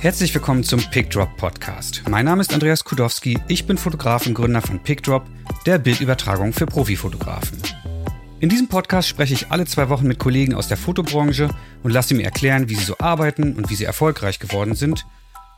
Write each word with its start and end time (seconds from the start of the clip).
Herzlich 0.00 0.32
willkommen 0.32 0.62
zum 0.62 0.78
PickDrop 0.78 1.36
Podcast. 1.36 2.04
Mein 2.08 2.24
Name 2.24 2.40
ist 2.40 2.54
Andreas 2.54 2.84
Kudowski, 2.84 3.36
ich 3.48 3.66
bin 3.66 3.76
Fotograf 3.76 4.26
und 4.26 4.34
Gründer 4.34 4.62
von 4.62 4.78
PickDrop, 4.80 5.24
der 5.66 5.78
Bildübertragung 5.78 6.52
für 6.52 6.66
Profifotografen. 6.66 7.60
In 8.38 8.48
diesem 8.48 8.68
Podcast 8.68 9.08
spreche 9.08 9.34
ich 9.34 9.50
alle 9.50 9.66
zwei 9.66 9.88
Wochen 9.88 10.06
mit 10.06 10.20
Kollegen 10.20 10.54
aus 10.54 10.68
der 10.68 10.76
Fotobranche 10.76 11.48
und 11.82 11.90
lasse 11.90 12.14
mir 12.14 12.22
erklären, 12.22 12.68
wie 12.68 12.76
sie 12.76 12.84
so 12.84 12.94
arbeiten 13.00 13.56
und 13.56 13.70
wie 13.70 13.74
sie 13.74 13.86
erfolgreich 13.86 14.38
geworden 14.38 14.76
sind. 14.76 15.04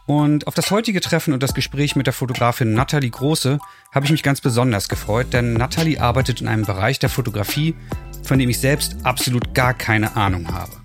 Und 0.07 0.47
auf 0.47 0.55
das 0.55 0.71
heutige 0.71 1.03
Treffen 1.03 1.35
und 1.35 1.43
das 1.43 1.53
Gespräch 1.53 1.95
mit 1.95 2.07
der 2.07 2.15
Fotografin 2.15 2.73
Nathalie 2.73 3.11
Große 3.11 3.59
habe 3.93 4.07
ich 4.07 4.11
mich 4.11 4.23
ganz 4.23 4.41
besonders 4.41 4.89
gefreut, 4.89 5.35
denn 5.35 5.53
Nathalie 5.53 6.01
arbeitet 6.01 6.41
in 6.41 6.49
einem 6.49 6.65
Bereich 6.65 6.99
der 6.99 7.11
Fotografie, 7.11 7.75
von 8.23 8.39
dem 8.39 8.49
ich 8.49 8.59
selbst 8.59 8.97
absolut 9.03 9.53
gar 9.53 9.75
keine 9.75 10.17
Ahnung 10.17 10.51
habe. 10.51 10.80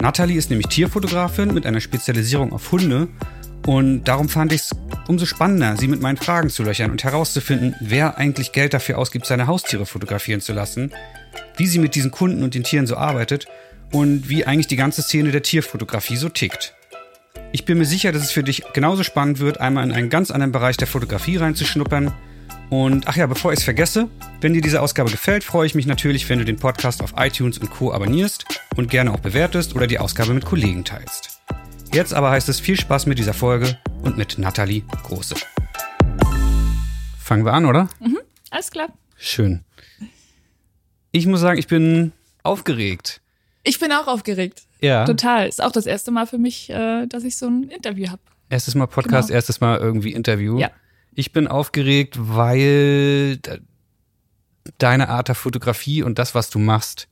Nathalie 0.00 0.36
ist 0.36 0.50
nämlich 0.50 0.68
Tierfotografin 0.68 1.54
mit 1.54 1.66
einer 1.66 1.80
Spezialisierung 1.80 2.52
auf 2.52 2.70
Hunde 2.72 3.08
und 3.66 4.04
darum 4.04 4.28
fand 4.28 4.52
ich 4.52 4.62
es 4.62 4.70
umso 5.08 5.24
spannender, 5.24 5.76
sie 5.76 5.88
mit 5.88 6.02
meinen 6.02 6.16
Fragen 6.16 6.50
zu 6.50 6.62
löchern 6.62 6.90
und 6.90 7.02
herauszufinden, 7.02 7.74
wer 7.80 8.18
eigentlich 8.18 8.52
Geld 8.52 8.74
dafür 8.74 8.98
ausgibt, 8.98 9.26
seine 9.26 9.46
Haustiere 9.46 9.86
fotografieren 9.86 10.40
zu 10.40 10.52
lassen, 10.52 10.92
wie 11.56 11.66
sie 11.66 11.78
mit 11.78 11.94
diesen 11.94 12.10
Kunden 12.10 12.42
und 12.42 12.54
den 12.54 12.64
Tieren 12.64 12.86
so 12.86 12.96
arbeitet 12.96 13.46
und 13.92 14.28
wie 14.28 14.44
eigentlich 14.44 14.66
die 14.66 14.76
ganze 14.76 15.02
Szene 15.02 15.30
der 15.30 15.42
Tierfotografie 15.42 16.16
so 16.16 16.28
tickt. 16.28 16.74
Ich 17.52 17.64
bin 17.64 17.78
mir 17.78 17.84
sicher, 17.84 18.12
dass 18.12 18.22
es 18.22 18.32
für 18.32 18.42
dich 18.42 18.64
genauso 18.72 19.04
spannend 19.04 19.38
wird, 19.38 19.60
einmal 19.60 19.84
in 19.84 19.92
einen 19.92 20.10
ganz 20.10 20.30
anderen 20.30 20.52
Bereich 20.52 20.76
der 20.76 20.88
Fotografie 20.88 21.36
reinzuschnuppern. 21.36 22.12
Und 22.70 23.06
ach 23.06 23.16
ja, 23.16 23.26
bevor 23.26 23.52
ich 23.52 23.58
es 23.60 23.64
vergesse, 23.64 24.08
wenn 24.40 24.52
dir 24.54 24.60
diese 24.62 24.80
Ausgabe 24.80 25.10
gefällt, 25.10 25.44
freue 25.44 25.66
ich 25.66 25.74
mich 25.74 25.86
natürlich, 25.86 26.28
wenn 26.28 26.38
du 26.38 26.44
den 26.44 26.56
Podcast 26.56 27.02
auf 27.02 27.14
iTunes 27.16 27.58
und 27.58 27.70
Co. 27.70 27.92
abonnierst 27.92 28.44
und 28.76 28.90
gerne 28.90 29.12
auch 29.12 29.20
bewertest 29.20 29.76
oder 29.76 29.86
die 29.86 29.98
Ausgabe 29.98 30.34
mit 30.34 30.44
Kollegen 30.44 30.84
teilst. 30.84 31.40
Jetzt 31.92 32.12
aber 32.12 32.30
heißt 32.30 32.48
es 32.48 32.58
viel 32.58 32.78
Spaß 32.78 33.06
mit 33.06 33.18
dieser 33.18 33.34
Folge 33.34 33.78
und 34.02 34.16
mit 34.16 34.38
Nathalie 34.38 34.82
Große. 35.04 35.36
Fangen 37.18 37.44
wir 37.44 37.52
an, 37.52 37.66
oder? 37.66 37.88
Mhm, 38.00 38.18
alles 38.50 38.70
klar. 38.70 38.88
Schön. 39.16 39.64
Ich 41.12 41.26
muss 41.26 41.40
sagen, 41.40 41.58
ich 41.58 41.68
bin 41.68 42.12
aufgeregt. 42.42 43.20
Ich 43.62 43.78
bin 43.78 43.92
auch 43.92 44.08
aufgeregt. 44.08 44.62
Ja. 44.80 45.04
Total. 45.04 45.46
Ist 45.48 45.62
auch 45.62 45.72
das 45.72 45.86
erste 45.86 46.10
Mal 46.10 46.26
für 46.26 46.38
mich, 46.38 46.68
äh, 46.70 47.06
dass 47.06 47.22
ich 47.24 47.36
so 47.36 47.46
ein 47.46 47.64
Interview 47.70 48.08
habe. 48.08 48.20
Erstes 48.50 48.74
Mal 48.74 48.86
Podcast, 48.86 49.28
Genau. 49.28 49.36
erstes 49.36 49.60
Mal 49.60 49.78
irgendwie 49.78 50.12
Interview. 50.12 50.58
Ja. 50.58 50.70
Ich 51.14 51.32
bin 51.32 51.46
aufgeregt, 51.46 52.16
weil 52.18 53.36
de- 53.38 53.60
deine 54.78 55.08
Art 55.08 55.28
der 55.28 55.34
Fotografie 55.34 56.02
und 56.02 56.18
das, 56.18 56.34
was 56.34 56.50
du 56.50 56.58
machst, 56.58 57.08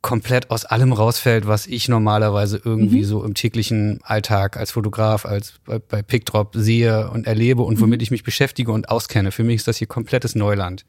komplett 0.00 0.50
aus 0.50 0.64
allem 0.64 0.92
rausfällt, 0.92 1.46
was 1.46 1.66
ich 1.66 1.88
normalerweise 1.88 2.60
irgendwie 2.64 3.00
Mhm. 3.00 3.04
so 3.04 3.24
im 3.24 3.34
täglichen 3.34 3.98
Alltag 4.04 4.56
als 4.56 4.70
Fotograf, 4.70 5.26
als 5.26 5.54
bei, 5.64 5.78
bei 5.80 6.02
PickDrop 6.02 6.54
sehe 6.56 7.10
und 7.10 7.26
erlebe 7.26 7.62
und 7.62 7.76
Mhm. 7.78 7.80
womit 7.82 8.02
ich 8.02 8.10
mich 8.10 8.22
beschäftige 8.22 8.72
und 8.72 8.88
auskenne. 8.88 9.32
Für 9.32 9.42
mich 9.44 9.56
ist 9.56 9.68
das 9.68 9.76
hier 9.78 9.88
komplettes 9.88 10.34
Neuland. 10.34 10.84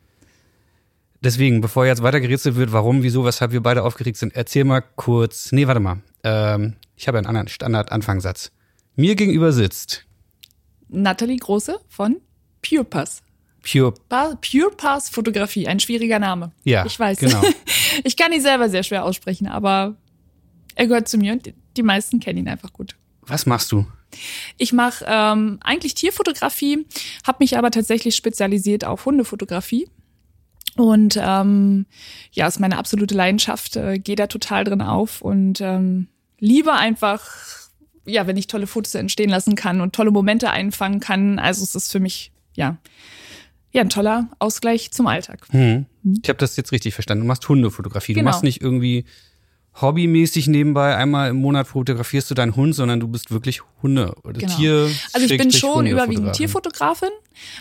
Deswegen, 1.22 1.60
bevor 1.60 1.86
jetzt 1.86 2.02
weiter 2.04 2.22
gerätselt 2.22 2.56
wird, 2.56 2.72
warum, 2.72 3.04
wieso, 3.04 3.26
weshalb 3.26 3.52
wir 3.52 3.62
beide 3.62 3.84
aufgeregt 3.84 4.18
sind, 4.18 4.36
erzähl 4.36 4.64
mal 4.64 4.82
kurz. 4.96 5.52
Nee, 5.52 5.68
warte 5.68 5.82
mal. 5.82 5.98
Ähm, 6.24 6.76
ich 6.96 7.08
habe 7.08 7.18
einen 7.18 7.28
anderen 7.28 7.48
Standard-Anfangssatz. 7.50 8.52
Mir 8.96 9.16
gegenüber 9.16 9.52
sitzt 9.52 10.06
Nathalie 10.90 11.38
Große 11.38 11.80
von 11.88 12.18
Pure 12.62 12.84
Pass. 12.84 13.22
Pure. 13.62 13.94
Pa 14.10 14.36
Pure 14.36 14.72
Pass 14.76 15.10
Fotografie, 15.10 15.68
ein 15.68 15.80
schwieriger 15.80 16.20
Name. 16.20 16.52
Ja, 16.64 16.86
Ich 16.86 17.00
weiß. 17.00 17.20
genau. 17.20 17.42
ich 18.04 18.16
kann 18.18 18.32
ihn 18.32 18.42
selber 18.42 18.70
sehr 18.70 18.84
schwer 18.84 19.04
aussprechen, 19.06 19.48
aber 19.48 19.96
er 20.76 20.88
gehört 20.88 21.08
zu 21.10 21.18
mir 21.18 21.34
und 21.34 21.46
die- 21.46 21.54
die 21.78 21.84
meisten 21.84 22.20
kennen 22.20 22.40
ihn 22.40 22.48
einfach 22.48 22.74
gut. 22.74 22.96
Was 23.22 23.46
machst 23.46 23.72
du? 23.72 23.86
Ich 24.58 24.74
mache 24.74 25.06
ähm, 25.08 25.60
eigentlich 25.62 25.94
Tierfotografie, 25.94 26.86
habe 27.28 27.38
mich 27.42 27.58
aber 27.58 27.70
tatsächlich 27.70 28.16
spezialisiert 28.16 28.84
auf 28.86 29.06
Hundefotografie. 29.06 29.88
Und 30.76 31.20
ähm, 31.22 31.86
ja, 32.32 32.48
ist 32.48 32.60
meine 32.60 32.78
absolute 32.78 33.14
Leidenschaft, 33.14 33.76
äh, 33.76 34.00
gehe 34.00 34.16
da 34.16 34.28
total 34.28 34.64
drin 34.64 34.82
auf 34.82 35.22
und 35.22 35.62
ähm, 35.62 36.08
liebe 36.40 36.74
einfach, 36.74 37.28
ja, 38.10 38.28
wenn 38.28 38.38
ich 38.38 38.48
tolle 38.48 38.68
Fotos 38.68 38.96
entstehen 38.96 39.30
lassen 39.30 39.56
kann 39.56 39.82
und 39.82 39.94
tolle 39.94 40.12
Momente 40.12 40.50
einfangen 40.50 41.00
kann. 41.00 41.40
Also 41.40 41.64
es 41.64 41.76
ist 41.76 41.92
für 41.92 42.00
mich, 42.00 42.32
ja, 42.56 42.78
ja, 43.72 43.82
ein 43.82 43.90
toller 43.90 44.30
Ausgleich 44.40 44.92
zum 44.92 45.08
Alltag. 45.08 45.42
Hm. 45.52 45.86
Ich 46.24 46.28
habe 46.30 46.40
das 46.40 46.56
jetzt 46.58 46.72
richtig 46.72 46.94
verstanden. 46.96 47.24
Du 47.24 47.28
machst 47.28 47.48
Hundefotografie. 47.48 48.14
Du 48.14 48.20
Genau. 48.20 48.32
machst 48.32 48.44
nicht 48.44 48.62
irgendwie 48.62 49.06
hobbymäßig 49.80 50.48
nebenbei 50.48 50.96
einmal 50.96 51.30
im 51.30 51.38
Monat 51.38 51.68
fotografierst 51.68 52.30
du 52.30 52.36
deinen 52.36 52.56
Hund, 52.56 52.76
sondern 52.76 53.00
du 53.00 53.08
bist 53.08 53.32
wirklich 53.32 53.62
Hunde 53.82 54.14
oder 54.24 54.40
Genau. 54.40 54.56
Tier. 54.56 54.90
Also 55.14 55.28
ich 55.28 55.38
bin 55.40 55.52
schon 55.52 55.86
überwiegend. 55.86 56.34
Tierfotografin. 56.34 57.10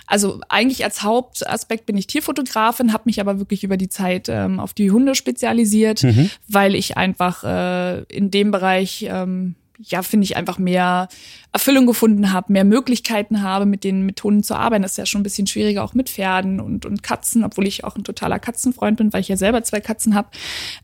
Also 0.07 0.41
eigentlich 0.49 0.83
als 0.85 1.03
Hauptaspekt 1.03 1.87
bin 1.87 1.97
ich 1.97 2.07
Tierfotografin, 2.07 2.93
habe 2.93 3.05
mich 3.07 3.21
aber 3.21 3.39
wirklich 3.39 3.63
über 3.63 3.77
die 3.77 3.89
Zeit 3.89 4.29
ähm, 4.29 4.59
auf 4.59 4.73
die 4.75 4.91
Hunde 4.91 5.15
spezialisiert, 5.15 6.03
Mhm. 6.03 6.31
weil 6.49 6.75
ich 6.75 6.97
einfach 6.97 7.45
äh, 7.45 8.03
in 8.05 8.31
dem 8.31 8.51
Bereich 8.51 9.07
ähm, 9.09 9.55
ja, 9.81 10.03
finde 10.03 10.25
ich, 10.25 10.37
einfach 10.37 10.59
mehr 10.59 11.09
Erfüllung 11.53 11.87
gefunden 11.87 12.33
habe, 12.33 12.53
mehr 12.53 12.65
Möglichkeiten 12.65 13.43
habe, 13.43 13.65
mit 13.65 13.85
den 13.85 14.05
mit 14.05 14.23
Hunden 14.23 14.43
zu 14.43 14.55
arbeiten. 14.57 14.83
Das 14.83 14.93
ist 14.93 14.97
ja 14.99 15.07
schon 15.07 15.21
ein 15.21 15.25
bisschen 15.25 15.47
schwieriger, 15.47 15.85
auch 15.85 15.95
mit 15.95 16.11
Pferden 16.11 16.61
und, 16.61 16.85
und 16.85 17.03
Katzen, 17.03 17.45
obwohl 17.45 17.67
ich 17.67 17.85
auch 17.85 17.95
ein 17.97 18.03
totaler 18.05 18.39
Katzenfreund 18.41 18.97
bin, 18.99 19.13
weil 19.13 19.21
ich 19.21 19.29
ja 19.29 19.37
selber 19.37 19.63
zwei 19.63 19.81
Katzen 19.81 20.15
habe. 20.15 20.29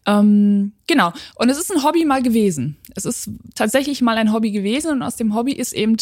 Ähm, 0.06 0.72
genau. 0.86 1.12
Und 1.34 1.48
es 1.48 1.58
ist 1.58 1.72
ein 1.72 1.82
Hobby 1.82 2.04
mal 2.04 2.22
gewesen. 2.22 2.76
Es 2.94 3.04
ist 3.04 3.30
tatsächlich 3.54 4.00
mal 4.00 4.16
ein 4.16 4.32
Hobby 4.32 4.52
gewesen 4.52 4.92
und 4.92 5.02
aus 5.02 5.16
dem 5.16 5.34
Hobby 5.34 5.52
ist 5.52 5.72
eben, 5.72 5.96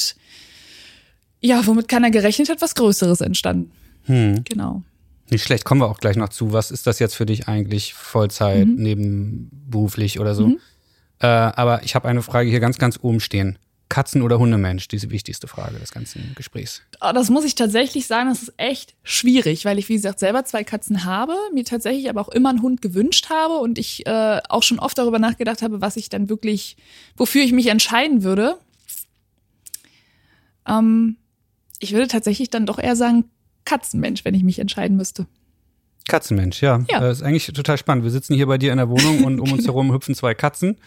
ja, 1.41 1.67
womit 1.67 1.89
keiner 1.89 2.11
gerechnet 2.11 2.51
hat, 2.51 2.61
was 2.61 2.75
Größeres 2.75 3.21
entstanden. 3.23 3.71
Hm. 4.05 4.45
Genau. 4.45 4.83
Nicht 5.31 5.45
schlecht, 5.45 5.65
kommen 5.65 5.81
wir 5.81 5.89
auch 5.89 5.99
gleich 5.99 6.17
noch 6.17 6.29
zu. 6.29 6.53
Was 6.53 6.71
ist 6.71 6.87
das 6.87 6.99
jetzt 6.99 7.15
für 7.15 7.25
dich 7.25 7.49
eigentlich 7.49 7.95
Vollzeit, 7.95 8.67
Mhm. 8.67 8.75
nebenberuflich 8.75 10.21
oder 10.21 10.35
so? 10.35 10.49
Äh, 11.23 11.27
aber 11.27 11.85
ich 11.85 11.95
habe 11.95 12.09
eine 12.09 12.21
Frage 12.21 12.51
hier 12.51 12.61
ganz, 12.61 12.79
ganz 12.79 12.99
oben 13.01 13.21
stehen. 13.21 13.59
Katzen- 13.89 14.23
oder 14.23 14.39
Hundemensch? 14.39 14.89
Diese 14.89 15.11
wichtigste 15.11 15.47
Frage 15.47 15.79
des 15.79 15.93
ganzen 15.93 16.33
Gesprächs. 16.35 16.83
Oh, 17.01 17.13
Das 17.13 17.31
muss 17.31 17.45
ich 17.45 17.55
tatsächlich 17.55 18.07
sagen, 18.07 18.31
das 18.31 18.43
ist 18.43 18.55
echt 18.57 18.95
schwierig, 19.03 19.65
weil 19.65 19.79
ich, 19.79 19.89
wie 19.89 19.95
gesagt, 19.95 20.19
selber 20.19 20.45
zwei 20.45 20.65
Katzen 20.65 21.05
habe, 21.05 21.35
mir 21.53 21.65
tatsächlich 21.65 22.09
aber 22.09 22.23
auch 22.23 22.31
immer 22.31 22.49
einen 22.49 22.63
Hund 22.63 22.83
gewünscht 22.83 23.29
habe 23.29 23.59
und 23.59 23.79
ich 23.79 24.07
äh, 24.07 24.41
auch 24.49 24.63
schon 24.63 24.79
oft 24.79 24.99
darüber 24.99 25.19
nachgedacht 25.19 25.63
habe, 25.63 25.81
was 25.81 25.97
ich 25.97 26.09
dann 26.09 26.29
wirklich, 26.29 26.77
wofür 27.17 27.43
ich 27.45 27.53
mich 27.53 27.67
entscheiden 27.67 28.23
würde. 28.25 28.57
Ähm, 30.67 31.19
ich 31.79 31.93
würde 31.93 32.09
tatsächlich 32.09 32.51
dann 32.51 32.67
doch 32.67 32.79
eher 32.79 32.97
sagen, 32.97 33.27
Katzenmensch, 33.65 34.25
wenn 34.25 34.35
ich 34.35 34.43
mich 34.43 34.59
entscheiden 34.59 34.97
müsste. 34.97 35.27
Katzenmensch, 36.13 36.63
ja. 36.63 36.85
Ja. 36.91 37.01
Das 37.01 37.19
ist 37.19 37.23
eigentlich 37.25 37.47
total 37.47 37.77
spannend. 37.79 38.05
Wir 38.05 38.11
sitzen 38.11 38.35
hier 38.35 38.47
bei 38.47 38.59
dir 38.59 38.71
in 38.71 38.79
der 38.79 38.89
Wohnung 38.89 39.25
und 39.25 39.41
um 39.41 39.51
uns 39.53 39.65
herum 39.67 39.93
hüpfen 39.93 40.15
zwei 40.15 40.35
Katzen. 40.35 40.79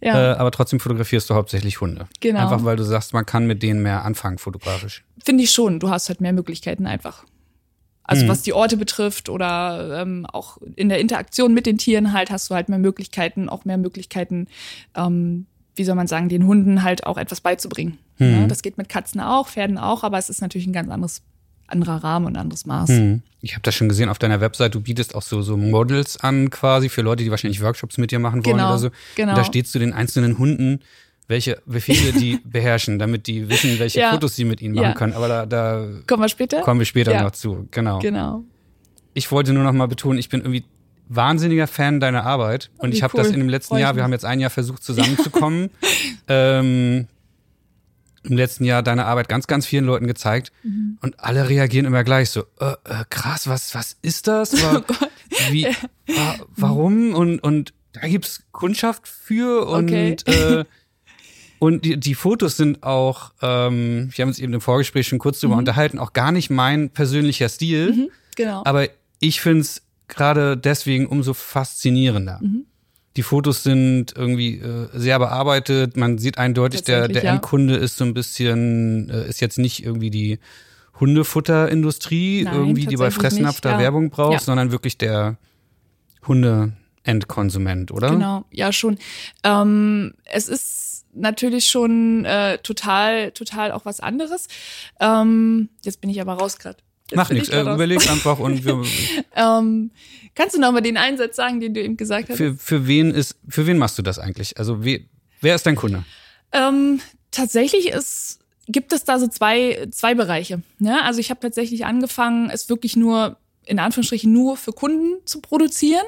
Ja, 0.00 0.32
Äh, 0.32 0.36
aber 0.36 0.50
trotzdem 0.50 0.80
fotografierst 0.80 1.30
du 1.30 1.34
hauptsächlich 1.34 1.80
Hunde. 1.80 2.06
Genau. 2.20 2.40
Einfach 2.40 2.64
weil 2.64 2.76
du 2.76 2.82
sagst, 2.82 3.12
man 3.12 3.24
kann 3.26 3.46
mit 3.46 3.62
denen 3.62 3.82
mehr 3.82 4.04
anfangen 4.04 4.38
fotografisch. 4.38 5.04
finde 5.24 5.44
ich 5.44 5.50
schon. 5.52 5.78
Du 5.78 5.90
hast 5.90 6.08
halt 6.08 6.20
mehr 6.20 6.32
Möglichkeiten 6.32 6.86
einfach. 6.86 7.24
Also 8.04 8.24
Mhm. 8.24 8.28
was 8.30 8.42
die 8.42 8.52
Orte 8.52 8.76
betrifft 8.76 9.28
oder 9.28 10.00
ähm, 10.02 10.26
auch 10.32 10.58
in 10.74 10.88
der 10.88 10.98
Interaktion 10.98 11.54
mit 11.54 11.66
den 11.66 11.78
Tieren 11.78 12.12
halt 12.12 12.30
hast 12.32 12.50
du 12.50 12.54
halt 12.56 12.68
mehr 12.68 12.80
Möglichkeiten, 12.80 13.48
auch 13.48 13.64
mehr 13.64 13.78
Möglichkeiten, 13.78 14.48
ähm, 14.96 15.46
wie 15.76 15.84
soll 15.84 15.94
man 15.94 16.08
sagen, 16.08 16.28
den 16.28 16.46
Hunden 16.46 16.82
halt 16.82 17.06
auch 17.06 17.16
etwas 17.16 17.40
beizubringen. 17.40 17.98
Mhm. 18.18 18.32
Ja, 18.40 18.46
das 18.48 18.62
geht 18.62 18.76
mit 18.76 18.88
Katzen 18.88 19.20
auch, 19.20 19.48
Pferden 19.48 19.78
auch, 19.78 20.02
aber 20.02 20.18
es 20.18 20.28
ist 20.28 20.40
natürlich 20.42 20.66
ein 20.66 20.72
ganz 20.72 20.90
anderes, 20.90 21.22
anderer 21.72 22.02
Rahmen 22.04 22.26
und 22.26 22.36
anderes 22.36 22.66
Maß. 22.66 22.90
Hm. 22.90 23.22
Ich 23.40 23.52
habe 23.54 23.62
das 23.62 23.74
schon 23.74 23.88
gesehen 23.88 24.08
auf 24.08 24.18
deiner 24.18 24.40
Website. 24.40 24.74
Du 24.74 24.80
bietest 24.80 25.14
auch 25.14 25.22
so, 25.22 25.42
so 25.42 25.56
Models 25.56 26.16
an 26.18 26.50
quasi 26.50 26.88
für 26.88 27.02
Leute, 27.02 27.24
die 27.24 27.30
wahrscheinlich 27.30 27.60
Workshops 27.62 27.98
mit 27.98 28.10
dir 28.12 28.18
machen 28.20 28.44
wollen 28.44 28.56
Genau, 28.56 28.68
oder 28.70 28.78
so. 28.78 28.90
genau. 29.16 29.32
Und 29.32 29.38
da 29.38 29.44
steht 29.44 29.66
zu 29.66 29.78
den 29.80 29.92
einzelnen 29.92 30.38
Hunden, 30.38 30.80
welche 31.28 31.60
Befehle 31.66 32.12
die 32.12 32.38
beherrschen, 32.44 32.98
damit 32.98 33.26
die 33.26 33.48
wissen, 33.48 33.78
welche 33.78 34.00
Ja. 34.00 34.10
Fotos 34.12 34.36
sie 34.36 34.44
mit 34.44 34.60
ihnen 34.62 34.74
machen 34.74 34.84
Ja. 34.84 34.92
können. 34.94 35.12
Aber 35.14 35.28
da, 35.28 35.46
da 35.46 35.86
Kommen 36.06 36.22
wir 36.22 36.28
später? 36.28 36.60
kommen 36.60 36.80
wir 36.80 36.84
später 36.86 37.12
Ja. 37.12 37.22
noch 37.22 37.32
zu. 37.32 37.66
Genau. 37.70 37.98
Genau. 38.00 38.44
Ich 39.14 39.30
wollte 39.32 39.52
nur 39.52 39.64
noch 39.64 39.72
mal 39.72 39.88
betonen, 39.88 40.18
ich 40.18 40.28
bin 40.28 40.40
irgendwie 40.40 40.64
wahnsinniger 41.08 41.66
Fan 41.66 42.00
deiner 42.00 42.24
Arbeit. 42.24 42.70
Und 42.78 42.92
wie 42.92 42.96
ich 42.96 43.02
habe 43.02 43.14
cool. 43.16 43.22
das 43.24 43.32
in 43.32 43.38
dem 43.40 43.48
letzten 43.48 43.76
Jahr, 43.78 43.96
wir 43.96 44.02
haben 44.02 44.12
jetzt 44.12 44.24
ein 44.24 44.40
Jahr 44.40 44.50
versucht 44.50 44.82
zusammenzukommen, 44.84 45.70
ähm, 46.28 47.06
im 48.24 48.36
letzten 48.36 48.64
Jahr 48.64 48.82
deine 48.82 49.04
Arbeit 49.06 49.28
ganz, 49.28 49.46
ganz 49.46 49.66
vielen 49.66 49.84
Leuten 49.84 50.06
gezeigt. 50.06 50.52
Mhm. 50.62 50.98
Und 51.00 51.18
alle 51.20 51.48
reagieren 51.48 51.86
immer 51.86 52.04
gleich 52.04 52.30
so, 52.30 52.42
äh, 52.60 52.72
äh, 52.84 53.04
krass, 53.10 53.46
was, 53.48 53.74
was 53.74 53.96
ist 54.02 54.26
das? 54.28 54.54
Oh 54.62 54.74
Wa- 54.74 55.08
Wie, 55.50 55.66
wa 56.08 56.34
warum? 56.56 57.14
Und, 57.14 57.40
und 57.40 57.72
da 57.92 58.06
gibt's 58.06 58.42
Kundschaft 58.52 59.08
für 59.08 59.66
und 59.66 59.84
Okay. 59.90 60.16
äh, 60.26 60.64
und 61.58 61.84
die, 61.84 61.96
die 61.98 62.14
Fotos 62.14 62.56
sind 62.56 62.82
auch, 62.82 63.32
ähm, 63.40 64.08
wir 64.12 64.22
haben 64.22 64.28
uns 64.30 64.38
eben 64.40 64.52
im 64.52 64.60
Vorgespräch 64.60 65.06
schon 65.08 65.18
kurz 65.20 65.38
drüber 65.40 65.56
unterhalten, 65.56 65.98
auch 65.98 66.12
gar 66.12 66.32
nicht 66.32 66.50
mein 66.50 66.90
persönlicher 66.90 67.48
Stil. 67.48 68.10
Genau. 68.36 68.62
Aber 68.64 68.88
ich 69.20 69.40
find's 69.40 69.82
gerade 70.08 70.56
deswegen 70.56 71.06
umso 71.06 71.34
faszinierender. 71.34 72.40
Die 73.16 73.22
Fotos 73.22 73.62
sind 73.62 74.14
irgendwie 74.16 74.58
äh, 74.58 74.88
sehr 74.94 75.18
bearbeitet. 75.18 75.96
Man 75.96 76.18
sieht 76.18 76.38
eindeutig, 76.38 76.82
der, 76.82 77.08
der 77.08 77.24
ja. 77.24 77.32
Endkunde 77.32 77.76
ist 77.76 77.96
so 77.96 78.04
ein 78.04 78.14
bisschen, 78.14 79.10
äh, 79.10 79.28
ist 79.28 79.40
jetzt 79.40 79.58
nicht 79.58 79.84
irgendwie 79.84 80.10
die 80.10 80.38
Hundefutterindustrie, 80.98 82.44
Nein, 82.44 82.54
irgendwie, 82.54 82.86
die 82.86 82.96
bei 82.96 83.08
da 83.08 83.70
ja. 83.72 83.78
Werbung 83.78 84.10
braucht, 84.10 84.34
Ja. 84.34 84.40
sondern 84.40 84.72
wirklich 84.72 84.98
der 84.98 85.36
Hunde-Endkonsument, 86.26 87.90
oder? 87.90 88.10
Genau, 88.10 88.44
ja 88.50 88.72
schon. 88.72 88.98
Ähm, 89.42 90.14
es 90.24 90.48
ist 90.48 91.04
natürlich 91.14 91.66
schon 91.66 92.24
äh, 92.24 92.58
total, 92.58 93.32
total 93.32 93.72
auch 93.72 93.84
was 93.84 94.00
anderes. 94.00 94.48
Ähm, 95.00 95.68
jetzt 95.82 96.00
bin 96.00 96.10
ich 96.10 96.20
aber 96.20 96.34
raus 96.34 96.58
gerade. 96.58 96.78
Jetzt 97.10 97.28
bin 97.28 97.36
nichts, 97.36 97.50
äh, 97.50 97.60
überleg 97.62 98.10
einfach 98.10 98.38
und 98.38 98.64
wir, 98.64 98.82
Ähm, 99.34 99.90
kannst 100.34 100.56
du 100.56 100.60
noch 100.60 100.72
mal 100.72 100.80
den 100.80 100.96
Einsatz 100.96 101.36
sagen, 101.36 101.60
den 101.60 101.74
du 101.74 101.82
eben 101.82 101.96
gesagt 101.96 102.30
hast? 102.30 102.36
für, 102.36 102.54
für 102.54 102.86
wen 102.86 103.12
ist, 103.12 103.36
für 103.48 103.66
wen 103.66 103.78
machst 103.78 103.98
du 103.98 104.02
das 104.02 104.18
eigentlich? 104.18 104.58
Also 104.58 104.84
we, 104.84 105.00
wer 105.40 105.54
ist 105.54 105.66
dein 105.66 105.76
Kunde? 105.76 106.04
Ähm, 106.52 107.00
tatsächlich 107.30 107.88
ist, 107.88 108.40
gibt 108.66 108.92
es 108.92 109.04
da 109.04 109.18
so 109.18 109.28
zwei, 109.28 109.88
zwei 109.90 110.14
Bereiche. 110.14 110.62
Ne? 110.78 111.02
Also 111.04 111.20
ich 111.20 111.30
habe 111.30 111.40
tatsächlich 111.40 111.84
angefangen, 111.84 112.50
es 112.50 112.68
wirklich 112.68 112.96
nur 112.96 113.36
in 113.64 113.78
Anführungsstrichen 113.78 114.32
nur 114.32 114.56
für 114.56 114.72
Kunden 114.72 115.24
zu 115.24 115.40
produzieren. 115.40 116.04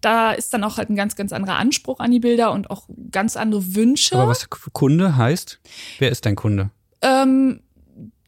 Da 0.00 0.32
ist 0.32 0.52
dann 0.52 0.62
auch 0.64 0.76
halt 0.76 0.90
ein 0.90 0.96
ganz, 0.96 1.16
ganz 1.16 1.32
anderer 1.32 1.56
Anspruch 1.56 2.00
an 2.00 2.10
die 2.10 2.20
Bilder 2.20 2.52
und 2.52 2.70
auch 2.70 2.86
ganz 3.10 3.36
andere 3.36 3.74
Wünsche. 3.74 4.16
Aber 4.16 4.28
was 4.28 4.48
Kunde 4.50 5.16
heißt? 5.16 5.58
Wer 5.98 6.10
ist 6.10 6.26
dein 6.26 6.36
Kunde? 6.36 6.70
Ähm, 7.00 7.60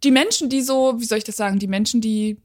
die 0.02 0.10
Menschen, 0.10 0.48
die 0.48 0.62
so, 0.62 0.94
wie 0.98 1.04
soll 1.04 1.18
ich 1.18 1.24
das 1.24 1.36
sagen, 1.36 1.58
die 1.58 1.66
Menschen, 1.66 2.00
die 2.00 2.38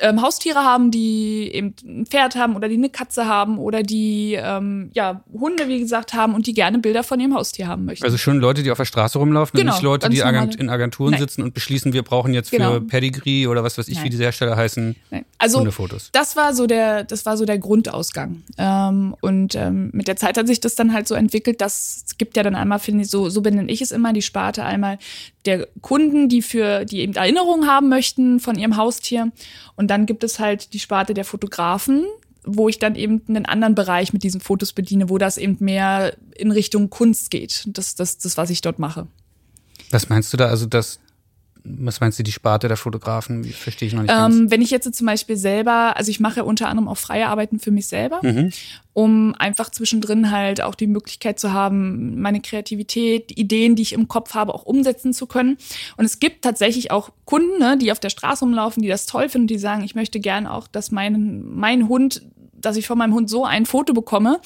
ähm, 0.00 0.22
Haustiere 0.22 0.60
haben, 0.60 0.90
die 0.90 1.50
eben 1.52 1.74
ein 1.84 2.06
Pferd 2.06 2.36
haben 2.36 2.56
oder 2.56 2.68
die 2.68 2.74
eine 2.74 2.88
Katze 2.90 3.26
haben 3.26 3.58
oder 3.58 3.82
die 3.82 4.34
ähm, 4.38 4.90
ja 4.94 5.22
Hunde, 5.32 5.68
wie 5.68 5.80
gesagt, 5.80 6.14
haben 6.14 6.34
und 6.34 6.46
die 6.46 6.54
gerne 6.54 6.78
Bilder 6.78 7.02
von 7.02 7.20
ihrem 7.20 7.34
Haustier 7.34 7.66
haben 7.66 7.84
möchten. 7.84 8.04
Also 8.04 8.18
schon 8.18 8.38
Leute, 8.38 8.62
die 8.62 8.70
auf 8.70 8.78
der 8.78 8.84
Straße 8.84 9.18
rumlaufen 9.18 9.58
Genau, 9.58 9.72
und 9.72 9.76
nicht 9.76 9.82
Leute, 9.82 10.08
die 10.08 10.22
Agent, 10.22 10.56
in 10.56 10.68
Agenturen 10.68 11.12
Nein. 11.12 11.20
sitzen 11.20 11.42
und 11.42 11.54
beschließen, 11.54 11.92
wir 11.92 12.02
brauchen 12.02 12.34
jetzt 12.34 12.50
für 12.50 12.56
Genau. 12.56 12.80
Pedigree 12.80 13.46
oder 13.46 13.62
was 13.64 13.78
weiß 13.78 13.88
ich, 13.88 13.96
wie 13.96 14.02
Nein. 14.02 14.10
diese 14.10 14.22
Hersteller 14.24 14.56
heißen, 14.56 14.96
Nein. 15.10 15.24
Also 15.38 15.58
Hundefotos. 15.58 16.10
das 16.12 16.36
war 16.36 16.54
so 16.54 16.66
der, 16.66 17.04
das 17.04 17.24
war 17.26 17.36
so 17.36 17.44
der 17.44 17.58
Grundausgang. 17.58 18.42
Ähm, 18.58 19.16
und 19.20 19.54
ähm, 19.54 19.90
mit 19.92 20.08
der 20.08 20.16
Zeit 20.16 20.36
hat 20.36 20.46
sich 20.46 20.60
das 20.60 20.74
dann 20.74 20.92
halt 20.92 21.08
so 21.08 21.14
entwickelt, 21.14 21.60
dass 21.60 22.04
es 22.06 22.18
gibt 22.18 22.36
ja 22.36 22.42
dann 22.42 22.54
einmal, 22.54 22.78
finde 22.78 23.04
ich, 23.04 23.10
so, 23.10 23.28
so 23.30 23.40
benenne 23.40 23.70
ich 23.70 23.80
es 23.80 23.90
immer, 23.90 24.12
die 24.12 24.22
Sparte 24.22 24.64
einmal 24.64 24.98
der 25.46 25.66
Kunden, 25.80 26.28
die 26.28 26.42
für, 26.42 26.84
die 26.84 27.00
eben 27.00 27.14
Erinnerungen 27.14 27.66
haben 27.66 27.88
möchten 27.88 28.40
von 28.40 28.58
ihrem 28.58 28.76
Haustier. 28.76 29.32
Und 29.80 29.86
dann 29.86 30.04
gibt 30.04 30.24
es 30.24 30.38
halt 30.38 30.74
die 30.74 30.78
Sparte 30.78 31.14
der 31.14 31.24
Fotografen, 31.24 32.04
wo 32.44 32.68
ich 32.68 32.78
dann 32.78 32.96
eben 32.96 33.22
einen 33.28 33.46
anderen 33.46 33.74
Bereich 33.74 34.12
mit 34.12 34.22
diesen 34.22 34.42
Fotos 34.42 34.74
bediene, 34.74 35.08
wo 35.08 35.16
das 35.16 35.38
eben 35.38 35.56
mehr 35.58 36.18
in 36.36 36.50
Richtung 36.50 36.90
Kunst 36.90 37.30
geht. 37.30 37.64
Das, 37.66 37.94
das, 37.94 38.18
das, 38.18 38.36
was 38.36 38.50
ich 38.50 38.60
dort 38.60 38.78
mache. 38.78 39.06
Was 39.90 40.10
meinst 40.10 40.34
du 40.34 40.36
da? 40.36 40.48
Also 40.48 40.66
das, 40.66 41.00
was 41.64 42.00
meinst 42.00 42.18
du, 42.18 42.22
die 42.22 42.32
Sparte 42.32 42.68
der 42.68 42.76
Fotografen? 42.76 43.44
Verstehe 43.44 43.88
ich 43.88 43.94
noch 43.94 44.02
nicht 44.02 44.10
ganz. 44.10 44.34
Ähm, 44.36 44.50
wenn 44.50 44.62
ich 44.62 44.70
jetzt 44.70 44.92
zum 44.94 45.06
Beispiel 45.06 45.36
selber, 45.36 45.96
also 45.96 46.10
ich 46.10 46.20
mache 46.20 46.44
unter 46.44 46.68
anderem 46.68 46.88
auch 46.88 46.96
freie 46.98 47.28
Arbeiten 47.28 47.58
für 47.58 47.70
mich 47.70 47.86
selber, 47.88 48.20
Mhm. 48.22 48.50
um 48.92 49.34
einfach 49.38 49.70
zwischendrin 49.70 50.30
halt 50.30 50.60
auch 50.60 50.74
die 50.74 50.86
Möglichkeit 50.86 51.38
zu 51.38 51.52
haben, 51.52 52.20
meine 52.20 52.40
Kreativität, 52.40 53.30
die 53.30 53.40
Ideen, 53.40 53.76
die 53.76 53.82
ich 53.82 53.92
im 53.92 54.08
Kopf 54.08 54.34
habe, 54.34 54.54
auch 54.54 54.64
umsetzen 54.64 55.12
zu 55.12 55.26
können. 55.26 55.56
Und 55.96 56.04
es 56.04 56.18
gibt 56.18 56.42
tatsächlich 56.42 56.90
auch 56.90 57.10
Kunden, 57.24 57.58
ne, 57.58 57.76
die 57.78 57.92
auf 57.92 58.00
der 58.00 58.10
Straße 58.10 58.44
rumlaufen, 58.44 58.82
die 58.82 58.88
das 58.88 59.06
toll 59.06 59.28
finden, 59.28 59.46
die 59.46 59.58
sagen, 59.58 59.84
ich 59.84 59.94
möchte 59.94 60.20
gern 60.20 60.46
auch, 60.46 60.66
dass 60.66 60.90
mein, 60.90 61.42
mein 61.54 61.88
Hund 61.88 62.22
dass 62.60 62.76
ich 62.76 62.86
von 62.86 62.98
meinem 62.98 63.14
Hund 63.14 63.30
so 63.30 63.44
ein 63.44 63.66
Foto 63.66 63.92
bekomme. 63.92 64.40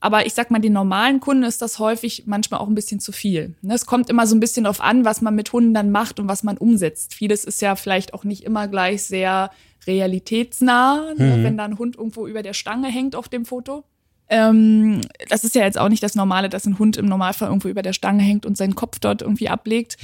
Aber 0.00 0.26
ich 0.26 0.34
sag 0.34 0.50
mal, 0.50 0.58
den 0.58 0.72
normalen 0.72 1.20
Kunden 1.20 1.44
ist 1.44 1.62
das 1.62 1.78
häufig 1.78 2.24
manchmal 2.26 2.60
auch 2.60 2.68
ein 2.68 2.74
bisschen 2.74 3.00
zu 3.00 3.12
viel. 3.12 3.54
Ne, 3.62 3.74
Es 3.74 3.86
kommt 3.86 4.10
immer 4.10 4.26
so 4.26 4.34
ein 4.34 4.40
bisschen 4.40 4.64
darauf 4.64 4.80
an, 4.80 5.04
was 5.04 5.20
man 5.20 5.34
mit 5.34 5.52
Hunden 5.52 5.74
dann 5.74 5.90
macht 5.90 6.20
und 6.20 6.28
was 6.28 6.42
man 6.42 6.56
umsetzt. 6.56 7.14
Vieles 7.14 7.44
ist 7.44 7.62
ja 7.62 7.76
vielleicht 7.76 8.14
auch 8.14 8.24
nicht 8.24 8.44
immer 8.44 8.68
gleich 8.68 9.02
sehr 9.02 9.50
realitätsnah, 9.86 11.14
ne, 11.16 11.42
wenn 11.42 11.56
da 11.56 11.64
ein 11.64 11.78
Hund 11.78 11.96
irgendwo 11.96 12.26
über 12.26 12.42
der 12.42 12.54
Stange 12.54 12.88
hängt 12.88 13.16
auf 13.16 13.28
dem 13.28 13.44
Foto. 13.44 13.84
Ähm, 14.28 15.00
das 15.28 15.42
ist 15.42 15.54
ja 15.54 15.64
jetzt 15.64 15.78
auch 15.78 15.88
nicht 15.88 16.02
das 16.02 16.14
Normale, 16.14 16.48
dass 16.48 16.66
ein 16.66 16.78
Hund 16.78 16.96
im 16.96 17.06
Normalfall 17.06 17.48
irgendwo 17.48 17.68
über 17.68 17.82
der 17.82 17.92
Stange 17.92 18.22
hängt 18.22 18.46
und 18.46 18.56
seinen 18.56 18.76
Kopf 18.76 18.98
dort 19.00 19.22
irgendwie 19.22 19.48
ablegt. 19.48 19.96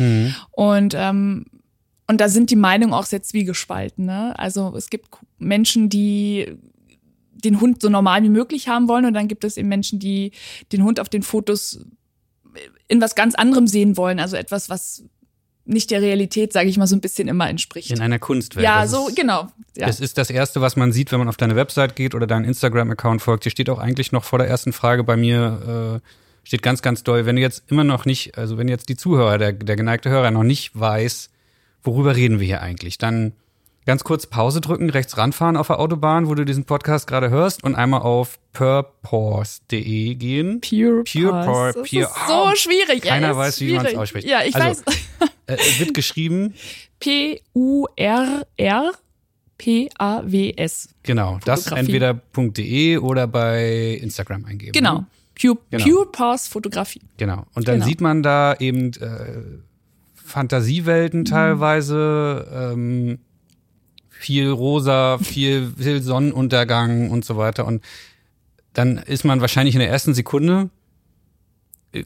Und 0.50 0.94
ähm, 0.96 1.46
und 2.08 2.20
da 2.20 2.28
sind 2.28 2.50
die 2.50 2.56
Meinungen 2.56 2.94
auch 2.94 3.04
sehr 3.04 3.22
zwiegespalten. 3.22 4.04
Ne? 4.06 4.38
Also 4.38 4.74
es 4.76 4.90
gibt 4.90 5.08
Menschen, 5.38 5.88
die 5.88 6.56
den 7.44 7.60
Hund 7.60 7.82
so 7.82 7.88
normal 7.88 8.22
wie 8.22 8.28
möglich 8.28 8.68
haben 8.68 8.88
wollen 8.88 9.04
und 9.04 9.14
dann 9.14 9.28
gibt 9.28 9.44
es 9.44 9.56
eben 9.56 9.68
Menschen, 9.68 9.98
die 9.98 10.32
den 10.72 10.82
Hund 10.82 11.00
auf 11.00 11.08
den 11.08 11.22
Fotos 11.22 11.80
in 12.88 13.00
was 13.00 13.14
ganz 13.14 13.34
anderem 13.34 13.66
sehen 13.66 13.96
wollen. 13.96 14.20
Also 14.20 14.36
etwas, 14.36 14.70
was 14.70 15.04
nicht 15.66 15.90
der 15.90 16.00
Realität, 16.00 16.52
sage 16.52 16.68
ich 16.68 16.78
mal, 16.78 16.86
so 16.86 16.94
ein 16.94 17.00
bisschen 17.00 17.28
immer 17.28 17.48
entspricht. 17.48 17.90
In 17.90 18.00
einer 18.00 18.18
Kunstwelt. 18.18 18.64
ja, 18.64 18.82
Das 18.82 18.92
so 18.92 19.08
ist, 19.08 19.16
genau. 19.16 19.48
Ja. 19.76 19.86
Das 19.86 20.00
ist 20.00 20.16
das 20.16 20.30
Erste, 20.30 20.60
was 20.60 20.76
man 20.76 20.92
sieht, 20.92 21.12
wenn 21.12 21.18
man 21.18 21.28
auf 21.28 21.36
deine 21.36 21.56
Website 21.56 21.96
geht 21.96 22.14
oder 22.14 22.26
deinen 22.26 22.44
Instagram-Account 22.44 23.20
folgt. 23.20 23.44
Hier 23.44 23.50
steht 23.50 23.68
auch 23.68 23.78
eigentlich 23.78 24.12
noch 24.12 24.24
vor 24.24 24.38
der 24.38 24.48
ersten 24.48 24.72
Frage 24.72 25.02
bei 25.02 25.16
mir, 25.16 26.00
äh, 26.02 26.46
steht 26.46 26.62
ganz, 26.62 26.82
ganz 26.82 27.02
doll, 27.02 27.26
wenn 27.26 27.36
du 27.36 27.42
jetzt 27.42 27.64
immer 27.66 27.82
noch 27.82 28.04
nicht, 28.04 28.38
also 28.38 28.56
wenn 28.58 28.68
jetzt 28.68 28.88
die 28.88 28.96
Zuhörer, 28.96 29.38
der, 29.38 29.52
der 29.52 29.76
geneigte 29.76 30.08
Hörer 30.08 30.30
noch 30.30 30.44
nicht 30.44 30.78
weiß, 30.78 31.30
worüber 31.82 32.14
reden 32.14 32.38
wir 32.38 32.46
hier 32.46 32.62
eigentlich, 32.62 32.98
dann 32.98 33.32
ganz 33.86 34.04
kurz 34.04 34.26
Pause 34.26 34.60
drücken, 34.60 34.90
rechts 34.90 35.16
ranfahren 35.16 35.56
auf 35.56 35.68
der 35.68 35.78
Autobahn, 35.80 36.28
wo 36.28 36.34
du 36.34 36.44
diesen 36.44 36.64
Podcast 36.64 37.06
gerade 37.06 37.30
hörst 37.30 37.64
und 37.64 37.74
einmal 37.74 38.02
auf 38.02 38.38
purpose.de 38.52 40.14
gehen. 40.16 40.60
Pure, 40.60 41.04
Pure. 41.04 41.44
Pore- 41.44 41.72
Das 41.72 41.88
Pure- 41.90 42.02
ist 42.02 42.10
so 42.28 42.32
Oh, 42.34 42.54
schwierig. 42.54 43.04
ja, 43.04 43.12
keiner 43.14 43.30
ist 43.30 43.36
weiß, 43.36 43.60
wie 43.60 43.72
man's 43.72 43.82
schwierig. 43.88 43.98
ausspricht. 43.98 44.28
Ja, 44.28 44.40
ich 44.44 44.54
Also, 44.54 44.82
weiß. 44.84 44.98
Äh, 45.46 45.56
wird 45.78 45.94
geschrieben, 45.94 46.54
P-U-R-R-P-A-W-S. 49.56 50.88
genau, 51.02 51.38
das 51.44 51.66
entweder 51.72 52.14
.de 52.36 52.98
oder 52.98 53.26
bei 53.26 53.98
Instagram 54.02 54.44
eingeben. 54.44 54.72
Genau. 54.72 54.98
ne? 55.00 55.06
Pure, 55.40 55.58
Genau. 55.70 55.84
Pure 55.84 56.06
Pause 56.12 56.48
Fotografie. 56.50 57.02
Genau. 57.18 57.44
Und 57.54 57.68
dann 57.68 57.76
Genau. 57.76 57.86
sieht 57.86 58.00
man 58.00 58.22
da 58.22 58.54
eben 58.58 58.92
äh, 58.94 59.42
Fantasiewelten 60.14 61.20
Mhm. 61.20 61.24
teilweise, 61.26 62.72
ähm, 62.74 63.18
viel 64.18 64.50
rosa, 64.50 65.18
viel, 65.18 65.72
viel 65.76 66.02
Sonnenuntergang 66.02 67.10
und 67.10 67.24
so 67.24 67.36
weiter. 67.36 67.66
Und 67.66 67.84
dann 68.72 68.98
ist 68.98 69.24
man 69.24 69.40
wahrscheinlich 69.40 69.74
in 69.74 69.80
der 69.80 69.90
ersten 69.90 70.14
Sekunde, 70.14 70.70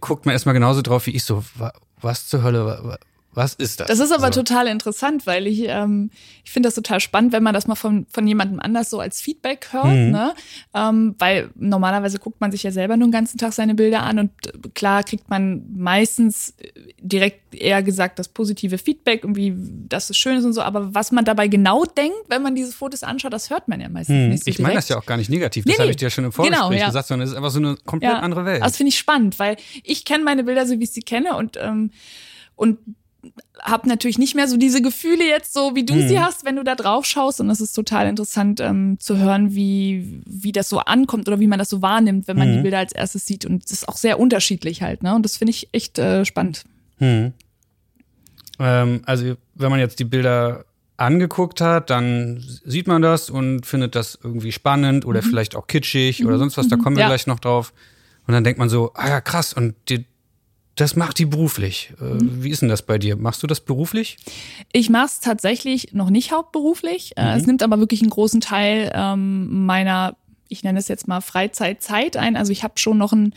guckt 0.00 0.26
man 0.26 0.33
erstmal 0.33 0.55
genauso 0.55 0.83
drauf 0.83 1.07
wie 1.07 1.11
ich 1.12 1.25
so, 1.25 1.45
wa, 1.57 1.73
was 2.00 2.29
zur 2.29 2.43
Hölle, 2.43 2.99
was 3.33 3.55
ist 3.55 3.79
das? 3.79 3.87
Das 3.87 4.01
ist 4.01 4.11
aber 4.13 4.25
Also, 4.25 4.43
total 4.43 4.67
interessant, 4.67 5.25
weil 5.27 5.47
ich, 5.47 5.63
ähm, 5.69 6.11
ich 6.45 6.51
finde 6.51 6.67
das 6.67 6.75
total 6.75 6.99
spannend, 6.99 7.33
wenn 7.33 7.43
man 7.45 7.55
das 7.55 7.67
mal 7.69 7.77
von, 7.77 8.07
von 8.11 8.27
jemandem 8.27 8.59
anders 8.59 8.91
so 8.91 8.99
als 8.99 9.21
Feedback 9.21 9.69
hört, 9.71 9.85
Mhm. 9.87 10.11
ne? 10.11 10.35
Ähm, 10.75 11.15
weil 11.19 11.51
normalerweise 11.55 12.19
guckt 12.19 12.41
man 12.41 12.51
sich 12.51 12.65
ja 12.65 12.73
selber 12.73 12.97
nur 12.97 13.07
den 13.07 13.13
ganzen 13.13 13.39
Tag 13.39 13.53
seine 13.53 13.75
Bilder 13.77 14.03
an 14.03 14.19
und 14.19 14.31
äh, 14.47 14.69
klar 14.75 15.05
kriegt 15.05 15.31
man 15.31 15.63
meistens 15.77 16.55
äh, 16.59 16.73
direkt 17.01 17.55
eher 17.55 17.83
gesagt 17.85 18.19
das 18.19 18.29
positive 18.29 18.79
Feedback, 18.79 19.23
irgendwie, 19.23 19.55
dass 19.89 20.11
es 20.11 20.17
schön 20.17 20.37
ist 20.37 20.45
und 20.45 20.53
so, 20.53 20.63
aber 20.63 20.93
was 20.95 21.13
man 21.13 21.25
dabei 21.25 21.47
genau 21.49 21.85
denkt, 21.85 22.17
wenn 22.29 22.43
man 22.43 22.55
diese 22.57 22.73
Fotos 22.73 23.03
anschaut, 23.05 23.33
das 23.33 23.49
hört 23.51 23.69
man 23.69 23.81
ja 23.81 23.89
meistens 23.89 24.15
hm, 24.17 24.29
nicht 24.31 24.45
so 24.45 24.51
ich 24.51 24.59
meine 24.59 24.75
das 24.75 24.89
ja 24.89 24.99
auch 24.99 25.07
gar 25.07 25.17
nicht 25.17 25.31
negativ, 25.31 25.65
Nee, 25.67 25.73
das 25.73 25.79
habe 25.79 25.87
nee. 25.87 25.91
ich 25.93 25.97
dir 25.99 26.07
ja 26.07 26.11
schon 26.11 26.25
im 26.25 26.33
Vorgespräch 26.33 26.61
Genau, 26.69 26.73
ja. 26.77 26.87
gesagt, 26.87 27.07
sondern 27.09 27.25
es 27.27 27.31
ist 27.31 27.37
einfach 27.37 27.51
so 27.51 27.59
eine 27.61 27.77
komplett 27.85 28.15
andere 28.17 28.45
Welt. 28.45 28.63
Das 28.63 28.77
finde 28.77 28.89
ich 28.89 28.99
spannend, 28.99 29.39
weil 29.39 29.57
ich 29.85 30.05
kenne 30.05 30.25
meine 30.25 30.43
Bilder 30.45 30.67
so, 30.67 30.79
wie 30.79 30.85
ich 30.85 30.91
sie 30.93 31.03
kenne 31.03 31.37
und, 31.37 31.57
ähm, 31.61 31.91
und 32.57 32.79
habe 33.62 33.89
natürlich 33.89 34.19
nicht 34.19 34.35
mehr 34.35 34.49
so 34.49 34.57
diese 34.57 34.81
Gefühle 34.83 35.27
jetzt 35.27 35.53
so, 35.53 35.75
wie 35.75 35.85
du 35.85 35.95
Mhm. 35.95 36.09
sie 36.09 36.19
hast, 36.21 36.45
wenn 36.45 36.57
du 36.57 36.65
da 36.65 36.75
drauf 36.75 37.05
schaust. 37.05 37.41
Und 37.41 37.50
es 37.50 37.61
ist 37.61 37.73
total 37.75 38.07
interessant 38.09 38.61
ähm, 38.61 38.99
zu 38.99 39.19
hören, 39.19 39.55
wie, 39.55 40.23
wie 40.27 40.53
das 40.53 40.69
so 40.69 40.79
ankommt 40.79 41.29
oder 41.29 41.41
wie 41.41 41.47
man 41.47 41.59
das 41.59 41.69
so 41.71 41.83
wahrnimmt, 41.83 42.27
wenn 42.29 42.39
man 42.39 42.50
Mhm. 42.50 42.57
die 42.57 42.62
Bilder 42.62 42.79
als 42.79 42.93
erstes 42.93 43.27
sieht. 43.27 43.45
Und 43.45 43.65
es 43.65 43.73
ist 43.73 43.89
auch 43.89 43.97
sehr 43.97 44.19
unterschiedlich 44.19 44.83
halt. 44.83 45.03
Ne? 45.03 45.15
Und 45.15 45.25
das 45.25 45.37
finde 45.37 45.50
ich 45.50 45.69
echt 45.73 45.99
äh, 45.99 46.25
spannend. 46.25 46.65
Hm. 46.99 47.33
Ähm, 48.59 49.03
also, 49.07 49.35
wenn 49.55 49.71
man 49.71 49.81
jetzt 49.81 49.99
die 49.99 50.05
Bilder 50.05 50.65
angeguckt 50.97 51.61
hat, 51.62 51.89
dann 51.91 52.45
sieht 52.65 52.87
man 52.87 53.00
das 53.00 53.31
und 53.31 53.65
findet 53.65 53.95
das 53.95 54.19
irgendwie 54.23 54.53
spannend 54.53 55.07
oder 55.07 55.23
vielleicht 55.23 55.57
auch 55.57 55.67
kitschig 55.67 56.27
oder 56.27 56.37
sonst 56.39 56.59
was, 56.59 56.69
da 56.69 56.77
kommen 56.77 56.97
wir 56.97 57.05
Mhm. 57.05 57.09
Ja. 57.11 57.17
gleich 57.17 57.27
noch 57.27 57.41
drauf. 57.41 57.73
Und 58.27 58.35
dann 58.35 58.45
denkt 58.45 58.59
man 58.59 58.69
so, 58.69 58.93
ah 58.95 59.09
ja, 59.09 59.21
krass, 59.23 59.55
und 59.55 59.75
die, 59.89 60.05
das 60.81 60.97
macht 60.97 61.19
die 61.19 61.27
beruflich. 61.27 61.93
Äh, 62.01 62.05
Mhm. 62.05 62.43
Wie 62.45 62.51
ist 62.51 62.63
denn 62.63 62.69
das 62.69 62.83
bei 62.83 62.99
dir? 62.99 63.17
Machst 63.17 63.43
du 63.43 63.47
das 63.47 63.61
beruflich? 63.61 64.17
Ich 64.73 64.91
mache 64.91 65.07
es 65.07 65.21
tatsächlich 65.21 65.93
noch 65.93 66.11
nicht 66.11 66.33
hauptberuflich. 66.33 67.13
Äh, 67.17 67.37
Es 67.37 67.47
nimmt 67.47 67.63
aber 67.63 67.79
wirklich 67.79 68.01
einen 68.03 68.11
großen 68.11 68.41
Teil 68.41 68.91
ähm, 68.95 69.67
meiner, 69.67 70.17
ich 70.49 70.63
nenne 70.65 70.79
es 70.79 70.89
jetzt 70.89 71.07
mal 71.09 71.21
Freizeitzeit 71.21 72.17
ein. 72.17 72.37
Also 72.37 72.53
ich 72.53 72.63
habe 72.65 72.75
schon 72.79 72.99
noch 72.99 73.13
einen 73.13 73.35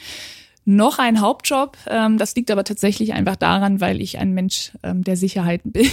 noch 0.65 0.97
einen 0.97 1.19
Hauptjob. 1.19 1.77
Ähm, 1.87 2.17
das 2.17 2.35
liegt 2.35 2.49
aber 2.49 2.63
tatsächlich 2.63 3.11
einfach 3.11 3.35
daran, 3.35 3.81
weil 3.81 4.01
ich 4.01 4.17
ein 4.17 4.31
Mensch 4.33 4.71
ähm, 4.81 5.03
der 5.03 5.17
Sicherheiten 5.17 5.71
bin. 5.73 5.89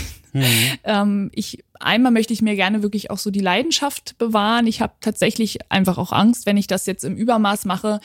Ähm, 0.85 1.31
ich 1.35 1.65
einmal 1.81 2.13
möchte 2.13 2.33
ich 2.33 2.41
mir 2.43 2.55
gerne 2.55 2.83
wirklich 2.85 3.11
auch 3.11 3.19
so 3.19 3.31
die 3.33 3.41
Leidenschaft 3.41 4.17
bewahren. 4.19 4.69
Ich 4.69 4.81
habe 4.81 4.93
tatsächlich 5.01 5.59
einfach 5.73 5.99
auch 5.99 6.13
Angst, 6.13 6.47
wenn 6.47 6.57
ich 6.57 6.69
das 6.69 6.87
jetzt 6.87 7.05
im 7.05 7.17
Übermaß 7.17 7.65
mache 7.65 7.99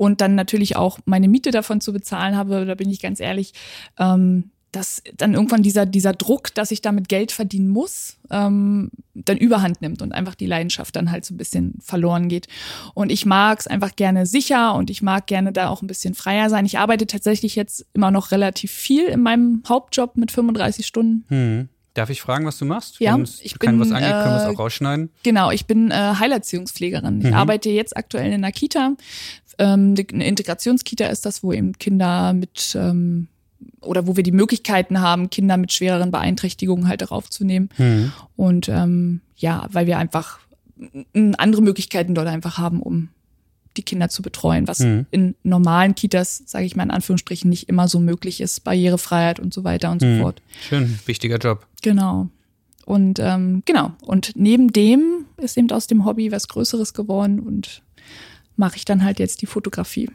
und 0.00 0.22
dann 0.22 0.34
natürlich 0.34 0.76
auch 0.76 0.98
meine 1.04 1.28
Miete 1.28 1.50
davon 1.50 1.82
zu 1.82 1.92
bezahlen 1.92 2.34
habe, 2.34 2.64
da 2.64 2.74
bin 2.74 2.88
ich 2.88 3.02
ganz 3.02 3.20
ehrlich, 3.20 3.52
ähm, 3.98 4.50
dass 4.72 5.02
dann 5.18 5.34
irgendwann 5.34 5.62
dieser, 5.62 5.84
dieser 5.84 6.14
Druck, 6.14 6.54
dass 6.54 6.70
ich 6.70 6.80
damit 6.80 7.10
Geld 7.10 7.32
verdienen 7.32 7.68
muss, 7.68 8.16
ähm, 8.30 8.90
dann 9.14 9.36
überhand 9.36 9.82
nimmt 9.82 10.00
und 10.00 10.12
einfach 10.12 10.34
die 10.36 10.46
Leidenschaft 10.46 10.96
dann 10.96 11.10
halt 11.10 11.26
so 11.26 11.34
ein 11.34 11.36
bisschen 11.36 11.74
verloren 11.82 12.28
geht. 12.30 12.46
Und 12.94 13.12
ich 13.12 13.26
mag 13.26 13.60
es 13.60 13.66
einfach 13.66 13.94
gerne 13.94 14.24
sicher 14.24 14.74
und 14.74 14.88
ich 14.88 15.02
mag 15.02 15.26
gerne 15.26 15.52
da 15.52 15.68
auch 15.68 15.82
ein 15.82 15.86
bisschen 15.86 16.14
freier 16.14 16.48
sein. 16.48 16.64
Ich 16.64 16.78
arbeite 16.78 17.06
tatsächlich 17.06 17.54
jetzt 17.54 17.84
immer 17.92 18.10
noch 18.10 18.30
relativ 18.30 18.70
viel 18.70 19.04
in 19.04 19.20
meinem 19.20 19.62
Hauptjob 19.68 20.16
mit 20.16 20.30
35 20.32 20.86
Stunden. 20.86 21.24
Hm. 21.28 21.68
Darf 21.94 22.08
ich 22.08 22.22
fragen, 22.22 22.46
was 22.46 22.56
du 22.56 22.64
machst? 22.64 23.00
Ja, 23.00 23.14
Wenn 23.14 23.22
es 23.22 23.40
ich 23.42 23.58
bin, 23.58 23.80
was 23.80 23.90
angeht, 23.90 24.12
können 24.12 24.34
wir 24.34 24.36
es 24.36 24.44
äh, 24.44 24.54
auch 24.54 24.58
rausschneiden. 24.60 25.10
Genau, 25.24 25.50
ich 25.50 25.66
bin 25.66 25.90
äh, 25.90 26.14
Heilerziehungspflegerin. 26.20 27.20
Ich 27.20 27.26
Mhm. 27.26 27.34
arbeite 27.34 27.68
jetzt 27.68 27.96
aktuell 27.96 28.28
in 28.28 28.34
einer 28.34 28.52
Kita. 28.52 28.92
Ähm, 29.60 29.94
eine 30.12 30.26
Integrationskita 30.26 31.06
ist 31.06 31.24
das, 31.26 31.42
wo 31.44 31.52
eben 31.52 31.74
Kinder 31.78 32.32
mit 32.32 32.74
ähm, 32.74 33.28
oder 33.82 34.06
wo 34.06 34.16
wir 34.16 34.22
die 34.22 34.32
Möglichkeiten 34.32 35.00
haben, 35.00 35.28
Kinder 35.30 35.56
mit 35.58 35.72
schwereren 35.72 36.10
Beeinträchtigungen 36.10 36.88
halt 36.88 37.02
auch 37.04 37.10
aufzunehmen. 37.12 37.68
Mhm. 37.76 38.12
Und 38.36 38.68
ähm, 38.70 39.20
ja, 39.36 39.66
weil 39.70 39.86
wir 39.86 39.98
einfach 39.98 40.38
andere 41.36 41.60
Möglichkeiten 41.62 42.14
dort 42.14 42.26
einfach 42.28 42.56
haben, 42.56 42.80
um 42.80 43.10
die 43.76 43.82
Kinder 43.82 44.08
zu 44.08 44.22
betreuen, 44.22 44.66
was 44.66 44.80
Mhm. 44.80 45.06
in 45.10 45.34
normalen 45.42 45.94
Kitas, 45.94 46.42
sage 46.46 46.64
ich 46.64 46.74
mal 46.74 46.82
in 46.84 46.90
Anführungsstrichen, 46.90 47.48
nicht 47.50 47.68
immer 47.68 47.86
so 47.86 48.00
möglich 48.00 48.40
ist, 48.40 48.64
Barrierefreiheit 48.64 49.38
und 49.38 49.52
so 49.54 49.62
weiter 49.62 49.90
und 49.92 50.00
so 50.00 50.06
Mhm. 50.06 50.20
fort. 50.22 50.42
Schön, 50.68 50.98
wichtiger 51.06 51.36
Job. 51.36 51.66
Genau. 51.82 52.28
Und 52.86 53.18
ähm, 53.20 53.62
genau. 53.66 53.92
Und 54.04 54.32
neben 54.34 54.72
dem 54.72 55.26
ist 55.36 55.56
eben 55.56 55.70
aus 55.70 55.86
dem 55.86 56.04
Hobby 56.04 56.32
was 56.32 56.48
Größeres 56.48 56.94
geworden 56.94 57.38
und 57.38 57.82
mache 58.60 58.76
ich 58.76 58.84
dann 58.84 59.02
halt 59.04 59.18
jetzt 59.18 59.42
die 59.42 59.46
Fotografie. 59.46 60.08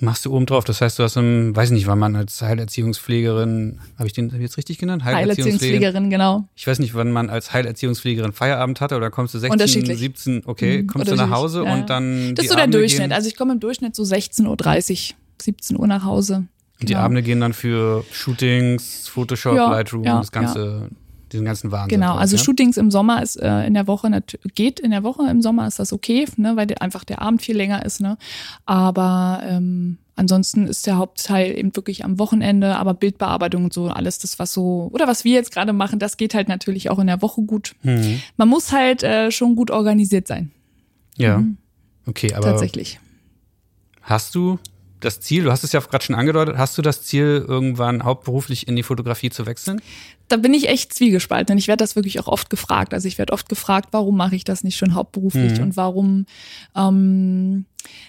Machst 0.00 0.24
du 0.24 0.32
oben 0.32 0.46
drauf, 0.46 0.62
das 0.62 0.80
heißt, 0.80 0.96
du 1.00 1.02
hast, 1.02 1.16
um, 1.16 1.56
weiß 1.56 1.72
nicht, 1.72 1.88
wann 1.88 1.98
man 1.98 2.14
als 2.14 2.40
Heilerziehungspflegerin, 2.40 3.80
habe 3.98 4.06
ich 4.06 4.12
den 4.12 4.30
jetzt 4.40 4.56
richtig 4.56 4.78
genannt? 4.78 5.02
Heilerziehungspflegerin, 5.04 6.08
genau. 6.10 6.48
Ich 6.54 6.66
weiß 6.68 6.78
nicht, 6.78 6.94
wann 6.94 7.10
man 7.10 7.30
als 7.30 7.52
Heilerziehungspflegerin 7.52 8.32
Feierabend 8.32 8.80
hatte 8.80 8.96
oder 8.96 9.10
kommst 9.10 9.34
du 9.34 9.38
16, 9.40 9.52
Unterschiedlich. 9.52 9.98
17, 9.98 10.42
okay, 10.46 10.82
Mhm, 10.82 10.86
kommst 10.86 11.10
du 11.10 11.16
nach 11.16 11.30
Hause 11.30 11.64
ja. 11.64 11.74
und 11.74 11.90
dann 11.90 12.34
Das 12.36 12.44
ist 12.44 12.50
so 12.50 12.54
der 12.54 12.64
Abende 12.64 12.78
Durchschnitt. 12.78 13.00
Gehen, 13.08 13.12
Also 13.12 13.28
ich 13.28 13.36
komme 13.36 13.54
im 13.54 13.60
Durchschnitt 13.60 13.96
so 13.96 14.04
16.30 14.04 15.10
Uhr, 15.10 15.16
17 15.42 15.76
Uhr 15.78 15.86
nach 15.88 16.04
Hause. 16.04 16.36
und 16.80 16.88
die 16.88 16.92
Genau. 16.92 17.00
Abende 17.00 17.22
gehen 17.24 17.40
dann 17.40 17.52
für 17.52 18.04
Shootings, 18.12 19.08
Photoshop, 19.08 19.56
Ja, 19.56 19.68
Lightroom, 19.70 20.04
ja, 20.04 20.18
das 20.18 20.30
ganze, 20.30 20.90
diesen 21.32 21.44
ganzen 21.44 21.70
Wahnsinn. 21.70 22.00
Genau, 22.00 22.16
also 22.16 22.36
ja? 22.36 22.42
Shootings 22.42 22.76
im 22.76 22.90
Sommer 22.90 23.22
ist 23.22 23.36
äh, 23.36 23.66
in 23.66 23.74
der 23.74 23.86
Woche 23.86 24.08
geht 24.54 24.80
in 24.80 24.90
der 24.90 25.02
Woche 25.02 25.28
im 25.30 25.42
Sommer 25.42 25.66
ist 25.66 25.78
das 25.78 25.92
okay, 25.92 26.26
ne, 26.36 26.56
weil 26.56 26.66
der, 26.66 26.82
einfach 26.82 27.04
der 27.04 27.20
Abend 27.22 27.42
viel 27.42 27.56
länger 27.56 27.84
ist, 27.84 28.00
ne. 28.00 28.16
Aber 28.66 29.40
ähm, 29.44 29.98
ansonsten 30.16 30.66
ist 30.66 30.86
der 30.86 30.96
Hauptteil 30.96 31.56
eben 31.56 31.74
wirklich 31.76 32.04
am 32.04 32.18
Wochenende, 32.18 32.76
aber 32.76 32.94
Bildbearbeitung 32.94 33.64
und 33.64 33.72
so 33.72 33.88
alles 33.88 34.18
das 34.18 34.38
was 34.38 34.52
so 34.52 34.90
oder 34.92 35.06
was 35.06 35.24
wir 35.24 35.34
jetzt 35.34 35.52
gerade 35.52 35.72
machen, 35.72 35.98
das 35.98 36.16
geht 36.16 36.34
halt 36.34 36.48
natürlich 36.48 36.90
auch 36.90 36.98
in 36.98 37.06
der 37.06 37.22
Woche 37.22 37.42
gut. 37.42 37.74
Mhm. 37.82 38.20
Man 38.36 38.48
muss 38.48 38.72
halt 38.72 39.02
äh, 39.02 39.30
schon 39.30 39.56
gut 39.56 39.70
organisiert 39.70 40.26
sein, 40.26 40.50
Ja. 41.16 41.42
Okay, 42.06 42.32
aber 42.32 42.46
tatsächlich. 42.46 43.00
hast 44.00 44.34
du 44.34 44.58
das 45.00 45.20
Ziel, 45.20 45.44
du 45.44 45.50
hast 45.50 45.64
es 45.64 45.72
ja 45.72 45.80
gerade 45.80 46.04
schon 46.04 46.16
angedeutet, 46.16 46.56
hast 46.56 46.76
du 46.78 46.82
das 46.82 47.02
Ziel, 47.02 47.44
irgendwann 47.46 48.04
hauptberuflich 48.04 48.68
in 48.68 48.76
die 48.76 48.82
Fotografie 48.82 49.30
zu 49.30 49.46
wechseln? 49.46 49.80
Da 50.28 50.36
bin 50.36 50.52
ich 50.52 50.68
echt 50.68 50.92
zwiegespalten 50.92 51.54
und 51.54 51.58
ich 51.58 51.68
werde 51.68 51.82
das 51.82 51.96
wirklich 51.96 52.20
auch 52.20 52.28
oft 52.28 52.50
gefragt. 52.50 52.92
Also 52.92 53.08
ich 53.08 53.16
werde 53.18 53.32
oft 53.32 53.48
gefragt, 53.48 53.88
warum 53.92 54.16
mache 54.16 54.36
ich 54.36 54.44
das 54.44 54.62
nicht 54.62 54.76
schon 54.76 54.94
hauptberuflich 54.94 55.54
Mhm. 55.58 55.62
und 55.62 55.76
warum. 55.76 56.26
Ähm, 56.76 57.64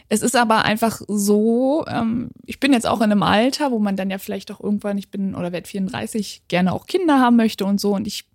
es 0.10 0.22
ist 0.22 0.36
aber 0.36 0.66
einfach 0.66 1.02
so, 1.08 1.86
ähm, 1.88 2.30
ich 2.46 2.60
bin 2.60 2.74
jetzt 2.74 2.86
auch 2.88 2.98
in 3.00 3.12
einem 3.12 3.24
Alter, 3.24 3.72
wo 3.72 3.80
man 3.80 3.96
dann 3.96 4.10
ja 4.10 4.18
vielleicht 4.18 4.52
auch 4.52 4.60
irgendwann, 4.60 4.98
ich 4.98 5.10
bin 5.10 5.34
oder 5.34 5.52
werde 5.54 5.68
34, 5.68 6.42
gerne 6.50 6.74
auch 6.74 6.88
Kinder 6.88 7.20
haben 7.20 7.38
möchte 7.38 7.64
und 7.66 7.80
so 7.80 7.96
und 7.96 8.06
ich 8.06 8.26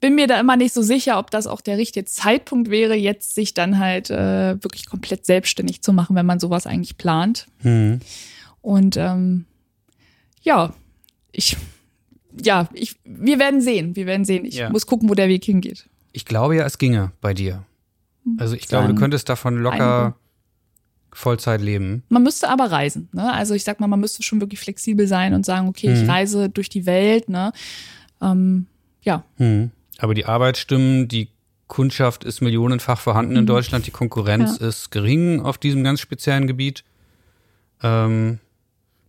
bin 0.00 0.16
mir 0.16 0.26
da 0.26 0.38
immer 0.40 0.56
nicht 0.56 0.74
so 0.74 0.82
sicher, 0.82 1.18
ob 1.18 1.30
das 1.30 1.46
auch 1.46 1.60
der 1.60 1.78
richtige 1.78 2.04
Zeitpunkt 2.04 2.68
wäre, 2.70 2.96
jetzt 2.96 3.34
sich 3.36 3.54
dann 3.54 3.78
halt 3.78 4.10
äh, 4.10 4.62
wirklich 4.62 4.86
komplett 4.86 5.24
selbstständig 5.24 5.80
zu 5.80 5.92
machen, 5.92 6.16
wenn 6.16 6.26
man 6.26 6.40
sowas 6.40 6.66
eigentlich 6.66 6.98
plant. 6.98 7.46
Mhm. 7.62 8.00
Und 8.60 8.96
ähm, 8.96 9.44
ja, 10.42 10.74
ich, 11.30 11.56
ja, 12.40 12.68
ich, 12.72 12.96
wir 13.04 13.38
werden 13.38 13.60
sehen, 13.60 13.96
wir 13.96 14.06
werden 14.06 14.24
sehen. 14.24 14.44
Ich 14.44 14.54
Ja. 14.56 14.70
muss 14.70 14.86
gucken, 14.86 15.08
wo 15.08 15.14
der 15.14 15.28
Weg 15.28 15.44
hingeht. 15.44 15.88
Ich 16.12 16.24
glaube 16.24 16.56
ja, 16.56 16.64
es 16.64 16.78
ginge 16.78 17.12
bei 17.20 17.34
dir. 17.34 17.64
Also 18.38 18.54
ich 18.54 18.68
glaube, 18.68 18.88
du 18.88 18.94
könntest 18.94 19.28
davon 19.28 19.56
locker. 19.58 20.16
Vollzeit 21.14 21.60
leben. 21.60 22.04
Man 22.08 22.22
müsste 22.22 22.48
aber 22.48 22.70
reisen. 22.72 23.08
Ne? 23.12 23.30
Also 23.32 23.52
ich 23.54 23.64
sag 23.64 23.80
mal, 23.80 23.86
man 23.86 24.00
müsste 24.00 24.22
schon 24.22 24.40
wirklich 24.40 24.60
flexibel 24.60 25.06
sein 25.06 25.34
und 25.34 25.44
sagen, 25.44 25.68
okay, 25.68 25.88
Mhm. 25.88 25.94
ich 26.02 26.08
reise 26.08 26.48
durch 26.48 26.70
die 26.70 26.86
Welt. 26.86 27.28
Ne? 27.28 27.52
Ähm, 28.22 28.66
ja, 29.02 29.24
Mhm. 29.36 29.70
Aber 29.98 30.14
die 30.14 30.24
Arbeitsstimmen, 30.24 31.08
die 31.08 31.28
Kundschaft 31.68 32.24
ist 32.24 32.40
millionenfach 32.40 32.98
vorhanden 32.98 33.36
in 33.36 33.44
Deutschland, 33.46 33.86
die 33.86 33.90
Konkurrenz. 33.90 34.58
Ja. 34.58 34.68
ist 34.68 34.90
gering 34.90 35.40
auf 35.42 35.58
diesem 35.58 35.84
ganz 35.84 36.00
speziellen 36.00 36.46
Gebiet. 36.46 36.82
Ähm, 37.82 38.38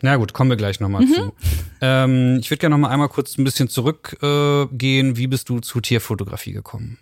na 0.04 0.18
gut, 0.18 0.34
kommen 0.34 0.50
wir 0.50 0.58
gleich 0.58 0.80
nochmal 0.80 1.06
Mhm. 1.06 1.14
zu. 1.14 1.34
Ähm, 1.82 2.38
ich 2.42 2.50
würde 2.52 2.60
gerne 2.60 2.76
nochmal 2.76 2.92
einmal 2.92 3.10
kurz 3.10 3.38
ein 3.38 3.44
bisschen 3.44 3.70
zurückgehen. 3.70 5.12
Äh. 5.12 5.18
Wie 5.18 5.28
bist 5.28 5.48
du 5.50 5.60
zu 5.62 5.80
Tierfotografie 5.82 6.52
gekommen? 6.52 6.98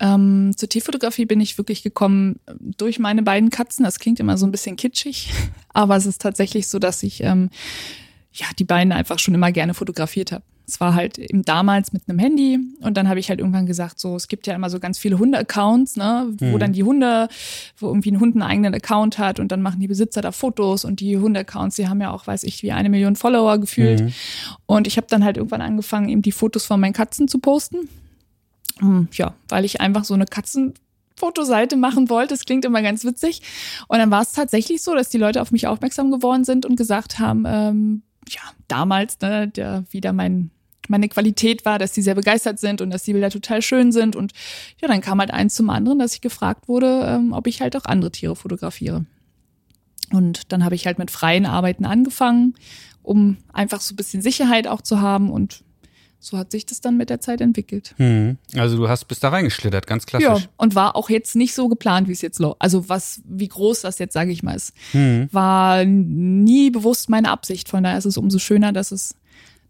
Ähm, 0.00 0.52
zur 0.56 0.68
Tierfotografie 0.68 1.26
bin 1.26 1.40
ich 1.40 1.58
wirklich 1.58 1.82
gekommen 1.82 2.40
äh, 2.46 2.54
durch 2.58 2.98
meine 2.98 3.22
beiden 3.22 3.50
Katzen. 3.50 3.84
Das 3.84 3.98
klingt 3.98 4.20
immer 4.20 4.36
so 4.36 4.46
ein 4.46 4.52
bisschen 4.52 4.76
kitschig, 4.76 5.32
aber 5.72 5.96
es 5.96 6.06
ist 6.06 6.20
tatsächlich 6.20 6.66
so, 6.68 6.78
dass 6.78 7.02
ich 7.02 7.22
ähm, 7.22 7.50
ja 8.32 8.46
die 8.58 8.64
beiden 8.64 8.92
einfach 8.92 9.18
schon 9.18 9.34
immer 9.34 9.52
gerne 9.52 9.74
fotografiert 9.74 10.32
habe. 10.32 10.44
Es 10.70 10.80
war 10.80 10.94
halt 10.94 11.16
eben 11.16 11.42
damals 11.44 11.94
mit 11.94 12.02
einem 12.08 12.18
Handy 12.18 12.58
und 12.82 12.98
dann 12.98 13.08
habe 13.08 13.18
ich 13.18 13.30
halt 13.30 13.40
irgendwann 13.40 13.64
gesagt, 13.64 13.98
so 13.98 14.14
es 14.16 14.28
gibt 14.28 14.46
ja 14.46 14.54
immer 14.54 14.68
so 14.68 14.78
ganz 14.78 14.98
viele 14.98 15.18
Hunde-Accounts, 15.18 15.96
ne, 15.96 16.26
wo 16.38 16.44
Mhm. 16.44 16.58
dann 16.58 16.72
die 16.74 16.82
Hunde, 16.84 17.28
wo 17.78 17.86
irgendwie 17.86 18.10
ein 18.12 18.20
Hund 18.20 18.34
einen 18.36 18.42
eigenen 18.42 18.74
Account 18.74 19.18
hat 19.18 19.40
und 19.40 19.50
dann 19.50 19.62
machen 19.62 19.80
die 19.80 19.88
Besitzer 19.88 20.20
da 20.20 20.30
Fotos 20.30 20.84
und 20.84 21.00
die 21.00 21.16
Hunde-Accounts, 21.16 21.76
die 21.76 21.88
haben 21.88 22.02
ja 22.02 22.10
auch, 22.10 22.26
weiß 22.26 22.42
ich, 22.42 22.62
wie 22.62 22.72
eine 22.72 22.90
Million 22.90 23.16
Follower 23.16 23.56
gefühlt. 23.58 24.02
Mhm. 24.02 24.12
Und 24.66 24.86
ich 24.86 24.98
habe 24.98 25.06
dann 25.08 25.24
halt 25.24 25.38
irgendwann 25.38 25.62
angefangen, 25.62 26.10
eben 26.10 26.20
die 26.20 26.32
Fotos 26.32 26.66
von 26.66 26.78
meinen 26.80 26.92
Katzen 26.92 27.28
zu 27.28 27.38
posten. 27.38 27.88
Hm, 28.78 29.08
Ja, 29.14 29.32
weil 29.48 29.64
ich 29.64 29.80
einfach 29.80 30.04
so 30.04 30.12
eine 30.12 30.26
Katzenfotoseite 30.26 31.76
machen 31.76 32.10
wollte. 32.10 32.34
Das 32.34 32.44
klingt 32.44 32.64
immer 32.64 32.82
ganz 32.82 33.04
witzig. 33.04 33.40
Und 33.88 33.98
dann 33.98 34.10
war 34.10 34.20
es 34.22 34.32
tatsächlich 34.32 34.82
so, 34.82 34.94
dass 34.94 35.08
die 35.08 35.18
Leute 35.18 35.40
auf 35.40 35.50
mich 35.50 35.66
aufmerksam 35.66 36.10
geworden 36.10 36.44
sind 36.44 36.66
und 36.66 36.76
gesagt 36.76 37.18
haben, 37.18 37.44
ähm, 37.46 38.02
ja, 38.28 38.42
damals, 38.68 39.18
ne, 39.20 39.48
der 39.48 39.84
wieder 39.90 40.12
mein 40.12 40.50
meine 40.88 41.08
Qualität 41.08 41.64
war, 41.64 41.78
dass 41.78 41.94
sie 41.94 42.02
sehr 42.02 42.14
begeistert 42.14 42.58
sind 42.58 42.80
und 42.80 42.90
dass 42.90 43.02
die 43.02 43.12
Bilder 43.12 43.30
total 43.30 43.62
schön 43.62 43.92
sind. 43.92 44.16
Und 44.16 44.32
ja, 44.80 44.88
dann 44.88 45.00
kam 45.00 45.18
halt 45.20 45.30
eins 45.32 45.54
zum 45.54 45.70
anderen, 45.70 45.98
dass 45.98 46.14
ich 46.14 46.20
gefragt 46.20 46.68
wurde, 46.68 47.04
ähm, 47.06 47.32
ob 47.32 47.46
ich 47.46 47.60
halt 47.60 47.76
auch 47.76 47.84
andere 47.84 48.10
Tiere 48.10 48.36
fotografiere. 48.36 49.04
Und 50.10 50.52
dann 50.52 50.64
habe 50.64 50.74
ich 50.74 50.86
halt 50.86 50.98
mit 50.98 51.10
freien 51.10 51.44
Arbeiten 51.46 51.84
angefangen, 51.84 52.54
um 53.02 53.36
einfach 53.52 53.80
so 53.80 53.92
ein 53.92 53.96
bisschen 53.96 54.22
Sicherheit 54.22 54.66
auch 54.66 54.80
zu 54.80 55.00
haben. 55.00 55.30
Und 55.30 55.62
so 56.20 56.38
hat 56.38 56.50
sich 56.50 56.64
das 56.66 56.80
dann 56.80 56.96
mit 56.96 57.10
der 57.10 57.20
Zeit 57.20 57.40
entwickelt. 57.40 57.94
Mhm. 57.98 58.38
Also 58.56 58.76
du 58.78 58.88
hast 58.88 59.04
bis 59.04 59.20
da 59.20 59.28
reingeschlittert, 59.28 59.86
ganz 59.86 60.04
Ja, 60.10 60.18
klassisch. 60.18 60.48
und 60.56 60.74
war 60.74 60.96
auch 60.96 61.10
jetzt 61.10 61.36
nicht 61.36 61.54
so 61.54 61.68
geplant, 61.68 62.08
wie 62.08 62.12
es 62.12 62.22
jetzt 62.22 62.38
läuft. 62.38 62.56
Also 62.60 62.88
was, 62.88 63.20
wie 63.24 63.48
groß 63.48 63.82
das 63.82 63.98
jetzt, 63.98 64.14
sage 64.14 64.32
ich 64.32 64.42
mal, 64.42 64.54
ist. 64.56 64.72
Mhm. 64.94 65.28
War 65.30 65.84
nie 65.84 66.70
bewusst 66.70 67.10
meine 67.10 67.30
Absicht. 67.30 67.68
Von 67.68 67.84
daher 67.84 67.98
ist 67.98 68.06
es 68.06 68.16
umso 68.16 68.38
schöner, 68.38 68.72
dass 68.72 68.90
es, 68.92 69.14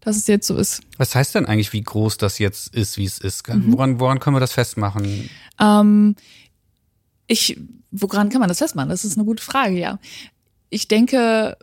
dass 0.01 0.17
es 0.17 0.27
jetzt 0.27 0.47
so 0.47 0.55
ist. 0.55 0.81
Was 0.97 1.15
heißt 1.15 1.35
denn 1.35 1.45
eigentlich, 1.45 1.73
wie 1.73 1.81
groß 1.81 2.17
das 2.17 2.39
jetzt 2.39 2.73
ist, 2.73 2.97
wie 2.97 3.05
es 3.05 3.19
ist? 3.19 3.47
Mhm. 3.47 3.73
Woran, 3.73 3.99
woran 3.99 4.19
können 4.19 4.35
wir 4.35 4.39
das 4.41 4.53
festmachen? 4.53 5.29
Ähm, 5.59 6.15
ich, 7.27 7.59
woran 7.91 8.29
kann 8.29 8.39
man 8.39 8.49
das 8.49 8.59
festmachen? 8.59 8.89
Das 8.89 9.05
ist 9.05 9.17
eine 9.17 9.25
gute 9.25 9.43
Frage, 9.43 9.77
ja. 9.77 9.99
Ich 10.69 10.87
denke, 10.87 11.57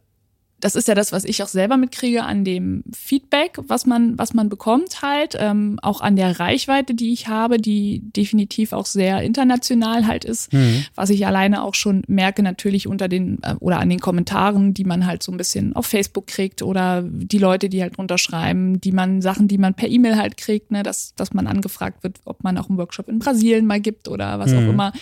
das 0.60 0.74
ist 0.74 0.88
ja 0.88 0.94
das, 0.94 1.12
was 1.12 1.24
ich 1.24 1.42
auch 1.42 1.48
selber 1.48 1.76
mitkriege 1.76 2.24
an 2.24 2.44
dem 2.44 2.82
Feedback, 2.94 3.58
was 3.66 3.84
man, 3.84 4.18
was 4.18 4.32
man 4.32 4.48
bekommt 4.48 5.02
halt, 5.02 5.36
ähm, 5.38 5.78
auch 5.82 6.00
an 6.00 6.16
der 6.16 6.40
Reichweite, 6.40 6.94
die 6.94 7.12
ich 7.12 7.28
habe, 7.28 7.58
die 7.58 8.00
definitiv 8.02 8.72
auch 8.72 8.86
sehr 8.86 9.22
international 9.22 10.06
halt 10.06 10.24
ist, 10.24 10.52
was 10.94 11.10
ich 11.10 11.26
alleine 11.26 11.62
auch 11.62 11.74
schon 11.74 12.02
merke 12.08 12.42
natürlich 12.42 12.86
unter 12.86 13.08
den 13.08 13.38
äh, 13.42 13.54
oder 13.60 13.78
an 13.80 13.90
den 13.90 14.00
Kommentaren, 14.00 14.72
die 14.72 14.84
man 14.84 15.06
halt 15.06 15.22
so 15.22 15.30
ein 15.30 15.36
bisschen 15.36 15.76
auf 15.76 15.86
Facebook 15.86 16.26
kriegt 16.26 16.62
oder 16.62 17.02
die 17.02 17.38
Leute, 17.38 17.68
die 17.68 17.82
halt 17.82 17.98
runterschreiben, 17.98 18.80
die 18.80 18.92
man 18.92 19.20
Sachen, 19.20 19.48
die 19.48 19.58
man 19.58 19.74
per 19.74 19.88
E-Mail 19.88 20.16
halt 20.16 20.36
kriegt, 20.36 20.70
ne, 20.70 20.82
dass 20.82 21.14
dass 21.16 21.34
man 21.34 21.46
angefragt 21.46 22.02
wird, 22.02 22.18
ob 22.24 22.42
man 22.44 22.56
auch 22.58 22.68
einen 22.68 22.78
Workshop 22.78 23.08
in 23.08 23.18
Brasilien 23.18 23.66
mal 23.66 23.80
gibt 23.80 24.08
oder 24.08 24.38
was 24.38 24.52
auch 24.52 24.60
immer. 24.60 24.92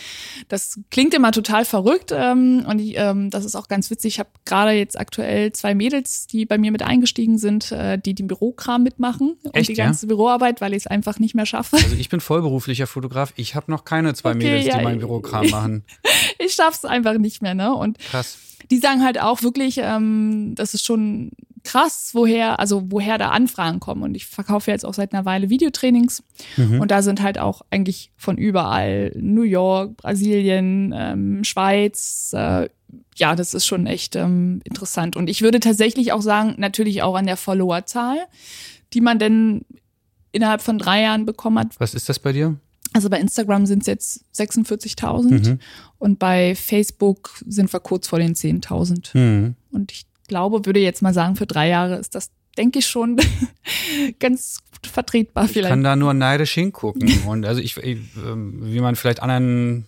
Das 0.48 0.80
klingt 0.90 1.14
immer 1.14 1.32
total 1.32 1.64
verrückt 1.64 2.12
ähm, 2.14 2.64
und 2.68 2.80
ich, 2.80 2.96
ähm, 2.96 3.30
das 3.30 3.44
ist 3.44 3.54
auch 3.54 3.68
ganz 3.68 3.90
witzig. 3.90 4.14
Ich 4.14 4.18
habe 4.18 4.30
gerade 4.44 4.72
jetzt 4.72 4.98
aktuell 4.98 5.43
zwei 5.52 5.74
Mädels, 5.74 6.26
die 6.26 6.46
bei 6.46 6.58
mir 6.58 6.72
mit 6.72 6.82
eingestiegen 6.82 7.38
sind, 7.38 7.72
äh, 7.72 7.98
die 7.98 8.14
den 8.14 8.26
Bürokram 8.26 8.82
mitmachen 8.82 9.36
und 9.42 9.54
Echt, 9.54 9.68
die 9.68 9.74
ja? 9.74 9.84
ganze 9.86 10.06
Büroarbeit, 10.06 10.60
weil 10.60 10.72
ich 10.72 10.78
es 10.84 10.86
einfach 10.86 11.18
nicht 11.18 11.34
mehr 11.34 11.46
schaffe. 11.46 11.76
Also 11.76 11.96
ich 11.96 12.08
bin 12.08 12.20
vollberuflicher 12.20 12.86
Fotograf. 12.86 13.32
Ich 13.36 13.54
habe 13.54 13.70
noch 13.70 13.84
keine 13.84 14.14
zwei 14.14 14.30
Okay, 14.30 14.38
Mädels, 14.38 14.66
ja, 14.66 14.78
die 14.78 14.84
mein 14.84 14.94
ich- 14.96 15.00
Bürokram 15.00 15.48
machen. 15.50 15.84
Ich 16.38 16.54
schaff's 16.54 16.84
einfach 16.84 17.16
nicht 17.18 17.42
mehr, 17.42 17.54
ne? 17.54 17.72
Und 17.74 17.98
Krass. 17.98 18.38
die 18.70 18.78
sagen 18.78 19.04
halt 19.04 19.20
auch 19.20 19.42
wirklich, 19.42 19.78
ähm, 19.80 20.52
das 20.56 20.74
ist 20.74 20.84
schon 20.84 21.30
krass, 21.62 22.10
woher, 22.12 22.58
also 22.60 22.82
woher 22.90 23.16
da 23.18 23.30
Anfragen 23.30 23.78
kommen. 23.80 24.02
Und 24.02 24.14
ich 24.16 24.26
verkaufe 24.26 24.70
jetzt 24.70 24.84
auch 24.84 24.92
seit 24.94 25.14
einer 25.14 25.24
Weile 25.24 25.48
Videotrainings. 25.48 26.22
Und 26.56 26.90
da 26.90 27.00
sind 27.02 27.22
halt 27.22 27.38
auch 27.38 27.62
eigentlich 27.70 28.10
von 28.16 28.36
überall 28.36 29.12
New 29.16 29.42
York, 29.42 29.96
Brasilien, 29.96 30.92
ähm, 30.96 31.44
Schweiz. 31.44 32.32
Äh, 32.34 32.68
ja, 33.16 33.34
das 33.36 33.54
ist 33.54 33.66
schon 33.66 33.86
echt 33.86 34.16
ähm, 34.16 34.60
interessant. 34.64 35.16
Und 35.16 35.28
ich 35.28 35.42
würde 35.42 35.60
tatsächlich 35.60 36.12
auch 36.12 36.22
sagen, 36.22 36.54
natürlich 36.58 37.02
auch 37.02 37.14
an 37.14 37.26
der 37.26 37.36
Followerzahl, 37.36 38.18
die 38.92 39.00
man 39.00 39.18
denn 39.18 39.64
innerhalb 40.32 40.62
von 40.62 40.78
drei 40.78 41.02
Jahren 41.02 41.26
bekommen 41.26 41.58
hat. 41.58 41.78
Was 41.78 41.94
ist 41.94 42.08
das 42.08 42.18
bei 42.18 42.32
dir? 42.32 42.56
Also 42.92 43.10
bei 43.10 43.18
Instagram 43.18 43.66
sind 43.66 43.80
es 43.80 43.86
jetzt 43.86 44.24
46.000 44.36 45.58
und 45.98 46.18
bei 46.18 46.54
Facebook 46.54 47.42
sind 47.44 47.72
wir 47.72 47.80
kurz 47.80 48.06
vor 48.06 48.20
den 48.20 48.34
10.000. 48.34 49.16
Mhm. 49.18 49.54
Und 49.72 49.90
ich 49.90 50.06
glaube, 50.28 50.64
würde 50.64 50.80
jetzt 50.80 51.02
mal 51.02 51.12
sagen, 51.12 51.34
für 51.34 51.46
drei 51.46 51.68
Jahre 51.68 51.96
ist 51.96 52.14
das, 52.14 52.30
denke 52.56 52.78
ich, 52.78 52.86
schon 52.86 53.16
ganz 54.20 54.58
vertretbar 54.82 55.46
Ich 55.46 55.52
vielleicht. 55.52 55.70
kann 55.70 55.82
da 55.82 55.96
nur 55.96 56.14
neidisch 56.14 56.52
hingucken. 56.54 57.10
Und 57.26 57.44
also 57.46 57.60
ich, 57.60 57.76
ich, 57.78 57.98
ähm, 58.16 58.60
wie 58.62 58.80
man 58.80 58.94
vielleicht 58.94 59.22
anderen 59.22 59.86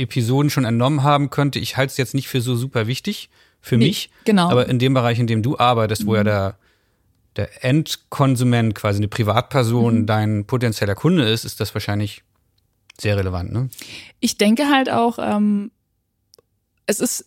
Episoden 0.00 0.50
schon 0.50 0.64
entnommen 0.64 1.02
haben 1.02 1.30
könnte, 1.30 1.58
ich 1.58 1.76
halte 1.76 1.90
es 1.92 1.96
jetzt 1.96 2.14
nicht 2.14 2.28
für 2.28 2.40
so 2.40 2.56
super 2.56 2.86
wichtig 2.86 3.30
für 3.60 3.76
Nee, 3.76 3.86
mich. 3.86 4.10
genau. 4.24 4.46
Mhm. 4.46 4.50
Aber 4.52 4.68
in 4.68 4.78
dem 4.78 4.94
Bereich, 4.94 5.18
in 5.18 5.26
dem 5.26 5.42
du 5.42 5.58
arbeitest, 5.58 6.06
wo 6.06 6.14
ja 6.16 6.24
der, 6.24 6.56
der 7.36 7.64
Endkonsument, 7.64 8.74
quasi 8.74 8.98
eine 8.98 9.08
Privatperson, 9.08 10.00
Mhm. 10.00 10.06
dein 10.06 10.44
potenzieller 10.46 10.94
Kunde 10.94 11.28
ist, 11.28 11.44
ist 11.44 11.60
das 11.60 11.74
wahrscheinlich 11.74 12.22
sehr 12.98 13.16
relevant, 13.16 13.52
ne? 13.52 13.68
ich 14.20 14.36
denke 14.36 14.68
halt 14.68 14.90
auch, 14.90 15.18
ähm, 15.20 15.70
es 16.86 17.00
ist, 17.00 17.26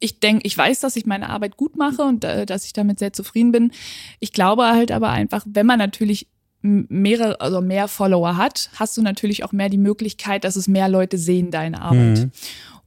ich 0.00 0.18
denke, 0.20 0.46
ich 0.46 0.56
weiß, 0.56 0.80
dass 0.80 0.96
ich 0.96 1.06
meine 1.06 1.28
Arbeit 1.28 1.56
gut 1.56 1.76
mache 1.76 2.02
und 2.02 2.24
äh, 2.24 2.46
dass 2.46 2.64
ich 2.64 2.72
damit 2.72 2.98
sehr 2.98 3.12
zufrieden 3.12 3.52
bin. 3.52 3.72
Ich 4.20 4.32
glaube 4.32 4.64
halt 4.66 4.90
aber 4.92 5.10
einfach, 5.10 5.44
wenn 5.46 5.66
man 5.66 5.78
natürlich 5.78 6.26
mehrere, 6.62 7.40
also 7.40 7.60
mehr 7.60 7.88
Follower 7.88 8.36
hat, 8.36 8.70
hast 8.76 8.96
du 8.96 9.02
natürlich 9.02 9.44
auch 9.44 9.52
mehr 9.52 9.68
die 9.68 9.78
Möglichkeit, 9.78 10.44
dass 10.44 10.56
es 10.56 10.68
mehr 10.68 10.88
Leute 10.88 11.18
sehen, 11.18 11.50
deine 11.50 11.80
Arbeit. 11.80 12.18
Mhm. 12.18 12.32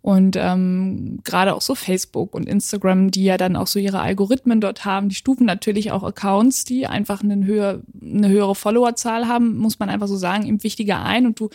Und 0.02 0.36
ähm, 0.36 1.20
gerade 1.24 1.54
auch 1.54 1.62
so 1.62 1.76
Facebook 1.76 2.34
und 2.34 2.50
Instagram, 2.50 3.12
die 3.12 3.24
ja 3.24 3.38
dann 3.38 3.56
auch 3.56 3.68
so 3.68 3.78
ihre 3.78 4.00
Algorithmen 4.00 4.60
dort 4.60 4.84
haben, 4.84 5.10
die 5.10 5.16
stufen 5.16 5.46
natürlich 5.46 5.92
auch 5.92 6.02
Accounts, 6.04 6.66
die 6.66 6.88
einfach 6.88 7.22
eine, 7.24 7.46
höher, 7.46 7.82
eine 8.02 8.28
höhere 8.28 8.56
Followerzahl 8.56 9.28
haben, 9.28 9.58
muss 9.58 9.78
man 9.78 9.90
einfach 9.90 10.08
so 10.08 10.18
sagen, 10.18 10.48
eben 10.48 10.64
wichtiger 10.64 11.04
ein. 11.04 11.28
Und 11.28 11.40
du 11.40 11.50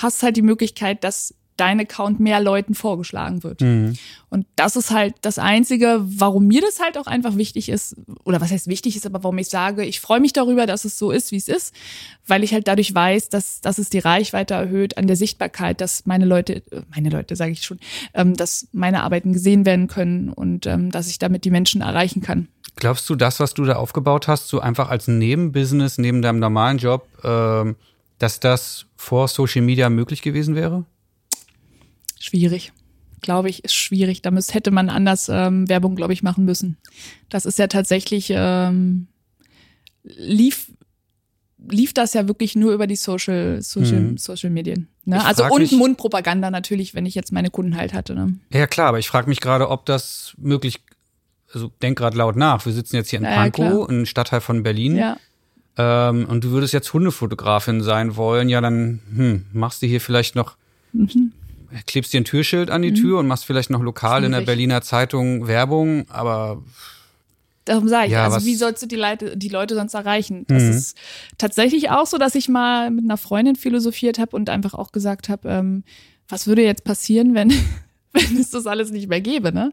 hast 0.00 0.22
halt 0.22 0.36
die 0.36 0.42
Möglichkeit, 0.42 1.02
dass 1.02 1.34
dein 1.58 1.80
Account 1.80 2.20
mehr 2.20 2.40
Leuten 2.40 2.74
vorgeschlagen 2.74 3.42
wird. 3.42 3.62
Und 4.30 4.46
das 4.56 4.76
ist 4.76 4.90
halt 4.90 5.14
das 5.22 5.38
Einzige, 5.38 6.00
warum 6.02 6.46
mir 6.46 6.60
das 6.60 6.80
halt 6.80 6.98
auch 6.98 7.06
einfach 7.06 7.36
wichtig 7.36 7.68
ist, 7.68 7.96
oder 8.24 8.40
was 8.40 8.50
heißt 8.50 8.66
wichtig 8.66 8.96
ist, 8.96 9.06
aber 9.06 9.22
warum 9.22 9.38
ich 9.38 9.48
sage, 9.48 9.84
ich 9.84 10.00
freue 10.00 10.20
mich 10.20 10.32
darüber, 10.32 10.66
dass 10.66 10.84
es 10.84 10.98
so 10.98 11.10
ist, 11.10 11.32
wie 11.32 11.36
es 11.36 11.48
ist, 11.48 11.74
weil 12.26 12.44
ich 12.44 12.52
halt 12.52 12.68
dadurch 12.68 12.94
weiß, 12.94 13.30
dass, 13.30 13.60
dass 13.60 13.78
es 13.78 13.90
die 13.90 13.98
Reichweite 13.98 14.54
erhöht 14.54 14.98
an 14.98 15.06
der 15.06 15.16
Sichtbarkeit, 15.16 15.80
dass 15.80 16.06
meine 16.06 16.24
Leute, 16.24 16.62
äh, 16.70 16.82
meine 16.94 17.10
Leute 17.10 17.36
sage 17.36 17.52
ich 17.52 17.62
schon, 17.62 17.78
ähm, 18.14 18.34
dass 18.34 18.68
meine 18.72 19.02
Arbeiten 19.02 19.32
gesehen 19.32 19.64
werden 19.66 19.88
können 19.88 20.30
und 20.30 20.66
ähm, 20.66 20.90
dass 20.90 21.08
ich 21.08 21.18
damit 21.18 21.44
die 21.44 21.50
Menschen 21.50 21.80
erreichen 21.80 22.20
kann. 22.20 22.48
Glaubst 22.76 23.08
du, 23.10 23.16
das, 23.16 23.40
was 23.40 23.54
du 23.54 23.64
da 23.64 23.74
aufgebaut 23.74 24.28
hast, 24.28 24.48
so 24.48 24.60
einfach 24.60 24.88
als 24.88 25.08
Nebenbusiness 25.08 25.98
neben 25.98 26.22
deinem 26.22 26.38
normalen 26.38 26.78
Job, 26.78 27.08
ähm, 27.24 27.76
dass 28.18 28.40
das 28.40 28.86
vor 28.96 29.26
Social 29.26 29.62
Media 29.62 29.90
möglich 29.90 30.22
gewesen 30.22 30.54
wäre? 30.54 30.84
Schwierig. 32.18 32.72
Glaube 33.20 33.48
ich, 33.48 33.64
ist 33.64 33.74
schwierig. 33.74 34.22
Da 34.22 34.30
müsste, 34.30 34.54
hätte 34.54 34.70
man 34.70 34.88
anders 34.90 35.28
ähm, 35.28 35.68
Werbung, 35.68 35.96
glaube 35.96 36.12
ich, 36.12 36.22
machen 36.22 36.44
müssen. 36.44 36.76
Das 37.28 37.46
ist 37.46 37.58
ja 37.58 37.66
tatsächlich, 37.66 38.30
ähm, 38.34 39.08
lief, 40.04 40.70
lief 41.68 41.92
das 41.92 42.14
ja 42.14 42.28
wirklich 42.28 42.54
nur 42.56 42.72
über 42.72 42.86
die 42.86 42.96
Social, 42.96 43.60
Social, 43.62 44.00
Mhm. 44.00 44.18
Social 44.18 44.50
Medien. 44.50 44.88
Ne? 45.04 45.24
Also 45.24 45.44
und 45.46 45.60
mich- 45.62 45.72
Mundpropaganda 45.72 46.50
natürlich, 46.50 46.94
wenn 46.94 47.06
ich 47.06 47.14
jetzt 47.14 47.32
meine 47.32 47.50
Kunden 47.50 47.76
halt 47.76 47.92
hatte. 47.92 48.14
Ne? 48.14 48.38
Ja, 48.52 48.66
klar, 48.66 48.88
aber 48.88 48.98
ich 48.98 49.08
frage 49.08 49.28
mich 49.28 49.40
gerade, 49.40 49.68
ob 49.68 49.84
das 49.86 50.34
möglich, 50.38 50.80
also 51.52 51.72
denk 51.82 51.98
gerade 51.98 52.16
laut 52.16 52.36
nach. 52.36 52.64
Wir 52.66 52.72
sitzen 52.72 52.96
jetzt 52.96 53.10
hier 53.10 53.18
in 53.18 53.24
Ja, 53.24 53.30
ja, 53.32 53.36
Pankow, 53.36 53.86
klar. 53.86 53.90
ein 53.90 54.06
Stadtteil 54.06 54.40
von 54.40 54.62
Berlin. 54.62 54.96
Ja. 54.96 55.16
Ähm, 55.76 56.26
und 56.26 56.44
du 56.44 56.50
würdest 56.50 56.72
jetzt 56.72 56.92
Hundefotografin 56.92 57.82
sein 57.82 58.16
wollen, 58.16 58.48
ja, 58.48 58.60
dann 58.60 59.00
hm, 59.14 59.44
machst 59.52 59.82
du 59.82 59.86
hier 59.86 60.00
vielleicht 60.00 60.34
noch, 60.36 60.56
Mhm. 60.92 61.32
Klebst 61.86 62.12
dir 62.12 62.20
ein 62.20 62.24
Türschild 62.24 62.70
an 62.70 62.82
die 62.82 62.92
Tür 62.94 63.18
und 63.18 63.26
machst 63.26 63.44
vielleicht 63.44 63.70
noch 63.70 63.82
lokal 63.82 64.24
in 64.24 64.32
der. 64.32 64.40
Berliner 64.42 64.82
Zeitung 64.82 65.46
Werbung, 65.46 66.08
aber 66.10 66.62
Darum 67.64 67.86
sage 67.86 68.06
ich, 68.06 68.12
Ja, 68.12 68.24
also 68.24 68.46
wie 68.46 68.54
sollst 68.54 68.82
du 68.82 68.86
die 68.86 68.96
Leute, 68.96 69.36
die 69.36 69.50
Leute 69.50 69.74
sonst 69.74 69.92
erreichen? 69.92 70.46
Das 70.48 70.62
Mhm. 70.62 70.70
ist 70.70 70.96
tatsächlich 71.36 71.90
auch 71.90 72.06
so, 72.06 72.16
dass 72.16 72.34
ich 72.34 72.48
mal 72.48 72.90
mit 72.90 73.04
einer 73.04 73.18
Freundin 73.18 73.56
philosophiert 73.56 74.18
habe 74.18 74.34
und 74.34 74.48
einfach 74.48 74.72
auch 74.72 74.90
gesagt 74.90 75.28
habe, 75.28 75.48
ähm, 75.50 75.84
was 76.28 76.46
würde 76.46 76.62
jetzt 76.62 76.84
passieren, 76.84 77.34
wenn, 77.34 77.50
wenn 78.14 78.38
es 78.38 78.48
das 78.50 78.66
alles 78.66 78.90
nicht 78.90 79.08
mehr 79.10 79.20
gäbe, 79.20 79.52
ne? 79.52 79.70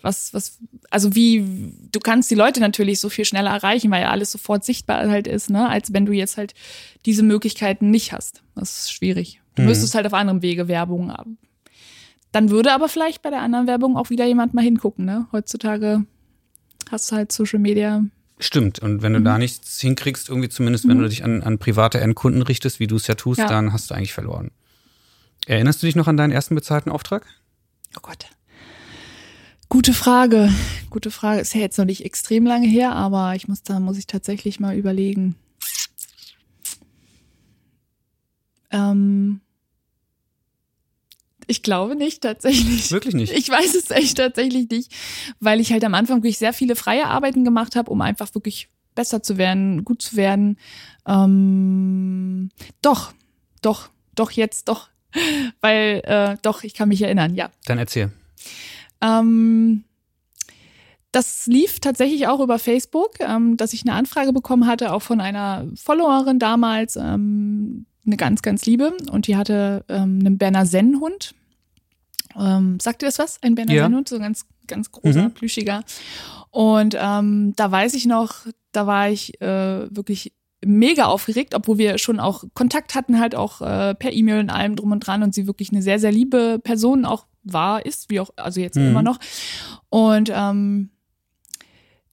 Was, 0.00 0.32
was, 0.32 0.58
also 0.88 1.14
wie, 1.14 1.44
du 1.92 2.00
kannst 2.00 2.30
die 2.30 2.34
Leute 2.34 2.60
natürlich 2.60 2.98
so 2.98 3.10
viel 3.10 3.26
schneller 3.26 3.50
erreichen, 3.50 3.90
weil 3.90 4.00
ja 4.02 4.10
alles 4.10 4.32
sofort 4.32 4.64
sichtbar 4.64 5.10
halt 5.10 5.26
ist, 5.26 5.50
ne? 5.50 5.68
Als 5.68 5.92
wenn 5.92 6.06
du 6.06 6.12
jetzt 6.12 6.38
halt 6.38 6.54
diese 7.04 7.22
Möglichkeiten 7.22 7.90
nicht 7.90 8.12
hast. 8.12 8.42
Das 8.54 8.80
ist 8.86 8.92
schwierig. 8.94 9.42
Du 9.54 9.62
Mhm. 9.62 9.68
müsstest 9.68 9.94
halt 9.94 10.06
auf 10.06 10.14
anderem 10.14 10.42
Wege 10.42 10.68
Werbung 10.68 11.12
haben. 11.12 11.38
Dann 12.32 12.50
würde 12.50 12.72
aber 12.72 12.88
vielleicht 12.88 13.22
bei 13.22 13.30
der 13.30 13.42
anderen 13.42 13.66
Werbung 13.66 13.96
auch 13.96 14.10
wieder 14.10 14.26
jemand 14.26 14.54
mal 14.54 14.62
hingucken, 14.62 15.04
ne? 15.04 15.26
Heutzutage 15.32 16.04
hast 16.90 17.10
du 17.12 17.16
halt 17.16 17.32
Social 17.32 17.58
Media. 17.60 18.04
stimmt. 18.40 18.80
Und 18.80 19.00
wenn 19.02 19.12
du 19.12 19.20
Mhm. 19.20 19.24
da 19.24 19.38
nichts 19.38 19.80
hinkriegst, 19.80 20.28
irgendwie 20.28 20.48
zumindest, 20.48 20.88
wenn 20.88 20.98
du 20.98 21.08
dich 21.08 21.22
an, 21.24 21.42
an 21.44 21.58
private 21.58 22.00
Endkunden 22.00 22.42
richtest, 22.42 22.80
wie 22.80 22.88
du 22.88 22.96
es 22.96 23.06
ja 23.06 23.14
tust, 23.14 23.38
Ja. 23.38 23.46
dann 23.46 23.72
hast 23.72 23.90
du 23.90 23.94
eigentlich 23.94 24.12
verloren. 24.12 24.50
Erinnerst 25.46 25.80
du 25.82 25.86
dich 25.86 25.94
noch 25.96 26.08
an 26.08 26.16
deinen 26.16 26.32
ersten 26.32 26.54
bezahlten 26.56 26.90
Auftrag? 26.90 27.24
Oh 27.96 28.00
Gott. 28.02 28.26
Gute 29.68 29.94
Frage. 29.94 30.52
Gute 30.90 31.10
Frage. 31.12 31.40
Ist 31.40 31.54
ja 31.54 31.60
jetzt 31.60 31.78
noch 31.78 31.84
nicht 31.84 32.04
extrem 32.04 32.44
lange 32.44 32.66
her, 32.66 32.92
aber 32.94 33.34
ich 33.36 33.46
muss 33.48 33.62
da 33.62 33.78
muss 33.80 33.96
ich 33.98 34.06
tatsächlich 34.08 34.58
mal 34.60 34.76
überlegen. 34.76 35.36
Ähm, 38.70 39.40
ich 41.46 41.62
glaube 41.62 41.96
nicht 41.96 42.22
tatsächlich. 42.22 42.90
Wirklich 42.90 43.14
nicht. 43.14 43.32
Ich 43.32 43.48
weiß 43.48 43.74
es 43.74 43.90
echt 43.90 44.16
tatsächlich 44.16 44.68
nicht, 44.68 44.92
weil 45.40 45.60
ich 45.60 45.72
halt 45.72 45.84
am 45.84 45.94
Anfang 45.94 46.18
wirklich 46.18 46.38
sehr 46.38 46.52
viele 46.52 46.76
freie 46.76 47.06
Arbeiten 47.06 47.44
gemacht 47.44 47.76
habe, 47.76 47.90
um 47.90 48.00
einfach 48.00 48.34
wirklich 48.34 48.68
besser 48.94 49.22
zu 49.22 49.38
werden, 49.38 49.84
gut 49.84 50.02
zu 50.02 50.16
werden. 50.16 50.58
Ähm, 51.06 52.50
doch, 52.82 53.12
doch, 53.62 53.90
doch 54.14 54.30
jetzt, 54.30 54.68
doch, 54.68 54.88
weil 55.60 56.02
äh, 56.04 56.36
doch, 56.42 56.62
ich 56.62 56.74
kann 56.74 56.88
mich 56.88 57.02
erinnern, 57.02 57.34
ja. 57.34 57.50
Dann 57.66 57.78
erzähl. 57.78 58.12
Ähm, 59.00 59.84
das 61.12 61.46
lief 61.46 61.78
tatsächlich 61.78 62.26
auch 62.26 62.40
über 62.40 62.58
Facebook, 62.58 63.20
ähm, 63.20 63.56
dass 63.56 63.72
ich 63.72 63.82
eine 63.82 63.92
Anfrage 63.92 64.32
bekommen 64.32 64.66
hatte, 64.66 64.92
auch 64.92 65.02
von 65.02 65.20
einer 65.20 65.66
Followerin 65.76 66.38
damals, 66.38 66.96
ähm, 66.96 67.86
eine 68.06 68.16
ganz, 68.16 68.42
ganz 68.42 68.66
liebe. 68.66 68.94
Und 69.10 69.26
die 69.26 69.36
hatte 69.36 69.84
ähm, 69.88 70.20
einen 70.20 70.38
Berner 70.38 70.66
Sennenhund. 70.66 71.34
Ähm, 72.38 72.78
sagt 72.80 73.02
ihr 73.02 73.08
das 73.08 73.18
was? 73.18 73.42
Ein 73.42 73.54
Berner 73.54 73.72
Ja. 73.74 73.82
Sennenhund, 73.84 74.08
so 74.08 74.16
ein 74.16 74.22
ganz, 74.22 74.46
ganz 74.66 74.90
großer, 74.90 75.24
Mhm. 75.28 75.34
plüschiger. 75.34 75.84
Und 76.50 76.96
ähm, 76.98 77.52
da 77.56 77.70
weiß 77.70 77.94
ich 77.94 78.06
noch, 78.06 78.34
da 78.72 78.86
war 78.86 79.08
ich 79.10 79.40
äh, 79.40 79.94
wirklich 79.94 80.32
mega 80.64 81.04
aufgeregt, 81.04 81.54
obwohl 81.54 81.78
wir 81.78 81.98
schon 81.98 82.18
auch 82.20 82.44
Kontakt 82.54 82.94
hatten, 82.94 83.20
halt 83.20 83.34
auch 83.34 83.60
äh, 83.60 83.94
per 83.94 84.12
E-Mail 84.12 84.40
und 84.40 84.50
allem 84.50 84.76
drum 84.76 84.92
und 84.92 85.00
dran 85.06 85.22
und 85.22 85.34
sie 85.34 85.46
wirklich 85.46 85.70
eine 85.72 85.82
sehr, 85.82 85.98
sehr 85.98 86.12
liebe 86.12 86.58
Person 86.62 87.04
auch 87.04 87.26
war, 87.42 87.84
ist, 87.84 88.08
wie 88.10 88.20
auch, 88.20 88.30
also 88.36 88.60
jetzt 88.60 88.76
Mhm. 88.76 88.86
immer 88.88 89.02
noch. 89.02 89.18
Und 89.90 90.30
ähm, 90.34 90.90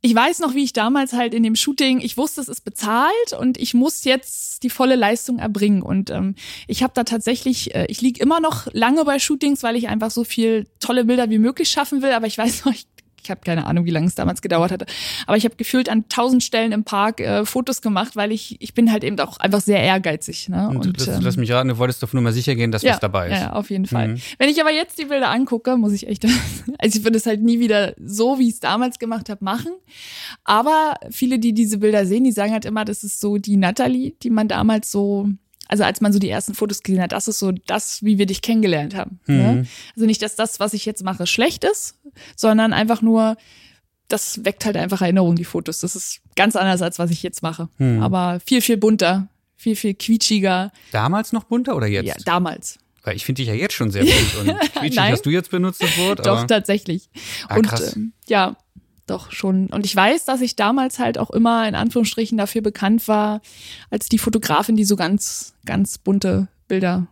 ich 0.03 0.15
weiß 0.15 0.39
noch, 0.39 0.55
wie 0.55 0.63
ich 0.63 0.73
damals 0.73 1.13
halt 1.13 1.35
in 1.35 1.43
dem 1.43 1.55
Shooting, 1.55 1.99
ich 1.99 2.17
wusste, 2.17 2.41
es 2.41 2.47
ist 2.47 2.61
bezahlt 2.61 3.33
und 3.39 3.59
ich 3.59 3.75
muss 3.75 4.03
jetzt 4.03 4.63
die 4.63 4.71
volle 4.71 4.95
Leistung 4.95 5.37
erbringen. 5.37 5.83
Und 5.83 6.09
ähm, 6.09 6.33
ich 6.67 6.81
habe 6.81 6.93
da 6.95 7.03
tatsächlich, 7.03 7.75
äh, 7.75 7.85
ich 7.87 8.01
lieg 8.01 8.19
immer 8.19 8.39
noch 8.39 8.65
lange 8.73 9.05
bei 9.05 9.19
Shootings, 9.19 9.61
weil 9.61 9.75
ich 9.75 9.89
einfach 9.89 10.09
so 10.09 10.23
viel 10.23 10.65
tolle 10.79 11.05
Bilder 11.05 11.29
wie 11.29 11.37
möglich 11.37 11.69
schaffen 11.69 12.01
will. 12.01 12.13
Aber 12.13 12.25
ich 12.25 12.37
weiß 12.39 12.65
noch, 12.65 12.73
ich 12.73 12.87
Ich 13.23 13.29
habe 13.29 13.41
keine 13.43 13.65
Ahnung, 13.65 13.85
wie 13.85 13.91
lange 13.91 14.07
es 14.07 14.15
damals 14.15 14.41
gedauert 14.41 14.71
hatte. 14.71 14.85
Aber 15.27 15.37
ich 15.37 15.45
habe 15.45 15.55
gefühlt 15.55 15.89
an 15.89 16.07
tausend 16.09 16.43
Stellen 16.43 16.71
im 16.71 16.83
Park 16.83 17.19
äh, 17.19 17.45
Fotos 17.45 17.81
gemacht, 17.81 18.15
weil 18.15 18.31
ich, 18.31 18.57
ich 18.59 18.73
bin 18.73 18.91
halt 18.91 19.03
eben 19.03 19.19
auch 19.19 19.37
einfach 19.37 19.61
sehr 19.61 19.81
ehrgeizig. 19.81 20.49
Ne? 20.49 20.69
Und, 20.69 20.85
und 20.85 20.99
lass, 20.99 21.07
ähm, 21.07 21.21
lass, 21.21 21.37
mich 21.37 21.51
raten, 21.51 21.69
du 21.69 21.77
wolltest 21.77 22.01
doch 22.03 22.13
nur 22.13 22.21
mal 22.21 22.33
sicher 22.33 22.55
gehen, 22.55 22.71
dass 22.71 22.81
ja, 22.81 22.93
was 22.93 22.99
dabei 22.99 23.29
ist. 23.29 23.39
Ja, 23.39 23.53
auf 23.53 23.69
jeden 23.69 23.85
Fall. 23.85 24.09
Mhm. 24.09 24.21
Wenn 24.37 24.49
ich 24.49 24.59
aber 24.61 24.71
jetzt 24.71 24.97
die 24.99 25.05
Bilder 25.05 25.29
angucke, 25.29 25.77
muss 25.77 25.93
ich 25.93 26.07
echt, 26.07 26.25
also 26.77 26.99
ich 26.99 27.03
würde 27.03 27.17
es 27.17 27.25
halt 27.25 27.41
nie 27.41 27.59
wieder 27.59 27.93
so, 28.03 28.39
wie 28.39 28.47
ich 28.47 28.55
es 28.55 28.59
damals 28.59 28.99
gemacht 28.99 29.29
habe, 29.29 29.43
machen. 29.43 29.71
Aber 30.43 30.95
viele, 31.09 31.39
die 31.39 31.53
diese 31.53 31.77
Bilder 31.77 32.05
sehen, 32.05 32.23
die 32.23 32.31
sagen 32.31 32.53
halt 32.53 32.65
immer, 32.65 32.85
das 32.85 33.03
ist 33.03 33.19
so 33.19 33.37
die 33.37 33.57
Natalie, 33.57 34.13
die 34.21 34.29
man 34.29 34.47
damals 34.47 34.91
so 34.91 35.29
also 35.71 35.85
als 35.85 36.01
man 36.01 36.11
so 36.11 36.19
die 36.19 36.29
ersten 36.29 36.53
Fotos 36.53 36.83
gesehen 36.83 37.01
hat, 37.01 37.13
das 37.13 37.29
ist 37.29 37.39
so 37.39 37.53
das, 37.53 38.03
wie 38.03 38.17
wir 38.17 38.25
dich 38.25 38.41
kennengelernt 38.41 38.93
haben. 38.93 39.21
Ne? 39.25 39.35
Mhm. 39.35 39.41
Ne? 39.41 39.67
Also 39.95 40.05
nicht, 40.05 40.21
dass 40.21 40.35
das, 40.35 40.59
was 40.59 40.73
ich 40.73 40.85
jetzt 40.85 41.01
mache, 41.03 41.25
schlecht 41.25 41.63
ist, 41.63 41.95
sondern 42.35 42.73
einfach 42.73 43.01
nur, 43.01 43.37
das 44.09 44.43
weckt 44.43 44.65
halt 44.65 44.75
einfach 44.75 45.01
Erinnerungen, 45.01 45.37
die 45.37 45.45
Fotos. 45.45 45.79
Das 45.79 45.95
ist 45.95 46.19
ganz 46.35 46.57
anders, 46.57 46.81
als 46.81 46.99
was 46.99 47.09
ich 47.09 47.23
jetzt 47.23 47.41
mache. 47.41 47.69
Mhm. 47.77 48.03
Aber 48.03 48.41
viel, 48.45 48.61
viel 48.61 48.75
bunter, 48.75 49.29
viel, 49.55 49.77
viel 49.77 49.93
quietschiger. 49.93 50.73
Damals 50.91 51.31
noch 51.31 51.45
bunter 51.45 51.77
oder 51.77 51.87
jetzt? 51.87 52.05
Ja, 52.05 52.15
damals. 52.25 52.77
Weil 53.03 53.15
ich 53.15 53.23
finde 53.23 53.41
dich 53.41 53.47
ja 53.47 53.55
jetzt 53.55 53.73
schon 53.73 53.91
sehr 53.91 54.03
bunt 54.03 54.35
und 54.41 54.59
quietschig 54.75 54.99
hast 54.99 55.25
du 55.25 55.29
jetzt 55.29 55.51
benutzt 55.51 55.81
das 55.81 55.97
Wort. 55.99 56.25
Doch, 56.25 56.45
tatsächlich. 56.47 57.09
Ah, 57.47 57.55
und 57.55 57.67
krass. 57.67 57.95
Ähm, 57.95 58.11
ja, 58.27 58.57
doch 59.11 59.31
schon. 59.31 59.67
Und 59.67 59.85
ich 59.85 59.95
weiß, 59.95 60.25
dass 60.25 60.41
ich 60.41 60.55
damals 60.55 60.99
halt 60.99 61.17
auch 61.17 61.29
immer 61.29 61.67
in 61.67 61.75
Anführungsstrichen 61.75 62.37
dafür 62.37 62.61
bekannt 62.61 63.07
war, 63.07 63.41
als 63.89 64.09
die 64.09 64.17
Fotografin, 64.17 64.75
die 64.75 64.85
so 64.85 64.95
ganz, 64.95 65.53
ganz 65.65 65.97
bunte 65.97 66.47
Bilder, 66.67 67.07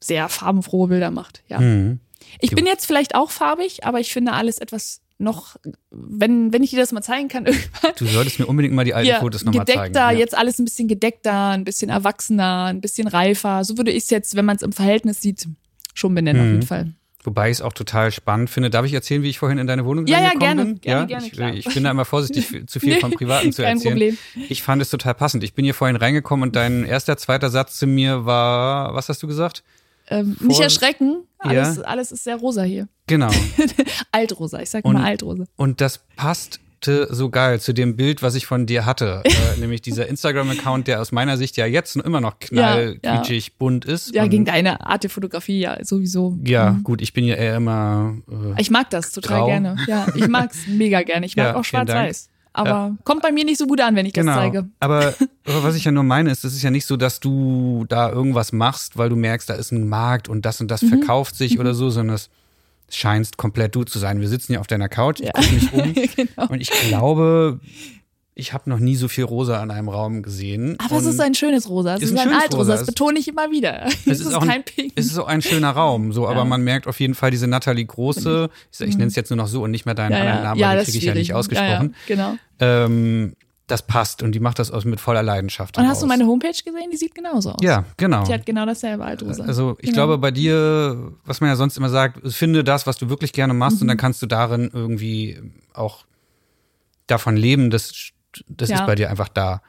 sehr 0.00 0.28
farbenfrohe 0.28 0.88
Bilder 0.88 1.10
macht. 1.10 1.42
Ja. 1.48 1.60
Mhm. 1.60 2.00
Ich 2.40 2.50
bin 2.50 2.66
jetzt 2.66 2.86
vielleicht 2.86 3.14
auch 3.14 3.30
farbig, 3.30 3.84
aber 3.84 4.00
ich 4.00 4.12
finde 4.12 4.32
alles 4.32 4.58
etwas 4.58 5.00
noch, 5.18 5.56
wenn, 5.90 6.52
wenn 6.52 6.62
ich 6.62 6.70
dir 6.70 6.80
das 6.80 6.92
mal 6.92 7.02
zeigen 7.02 7.28
kann 7.28 7.46
irgendwann. 7.46 7.92
Du 7.96 8.06
solltest 8.06 8.38
mir 8.38 8.46
unbedingt 8.46 8.74
mal 8.74 8.84
die 8.84 8.94
alten 8.94 9.08
ja, 9.08 9.20
Fotos 9.20 9.44
nochmal 9.44 9.66
zeigen. 9.66 9.80
Gedeckter, 9.80 10.10
ja. 10.10 10.18
jetzt 10.18 10.36
alles 10.36 10.58
ein 10.58 10.64
bisschen 10.64 10.88
gedeckter, 10.88 11.50
ein 11.50 11.64
bisschen 11.64 11.90
erwachsener, 11.90 12.66
ein 12.66 12.80
bisschen 12.80 13.06
reifer. 13.06 13.64
So 13.64 13.76
würde 13.76 13.90
ich 13.92 14.04
es 14.04 14.10
jetzt, 14.10 14.34
wenn 14.34 14.44
man 14.44 14.56
es 14.56 14.62
im 14.62 14.72
Verhältnis 14.72 15.20
sieht, 15.20 15.46
schon 15.94 16.14
benennen 16.14 16.42
mhm. 16.42 16.48
auf 16.48 16.52
jeden 16.52 16.66
Fall. 16.66 16.92
Wobei 17.24 17.50
ich 17.50 17.58
es 17.58 17.62
auch 17.62 17.72
total 17.72 18.10
spannend 18.10 18.50
finde. 18.50 18.68
Darf 18.68 18.84
ich 18.84 18.92
erzählen, 18.92 19.22
wie 19.22 19.28
ich 19.28 19.38
vorhin 19.38 19.58
in 19.58 19.66
deine 19.66 19.84
Wohnung 19.84 20.06
ja, 20.06 20.16
gekommen 20.18 20.32
ja, 20.32 20.38
gerne, 20.38 20.64
bin? 20.64 20.80
Gerne, 20.80 21.00
ja, 21.00 21.06
gerne, 21.06 21.26
ich, 21.26 21.32
klar. 21.32 21.54
ich 21.54 21.64
bin 21.72 21.84
da 21.84 21.90
immer 21.90 22.04
vorsichtig, 22.04 22.66
zu 22.66 22.80
viel 22.80 22.98
vom 22.98 23.12
Privaten 23.12 23.52
zu 23.52 23.62
Kein 23.62 23.76
erzählen. 23.76 23.94
Problem. 23.94 24.18
Ich 24.48 24.62
fand 24.62 24.82
es 24.82 24.90
total 24.90 25.14
passend. 25.14 25.44
Ich 25.44 25.54
bin 25.54 25.64
hier 25.64 25.74
vorhin 25.74 25.96
reingekommen 25.96 26.48
und 26.48 26.56
dein 26.56 26.84
erster, 26.84 27.16
zweiter 27.16 27.50
Satz 27.50 27.78
zu 27.78 27.86
mir 27.86 28.26
war, 28.26 28.94
was 28.94 29.08
hast 29.08 29.22
du 29.22 29.28
gesagt? 29.28 29.62
Ähm, 30.08 30.36
nicht 30.40 30.60
erschrecken, 30.60 31.22
alles, 31.38 31.76
ja. 31.76 31.82
alles 31.82 32.10
ist 32.10 32.24
sehr 32.24 32.36
rosa 32.36 32.62
hier. 32.62 32.88
Genau. 33.06 33.30
altrosa, 34.12 34.60
ich 34.60 34.70
sag 34.70 34.84
immer 34.84 35.04
altrosa. 35.04 35.44
Und 35.56 35.80
das 35.80 36.00
passt 36.16 36.60
so 36.86 37.30
geil 37.30 37.60
zu 37.60 37.72
dem 37.72 37.96
Bild, 37.96 38.22
was 38.22 38.34
ich 38.34 38.46
von 38.46 38.66
dir 38.66 38.86
hatte. 38.86 39.22
äh, 39.24 39.60
nämlich 39.60 39.82
dieser 39.82 40.06
Instagram-Account, 40.06 40.88
der 40.88 41.00
aus 41.00 41.12
meiner 41.12 41.36
Sicht 41.36 41.56
ja 41.56 41.66
jetzt 41.66 41.96
immer 41.96 42.20
noch 42.20 42.38
knallquietschig 42.38 43.46
ja, 43.46 43.52
bunt 43.58 43.84
ist. 43.84 44.14
Ja, 44.14 44.26
gegen 44.26 44.44
deine 44.44 44.84
Art 44.86 45.02
der 45.02 45.10
Fotografie 45.10 45.60
ja 45.60 45.84
sowieso. 45.84 46.38
Ja, 46.44 46.72
mhm. 46.72 46.82
gut, 46.82 47.02
ich 47.02 47.12
bin 47.12 47.24
ja 47.24 47.34
eher 47.34 47.56
immer. 47.56 48.16
Äh, 48.30 48.60
ich 48.60 48.70
mag 48.70 48.90
das 48.90 49.12
total 49.12 49.38
grau. 49.38 49.46
gerne. 49.46 49.76
Ja, 49.86 50.06
ich 50.14 50.28
mag's 50.28 50.58
mega 50.66 51.02
gerne. 51.02 51.26
Ich 51.26 51.36
mag 51.36 51.46
ja, 51.46 51.56
auch 51.56 51.64
schwarz-weiß. 51.64 52.28
Aber 52.54 52.68
ja. 52.68 52.96
kommt 53.04 53.22
bei 53.22 53.32
mir 53.32 53.44
nicht 53.44 53.58
so 53.58 53.66
gut 53.66 53.80
an, 53.80 53.96
wenn 53.96 54.04
ich 54.04 54.12
genau. 54.12 54.32
das 54.32 54.40
zeige. 54.40 54.68
Aber, 54.78 55.14
aber 55.46 55.62
was 55.62 55.74
ich 55.74 55.84
ja 55.84 55.92
nur 55.92 56.02
meine, 56.02 56.30
ist, 56.30 56.44
es 56.44 56.54
ist 56.54 56.62
ja 56.62 56.70
nicht 56.70 56.86
so, 56.86 56.96
dass 56.96 57.20
du 57.20 57.86
da 57.88 58.10
irgendwas 58.10 58.52
machst, 58.52 58.98
weil 58.98 59.08
du 59.08 59.16
merkst, 59.16 59.48
da 59.48 59.54
ist 59.54 59.72
ein 59.72 59.88
Markt 59.88 60.28
und 60.28 60.44
das 60.44 60.60
und 60.60 60.70
das 60.70 60.82
mhm. 60.82 60.88
verkauft 60.88 61.34
sich 61.34 61.54
mhm. 61.54 61.60
oder 61.60 61.74
so, 61.74 61.88
sondern 61.90 62.16
es 62.16 62.28
scheinst 62.96 63.36
komplett 63.36 63.74
du 63.74 63.84
zu 63.84 63.98
sein. 63.98 64.20
Wir 64.20 64.28
sitzen 64.28 64.52
hier 64.52 64.60
auf 64.60 64.66
deiner 64.66 64.88
Couch, 64.88 65.20
ich 65.20 65.26
ja. 65.26 65.32
gucke 65.32 65.54
mich 65.54 65.72
um 65.72 65.94
genau. 66.16 66.48
und 66.48 66.60
ich 66.60 66.70
glaube, 66.70 67.60
ich 68.34 68.54
habe 68.54 68.70
noch 68.70 68.78
nie 68.78 68.96
so 68.96 69.08
viel 69.08 69.24
Rosa 69.24 69.62
in 69.62 69.70
einem 69.70 69.88
Raum 69.90 70.22
gesehen. 70.22 70.76
Aber 70.78 70.96
es 70.96 71.04
ist 71.04 71.20
ein 71.20 71.34
schönes 71.34 71.68
Rosa. 71.68 71.96
Es 71.96 72.02
ist, 72.02 72.12
ist 72.12 72.18
ein, 72.18 72.30
ein 72.30 72.40
Altrosa. 72.40 72.72
Das 72.72 72.86
betone 72.86 73.18
ich 73.18 73.28
immer 73.28 73.50
wieder. 73.50 73.84
Es, 73.86 73.94
es 74.06 74.20
ist, 74.20 74.26
ist, 74.28 74.34
auch 74.34 74.46
kein 74.46 74.64
Pink. 74.64 74.92
Es 74.94 75.06
ist 75.06 75.18
auch 75.18 75.26
ein 75.26 75.42
schöner 75.42 75.70
Raum. 75.70 76.12
So, 76.12 76.24
ja. 76.24 76.30
aber 76.30 76.44
man 76.46 76.62
merkt 76.62 76.86
auf 76.86 76.98
jeden 76.98 77.14
Fall 77.14 77.30
diese 77.30 77.46
Natalie 77.46 77.84
Große. 77.84 78.48
Ich, 78.72 78.80
ich 78.80 78.96
nenne 78.96 79.08
es 79.08 79.16
jetzt 79.16 79.28
nur 79.28 79.36
noch 79.36 79.48
so 79.48 79.62
und 79.62 79.70
nicht 79.70 79.84
mehr 79.84 79.94
deinen 79.94 80.12
ja, 80.12 80.20
anderen 80.20 80.42
Namen, 80.42 80.60
ja, 80.60 80.74
den 80.74 80.84
kriege 80.84 80.98
ich 80.98 81.04
ja 81.04 81.14
nicht 81.14 81.34
ausgesprochen. 81.34 81.94
genau. 82.06 82.36
Ähm, 82.58 83.34
das 83.66 83.86
passt 83.86 84.22
und 84.22 84.32
die 84.32 84.40
macht 84.40 84.58
das 84.58 84.70
aus 84.70 84.84
mit 84.84 85.00
voller 85.00 85.22
Leidenschaft. 85.22 85.78
Und 85.78 85.86
hast 85.86 86.02
du 86.02 86.06
meine 86.06 86.26
Homepage 86.26 86.50
gesehen? 86.50 86.90
Die 86.92 86.96
sieht 86.96 87.14
genauso 87.14 87.52
aus. 87.52 87.60
Ja, 87.62 87.84
genau. 87.96 88.24
Die 88.24 88.32
hat 88.32 88.44
genau 88.44 88.66
dasselbe 88.66 89.04
Altrosa. 89.04 89.44
Also 89.44 89.76
ich 89.78 89.90
genau. 89.90 89.94
glaube 89.94 90.18
bei 90.18 90.30
dir, 90.30 91.12
was 91.24 91.40
man 91.40 91.48
ja 91.48 91.56
sonst 91.56 91.76
immer 91.76 91.88
sagt, 91.88 92.20
finde 92.32 92.64
das, 92.64 92.86
was 92.86 92.98
du 92.98 93.08
wirklich 93.08 93.32
gerne 93.32 93.54
machst 93.54 93.76
mhm. 93.76 93.82
und 93.82 93.88
dann 93.88 93.96
kannst 93.96 94.20
du 94.20 94.26
darin 94.26 94.70
irgendwie 94.72 95.40
auch 95.74 96.04
davon 97.06 97.36
leben, 97.36 97.70
das, 97.70 98.10
das 98.48 98.68
ja. 98.68 98.76
ist 98.76 98.86
bei 98.86 98.94
dir 98.94 99.10
einfach 99.10 99.28
da. 99.28 99.62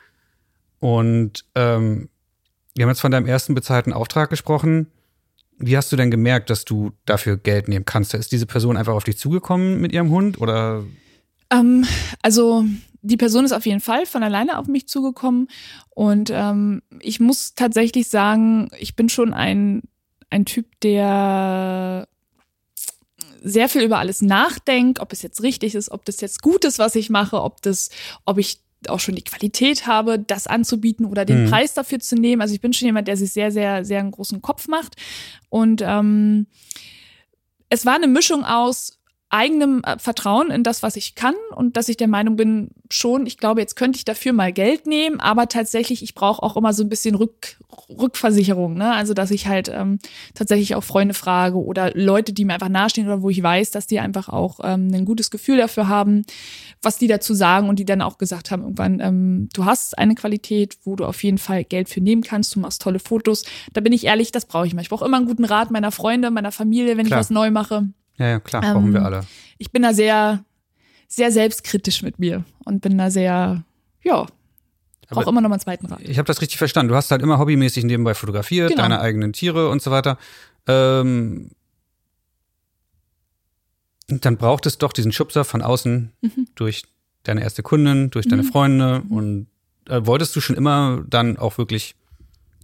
Und 0.80 1.46
ähm, 1.56 2.10
wir 2.76 2.84
haben 2.84 2.90
jetzt 2.90 3.02
von 3.02 3.12
deinem 3.12 3.28
ersten 3.28 3.54
bezahlten 3.54 3.94
Auftrag 3.94 4.30
gesprochen. 4.30 4.88
Wie 5.60 5.78
hast 5.78 5.92
du 5.92 5.96
denn 5.96 6.12
gemerkt, 6.12 6.50
dass 6.50 6.66
du 6.66 6.92
dafür 7.06 7.38
Geld 7.38 7.68
nehmen 7.68 7.86
kannst? 7.86 8.14
Ist 8.14 8.32
diese 8.32 8.48
Person 8.48 8.76
einfach 8.76 8.94
auf 8.94 9.04
dich 9.04 9.18
zugekommen 9.18 9.80
mit 9.80 9.94
ihrem 9.94 10.10
Hund 10.10 10.42
oder? 10.42 10.84
Ähm, 11.52 11.86
also 12.22 12.66
die 13.04 13.18
Person 13.18 13.46
ist 13.46 13.52
auf 13.52 13.66
jeden 13.66 13.82
Fall 13.82 14.06
von 14.06 14.24
alleine 14.24 14.58
auf 14.58 14.68
mich 14.68 14.88
zugekommen 14.88 15.50
und 15.90 16.32
ähm, 16.34 16.82
ich 17.02 17.20
muss 17.20 17.54
tatsächlich 17.54 18.08
sagen, 18.08 18.72
ich 18.80 18.96
bin 18.96 19.10
schon 19.10 19.34
ein, 19.34 19.84
ein 20.30 20.46
Typ, 20.46 20.66
der 20.82 22.08
sehr 23.44 23.68
viel 23.68 23.84
über 23.84 24.00
alles 24.00 24.22
nachdenkt, 24.22 25.00
ob 25.02 25.12
es 25.12 25.22
jetzt 25.22 25.44
richtig 25.44 25.76
ist, 25.76 25.92
ob 25.92 26.06
das 26.06 26.22
jetzt 26.22 26.42
gut 26.42 26.64
ist, 26.64 26.80
was 26.80 26.96
ich 26.96 27.10
mache, 27.10 27.42
ob 27.42 27.62
das, 27.62 27.90
ob 28.26 28.38
ich 28.38 28.60
auch 28.88 29.00
schon 29.00 29.16
die 29.16 29.24
Qualität 29.24 29.86
habe, 29.86 30.18
das 30.18 30.48
anzubieten 30.48 31.06
oder 31.06 31.26
den 31.26 31.44
mhm. 31.44 31.50
Preis 31.50 31.74
dafür 31.74 32.00
zu 32.00 32.16
nehmen. 32.16 32.42
Also 32.42 32.54
ich 32.54 32.62
bin 32.62 32.74
schon 32.74 32.86
jemand, 32.86 33.08
der 33.08 33.18
sich 33.18 33.32
sehr, 33.32 33.52
sehr, 33.52 33.86
sehr 33.86 34.00
einen 34.00 34.12
großen 34.12 34.42
Kopf 34.42 34.68
macht. 34.68 34.96
Und 35.50 35.82
ähm, 35.86 36.48
es 37.70 37.86
war 37.86 37.96
eine 37.96 38.08
Mischung 38.08 38.44
aus 38.44 39.00
eigenem 39.34 39.82
äh, 39.84 39.98
Vertrauen 39.98 40.52
in 40.52 40.64
das, 40.64 40.84
was 40.84 40.96
ich 40.96 41.16
kann 41.16 41.34
und 41.56 41.76
dass 41.76 41.90
ich 41.90 41.98
der 41.98 42.08
Meinung 42.08 42.36
bin, 42.36 42.70
schon, 42.92 43.26
ich 43.26 43.38
glaube, 43.38 43.62
jetzt 43.62 43.76
könnte 43.76 43.98
ich 43.98 44.06
dafür 44.06 44.32
mal 44.32 44.54
Geld 44.54 44.86
nehmen, 44.86 45.20
aber 45.20 45.48
tatsächlich, 45.48 46.04
ich 46.04 46.14
brauche 46.14 46.44
auch 46.44 46.56
immer 46.56 46.72
so 46.72 46.84
ein 46.84 46.90
bisschen 46.90 47.16
Rück, 47.16 47.58
Rückversicherung, 47.90 48.76
ne? 48.76 48.94
Also 48.94 49.16
dass 49.16 49.32
ich 49.32 49.48
halt 49.48 49.70
ähm, 49.74 49.98
tatsächlich 50.36 50.76
auch 50.76 50.84
Freunde 50.84 51.16
frage 51.16 51.58
oder 51.58 51.92
Leute, 51.96 52.32
die 52.32 52.46
mir 52.46 52.54
einfach 52.54 52.70
nahestehen 52.70 53.08
oder 53.08 53.24
wo 53.24 53.32
ich 53.32 53.42
weiß, 53.42 53.72
dass 53.72 53.88
die 53.88 54.00
einfach 54.00 54.30
auch 54.30 54.60
ähm, 54.64 54.92
ein 54.94 55.06
gutes 55.06 55.32
Gefühl 55.32 55.58
dafür 55.58 55.88
haben, 55.88 56.26
was 56.84 57.00
die 57.00 57.08
dazu 57.08 57.34
sagen 57.34 57.70
und 57.70 57.80
die 57.80 57.86
dann 57.86 58.04
auch 58.04 58.20
gesagt 58.20 58.52
haben, 58.52 58.62
irgendwann, 58.62 59.00
ähm, 59.00 59.50
du 59.54 59.66
hast 59.66 59.98
eine 59.98 60.14
Qualität, 60.14 60.78
wo 60.84 60.96
du 60.96 61.06
auf 61.06 61.24
jeden 61.24 61.40
Fall 61.40 61.64
Geld 61.64 61.90
für 61.90 62.02
nehmen 62.02 62.22
kannst, 62.22 62.56
du 62.56 62.60
machst 62.60 62.84
tolle 62.84 63.00
Fotos. 63.00 63.46
Da 63.74 63.82
bin 63.82 63.94
ich 63.94 64.06
ehrlich, 64.06 64.32
das 64.32 64.46
brauche 64.46 64.68
ich 64.68 64.76
mal. 64.76 64.82
Ich 64.82 64.90
brauche 64.90 65.06
immer 65.06 65.18
einen 65.18 65.26
guten 65.26 65.46
Rat 65.46 65.72
meiner 65.72 65.92
Freunde, 65.92 66.30
meiner 66.30 66.52
Familie, 66.52 66.98
wenn 66.98 67.08
Klar. 67.08 67.20
ich 67.20 67.26
was 67.26 67.30
neu 67.32 67.50
mache. 67.50 67.88
Ja, 68.18 68.28
ja 68.28 68.40
klar, 68.40 68.62
brauchen 68.62 68.88
ähm, 68.88 68.94
wir 68.94 69.06
alle. 69.06 69.26
Ich 69.58 69.72
bin 69.72 69.82
da 69.82 69.94
sehr, 69.94 70.44
sehr 71.08 71.32
selbstkritisch 71.32 72.02
mit 72.02 72.20
mir 72.20 72.44
und 72.66 72.82
bin 72.82 72.98
da 72.98 73.10
sehr, 73.10 73.64
ja, 74.04 74.28
brauche 75.14 75.30
immer 75.30 75.42
noch 75.42 75.50
mal 75.50 75.56
einen 75.56 75.62
zweiten 75.62 75.86
Rat. 75.86 76.02
Ich 76.02 76.18
habe 76.18 76.28
das 76.28 76.42
richtig 76.42 76.58
verstanden. 76.58 76.90
Du 76.90 76.96
hast 76.96 77.12
halt 77.12 77.22
immer 77.22 77.40
hobbymäßig 77.40 77.84
nebenbei 77.84 78.14
fotografiert, 78.14 78.70
genau. 78.70 78.84
deine 78.84 79.00
eigenen 79.00 79.34
Tiere 79.34 79.70
und 79.70 79.82
so 79.82 79.92
weiter. 79.92 80.18
Ähm, 80.68 81.52
dann 84.08 84.38
braucht 84.38 84.66
es 84.66 84.78
doch 84.78 84.94
diesen 84.94 85.12
Schubser 85.12 85.44
von 85.44 85.62
außen 85.62 86.12
mhm. 86.22 86.48
durch 86.56 86.84
deine 87.24 87.42
erste 87.42 87.64
Kundin, 87.64 88.10
durch 88.10 88.28
deine 88.28 88.44
mhm. 88.44 88.48
Freunde. 88.48 89.02
Mhm. 89.06 89.12
Und 89.12 89.48
äh, 89.90 90.02
wolltest 90.04 90.36
du 90.36 90.42
schon 90.42 90.56
immer 90.56 91.04
dann 91.08 91.38
auch 91.38 91.58
wirklich 91.58 91.96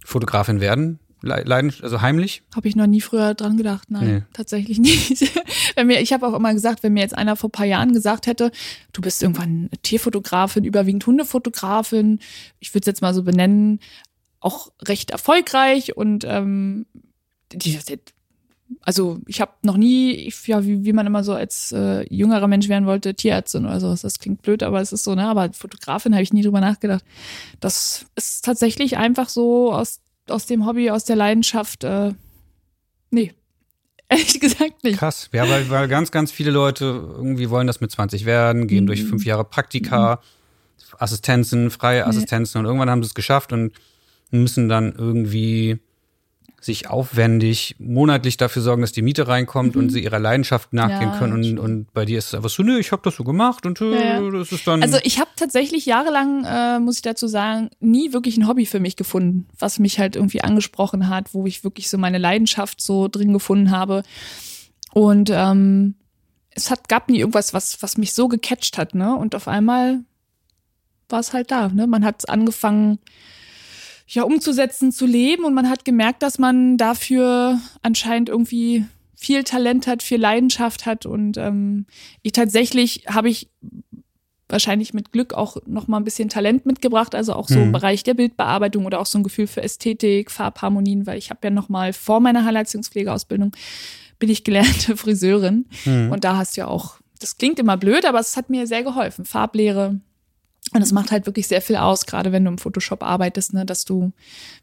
Fotografin 0.04 0.60
werden? 0.60 0.98
Leiden, 1.22 1.72
also 1.82 2.00
heimlich? 2.00 2.42
Habe 2.54 2.68
ich 2.68 2.76
noch 2.76 2.86
nie 2.86 3.00
früher 3.00 3.34
dran 3.34 3.56
gedacht, 3.56 3.90
nein, 3.90 4.06
nee. 4.06 4.22
tatsächlich 4.32 4.78
nicht. 4.78 5.30
wenn 5.76 5.86
mir, 5.86 6.00
ich 6.00 6.12
habe 6.12 6.26
auch 6.26 6.34
immer 6.34 6.54
gesagt, 6.54 6.82
wenn 6.82 6.94
mir 6.94 7.00
jetzt 7.00 7.16
einer 7.16 7.36
vor 7.36 7.52
paar 7.52 7.66
Jahren 7.66 7.92
gesagt 7.92 8.26
hätte, 8.26 8.50
du 8.92 9.02
bist 9.02 9.22
irgendwann 9.22 9.68
Tierfotografin, 9.82 10.64
überwiegend 10.64 11.06
Hundefotografin, 11.06 12.20
ich 12.58 12.72
würde 12.74 12.84
es 12.84 12.86
jetzt 12.86 13.02
mal 13.02 13.12
so 13.12 13.22
benennen, 13.22 13.80
auch 14.40 14.72
recht 14.82 15.10
erfolgreich 15.10 15.96
und 15.96 16.24
ähm, 16.26 16.86
die, 17.52 17.78
also 18.82 19.18
ich 19.26 19.40
habe 19.40 19.52
noch 19.62 19.76
nie, 19.76 20.32
ja, 20.46 20.64
wie, 20.64 20.84
wie 20.84 20.92
man 20.92 21.06
immer 21.06 21.24
so 21.24 21.34
als 21.34 21.72
äh, 21.72 22.02
jüngerer 22.12 22.48
Mensch 22.48 22.68
werden 22.68 22.86
wollte, 22.86 23.14
Tierärztin 23.14 23.66
oder 23.66 23.80
sowas. 23.80 24.02
Das 24.02 24.18
klingt 24.18 24.42
blöd, 24.42 24.62
aber 24.62 24.80
es 24.80 24.92
ist 24.92 25.04
so, 25.04 25.14
ne? 25.14 25.26
Aber 25.26 25.52
Fotografin 25.52 26.14
habe 26.14 26.22
ich 26.22 26.32
nie 26.32 26.42
drüber 26.42 26.60
nachgedacht. 26.60 27.04
Das 27.58 28.06
ist 28.14 28.44
tatsächlich 28.44 28.96
einfach 28.96 29.28
so 29.28 29.72
aus 29.72 30.00
aus 30.30 30.46
dem 30.46 30.66
Hobby, 30.66 30.90
aus 30.90 31.04
der 31.04 31.16
Leidenschaft, 31.16 31.84
äh, 31.84 32.12
nee. 33.10 33.34
Ehrlich 34.08 34.40
gesagt 34.40 34.82
nicht. 34.82 34.98
Krass, 34.98 35.28
ja, 35.32 35.48
weil, 35.48 35.70
weil 35.70 35.86
ganz, 35.86 36.10
ganz 36.10 36.32
viele 36.32 36.50
Leute 36.50 36.84
irgendwie 36.84 37.48
wollen 37.48 37.68
das 37.68 37.80
mit 37.80 37.92
20 37.92 38.24
werden, 38.24 38.66
gehen 38.66 38.84
mhm. 38.84 38.88
durch 38.88 39.04
fünf 39.04 39.24
Jahre 39.24 39.44
Praktika, 39.44 40.16
mhm. 40.16 40.96
Assistenzen, 40.98 41.70
freie 41.70 42.06
Assistenzen 42.06 42.58
nee. 42.58 42.60
und 42.60 42.66
irgendwann 42.66 42.90
haben 42.90 43.02
sie 43.02 43.08
es 43.08 43.14
geschafft 43.14 43.52
und 43.52 43.72
müssen 44.30 44.68
dann 44.68 44.92
irgendwie 44.96 45.78
sich 46.62 46.90
aufwendig 46.90 47.74
monatlich 47.78 48.36
dafür 48.36 48.60
sorgen, 48.60 48.82
dass 48.82 48.92
die 48.92 49.00
Miete 49.00 49.26
reinkommt 49.26 49.74
Mhm. 49.76 49.80
und 49.82 49.88
sie 49.90 50.02
ihrer 50.04 50.18
Leidenschaft 50.18 50.72
nachgehen 50.74 51.10
Ja, 51.12 51.18
können. 51.18 51.32
Und, 51.32 51.58
und 51.58 51.92
bei 51.94 52.04
dir 52.04 52.18
ist 52.18 52.26
es 52.26 52.34
einfach 52.34 52.50
so, 52.50 52.62
nö, 52.62 52.78
ich 52.78 52.92
habe 52.92 53.00
das 53.02 53.16
so 53.16 53.24
gemacht 53.24 53.64
und 53.64 53.80
äh, 53.80 53.90
Ja, 53.94 54.20
ja. 54.22 54.30
das 54.30 54.52
ist 54.52 54.66
dann. 54.66 54.82
Also 54.82 54.98
ich 55.02 55.18
habe 55.18 55.30
tatsächlich 55.36 55.86
jahrelang, 55.86 56.44
äh, 56.44 56.78
muss 56.78 56.96
ich 56.96 57.02
dazu 57.02 57.26
sagen, 57.28 57.70
nie 57.80 58.12
wirklich 58.12 58.36
ein 58.36 58.46
Hobby 58.46 58.66
für 58.66 58.78
mich 58.78 58.96
gefunden, 58.96 59.48
was 59.58 59.78
mich 59.78 59.98
halt 59.98 60.16
irgendwie 60.16 60.42
angesprochen 60.42 61.08
hat, 61.08 61.32
wo 61.32 61.46
ich 61.46 61.64
wirklich 61.64 61.88
so 61.88 61.96
meine 61.96 62.18
Leidenschaft 62.18 62.80
so 62.82 63.08
drin 63.08 63.32
gefunden 63.32 63.70
habe. 63.70 64.02
Und 64.92 65.30
ähm, 65.32 65.94
es 66.50 66.70
hat, 66.70 66.88
gab 66.88 67.08
nie 67.08 67.20
irgendwas, 67.20 67.54
was, 67.54 67.80
was 67.82 67.96
mich 67.96 68.12
so 68.12 68.28
gecatcht 68.28 68.76
hat, 68.76 68.94
ne? 68.94 69.14
Und 69.16 69.34
auf 69.34 69.48
einmal 69.48 70.00
war 71.08 71.20
es 71.20 71.32
halt 71.32 71.50
da, 71.50 71.68
ne? 71.68 71.86
Man 71.86 72.04
hat 72.04 72.28
angefangen, 72.28 72.98
ja, 74.10 74.24
umzusetzen, 74.24 74.92
zu 74.92 75.06
leben. 75.06 75.44
Und 75.44 75.54
man 75.54 75.68
hat 75.70 75.84
gemerkt, 75.84 76.22
dass 76.22 76.38
man 76.38 76.76
dafür 76.76 77.60
anscheinend 77.82 78.28
irgendwie 78.28 78.84
viel 79.14 79.44
Talent 79.44 79.86
hat, 79.86 80.02
viel 80.02 80.20
Leidenschaft 80.20 80.86
hat. 80.86 81.06
Und 81.06 81.36
ähm, 81.36 81.86
ich 82.22 82.32
tatsächlich 82.32 83.04
habe 83.06 83.28
ich 83.28 83.48
wahrscheinlich 84.48 84.92
mit 84.94 85.12
Glück 85.12 85.32
auch 85.32 85.58
noch 85.66 85.86
mal 85.86 85.98
ein 85.98 86.04
bisschen 86.04 86.28
Talent 86.28 86.66
mitgebracht, 86.66 87.14
also 87.14 87.34
auch 87.34 87.48
so 87.48 87.54
im 87.54 87.68
Mhm. 87.68 87.72
Bereich 87.72 88.02
der 88.02 88.14
Bildbearbeitung 88.14 88.84
oder 88.84 88.98
auch 88.98 89.06
so 89.06 89.18
ein 89.18 89.22
Gefühl 89.22 89.46
für 89.46 89.62
Ästhetik, 89.62 90.30
Farbharmonien, 90.30 91.06
weil 91.06 91.18
ich 91.18 91.30
habe 91.30 91.40
ja 91.44 91.50
noch 91.50 91.68
mal 91.68 91.92
vor 91.92 92.18
meiner 92.18 92.44
Heilheitungspflegeausbildung 92.44 93.52
bin 94.18 94.28
ich 94.28 94.42
gelernte 94.42 94.96
Friseurin. 94.96 95.66
Mhm. 95.84 96.10
und 96.10 96.24
da 96.24 96.36
hast 96.36 96.56
du 96.56 96.62
ja 96.62 96.66
auch, 96.66 96.96
das 97.20 97.36
klingt 97.36 97.60
immer 97.60 97.76
blöd, 97.76 98.04
aber 98.04 98.18
es 98.18 98.36
hat 98.36 98.50
mir 98.50 98.66
sehr 98.66 98.82
geholfen, 98.82 99.24
Farblehre 99.24 100.00
und 100.74 100.82
es 100.82 100.92
macht 100.92 101.10
halt 101.10 101.26
wirklich 101.26 101.48
sehr 101.48 101.62
viel 101.62 101.76
aus, 101.76 102.06
gerade 102.06 102.32
wenn 102.32 102.44
du 102.44 102.50
im 102.50 102.58
Photoshop 102.58 103.02
arbeitest, 103.02 103.54
ne, 103.54 103.66
dass 103.66 103.84
du 103.84 104.12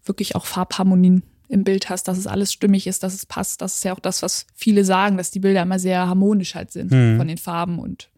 wirklich 0.06 0.36
auch 0.36 0.46
Farbharmonien 0.46 1.24
im 1.50 1.64
Bild 1.64 1.90
hast, 1.90 2.08
dass 2.08 2.18
es 2.18 2.28
alles 2.28 2.52
stimmig 2.54 2.88
ist, 2.88 3.04
dass 3.04 3.14
es 3.14 3.26
passt. 3.26 3.62
Das 3.62 3.76
ist 3.76 3.84
ja 3.86 3.94
auch 3.94 4.00
das, 4.00 4.22
was 4.22 4.46
viele 4.54 4.84
sagen, 4.84 5.18
dass 5.18 5.32
die 5.32 5.40
Bilder 5.40 5.62
immer 5.62 5.80
sehr 5.80 6.08
harmonisch 6.08 6.56
halt 6.56 6.72
sind 6.72 6.92
Mhm. 6.92 7.18
von 7.18 7.28
den 7.28 7.38
Farben 7.38 7.80
und 7.80 8.10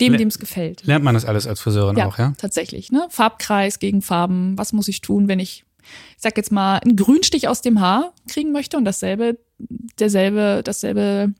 dem, 0.00 0.16
dem 0.16 0.28
es 0.28 0.38
gefällt. 0.38 0.84
Lernt 0.84 1.04
man 1.04 1.14
das 1.14 1.24
alles 1.24 1.46
als 1.46 1.60
Friseurin 1.60 1.96
Ja, 1.96 2.06
auch, 2.06 2.18
ja? 2.18 2.32
tatsächlich. 2.36 2.90
Ne? 2.92 3.06
Farbkreis 3.08 3.78
gegen 3.78 4.02
Farben. 4.02 4.58
Was 4.58 4.72
muss 4.72 4.88
ich 4.88 5.00
tun, 5.00 5.28
wenn 5.28 5.38
ich, 5.38 5.64
ich 5.80 6.22
sag 6.22 6.36
jetzt 6.36 6.50
mal, 6.52 6.78
einen 6.78 6.96
Grünstich 6.96 7.46
aus 7.48 7.62
dem 7.62 7.80
Haar 7.80 8.12
kriegen 8.28 8.52
möchte 8.52 8.76
und 8.76 8.84
dasselbe, 8.84 9.38
derselbe, 9.98 10.62
dasselbe, 10.64 11.32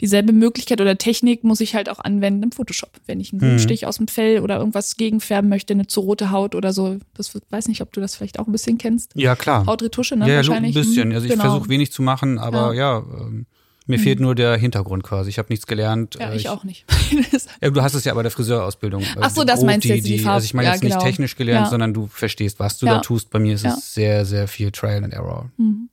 dieselbe 0.00 0.32
Möglichkeit 0.32 0.80
oder 0.80 0.98
Technik 0.98 1.44
muss 1.44 1.60
ich 1.60 1.74
halt 1.74 1.88
auch 1.88 2.00
anwenden 2.00 2.42
im 2.44 2.52
Photoshop. 2.52 2.90
Wenn 3.06 3.20
ich 3.20 3.32
einen 3.32 3.40
Mhm. 3.40 3.46
Grünstich 3.50 3.86
aus 3.86 3.98
dem 3.98 4.08
Fell 4.08 4.40
oder 4.40 4.58
irgendwas 4.58 4.96
gegenfärben 4.96 5.48
möchte, 5.48 5.74
eine 5.74 5.86
zu 5.86 6.00
rote 6.00 6.30
Haut 6.30 6.54
oder 6.54 6.72
so. 6.72 6.96
Das 7.14 7.32
weiß 7.50 7.68
nicht, 7.68 7.80
ob 7.82 7.92
du 7.92 8.00
das 8.00 8.16
vielleicht 8.16 8.38
auch 8.38 8.46
ein 8.46 8.52
bisschen 8.52 8.78
kennst. 8.78 9.12
Ja, 9.14 9.36
klar. 9.36 9.66
Hautretusche, 9.66 10.16
ne? 10.16 10.26
ja, 10.26 10.34
ja, 10.34 10.42
so 10.42 10.52
ein 10.52 10.62
wahrscheinlich. 10.64 10.74
bisschen. 10.74 11.08
Mhm, 11.10 11.14
Also 11.14 11.26
ich 11.26 11.32
genau. 11.32 11.44
versuche 11.44 11.68
wenig 11.68 11.92
zu 11.92 12.02
machen, 12.02 12.38
aber 12.38 12.74
ja, 12.74 12.98
ähm, 12.98 13.46
mir 13.86 13.98
fehlt 13.98 14.20
nur 14.20 14.34
der 14.34 14.56
Hintergrund 14.56 15.02
quasi. 15.02 15.28
Ich 15.28 15.38
habe 15.38 15.48
nichts 15.50 15.66
gelernt. 15.66 16.16
Ja, 16.18 16.30
Äh, 16.32 16.36
ich 16.36 16.48
auch 16.48 16.64
nicht. 16.64 16.84
Ja, 17.60 17.70
du 17.70 17.82
hast 17.82 17.94
es 17.94 18.04
ja 18.04 18.14
bei 18.14 18.22
der 18.22 18.30
Friseurausbildung. 18.30 19.02
äh, 19.02 19.06
Ach 19.20 19.30
so, 19.30 19.44
das 19.44 19.62
meinst 19.62 19.84
du 19.88 19.94
jetzt, 19.94 20.06
die 20.06 20.18
Farb- 20.18 20.34
Also 20.34 20.44
ich 20.46 20.54
meine 20.54 20.68
ja, 20.68 20.72
jetzt 20.74 20.82
nicht 20.82 20.92
genau. 20.94 21.04
technisch 21.04 21.36
gelernt, 21.36 21.66
Ja. 21.66 21.70
sondern 21.70 21.92
du 21.94 22.06
verstehst, 22.06 22.58
was 22.58 22.78
du 22.78 22.86
Ja. 22.86 22.94
da 22.94 23.00
tust. 23.00 23.30
Bei 23.30 23.38
mir 23.38 23.54
ist 23.54 23.64
Ja. 23.64 23.74
es 23.74 23.92
sehr, 23.94 24.24
sehr 24.24 24.48
viel 24.48 24.70
Trial 24.72 25.04
and 25.04 25.12
Error. 25.12 25.50
Mhm. 25.58 25.90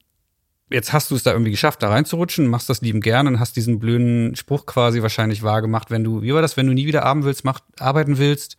Jetzt 0.69 0.93
hast 0.93 1.09
du 1.09 1.15
es 1.15 1.23
da 1.23 1.31
irgendwie 1.31 1.51
geschafft, 1.51 1.81
da 1.81 1.89
reinzurutschen, 1.89 2.47
machst 2.47 2.69
das 2.69 2.81
lieben 2.81 3.01
gern 3.01 3.27
und 3.27 3.39
hast 3.39 3.55
diesen 3.55 3.79
blöden 3.79 4.35
Spruch 4.35 4.65
quasi 4.67 5.01
wahrscheinlich 5.01 5.41
wahr 5.41 5.61
gemacht, 5.61 5.89
wenn 5.89 6.03
du, 6.03 6.21
wie 6.21 6.33
war 6.33 6.43
das, 6.43 6.57
wenn 6.57 6.67
du 6.67 6.73
nie 6.73 6.85
wieder 6.85 7.05
arbeiten 7.05 7.25
willst, 7.25 7.43
mach, 7.43 7.59
arbeiten 7.79 8.19
willst? 8.19 8.57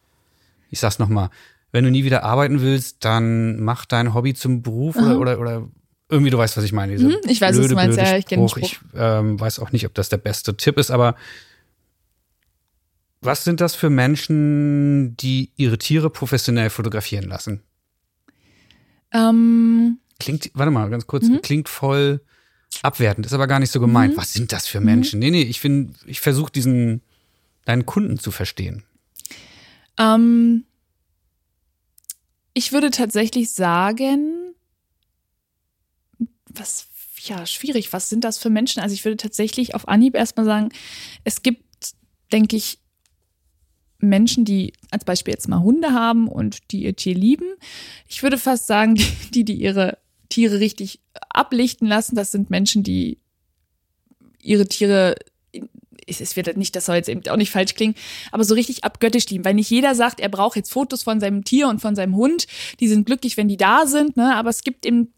Ich 0.71 0.81
sag's 0.81 0.99
nochmal, 0.99 1.31
wenn 1.71 1.85
du 1.85 1.91
nie 1.91 2.05
wieder 2.05 2.25
arbeiten 2.25 2.61
willst, 2.61 3.05
dann 3.05 3.61
mach 3.61 3.85
dein 3.85 4.13
Hobby 4.13 4.35
zum 4.35 4.63
Beruf 4.63 4.97
oder, 4.97 5.21
oder, 5.21 5.39
oder 5.39 5.69
irgendwie, 6.09 6.31
du 6.31 6.39
weißt, 6.39 6.57
was 6.57 6.65
ich 6.65 6.73
meine. 6.73 6.93
dieser 6.95 7.09
Mhm, 7.09 7.17
ich 7.29 7.41
weiß, 7.41 7.57
was 7.57 7.69
du 7.69 7.75
meinst, 7.77 7.97
ja, 7.97 8.17
ich 8.17 8.27
kenn 8.27 8.41
den 8.41 8.49
Spruch. 8.49 8.63
Ich 8.63 8.81
ähm, 8.95 9.39
weiß 9.39 9.61
auch 9.61 9.71
nicht, 9.71 9.87
ob 9.87 9.95
das 9.95 10.09
der 10.09 10.17
beste 10.19 10.57
Tipp 10.57 10.79
ist, 10.79 10.91
aber 10.91 11.15
was 13.21 13.45
sind 13.45 13.61
das 13.61 13.75
für 13.75 13.91
Menschen, 13.91 15.17
die 15.17 15.53
ihre 15.57 15.79
Tiere 15.79 16.11
professionell 16.11 16.71
fotografieren 16.71 17.29
lassen? 17.29 17.63
Ähm, 19.13 19.99
Klingt, 20.21 20.51
warte 20.55 20.71
mal, 20.71 20.89
ganz 20.91 21.07
kurz, 21.09 21.25
Mhm. 21.27 21.43
klingt 21.43 21.69
voll 21.69 22.21
abwertend, 22.83 23.27
ist 23.27 23.33
aber 23.33 23.49
gar 23.49 23.59
nicht 23.59 23.73
so 23.73 23.81
gemeint. 23.81 24.17
Was 24.17 24.33
sind 24.33 24.53
das 24.53 24.67
Mhm. 24.67 24.71
für 24.71 24.81
Menschen? 24.81 25.19
Nee, 25.19 25.31
nee, 25.33 25.43
ich 25.43 25.59
finde, 25.61 25.95
ich 26.07 26.21
versuche 26.21 26.53
diesen, 26.53 27.03
deinen 27.65 27.85
Kunden 27.87 28.19
zu 28.19 28.31
verstehen. 28.31 28.85
Ähm, 29.99 30.65
ich 32.55 32.73
würde 32.73 32.91
tatsächlich 32.91 33.51
sagen, 33.53 34.55
was, 36.49 36.87
ja, 37.23 37.45
schwierig, 37.47 37.93
was 37.93 38.09
sind 38.09 38.25
das 38.25 38.39
für 38.39 38.51
Menschen? 38.51 38.81
Also 38.83 38.95
ich 38.95 39.05
würde 39.05 39.17
tatsächlich 39.17 39.75
auf 39.75 39.89
Anhieb 39.89 40.15
erstmal 40.15 40.47
sagen, 40.47 40.71
es 41.25 41.43
gibt, 41.43 41.65
denke 42.33 42.57
ich, 42.57 42.79
Menschen, 43.99 44.45
die 44.47 44.73
als 44.91 45.05
Beispiel 45.05 45.35
jetzt 45.35 45.49
mal 45.49 45.61
Hunde 45.61 45.93
haben 45.93 46.27
und 46.29 46.71
die 46.71 46.85
ihr 46.85 46.97
Tier 46.97 47.15
lieben. 47.15 47.45
Ich 48.09 48.23
würde 48.23 48.39
fast 48.39 48.67
sagen, 48.67 48.95
die, 49.35 49.45
die 49.45 49.55
ihre 49.55 49.99
Tiere 50.31 50.59
richtig 50.61 51.01
ablichten 51.29 51.87
lassen, 51.87 52.17
das 52.17 52.33
sind 52.33 52.49
Menschen, 52.49 52.83
die 52.83 53.19
ihre 54.41 54.67
Tiere 54.67 55.17
es 56.07 56.37
wird 56.37 56.57
nicht, 56.57 56.75
das 56.75 56.87
soll 56.87 56.97
jetzt 56.97 57.09
eben 57.09 57.27
auch 57.29 57.37
nicht 57.37 57.51
falsch 57.51 57.75
klingen, 57.75 57.95
aber 58.33 58.45
so 58.45 58.55
richtig 58.55 58.85
abgöttisch 58.85 59.29
lieben, 59.29 59.45
weil 59.45 59.55
nicht 59.55 59.71
jeder 59.71 59.95
sagt, 59.95 60.21
er 60.21 60.29
braucht 60.29 60.57
jetzt 60.57 60.73
Fotos 60.73 61.03
von 61.03 61.21
seinem 61.21 61.45
Tier 61.45 61.69
und 61.69 61.81
von 61.81 61.95
seinem 61.95 62.17
Hund. 62.17 62.47
Die 62.81 62.89
sind 62.89 63.07
glücklich, 63.07 63.37
wenn 63.37 63.49
die 63.49 63.57
da 63.57 63.87
sind, 63.87 64.17
ne? 64.17 64.35
Aber 64.35 64.51
es 64.51 64.63
gibt 64.63 64.87
eben, 64.87 65.13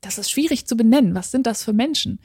das 0.00 0.18
ist 0.18 0.30
schwierig 0.30 0.66
zu 0.66 0.76
benennen. 0.76 1.14
Was 1.14 1.30
sind 1.30 1.46
das 1.46 1.62
für 1.62 1.72
Menschen? 1.72 2.18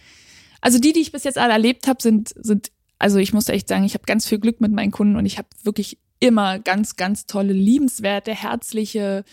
Also 0.60 0.80
die, 0.80 0.94
die 0.94 1.00
ich 1.00 1.12
bis 1.12 1.24
jetzt 1.24 1.38
alle 1.38 1.54
erlebt 1.54 1.88
habe, 1.88 2.02
sind, 2.02 2.34
sind, 2.36 2.72
also 3.00 3.18
ich 3.18 3.34
muss 3.34 3.50
echt 3.50 3.68
sagen, 3.68 3.84
ich 3.84 3.94
habe 3.94 4.06
ganz 4.06 4.28
viel 4.28 4.40
Glück 4.40 4.62
mit 4.62 4.72
meinen 4.72 4.92
Kunden 4.92 5.16
und 5.16 5.26
ich 5.26 5.38
habe 5.38 5.48
wirklich 5.64 5.98
immer 6.20 6.60
ganz, 6.60 6.98
ganz 6.98 7.26
tolle, 7.26 7.54
liebenswerte, 7.54 8.34
herzliche, 8.34 9.24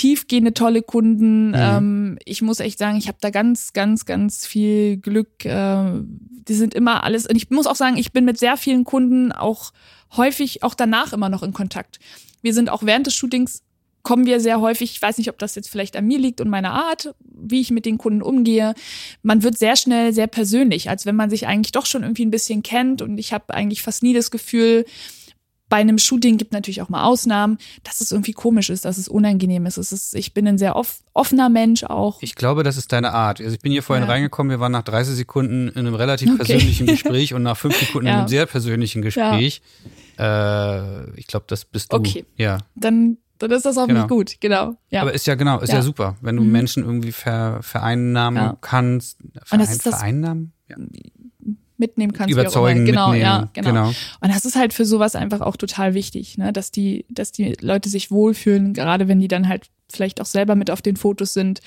tiefgehende, 0.00 0.54
tolle 0.54 0.82
Kunden. 0.82 1.52
Ähm, 1.54 2.18
ich 2.24 2.40
muss 2.40 2.60
echt 2.60 2.78
sagen, 2.78 2.96
ich 2.96 3.06
habe 3.06 3.18
da 3.20 3.28
ganz, 3.28 3.74
ganz, 3.74 4.06
ganz 4.06 4.46
viel 4.46 4.96
Glück. 4.96 5.44
Äh, 5.44 5.92
die 6.48 6.54
sind 6.54 6.72
immer 6.72 7.04
alles. 7.04 7.26
Und 7.26 7.36
ich 7.36 7.50
muss 7.50 7.66
auch 7.66 7.76
sagen, 7.76 7.98
ich 7.98 8.10
bin 8.10 8.24
mit 8.24 8.38
sehr 8.38 8.56
vielen 8.56 8.84
Kunden 8.84 9.30
auch 9.30 9.72
häufig, 10.16 10.62
auch 10.62 10.74
danach 10.74 11.12
immer 11.12 11.28
noch 11.28 11.42
in 11.42 11.52
Kontakt. 11.52 11.98
Wir 12.40 12.54
sind 12.54 12.70
auch 12.70 12.82
während 12.82 13.06
des 13.08 13.14
Shootings 13.14 13.62
kommen 14.02 14.24
wir 14.24 14.40
sehr 14.40 14.62
häufig, 14.62 14.92
ich 14.92 15.02
weiß 15.02 15.18
nicht, 15.18 15.28
ob 15.28 15.38
das 15.38 15.54
jetzt 15.54 15.68
vielleicht 15.68 15.94
an 15.94 16.06
mir 16.06 16.18
liegt 16.18 16.40
und 16.40 16.48
meiner 16.48 16.72
Art, 16.72 17.14
wie 17.22 17.60
ich 17.60 17.70
mit 17.70 17.84
den 17.84 17.98
Kunden 17.98 18.22
umgehe. 18.22 18.72
Man 19.22 19.42
wird 19.42 19.58
sehr 19.58 19.76
schnell 19.76 20.14
sehr 20.14 20.26
persönlich, 20.26 20.88
als 20.88 21.04
wenn 21.04 21.16
man 21.16 21.28
sich 21.28 21.46
eigentlich 21.46 21.72
doch 21.72 21.84
schon 21.84 22.02
irgendwie 22.02 22.24
ein 22.24 22.30
bisschen 22.30 22.62
kennt. 22.62 23.02
Und 23.02 23.18
ich 23.18 23.34
habe 23.34 23.52
eigentlich 23.52 23.82
fast 23.82 24.02
nie 24.02 24.14
das 24.14 24.30
Gefühl, 24.30 24.86
bei 25.70 25.76
einem 25.78 25.96
Shooting 25.96 26.36
gibt 26.36 26.52
natürlich 26.52 26.82
auch 26.82 26.90
mal 26.90 27.04
Ausnahmen, 27.04 27.56
dass 27.84 28.02
es 28.02 28.12
irgendwie 28.12 28.32
komisch 28.32 28.68
ist, 28.68 28.84
dass 28.84 28.98
es 28.98 29.08
unangenehm 29.08 29.64
ist. 29.64 29.78
Es 29.78 29.92
ist 29.92 30.14
ich 30.14 30.34
bin 30.34 30.46
ein 30.46 30.58
sehr 30.58 30.76
off, 30.76 30.98
offener 31.14 31.48
Mensch 31.48 31.84
auch. 31.84 32.18
Ich 32.20 32.34
glaube, 32.34 32.62
das 32.64 32.76
ist 32.76 32.92
deine 32.92 33.12
Art. 33.14 33.40
Also 33.40 33.54
ich 33.54 33.60
bin 33.60 33.72
hier 33.72 33.82
vorhin 33.82 34.04
Ja. 34.04 34.10
reingekommen, 34.10 34.50
wir 34.50 34.60
waren 34.60 34.72
nach 34.72 34.82
30 34.82 35.14
Sekunden 35.14 35.68
in 35.68 35.78
einem 35.78 35.94
relativ 35.94 36.28
Okay. 36.28 36.36
persönlichen 36.38 36.86
Gespräch 36.88 37.32
und 37.32 37.42
nach 37.44 37.56
fünf 37.56 37.78
Sekunden 37.78 38.08
in 38.08 38.12
Ja. 38.12 38.18
einem 38.18 38.28
sehr 38.28 38.44
persönlichen 38.44 39.00
Gespräch. 39.00 39.62
Äh, 40.18 41.10
ich 41.18 41.26
glaube, 41.26 41.46
das 41.48 41.64
bist 41.64 41.92
du. 41.92 41.96
Okay. 41.96 42.24
Ja. 42.36 42.58
Dann, 42.74 43.18
dann 43.38 43.50
ist 43.52 43.64
das 43.64 43.78
auch 43.78 43.86
Genau. 43.86 44.00
nicht 44.00 44.08
gut, 44.10 44.34
genau. 44.40 44.74
Ja. 44.90 45.02
Aber 45.02 45.14
ist 45.14 45.26
ja 45.26 45.34
genau, 45.34 45.60
ist 45.60 45.70
ja, 45.70 45.76
Ja. 45.76 45.82
super, 45.82 46.16
wenn 46.20 46.36
du 46.36 46.42
Mhm. 46.42 46.52
Menschen 46.52 46.84
irgendwie 46.84 47.12
ver, 47.12 47.60
vereinnahmen 47.62 48.42
Ja. 48.42 48.58
kannst. 48.60 49.18
das 49.34 49.48
Verein, 49.48 49.60
ist 49.60 49.86
das- 49.86 49.94
vereinnahmen? 49.94 50.52
Ja. 50.68 50.76
Mitnehmen 51.80 52.12
kannst. 52.12 52.28
wie 52.28 52.38
auch 52.38 52.42
Überzeugen, 52.42 52.80
immer. 52.80 52.86
Genau, 52.86 53.06
mitnehmen. 53.08 53.24
ja, 53.24 53.48
genau. 53.52 53.68
genau. 53.70 53.88
Und 54.20 54.32
das 54.32 54.44
ist 54.44 54.54
halt 54.54 54.72
für 54.72 54.84
sowas 54.84 55.16
einfach 55.16 55.40
auch 55.40 55.56
total 55.56 55.94
wichtig, 55.94 56.38
ne? 56.38 56.52
dass 56.52 56.70
die, 56.70 57.04
dass 57.10 57.32
die 57.32 57.56
Leute 57.60 57.88
sich 57.88 58.12
wohlfühlen, 58.12 58.72
gerade 58.72 59.08
wenn 59.08 59.18
die 59.18 59.28
dann 59.28 59.48
halt 59.48 59.68
vielleicht 59.90 60.20
auch 60.20 60.26
selber 60.26 60.54
mit 60.54 60.70
auf 60.70 60.82
den 60.82 60.96
Fotos 60.96 61.32
sind. 61.34 61.60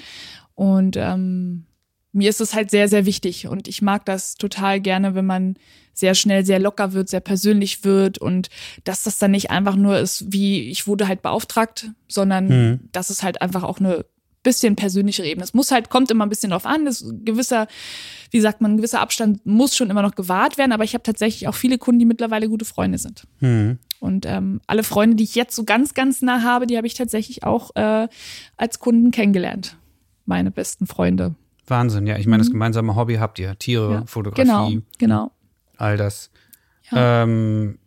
Und 0.56 0.96
ähm, 0.96 1.66
mir 2.14 2.30
ist 2.30 2.40
es 2.40 2.54
halt 2.54 2.72
sehr, 2.72 2.88
sehr 2.88 3.06
wichtig. 3.06 3.48
Und 3.48 3.68
ich 3.68 3.82
mag 3.82 4.06
das 4.06 4.36
total 4.36 4.80
gerne, 4.80 5.16
wenn 5.16 5.26
man 5.26 5.56
sehr 5.96 6.16
schnell 6.16 6.46
sehr 6.46 6.60
locker 6.60 6.94
wird, 6.94 7.10
sehr 7.10 7.20
persönlich 7.20 7.84
wird 7.84 8.18
und 8.18 8.50
dass 8.84 9.04
das 9.04 9.20
dann 9.20 9.32
nicht 9.32 9.52
einfach 9.52 9.76
nur 9.76 10.00
ist, 10.00 10.32
wie 10.32 10.70
ich 10.70 10.88
wurde 10.88 11.08
halt 11.08 11.22
beauftragt, 11.22 11.92
sondern 12.08 12.48
Mhm. 12.48 12.80
dass 12.92 13.10
es 13.12 13.22
halt 13.22 13.42
einfach 13.42 13.64
auch 13.64 13.80
eine 13.80 14.06
bisschen 14.44 14.76
persönlichere 14.76 15.26
Ebene. 15.28 15.44
Es 15.44 15.54
muss 15.54 15.72
halt, 15.72 15.90
kommt 15.90 16.12
immer 16.12 16.26
ein 16.26 16.30
bisschen 16.30 16.52
drauf 16.52 16.66
an, 16.66 16.86
das 16.86 17.06
gewisser, 17.24 17.68
wie 18.32 18.42
sagt 18.42 18.62
man, 18.62 18.74
ein 18.74 18.78
gewisser 18.78 19.00
Abstand 19.00 19.46
muss 19.46 19.76
schon 19.76 19.90
immer 19.90 20.02
noch 20.02 20.16
gewahrt 20.16 20.58
werden, 20.58 20.72
aber 20.74 20.84
ich 20.84 20.94
habe 20.94 21.04
tatsächlich 21.04 21.48
auch 21.48 21.56
viele 21.56 21.78
Kunden, 21.78 22.00
die 22.00 22.06
mittlerweile 22.06 22.50
gute 22.50 22.66
Freunde 22.66 22.98
sind. 22.98 23.26
Hm. 23.40 23.80
Und 24.00 24.26
ähm, 24.26 24.60
alle 24.68 24.84
Freunde, 24.84 25.16
die 25.16 25.24
ich 25.24 25.34
jetzt 25.36 25.56
so 25.56 25.64
ganz, 25.64 25.94
ganz 25.94 26.22
nah 26.22 26.44
habe, 26.44 26.68
die 26.68 26.76
habe 26.76 26.86
ich 26.88 26.94
tatsächlich 26.94 27.44
auch 27.46 27.74
äh, 27.76 28.08
als 28.58 28.80
Kunden 28.80 29.12
kennengelernt. 29.12 29.78
Meine 30.26 30.52
besten 30.52 30.88
Freunde. 30.88 31.36
Wahnsinn, 31.68 32.06
ja. 32.06 32.18
Ich 32.18 32.28
meine, 32.28 32.44
das 32.44 32.52
gemeinsame 32.52 32.96
Hobby 32.98 33.16
habt 33.16 33.40
ihr. 33.40 33.58
Tiere, 33.58 33.88
Mhm. 33.88 33.94
Ja. 33.94 34.06
Fotografie, 34.06 34.46
Genau, 34.46 34.82
genau. 34.98 35.32
all 35.78 35.96
das. 35.96 36.30
Ähm, 36.92 37.80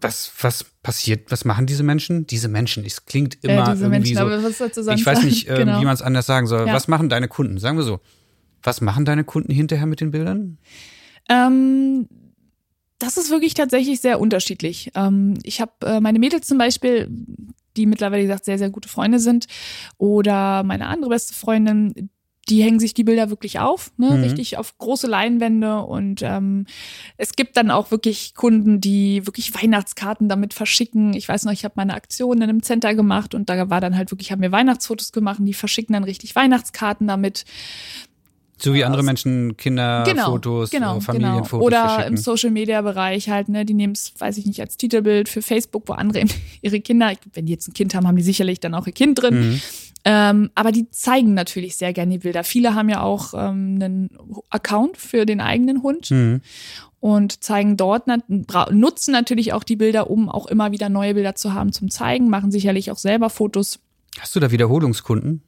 was, 0.00 0.32
was 0.40 0.64
passiert, 0.64 1.30
was 1.30 1.44
machen 1.44 1.66
diese 1.66 1.82
Menschen? 1.82 2.26
Diese 2.26 2.48
Menschen, 2.48 2.84
es 2.84 3.04
klingt 3.06 3.38
immer 3.42 3.54
ja, 3.54 3.72
diese 3.72 3.84
irgendwie 3.84 3.98
Menschen, 3.98 4.16
so. 4.16 4.22
aber 4.22 4.42
was 4.42 4.58
dazu 4.58 4.82
sagen 4.82 4.98
Ich 4.98 5.06
weiß 5.06 5.22
nicht, 5.24 5.48
äh, 5.48 5.56
genau. 5.56 5.80
wie 5.80 5.84
man 5.84 5.94
es 5.94 6.02
anders 6.02 6.26
sagen 6.26 6.46
soll. 6.46 6.66
Ja. 6.66 6.72
Was 6.72 6.88
machen 6.88 7.08
deine 7.08 7.28
Kunden? 7.28 7.58
Sagen 7.58 7.76
wir 7.76 7.84
so. 7.84 8.00
Was 8.62 8.80
machen 8.80 9.04
deine 9.04 9.24
Kunden 9.24 9.52
hinterher 9.52 9.86
mit 9.86 10.00
den 10.00 10.10
Bildern? 10.10 10.58
Ähm, 11.28 12.08
das 12.98 13.16
ist 13.16 13.30
wirklich 13.30 13.54
tatsächlich 13.54 14.00
sehr 14.00 14.20
unterschiedlich. 14.20 14.92
Ähm, 14.94 15.38
ich 15.42 15.60
habe 15.60 15.72
äh, 15.84 16.00
meine 16.00 16.18
Mädels 16.18 16.46
zum 16.46 16.58
Beispiel, 16.58 17.08
die 17.76 17.86
mittlerweile 17.86 18.22
wie 18.22 18.26
gesagt 18.26 18.44
sehr, 18.44 18.58
sehr 18.58 18.70
gute 18.70 18.88
Freunde 18.88 19.18
sind, 19.18 19.46
oder 19.96 20.62
meine 20.62 20.86
andere 20.88 21.10
beste 21.10 21.34
Freundin, 21.34 22.10
die 22.50 22.62
hängen 22.62 22.80
sich 22.80 22.94
die 22.94 23.04
Bilder 23.04 23.30
wirklich 23.30 23.60
auf, 23.60 23.92
ne? 23.96 24.10
Mhm. 24.10 24.22
richtig 24.22 24.58
auf 24.58 24.76
große 24.76 25.06
Leinwände. 25.06 25.78
Und 25.78 26.20
ähm, 26.22 26.66
es 27.16 27.34
gibt 27.36 27.56
dann 27.56 27.70
auch 27.70 27.90
wirklich 27.90 28.34
Kunden, 28.34 28.80
die 28.80 29.26
wirklich 29.26 29.54
Weihnachtskarten 29.54 30.28
damit 30.28 30.52
verschicken. 30.52 31.14
Ich 31.14 31.28
weiß 31.28 31.44
noch, 31.44 31.52
ich 31.52 31.64
habe 31.64 31.74
meine 31.76 31.94
Aktion 31.94 32.38
in 32.38 32.42
einem 32.42 32.62
Center 32.62 32.94
gemacht 32.94 33.34
und 33.34 33.48
da 33.48 33.70
war 33.70 33.80
dann 33.80 33.96
halt 33.96 34.10
wirklich, 34.10 34.32
haben 34.32 34.42
wir 34.42 34.52
Weihnachtsfotos 34.52 35.12
gemacht 35.12 35.38
und 35.38 35.46
die 35.46 35.54
verschicken 35.54 35.92
dann 35.92 36.04
richtig 36.04 36.34
Weihnachtskarten 36.34 37.06
damit. 37.06 37.44
So 38.58 38.74
wie 38.74 38.84
andere 38.84 39.02
Menschen 39.02 39.56
Kinderfotos, 39.56 40.70
genau, 40.70 40.98
äh, 40.98 41.00
Familienfotos 41.00 41.50
genau. 41.50 41.64
Oder 41.64 41.88
verschicken. 41.88 42.08
im 42.08 42.16
Social 42.18 42.50
Media 42.50 42.82
Bereich 42.82 43.30
halt, 43.30 43.48
ne, 43.48 43.64
die 43.64 43.72
nehmen 43.72 43.94
es, 43.94 44.12
weiß 44.18 44.36
ich 44.36 44.44
nicht, 44.44 44.60
als 44.60 44.76
Titelbild 44.76 45.30
für 45.30 45.40
Facebook, 45.40 45.84
wo 45.86 45.94
andere 45.94 46.24
ihre 46.60 46.80
Kinder, 46.80 47.12
wenn 47.32 47.46
die 47.46 47.52
jetzt 47.52 47.68
ein 47.68 47.74
Kind 47.74 47.94
haben, 47.94 48.06
haben 48.06 48.16
die 48.16 48.22
sicherlich 48.22 48.60
dann 48.60 48.74
auch 48.74 48.86
ihr 48.86 48.92
Kind 48.92 49.22
drin. 49.22 49.52
Mhm. 49.52 49.60
Ähm, 50.04 50.50
aber 50.54 50.72
die 50.72 50.88
zeigen 50.90 51.34
natürlich 51.34 51.76
sehr 51.76 51.92
gerne 51.92 52.12
die 52.12 52.18
Bilder. 52.18 52.42
Viele 52.44 52.74
haben 52.74 52.88
ja 52.88 53.02
auch 53.02 53.34
ähm, 53.34 53.78
einen 53.82 54.10
Account 54.48 54.96
für 54.96 55.26
den 55.26 55.40
eigenen 55.40 55.82
Hund 55.82 56.10
Mhm. 56.10 56.40
und 57.00 57.44
zeigen 57.44 57.76
dort, 57.76 58.04
nutzen 58.70 59.12
natürlich 59.12 59.52
auch 59.52 59.62
die 59.64 59.76
Bilder, 59.76 60.08
um 60.10 60.28
auch 60.30 60.46
immer 60.46 60.72
wieder 60.72 60.88
neue 60.88 61.14
Bilder 61.14 61.34
zu 61.34 61.52
haben 61.52 61.72
zum 61.72 61.90
Zeigen, 61.90 62.28
machen 62.30 62.50
sicherlich 62.50 62.90
auch 62.90 62.98
selber 62.98 63.28
Fotos. 63.30 63.78
Hast 64.18 64.34
du 64.34 64.40
da 64.40 64.50
Wiederholungskunden, 64.50 65.42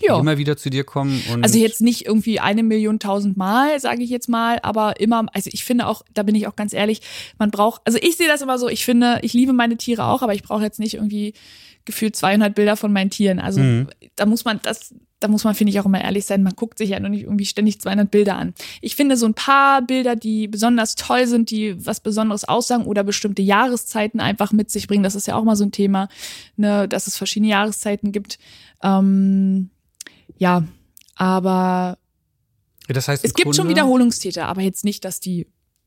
die 0.00 0.06
Ja. 0.06 0.18
immer 0.18 0.38
wieder 0.38 0.56
zu 0.56 0.70
dir 0.70 0.82
kommen? 0.84 1.22
Und 1.32 1.44
Also 1.44 1.58
jetzt 1.58 1.80
nicht 1.80 2.04
irgendwie 2.04 2.40
eine 2.40 2.64
Million 2.64 2.98
tausend 2.98 3.36
Mal, 3.36 3.78
sage 3.80 4.02
ich 4.02 4.10
jetzt 4.10 4.28
mal, 4.28 4.58
aber 4.62 4.98
immer, 5.00 5.26
also 5.32 5.50
ich 5.52 5.64
finde 5.64 5.86
auch, 5.86 6.02
da 6.14 6.24
bin 6.24 6.34
ich 6.34 6.48
auch 6.48 6.56
ganz 6.56 6.72
ehrlich, 6.72 7.00
man 7.38 7.50
braucht, 7.52 7.82
also 7.84 7.98
ich 8.02 8.16
sehe 8.16 8.26
das 8.28 8.42
immer 8.42 8.58
so, 8.58 8.68
ich 8.68 8.84
finde, 8.84 9.20
ich 9.22 9.34
liebe 9.34 9.52
meine 9.52 9.76
Tiere 9.76 10.04
auch, 10.06 10.22
aber 10.22 10.34
ich 10.34 10.42
brauche 10.42 10.62
jetzt 10.64 10.80
nicht 10.80 10.94
irgendwie 10.94 11.32
gefühlt 11.88 12.14
200 12.14 12.54
Bilder 12.54 12.76
von 12.76 12.92
meinen 12.92 13.10
Tieren. 13.10 13.40
Also 13.40 13.58
Mhm. 13.60 13.88
da 14.14 14.24
muss 14.26 14.44
man 14.44 14.60
das, 14.62 14.94
da 15.20 15.26
muss 15.26 15.42
man, 15.42 15.56
finde 15.56 15.72
ich, 15.72 15.80
auch 15.80 15.86
immer 15.86 16.00
ehrlich 16.00 16.24
sein, 16.26 16.44
man 16.44 16.52
guckt 16.54 16.78
sich 16.78 16.90
ja 16.90 17.00
noch 17.00 17.08
nicht 17.08 17.24
irgendwie 17.24 17.44
ständig 17.44 17.80
200 17.80 18.08
Bilder 18.08 18.36
an. 18.36 18.54
Ich 18.80 18.94
finde 18.94 19.16
so 19.16 19.26
ein 19.26 19.34
paar 19.34 19.82
Bilder, 19.82 20.14
die 20.14 20.46
besonders 20.46 20.94
toll 20.94 21.26
sind, 21.26 21.50
die 21.50 21.84
was 21.84 21.98
Besonderes 21.98 22.44
aussagen 22.44 22.84
oder 22.84 23.02
bestimmte 23.02 23.42
Jahreszeiten 23.42 24.20
einfach 24.20 24.52
mit 24.52 24.70
sich 24.70 24.86
bringen, 24.86 25.02
das 25.02 25.16
ist 25.16 25.26
ja 25.26 25.34
auch 25.34 25.42
mal 25.42 25.56
so 25.56 25.64
ein 25.64 25.72
Thema, 25.72 26.08
ne, 26.56 26.86
dass 26.86 27.08
es 27.08 27.16
verschiedene 27.16 27.50
Jahreszeiten 27.50 28.12
gibt. 28.12 28.38
Ähm, 28.82 29.70
ja, 30.36 30.62
aber 31.16 31.98
das 32.86 33.08
heißt, 33.08 33.24
es 33.24 33.34
gibt 33.34 33.54
schon 33.56 33.66
Kunde- 33.66 33.70
Wiederholungstäter, 33.70 34.46
aber 34.46 34.62
jetzt 34.62 34.84
nicht, 34.84 35.04
dass 35.04 35.18
die 35.20 35.46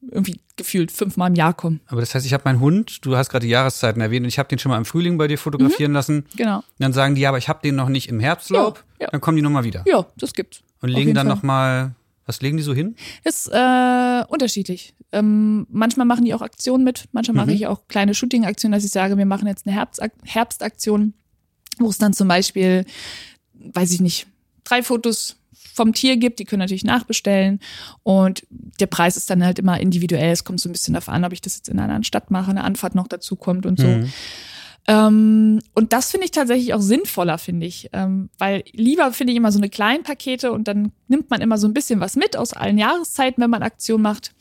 irgendwie 0.10 0.40
gefühlt 0.56 0.92
fünfmal 0.92 1.30
im 1.30 1.36
Jahr 1.36 1.54
kommen. 1.54 1.80
Aber 1.88 2.00
das 2.02 2.16
heißt, 2.16 2.26
ich 2.26 2.34
habe 2.34 2.44
meinen 2.46 2.60
Hund, 2.60 3.06
du 3.06 3.16
hast 3.16 3.30
gerade 3.30 3.46
die 3.46 3.52
Jahreszeiten 3.52 4.02
erwähnt, 4.02 4.24
und 4.24 4.30
ich 4.30 4.40
habe 4.40 4.50
den 4.50 4.58
schon 4.60 4.72
mal 4.72 4.78
im 4.78 4.86
Frühling 4.86 5.18
bei 5.18 5.28
dir 5.28 5.38
fotografieren 5.38 5.94
lassen. 5.94 6.26
Genau. 6.36 6.58
Und 6.58 6.66
dann 6.80 6.94
sagen 6.94 7.16
die, 7.16 7.22
ja, 7.22 7.30
aber 7.30 7.38
ich 7.38 7.50
habe 7.50 7.60
den 7.64 7.76
noch 7.76 7.90
nicht 7.90 8.10
im 8.10 8.20
Herbstlaub. 8.20 8.84
Ja, 9.00 9.06
ja. 9.06 9.12
Dann 9.12 9.22
kommen 9.22 9.36
die 9.38 9.44
nochmal 9.44 9.64
wieder. 9.64 9.84
Ja, 9.86 10.06
das 10.18 10.34
gibt's. 10.34 10.62
Und 10.82 10.90
legen 10.90 11.14
dann 11.14 11.28
nochmal, 11.28 11.94
was 12.26 12.42
legen 12.42 12.58
die 12.58 12.64
so 12.64 12.74
hin? 12.74 12.96
Ist 13.24 13.48
äh, 13.52 14.24
unterschiedlich. 14.28 14.96
Ähm, 15.12 15.68
manchmal 15.70 16.06
machen 16.08 16.26
die 16.26 16.34
auch 16.34 16.42
Aktionen 16.42 16.84
mit, 16.84 17.06
manchmal 17.12 17.36
mache 17.36 17.48
Mhm. 17.48 17.56
ich 17.56 17.68
auch 17.68 17.88
kleine 17.88 18.14
Shooting-Aktionen, 18.16 18.72
dass 18.72 18.84
ich 18.86 18.92
sage, 18.92 19.18
wir 19.18 19.26
machen 19.26 19.48
jetzt 19.48 19.68
eine 19.68 19.76
Herbstak 19.76 20.14
Herbstaktion, 20.24 21.14
wo 21.80 21.90
es 21.90 21.98
dann 21.98 22.14
zum 22.14 22.28
Beispiel, 22.28 22.86
weiß 23.54 23.92
ich 23.92 24.00
nicht, 24.02 24.28
drei 24.64 24.82
Fotos 24.82 25.36
vom 25.74 25.94
Tier 25.94 26.18
gibt, 26.18 26.40
die 26.40 26.46
können 26.46 26.60
natürlich 26.60 26.84
nachbestellen 26.84 27.60
und 28.04 28.46
der 28.80 28.88
Preis 28.88 29.18
ist 29.18 29.30
dann 29.30 29.44
halt 29.44 29.60
immer 29.60 29.80
individuell. 29.80 30.32
Es 30.32 30.44
kommt 30.44 30.60
so 30.60 30.70
ein 30.70 30.72
bisschen 30.72 30.94
darauf 30.94 31.10
an, 31.10 31.24
ob 31.24 31.34
ich 31.34 31.42
das 31.42 31.58
jetzt 31.58 31.70
in 31.70 31.78
einer 31.78 31.84
anderen 31.84 32.04
Stadt 32.04 32.32
mache, 32.32 32.52
eine 32.52 32.64
Anfahrt 32.64 32.96
noch 32.96 33.08
dazu 33.08 33.36
kommt 33.36 33.66
und 33.66 33.80
so. 33.80 33.88
Mhm. 33.88 34.12
Ähm, 34.88 35.60
und 35.74 35.94
das 35.94 36.12
finde 36.12 36.26
ich 36.26 36.32
tatsächlich 36.32 36.74
auch 36.74 36.82
sinnvoller, 36.82 37.38
finde 37.38 37.66
ich. 37.66 37.90
Ähm, 37.94 38.30
weil 38.38 38.64
lieber 38.72 39.12
finde 39.14 39.32
ich 39.32 39.38
immer 39.38 39.52
so 39.52 39.60
eine 39.60 39.70
kleinen 39.70 40.04
Pakete 40.04 40.52
und 40.52 40.68
dann 40.68 40.92
nimmt 41.08 41.30
man 41.30 41.42
immer 41.42 41.58
so 41.58 41.68
ein 41.68 41.74
bisschen 41.74 42.00
was 42.00 42.16
mit 42.16 42.36
aus 42.36 42.54
allen 42.54 42.78
Jahreszeiten, 42.78 43.42
wenn 43.42 43.50
man 43.50 43.64
Aktion 43.64 44.02
macht. 44.02 44.34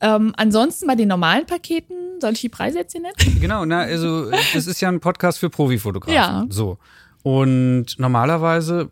Ähm, 0.00 0.32
ansonsten 0.36 0.88
bei 0.88 0.96
den 0.96 1.08
normalen 1.08 1.46
Paketen, 1.46 2.20
soll 2.20 2.32
ich 2.32 2.40
die 2.40 2.48
Preise 2.48 2.78
jetzt 2.78 2.92
hier 2.92 3.02
nennen? 3.02 3.14
Genau, 3.40 3.64
na, 3.64 3.80
also 3.80 4.30
das 4.30 4.66
ist 4.66 4.80
ja 4.80 4.88
ein 4.88 5.00
Podcast 5.00 5.38
für 5.38 5.48
Profifotografen. 5.48 6.14
Ja. 6.14 6.46
So. 6.48 6.78
Und 7.22 7.98
normalerweise 7.98 8.90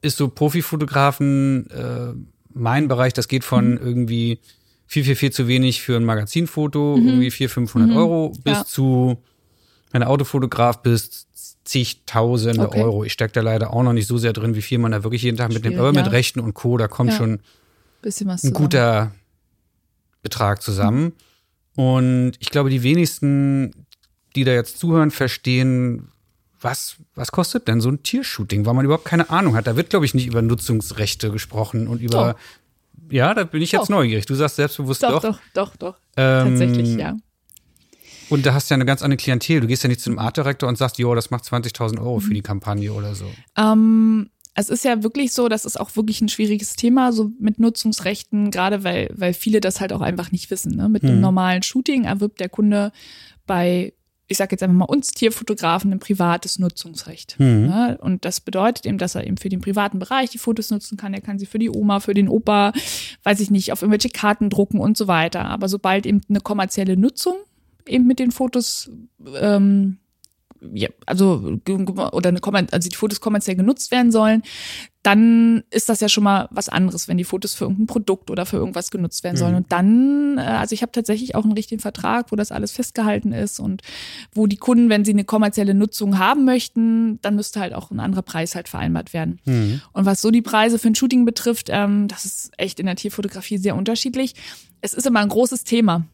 ist 0.00 0.16
so 0.16 0.28
Profifotografen 0.28 1.68
äh, 1.70 2.12
mein 2.54 2.88
Bereich, 2.88 3.12
das 3.12 3.28
geht 3.28 3.44
von 3.44 3.72
Mhm. 3.72 3.78
irgendwie 3.78 4.38
viel, 4.86 5.04
viel, 5.04 5.16
viel 5.16 5.30
zu 5.32 5.46
wenig 5.48 5.82
für 5.82 5.96
ein 5.96 6.04
Magazinfoto, 6.04 6.96
irgendwie 6.96 7.30
400, 7.30 7.52
500 7.70 7.96
Euro, 7.96 8.30
bis 8.30 8.44
Mhm. 8.44 8.50
Ja. 8.58 8.64
zu, 8.64 9.18
wenn 9.90 10.00
du 10.00 10.06
Autofotograf 10.08 10.82
bist, 10.82 11.26
zigtausende 11.64 12.66
Okay. 12.66 12.82
Euro. 12.82 13.04
Ich 13.04 13.12
stecke 13.12 13.32
da 13.34 13.40
leider 13.42 13.72
auch 13.74 13.82
noch 13.82 13.92
nicht 13.92 14.06
so 14.06 14.16
sehr 14.16 14.32
drin, 14.32 14.54
wie 14.54 14.62
viel 14.62 14.78
man 14.78 14.92
da 14.92 15.02
wirklich 15.04 15.22
jeden 15.22 15.36
Tag 15.36 15.52
mitnimmt. 15.52 15.78
Aber 15.78 15.92
mit 15.92 16.06
ja. 16.06 16.10
Rechten 16.10 16.40
und 16.40 16.54
Co., 16.54 16.78
da 16.78 16.88
kommt 16.88 17.10
Ja. 17.10 17.16
schon 17.18 17.40
ein 18.02 18.10
zusammen. 18.10 18.54
guter 18.54 19.12
Betrag 20.22 20.62
zusammen. 20.62 21.12
Und 21.76 22.32
ich 22.38 22.50
glaube, 22.50 22.70
die 22.70 22.82
wenigsten, 22.82 23.86
die 24.34 24.44
da 24.44 24.52
jetzt 24.52 24.78
zuhören, 24.78 25.10
verstehen, 25.10 26.08
was, 26.60 26.96
was 27.14 27.30
kostet 27.32 27.68
denn 27.68 27.80
so 27.80 27.88
ein 27.90 28.02
Tiershooting, 28.02 28.66
weil 28.66 28.74
man 28.74 28.84
überhaupt 28.84 29.04
keine 29.04 29.30
Ahnung 29.30 29.54
hat. 29.56 29.66
Da 29.66 29.76
wird, 29.76 29.90
glaube 29.90 30.06
ich, 30.06 30.14
nicht 30.14 30.26
über 30.26 30.42
Nutzungsrechte 30.42 31.30
gesprochen 31.30 31.86
und 31.88 32.00
über. 32.00 32.36
Ja, 33.10 33.32
da 33.32 33.44
bin 33.44 33.62
ich 33.62 33.72
jetzt 33.72 33.84
Doch. 33.84 33.88
neugierig. 33.90 34.26
Du 34.26 34.34
sagst 34.34 34.56
selbstbewusst 34.56 35.02
Doch, 35.02 35.22
doch. 35.22 35.22
doch, 35.22 35.40
doch, 35.54 35.76
doch. 35.76 35.96
Ähm, 36.16 36.48
Tatsächlich, 36.50 36.96
ja. 36.96 37.16
Und 38.28 38.44
da 38.44 38.52
hast 38.52 38.68
du 38.68 38.74
ja 38.74 38.76
eine 38.76 38.84
ganz 38.84 39.00
andere 39.02 39.16
Klientel. 39.16 39.60
Du 39.60 39.66
gehst 39.66 39.82
ja 39.82 39.88
nicht 39.88 40.00
zu 40.02 40.10
einem 40.10 40.18
Artdirektor 40.18 40.68
und 40.68 40.76
sagst, 40.76 40.98
jo, 40.98 41.14
das 41.14 41.30
macht 41.30 41.44
20.000 41.44 41.98
Euro 41.98 42.20
für 42.20 42.34
die 42.34 42.42
Kampagne 42.42 42.92
oder 42.92 43.14
so. 43.14 43.24
Ähm, 43.56 44.28
es 44.54 44.68
ist 44.68 44.84
ja 44.84 45.02
wirklich 45.02 45.32
so, 45.32 45.48
das 45.48 45.64
ist 45.64 45.80
auch 45.80 45.96
wirklich 45.96 46.20
ein 46.20 46.28
schwieriges 46.28 46.74
Thema, 46.74 47.12
so 47.12 47.30
mit 47.40 47.58
Nutzungsrechten, 47.58 48.50
gerade 48.50 48.84
weil, 48.84 49.08
weil 49.14 49.32
viele 49.32 49.60
das 49.60 49.80
halt 49.80 49.92
auch 49.94 50.02
einfach 50.02 50.30
nicht 50.30 50.50
wissen. 50.50 50.76
Ne? 50.76 50.90
Mit 50.90 51.04
einem 51.04 51.14
Mhm. 51.16 51.20
normalen 51.22 51.62
Shooting 51.62 52.04
erwirbt 52.04 52.40
der 52.40 52.50
Kunde 52.50 52.92
bei, 53.46 53.94
ich 54.28 54.36
sage 54.36 54.52
jetzt 54.52 54.62
einfach 54.62 54.76
mal 54.76 54.84
uns 54.84 55.12
Tierfotografen, 55.12 55.90
ein 55.90 55.98
privates 55.98 56.58
Nutzungsrecht. 56.58 57.36
Mhm. 57.38 57.66
Ne? 57.66 57.98
Und 58.00 58.24
das 58.26 58.40
bedeutet 58.40 58.84
eben, 58.84 58.98
dass 58.98 59.14
er 59.14 59.26
eben 59.26 59.38
für 59.38 59.48
den 59.48 59.60
privaten 59.60 59.98
Bereich 59.98 60.30
die 60.30 60.38
Fotos 60.38 60.70
nutzen 60.70 60.98
kann. 60.98 61.14
Er 61.14 61.22
kann 61.22 61.38
sie 61.38 61.46
für 61.46 61.58
die 61.58 61.70
Oma, 61.70 62.00
für 62.00 62.14
den 62.14 62.28
Opa, 62.28 62.72
weiß 63.22 63.40
ich 63.40 63.50
nicht, 63.50 63.72
auf 63.72 63.80
irgendwelche 63.80 64.10
Karten 64.10 64.50
drucken 64.50 64.80
und 64.80 64.98
so 64.98 65.08
weiter. 65.08 65.46
Aber 65.46 65.68
sobald 65.68 66.04
eben 66.04 66.20
eine 66.28 66.40
kommerzielle 66.40 66.96
Nutzung 66.96 67.36
eben 67.86 68.06
mit 68.06 68.18
den 68.18 68.30
Fotos 68.30 68.90
ähm, 69.40 69.98
ja, 70.72 70.88
also 71.06 71.58
oder 72.12 72.28
eine 72.28 72.40
also 72.72 72.88
die 72.88 72.96
Fotos 72.96 73.20
kommerziell 73.20 73.56
genutzt 73.56 73.90
werden 73.90 74.10
sollen, 74.10 74.42
dann 75.02 75.62
ist 75.70 75.88
das 75.88 76.00
ja 76.00 76.08
schon 76.08 76.24
mal 76.24 76.48
was 76.50 76.68
anderes, 76.68 77.06
wenn 77.06 77.18
die 77.18 77.24
Fotos 77.24 77.54
für 77.54 77.64
irgendein 77.64 77.86
Produkt 77.86 78.30
oder 78.30 78.44
für 78.46 78.56
irgendwas 78.56 78.90
genutzt 78.90 79.22
werden 79.22 79.36
sollen. 79.36 79.52
Mhm. 79.52 79.58
Und 79.58 79.72
dann, 79.72 80.38
äh, 80.38 80.40
also 80.40 80.74
ich 80.74 80.82
habe 80.82 80.92
tatsächlich 80.92 81.34
auch 81.34 81.44
einen 81.44 81.52
richtigen 81.52 81.80
Vertrag, 81.80 82.32
wo 82.32 82.36
das 82.36 82.50
alles 82.50 82.72
festgehalten 82.72 83.32
ist 83.32 83.60
und 83.60 83.82
wo 84.34 84.46
die 84.46 84.56
Kunden, 84.56 84.88
wenn 84.90 85.04
sie 85.04 85.12
eine 85.12 85.24
kommerzielle 85.24 85.74
Nutzung 85.74 86.18
haben 86.18 86.44
möchten, 86.44 87.20
dann 87.22 87.36
müsste 87.36 87.60
halt 87.60 87.74
auch 87.74 87.90
ein 87.90 88.00
anderer 88.00 88.22
Preis 88.22 88.54
halt 88.54 88.68
vereinbart 88.68 89.12
werden. 89.12 89.40
Mhm. 89.44 89.80
Und 89.92 90.04
was 90.04 90.20
so 90.20 90.30
die 90.30 90.42
Preise 90.42 90.78
für 90.78 90.88
ein 90.88 90.94
Shooting 90.94 91.24
betrifft, 91.24 91.68
ähm, 91.70 92.08
das 92.08 92.24
ist 92.24 92.50
echt 92.56 92.80
in 92.80 92.86
der 92.86 92.96
Tierfotografie 92.96 93.58
sehr 93.58 93.76
unterschiedlich. 93.76 94.34
Es 94.80 94.94
ist 94.94 95.06
immer 95.06 95.20
ein 95.20 95.28
großes 95.28 95.64
Thema. 95.64 96.04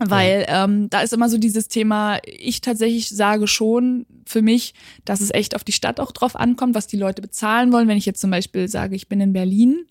Weil 0.00 0.44
ähm, 0.48 0.88
da 0.90 1.00
ist 1.00 1.12
immer 1.12 1.28
so 1.28 1.38
dieses 1.38 1.68
Thema, 1.68 2.18
ich 2.24 2.60
tatsächlich 2.60 3.08
sage 3.08 3.46
schon 3.48 4.06
für 4.24 4.42
mich, 4.42 4.74
dass 5.04 5.20
es 5.20 5.32
echt 5.32 5.56
auf 5.56 5.64
die 5.64 5.72
Stadt 5.72 5.98
auch 5.98 6.12
drauf 6.12 6.36
ankommt, 6.36 6.74
was 6.74 6.86
die 6.86 6.96
Leute 6.96 7.20
bezahlen 7.22 7.72
wollen. 7.72 7.88
Wenn 7.88 7.96
ich 7.98 8.06
jetzt 8.06 8.20
zum 8.20 8.30
Beispiel 8.30 8.68
sage, 8.68 8.94
ich 8.94 9.08
bin 9.08 9.20
in 9.20 9.32
Berlin, 9.32 9.86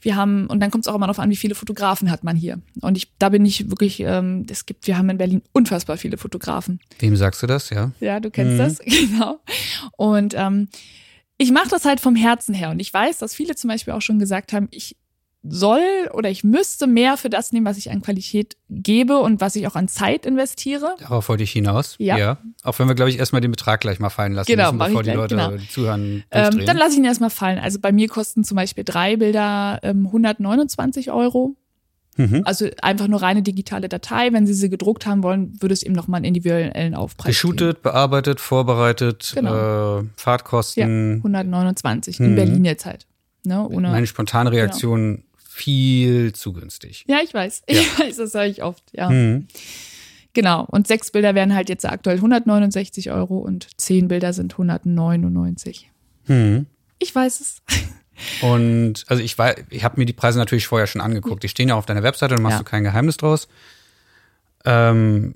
wir 0.00 0.16
haben, 0.16 0.46
und 0.48 0.60
dann 0.60 0.70
kommt 0.70 0.84
es 0.84 0.88
auch 0.88 0.96
immer 0.96 1.06
darauf 1.06 1.20
an, 1.20 1.30
wie 1.30 1.36
viele 1.36 1.54
Fotografen 1.54 2.10
hat 2.10 2.24
man 2.24 2.36
hier. 2.36 2.60
Und 2.80 2.96
ich, 2.96 3.12
da 3.18 3.28
bin 3.28 3.46
ich 3.46 3.70
wirklich, 3.70 4.00
ähm, 4.00 4.44
es 4.50 4.66
gibt, 4.66 4.86
wir 4.86 4.98
haben 4.98 5.08
in 5.10 5.18
Berlin 5.18 5.42
unfassbar 5.52 5.98
viele 5.98 6.16
Fotografen. 6.18 6.80
Wem 6.98 7.14
sagst 7.16 7.42
du 7.42 7.46
das, 7.46 7.70
ja? 7.70 7.92
Ja, 8.00 8.20
du 8.20 8.30
kennst 8.30 8.54
Mhm. 8.54 8.58
das, 8.58 8.78
genau. 8.84 9.40
Und 9.96 10.34
ähm, 10.36 10.68
ich 11.36 11.52
mache 11.52 11.68
das 11.68 11.84
halt 11.84 12.00
vom 12.00 12.16
Herzen 12.16 12.54
her. 12.54 12.70
Und 12.70 12.80
ich 12.80 12.92
weiß, 12.92 13.18
dass 13.18 13.34
viele 13.34 13.54
zum 13.54 13.68
Beispiel 13.68 13.92
auch 13.94 14.02
schon 14.02 14.18
gesagt 14.18 14.52
haben, 14.52 14.68
ich 14.70 14.96
soll 15.46 15.82
oder 16.12 16.30
ich 16.30 16.42
müsste 16.42 16.86
mehr 16.86 17.16
für 17.16 17.28
das 17.28 17.52
nehmen, 17.52 17.66
was 17.66 17.76
ich 17.76 17.90
an 17.90 18.00
Qualität 18.00 18.56
gebe 18.70 19.18
und 19.18 19.40
was 19.40 19.56
ich 19.56 19.66
auch 19.66 19.76
an 19.76 19.88
Zeit 19.88 20.24
investiere. 20.24 20.96
Darauf 20.98 21.28
wollte 21.28 21.42
ich 21.42 21.52
hinaus. 21.52 21.96
Ja. 21.98 22.38
Auch 22.62 22.78
wenn 22.78 22.88
wir, 22.88 22.94
glaube 22.94 23.10
ich, 23.10 23.18
erstmal 23.18 23.42
den 23.42 23.50
Betrag 23.50 23.80
gleich 23.80 23.98
mal 24.00 24.10
fallen 24.10 24.32
lassen 24.32 24.50
Genau, 24.50 24.72
müssen, 24.72 24.78
bevor 24.78 25.02
die 25.02 25.10
gleich, 25.10 25.16
Leute 25.16 25.36
genau. 25.36 25.50
die 25.50 25.68
zuhören. 25.68 26.24
Ähm, 26.30 26.64
dann 26.64 26.76
lasse 26.76 26.92
ich 26.92 26.98
ihn 26.98 27.04
erstmal 27.04 27.30
fallen. 27.30 27.58
Also 27.58 27.78
bei 27.78 27.92
mir 27.92 28.08
kosten 28.08 28.42
zum 28.44 28.56
Beispiel 28.56 28.84
drei 28.84 29.16
Bilder 29.16 29.80
ähm, 29.82 30.06
129 30.06 31.10
Euro. 31.10 31.56
Mhm. 32.16 32.42
Also 32.44 32.68
einfach 32.80 33.08
nur 33.08 33.20
reine 33.20 33.42
digitale 33.42 33.88
Datei. 33.88 34.32
Wenn 34.32 34.46
Sie 34.46 34.54
sie 34.54 34.70
gedruckt 34.70 35.04
haben 35.04 35.22
wollen, 35.22 35.60
würde 35.60 35.72
es 35.72 35.82
eben 35.82 35.94
nochmal 35.94 36.18
einen 36.18 36.26
individuellen 36.26 36.94
Aufpreis 36.94 37.26
Geshootet, 37.26 37.76
geben. 37.76 37.82
bearbeitet, 37.82 38.40
vorbereitet, 38.40 39.32
genau. 39.34 40.00
äh, 40.00 40.04
Fahrtkosten. 40.16 41.10
Ja, 41.10 41.16
129 41.16 42.20
mhm. 42.20 42.26
in 42.26 42.34
Berlin 42.36 42.64
jetzt 42.64 42.86
halt. 42.86 43.06
Ne, 43.44 43.68
ohne, 43.68 43.90
Meine 43.90 44.06
spontane 44.06 44.50
genau. 44.50 44.62
Reaktion. 44.62 45.24
Viel 45.54 46.32
zu 46.32 46.52
günstig. 46.52 47.04
Ja, 47.06 47.20
ich 47.22 47.32
weiß. 47.32 47.62
Ja. 47.68 47.80
Ich 47.80 47.98
weiß, 47.98 48.16
das 48.16 48.34
höre 48.34 48.46
ich 48.46 48.62
oft, 48.62 48.82
ja. 48.92 49.08
Mhm. 49.08 49.46
Genau. 50.32 50.66
Und 50.68 50.88
sechs 50.88 51.12
Bilder 51.12 51.36
werden 51.36 51.54
halt 51.54 51.68
jetzt 51.68 51.86
aktuell 51.86 52.16
169 52.16 53.12
Euro 53.12 53.38
und 53.38 53.68
zehn 53.76 54.08
Bilder 54.08 54.32
sind 54.32 54.54
199. 54.54 55.90
Mhm. 56.26 56.66
Ich 56.98 57.14
weiß 57.14 57.40
es. 57.40 57.62
Und 58.42 59.04
also 59.08 59.20
ich 59.24 59.36
weiß, 59.36 59.56
ich 59.70 59.82
habe 59.82 59.98
mir 59.98 60.06
die 60.06 60.12
Preise 60.12 60.38
natürlich 60.38 60.68
vorher 60.68 60.86
schon 60.86 61.00
angeguckt. 61.00 61.42
Die 61.42 61.48
stehen 61.48 61.68
ja 61.68 61.74
auf 61.74 61.84
deiner 61.84 62.04
Webseite, 62.04 62.36
da 62.36 62.40
machst 62.40 62.58
ja. 62.58 62.62
du 62.62 62.64
kein 62.64 62.84
Geheimnis 62.84 63.16
draus. 63.16 63.48
Ähm, 64.64 65.34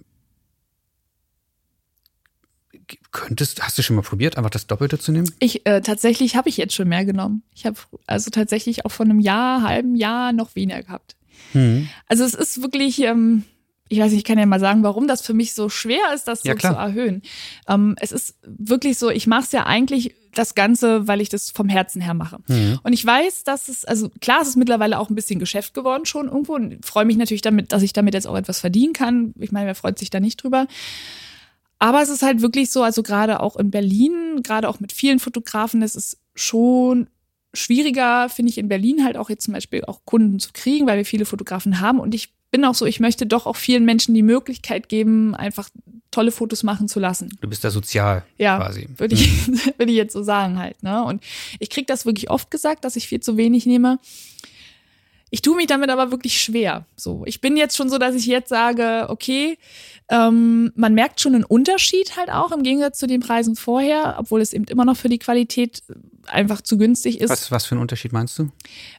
könntest, 3.12 3.62
hast 3.62 3.78
du 3.78 3.82
schon 3.82 3.97
mal 3.97 4.03
probiert, 4.03 4.36
einfach 4.36 4.51
das 4.51 4.66
Doppelte 4.66 4.99
zu 4.99 5.12
nehmen? 5.12 5.30
Ich 5.39 5.66
äh, 5.66 5.80
tatsächlich 5.80 6.36
habe 6.36 6.49
ich 6.49 6.57
jetzt 6.57 6.74
schon 6.74 6.89
mehr 6.89 7.05
genommen. 7.05 7.43
Ich 7.55 7.66
habe 7.66 7.76
also 8.07 8.30
tatsächlich 8.30 8.84
auch 8.84 8.91
von 8.91 9.11
einem 9.11 9.20
Jahr, 9.20 9.62
halben 9.62 9.97
Jahr 9.97 10.32
noch 10.32 10.55
weniger 10.55 10.82
gehabt. 10.82 11.16
Hm. 11.53 11.89
Also 12.07 12.24
es 12.24 12.34
ist 12.34 12.62
wirklich, 12.62 13.01
ähm, 13.03 13.45
ich 13.89 13.99
weiß 13.99 14.11
nicht, 14.11 14.18
ich 14.18 14.24
kann 14.24 14.39
ja 14.39 14.47
mal 14.47 14.61
sagen, 14.61 14.82
warum 14.82 15.09
das 15.09 15.22
für 15.22 15.34
mich 15.34 15.55
so 15.55 15.68
schwer 15.68 16.12
ist, 16.14 16.28
das 16.28 16.43
so 16.43 16.49
ja, 16.49 16.59
zu 16.59 16.68
erhöhen. 16.68 17.22
Ähm, 17.68 17.97
es 18.01 18.12
ist 18.12 18.36
wirklich 18.43 18.99
so, 18.99 19.11
ich 19.11 19.26
mache 19.26 19.45
es 19.45 19.53
ja 19.53 19.66
eigentlich 19.66 20.14
das 20.34 20.55
Ganze, 20.55 21.09
weil 21.09 21.20
ich 21.20 21.28
das 21.28 21.51
vom 21.51 21.68
Herzen 21.68 22.01
her 22.01 22.14
mache. 22.14 22.39
Mhm. 22.49 22.78
Und 22.82 22.93
ich 22.93 23.05
weiß, 23.05 23.45
dass 23.45 23.68
es, 23.68 23.84
also 23.84 24.11
klar, 24.20 24.41
es 24.43 24.49
ist 24.49 24.57
mittlerweile 24.57 24.99
auch 24.99 25.11
ein 25.11 25.14
bisschen 25.14 25.41
Geschäft 25.41 25.74
geworden 25.74 26.05
schon 26.05 26.26
irgendwo 26.26 26.55
und 26.55 26.84
freue 26.84 27.07
mich 27.07 27.16
natürlich 27.16 27.43
damit, 27.43 27.72
dass 27.72 27.82
ich 27.82 27.93
damit 27.93 28.14
jetzt 28.14 28.26
auch 28.26 28.36
etwas 28.36 28.61
verdienen 28.61 28.93
kann. 28.93 29.34
Ich 29.39 29.53
meine, 29.53 29.66
wer 29.66 29.74
freut 29.74 29.99
sich 29.99 30.11
da 30.11 30.20
nicht 30.20 30.43
drüber? 30.43 30.66
Aber 31.79 32.03
es 32.03 32.09
ist 32.09 32.22
halt 32.22 32.43
wirklich 32.43 32.70
so, 32.70 32.83
also 32.83 33.03
gerade 33.03 33.41
auch 33.41 33.57
in 33.57 33.70
Berlin, 33.70 34.43
gerade 34.43 34.68
auch 34.68 34.81
mit 34.81 34.93
vielen 34.93 35.18
Fotografen, 35.18 35.83
es 35.83 35.95
ist 35.95 36.18
schon 36.35 37.09
schwieriger, 37.55 38.29
finde 38.29 38.51
ich, 38.51 38.59
in 38.59 38.68
Berlin 38.68 39.05
halt 39.05 39.16
auch 39.16 39.31
jetzt 39.31 39.45
zum 39.45 39.55
Beispiel 39.55 39.85
auch 39.85 40.01
Kunden 40.05 40.39
zu 40.39 40.51
kriegen, 40.53 40.87
weil 40.87 40.99
wir 40.99 41.05
viele 41.05 41.24
Fotografen 41.24 41.81
haben. 41.81 42.01
Und 42.01 42.14
ich 42.14 42.33
bin 42.51 42.64
auch 42.64 42.74
so, 42.74 42.87
ich 42.87 43.01
möchte 43.01 43.26
doch 43.26 43.47
auch 43.47 43.57
vielen 43.57 43.85
Menschen 43.85 44.14
die 44.14 44.22
Möglichkeit 44.22 44.89
geben, 44.89 45.35
einfach 45.35 45.68
tolle 46.11 46.31
Fotos 46.31 46.62
machen 46.62 46.89
zu 46.89 47.01
lassen. 47.01 47.37
Du 47.41 47.49
bist 47.49 47.62
da 47.64 47.70
sozial 47.70 48.24
ja, 48.39 48.57
quasi. 48.57 48.89
Würde 48.97 49.14
ich, 49.14 49.47
mhm. 49.47 49.61
würde 49.79 49.93
ich 49.93 49.99
jetzt 49.99 50.12
so 50.12 50.22
sagen 50.22 50.59
halt. 50.59 50.83
Ne? 50.83 51.05
Und 51.05 51.22
ich 51.59 51.70
kriege 51.70 51.87
das 51.87 52.07
wirklich 52.07 52.31
oft 52.31 52.51
gesagt, 52.51 52.85
dass 52.85 52.97
ich 52.97 53.09
viel 53.09 53.20
zu 53.20 53.37
wenig 53.37 53.66
nehme. 53.66 53.99
Ich 55.31 55.43
tue 55.43 55.57
mich 55.57 55.66
damit 55.66 55.91
aber 55.91 56.11
wirklich 56.11 56.41
schwer. 56.41 56.87
So, 56.97 57.22
ich 57.26 57.41
bin 57.41 57.57
jetzt 57.57 57.76
schon 57.76 57.91
so, 57.91 57.99
dass 57.99 58.14
ich 58.14 58.26
jetzt 58.26 58.49
sage, 58.49 59.07
okay, 59.09 59.59
ähm, 60.11 60.72
man 60.74 60.95
merkt 60.95 61.20
schon 61.20 61.35
einen 61.35 61.45
Unterschied 61.45 62.16
halt 62.16 62.31
auch 62.31 62.53
im 62.53 62.62
Gegensatz 62.62 62.99
zu 62.99 63.07
den 63.07 63.20
Preisen 63.20 63.57
vorher, 63.57 64.16
obwohl 64.18 64.41
es 64.41 64.53
eben 64.53 64.64
immer 64.64 64.85
noch 64.85 64.97
für 64.97 65.11
die 65.11 65.18
Qualität 65.18 65.83
einfach 66.29 66.61
zu 66.61 66.79
günstig 66.79 67.20
ist. 67.20 67.31
Was, 67.31 67.51
was 67.51 67.66
für 67.66 67.74
einen 67.74 67.83
Unterschied 67.83 68.12
meinst 68.12 68.39
du? 68.39 68.51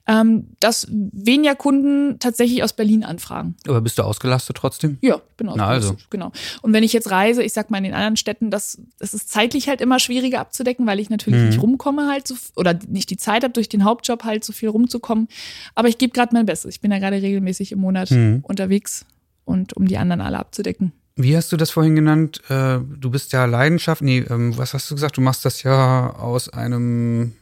Ähm, 0.07 0.47
dass 0.59 0.87
weniger 0.89 1.55
Kunden 1.55 2.19
tatsächlich 2.19 2.63
aus 2.63 2.73
Berlin 2.73 3.03
anfragen. 3.03 3.55
Aber 3.67 3.81
bist 3.81 3.97
du 3.97 4.03
ausgelastet 4.03 4.57
trotzdem? 4.57 4.97
Ja, 5.01 5.21
bin 5.37 5.49
ausgelastet. 5.49 5.57
Na 5.57 5.67
also. 5.67 5.97
Genau. 6.09 6.31
Und 6.61 6.73
wenn 6.73 6.83
ich 6.83 6.93
jetzt 6.93 7.11
reise, 7.11 7.43
ich 7.43 7.53
sag 7.53 7.69
mal 7.69 7.77
in 7.77 7.85
den 7.85 7.93
anderen 7.93 8.17
Städten, 8.17 8.51
das, 8.51 8.81
das 8.97 9.13
ist 9.13 9.29
zeitlich 9.29 9.67
halt 9.67 9.81
immer 9.81 9.99
schwieriger 9.99 10.39
abzudecken, 10.39 10.85
weil 10.85 10.99
ich 10.99 11.09
natürlich 11.09 11.39
mhm. 11.39 11.47
nicht 11.47 11.61
rumkomme 11.61 12.07
halt 12.07 12.27
so, 12.27 12.35
oder 12.55 12.77
nicht 12.87 13.09
die 13.09 13.17
Zeit 13.17 13.43
habe, 13.43 13.53
durch 13.53 13.69
den 13.69 13.83
Hauptjob 13.83 14.23
halt 14.23 14.43
so 14.43 14.53
viel 14.53 14.69
rumzukommen. 14.69 15.27
Aber 15.75 15.87
ich 15.87 15.97
gebe 15.97 16.13
gerade 16.19 16.35
mein 16.35 16.45
Bestes. 16.45 16.75
Ich 16.75 16.81
bin 16.81 16.91
ja 16.91 16.99
gerade 16.99 17.21
regelmäßig 17.21 17.71
im 17.71 17.79
Monat 17.79 18.11
mhm. 18.11 18.39
unterwegs 18.43 19.05
und 19.45 19.73
um 19.73 19.87
die 19.87 19.97
anderen 19.97 20.21
alle 20.21 20.37
abzudecken. 20.37 20.91
Wie 21.15 21.35
hast 21.35 21.51
du 21.51 21.57
das 21.57 21.71
vorhin 21.71 21.95
genannt? 21.95 22.41
Äh, 22.49 22.79
du 22.79 23.09
bist 23.09 23.33
ja 23.33 23.45
Leidenschaft. 23.45 24.01
Nee, 24.01 24.19
ähm, 24.29 24.57
was 24.57 24.73
hast 24.73 24.89
du 24.89 24.95
gesagt? 24.95 25.17
Du 25.17 25.21
machst 25.21 25.43
das 25.43 25.63
ja 25.63 26.11
aus 26.11 26.49
einem. 26.49 27.33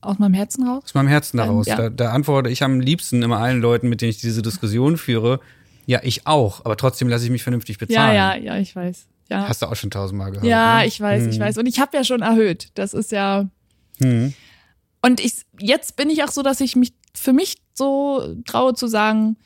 Aus 0.00 0.18
meinem 0.18 0.34
Herzen 0.34 0.68
raus? 0.68 0.82
Aus 0.84 0.94
meinem 0.94 1.08
Herzen 1.08 1.38
daraus. 1.38 1.66
Ja. 1.66 1.76
Da, 1.76 1.90
da 1.90 2.10
antworte 2.10 2.50
ich 2.50 2.62
am 2.62 2.78
liebsten 2.78 3.22
immer 3.22 3.38
allen 3.38 3.60
Leuten, 3.60 3.88
mit 3.88 4.02
denen 4.02 4.10
ich 4.10 4.18
diese 4.18 4.42
Diskussion 4.42 4.98
führe. 4.98 5.40
Ja, 5.86 6.00
ich 6.02 6.26
auch, 6.26 6.64
aber 6.64 6.76
trotzdem 6.76 7.08
lasse 7.08 7.24
ich 7.24 7.30
mich 7.30 7.42
vernünftig 7.42 7.78
bezahlen. 7.78 8.14
Ja, 8.14 8.34
ja, 8.34 8.54
ja, 8.54 8.58
ich 8.58 8.76
weiß. 8.76 9.06
Ja. 9.30 9.48
Hast 9.48 9.62
du 9.62 9.66
auch 9.66 9.76
schon 9.76 9.90
tausendmal 9.90 10.30
gehört. 10.30 10.46
Ja, 10.46 10.80
ne? 10.80 10.86
ich 10.86 11.00
weiß, 11.00 11.24
hm. 11.24 11.30
ich 11.30 11.40
weiß. 11.40 11.58
Und 11.58 11.66
ich 11.66 11.80
habe 11.80 11.96
ja 11.96 12.04
schon 12.04 12.22
erhöht. 12.22 12.68
Das 12.74 12.94
ist 12.94 13.10
ja. 13.10 13.48
Hm. 13.98 14.34
Und 15.02 15.20
ich, 15.20 15.42
jetzt 15.58 15.96
bin 15.96 16.10
ich 16.10 16.22
auch 16.22 16.30
so, 16.30 16.42
dass 16.42 16.60
ich 16.60 16.76
mich 16.76 16.92
für 17.14 17.32
mich 17.32 17.56
so 17.74 18.36
traue 18.44 18.74
zu 18.74 18.86
sagen, 18.86 19.36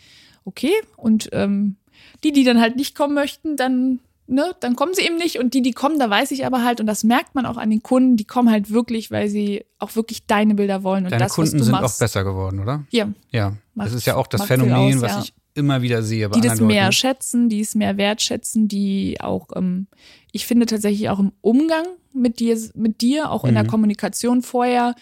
okay, 0.45 0.73
und 0.97 1.29
ähm, 1.33 1.77
die, 2.25 2.33
die 2.33 2.45
dann 2.45 2.61
halt 2.61 2.77
nicht 2.77 2.95
kommen 2.95 3.15
möchten, 3.15 3.57
dann, 3.57 4.01
ne, 4.27 4.55
dann 4.61 4.77
kommen 4.77 4.95
sie 4.95 5.03
eben 5.03 5.17
nicht. 5.17 5.39
Und 5.39 5.55
die, 5.55 5.63
die 5.63 5.73
kommen, 5.73 5.99
da 5.99 6.11
weiß 6.11 6.31
ich 6.31 6.47
aber 6.47 6.65
halt, 6.65 6.81
und 6.81 6.87
das 6.87 7.05
merkt 7.05 7.35
man 7.35 7.47
auch 7.47 7.57
an 7.57 7.71
den 7.71 7.83
Kunden, 7.83 8.17
die 8.17 8.25
kommen 8.25 8.51
halt 8.51 8.71
wirklich, 8.71 9.11
weil 9.11 9.29
sie 9.29 9.65
auch 9.79 9.95
wirklich 9.95 10.27
deine 10.27 10.55
Bilder 10.55 10.83
wollen. 10.83 11.05
Und 11.05 11.13
Deine 11.13 11.25
das, 11.25 11.35
Kunden 11.35 11.63
sind 11.63 11.73
machst, 11.73 11.97
auch 11.97 12.05
besser 12.05 12.25
geworden, 12.25 12.61
oder? 12.61 12.85
Ja. 12.91 13.09
Ja. 13.31 13.55
Macht, 13.75 13.89
das 13.89 13.95
ist 13.95 14.07
ja 14.07 14.17
auch 14.17 14.27
das 14.27 14.45
Phänomen, 14.45 14.97
aus, 14.97 15.03
was 15.03 15.13
ja. 15.13 15.21
ich 15.23 15.35
immer 15.55 15.83
wieder 15.83 16.03
sehe. 16.03 16.29
Bei 16.29 16.41
die 16.41 16.47
das 16.47 16.61
mehr 16.61 16.85
Leuten. 16.85 16.93
schätzen, 16.93 17.49
die 17.49 17.61
es 17.61 17.75
mehr 17.75 17.97
wertschätzen, 17.97 18.69
die 18.69 19.21
auch, 19.21 19.49
ähm, 19.55 19.87
ich 20.33 20.47
finde 20.47 20.67
tatsächlich 20.67 21.09
auch 21.09 21.19
im 21.19 21.33
Umgang 21.41 21.85
mit 22.13 22.41
dir, 22.41 22.59
mit 22.75 23.01
dir, 23.01 23.31
auch 23.31 23.45
in 23.45 23.55
der 23.55 23.65
mhm. 23.65 23.69
Kommunikation 23.69 24.43
vorher, 24.43 24.95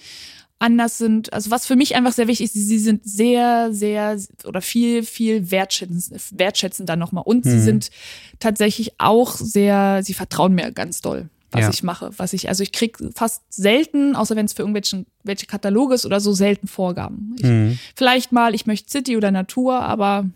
anders 0.59 0.98
sind. 0.98 1.32
Also 1.32 1.50
was 1.50 1.66
für 1.66 1.76
mich 1.76 1.96
einfach 1.96 2.12
sehr 2.12 2.28
wichtig 2.28 2.46
ist, 2.46 2.54
sie 2.54 2.78
sind 2.78 3.02
sehr, 3.04 3.72
sehr 3.72 4.18
oder 4.44 4.61
viel, 4.61 5.02
viel 5.02 5.50
wertschätzend, 5.50 6.20
wertschätzender 6.32 6.96
nochmal. 6.96 7.24
Und 7.26 7.44
mhm. 7.44 7.50
sie 7.50 7.61
sind 7.61 7.90
tatsächlich 8.38 8.92
auch 8.98 9.36
sehr, 9.36 10.00
sie 10.02 10.14
vertrauen 10.14 10.54
mir 10.54 10.72
ganz 10.72 11.02
doll, 11.02 11.28
was 11.50 11.62
ja. 11.62 11.70
ich 11.70 11.82
mache. 11.82 12.11
Was 12.16 12.32
ich, 12.32 12.48
also 12.48 12.62
ich 12.62 12.72
krieg 12.72 12.96
fast 13.14 13.42
selten, 13.50 14.16
außer 14.16 14.34
wenn 14.36 14.46
es 14.46 14.54
für 14.54 14.62
irgendwelche 14.62 15.04
welche 15.24 15.46
Kataloge 15.46 15.94
ist 15.94 16.07
oder 16.07 16.20
so, 16.20 16.32
selten 16.32 16.68
Vorgaben. 16.68 17.36
Ich, 17.38 17.44
mhm. 17.44 17.78
Vielleicht 17.94 18.32
mal, 18.32 18.54
ich 18.54 18.66
möchte 18.66 18.90
City 18.90 19.16
oder 19.16 19.30
Natur, 19.30 19.80
aber 19.80 20.30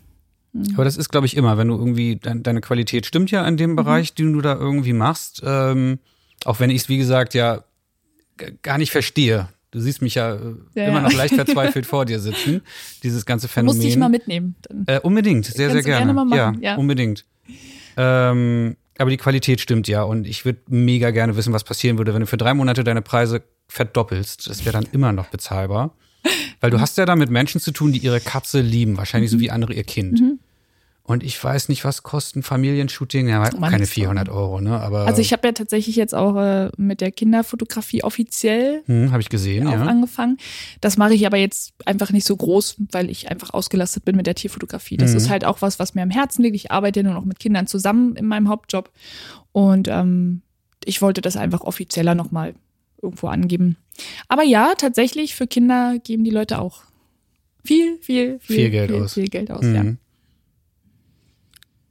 hm. 0.53 0.73
aber 0.73 0.83
das 0.83 0.97
ist, 0.97 1.09
glaube 1.09 1.25
ich, 1.25 1.37
immer, 1.37 1.57
wenn 1.57 1.69
du 1.69 1.77
irgendwie, 1.77 2.17
deine 2.17 2.61
Qualität 2.61 3.05
stimmt 3.05 3.31
ja 3.31 3.47
in 3.47 3.57
dem 3.57 3.71
mhm. 3.71 3.75
Bereich, 3.77 4.13
den 4.13 4.33
du 4.33 4.41
da 4.41 4.53
irgendwie 4.53 4.93
machst. 4.93 5.41
Ähm, 5.45 5.99
auch 6.43 6.59
wenn 6.59 6.69
ich 6.69 6.83
es, 6.83 6.89
wie 6.89 6.97
gesagt, 6.97 7.33
ja 7.33 7.63
gar 8.61 8.77
nicht 8.77 8.91
verstehe. 8.91 9.47
Du 9.71 9.79
siehst 9.79 10.01
mich 10.01 10.15
ja, 10.15 10.35
äh, 10.35 10.39
ja 10.75 10.87
immer 10.87 11.01
noch 11.01 11.13
leicht 11.13 11.33
verzweifelt 11.35 11.85
vor 11.85 12.05
dir 12.05 12.19
sitzen, 12.19 12.61
dieses 13.03 13.25
ganze 13.25 13.47
Phänomen. 13.47 13.77
Muss 13.77 13.85
ich 13.85 13.97
mal 13.97 14.09
mitnehmen. 14.09 14.55
Äh, 14.85 14.99
unbedingt, 14.99 15.45
sehr, 15.45 15.71
sehr 15.71 15.81
gerne. 15.81 16.13
gerne 16.13 16.35
ja, 16.35 16.53
ja, 16.59 16.75
unbedingt. 16.75 17.25
Ähm, 17.97 18.75
aber 18.97 19.09
die 19.09 19.17
Qualität 19.17 19.61
stimmt 19.61 19.87
ja 19.87 20.03
und 20.03 20.27
ich 20.27 20.45
würde 20.45 20.59
mega 20.67 21.11
gerne 21.11 21.35
wissen, 21.35 21.53
was 21.53 21.63
passieren 21.63 21.97
würde, 21.97 22.13
wenn 22.13 22.19
du 22.19 22.27
für 22.27 22.37
drei 22.37 22.53
Monate 22.53 22.83
deine 22.83 23.01
Preise 23.01 23.43
verdoppelst. 23.67 24.49
Das 24.49 24.65
wäre 24.65 24.73
dann 24.73 24.87
immer 24.91 25.13
noch 25.13 25.27
bezahlbar. 25.27 25.95
Weil 26.59 26.69
du 26.69 26.79
hast 26.81 26.97
ja 26.97 27.05
da 27.05 27.15
mit 27.15 27.29
Menschen 27.29 27.61
zu 27.61 27.71
tun, 27.71 27.93
die 27.93 27.99
ihre 27.99 28.19
Katze 28.19 28.61
lieben, 28.61 28.97
wahrscheinlich 28.97 29.31
mhm. 29.31 29.37
so 29.37 29.39
wie 29.39 29.51
andere 29.51 29.73
ihr 29.73 29.85
Kind. 29.85 30.19
Mhm. 30.19 30.39
Und 31.11 31.23
ich 31.23 31.43
weiß 31.43 31.67
nicht, 31.67 31.83
was 31.83 32.03
kosten 32.03 32.41
Familienshooting. 32.41 33.27
Ja, 33.27 33.43
oh, 33.53 33.59
keine 33.59 33.85
400 33.85 34.29
Euro, 34.29 34.61
ne? 34.61 34.79
Aber 34.79 35.07
also 35.07 35.19
ich 35.19 35.33
habe 35.33 35.45
ja 35.45 35.51
tatsächlich 35.51 35.97
jetzt 35.97 36.15
auch 36.15 36.37
äh, 36.37 36.69
mit 36.77 37.01
der 37.01 37.11
Kinderfotografie 37.11 38.01
offiziell 38.03 38.81
hm, 38.85 39.11
habe 39.11 39.21
ich 39.21 39.27
gesehen, 39.27 39.67
auch 39.67 39.73
ja. 39.73 39.83
angefangen. 39.83 40.37
Das 40.79 40.95
mache 40.95 41.13
ich 41.13 41.25
aber 41.25 41.35
jetzt 41.35 41.73
einfach 41.83 42.11
nicht 42.11 42.25
so 42.25 42.37
groß, 42.37 42.77
weil 42.93 43.09
ich 43.09 43.29
einfach 43.29 43.53
ausgelastet 43.53 44.05
bin 44.05 44.15
mit 44.15 44.25
der 44.25 44.35
Tierfotografie. 44.35 44.95
Das 44.95 45.11
mhm. 45.11 45.17
ist 45.17 45.29
halt 45.29 45.43
auch 45.43 45.61
was, 45.61 45.79
was 45.79 45.95
mir 45.95 46.01
am 46.01 46.11
Herzen 46.11 46.43
liegt. 46.43 46.55
Ich 46.55 46.71
arbeite 46.71 47.01
ja 47.01 47.03
nur 47.03 47.13
noch 47.13 47.25
mit 47.25 47.39
Kindern 47.39 47.67
zusammen 47.67 48.15
in 48.15 48.25
meinem 48.25 48.47
Hauptjob 48.47 48.89
und 49.51 49.89
ähm, 49.89 50.43
ich 50.85 51.01
wollte 51.01 51.19
das 51.19 51.35
einfach 51.35 51.59
offizieller 51.59 52.15
nochmal 52.15 52.55
irgendwo 53.01 53.27
angeben. 53.27 53.75
Aber 54.29 54.43
ja, 54.43 54.75
tatsächlich 54.77 55.35
für 55.35 55.45
Kinder 55.45 55.97
geben 56.01 56.23
die 56.23 56.31
Leute 56.31 56.59
auch 56.59 56.83
viel, 57.65 57.97
viel, 58.01 58.39
viel, 58.39 58.55
viel 58.55 58.69
Geld 58.69 58.91
viel, 58.91 59.01
aus. 59.01 59.13
Viel 59.13 59.27
Geld 59.27 59.51
aus, 59.51 59.63
mhm. 59.63 59.75
ja. 59.75 59.83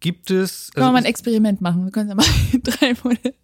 Gibt 0.01 0.31
es. 0.31 0.71
Können 0.73 0.85
also, 0.85 0.89
wir 0.89 0.93
mal 0.93 0.99
ein 0.99 1.05
Experiment 1.05 1.61
machen? 1.61 1.85
Wir 1.85 1.93
können 1.93 2.09
ja 2.09 2.15
mal 2.15 2.25
drei 2.63 2.95
Monate. 3.05 3.35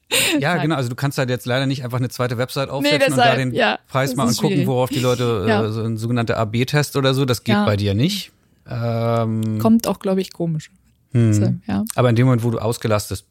Ja, 0.41 0.55
Nein. 0.55 0.63
genau. 0.63 0.77
Also 0.77 0.89
du 0.89 0.95
kannst 0.95 1.19
halt 1.19 1.29
jetzt 1.29 1.47
leider 1.47 1.67
nicht 1.67 1.85
einfach 1.85 1.99
eine 1.99 2.09
zweite 2.09 2.39
Website 2.39 2.71
aufsetzen 2.71 2.99
nee, 2.99 3.05
deshalb, 3.07 3.33
und 3.33 3.39
da 3.39 3.45
den 3.45 3.55
ja, 3.55 3.79
Preis 3.89 4.17
mal 4.17 4.27
angucken, 4.27 4.49
schwierig. 4.49 4.67
worauf 4.67 4.89
die 4.89 5.01
Leute 5.01 5.45
ja. 5.47 5.65
äh, 5.65 5.71
so 5.71 5.83
ein 5.83 5.97
sogenannter 5.99 6.39
AB-Test 6.39 6.97
oder 6.97 7.13
so. 7.13 7.25
Das 7.27 7.45
geht 7.45 7.55
ja. 7.55 7.65
bei 7.67 7.77
dir 7.77 7.95
nicht. 7.95 8.33
Ähm, 8.69 9.59
Kommt 9.59 9.87
auch, 9.87 9.99
glaube 9.99 10.21
ich, 10.23 10.33
komisch. 10.33 10.71
Hm. 11.13 11.33
So, 11.33 11.55
ja. 11.67 11.85
Aber 11.95 12.09
in 12.09 12.17
dem 12.17 12.27
Moment, 12.27 12.43
wo 12.43 12.51
du 12.51 12.59
ausgelastet, 12.59 13.25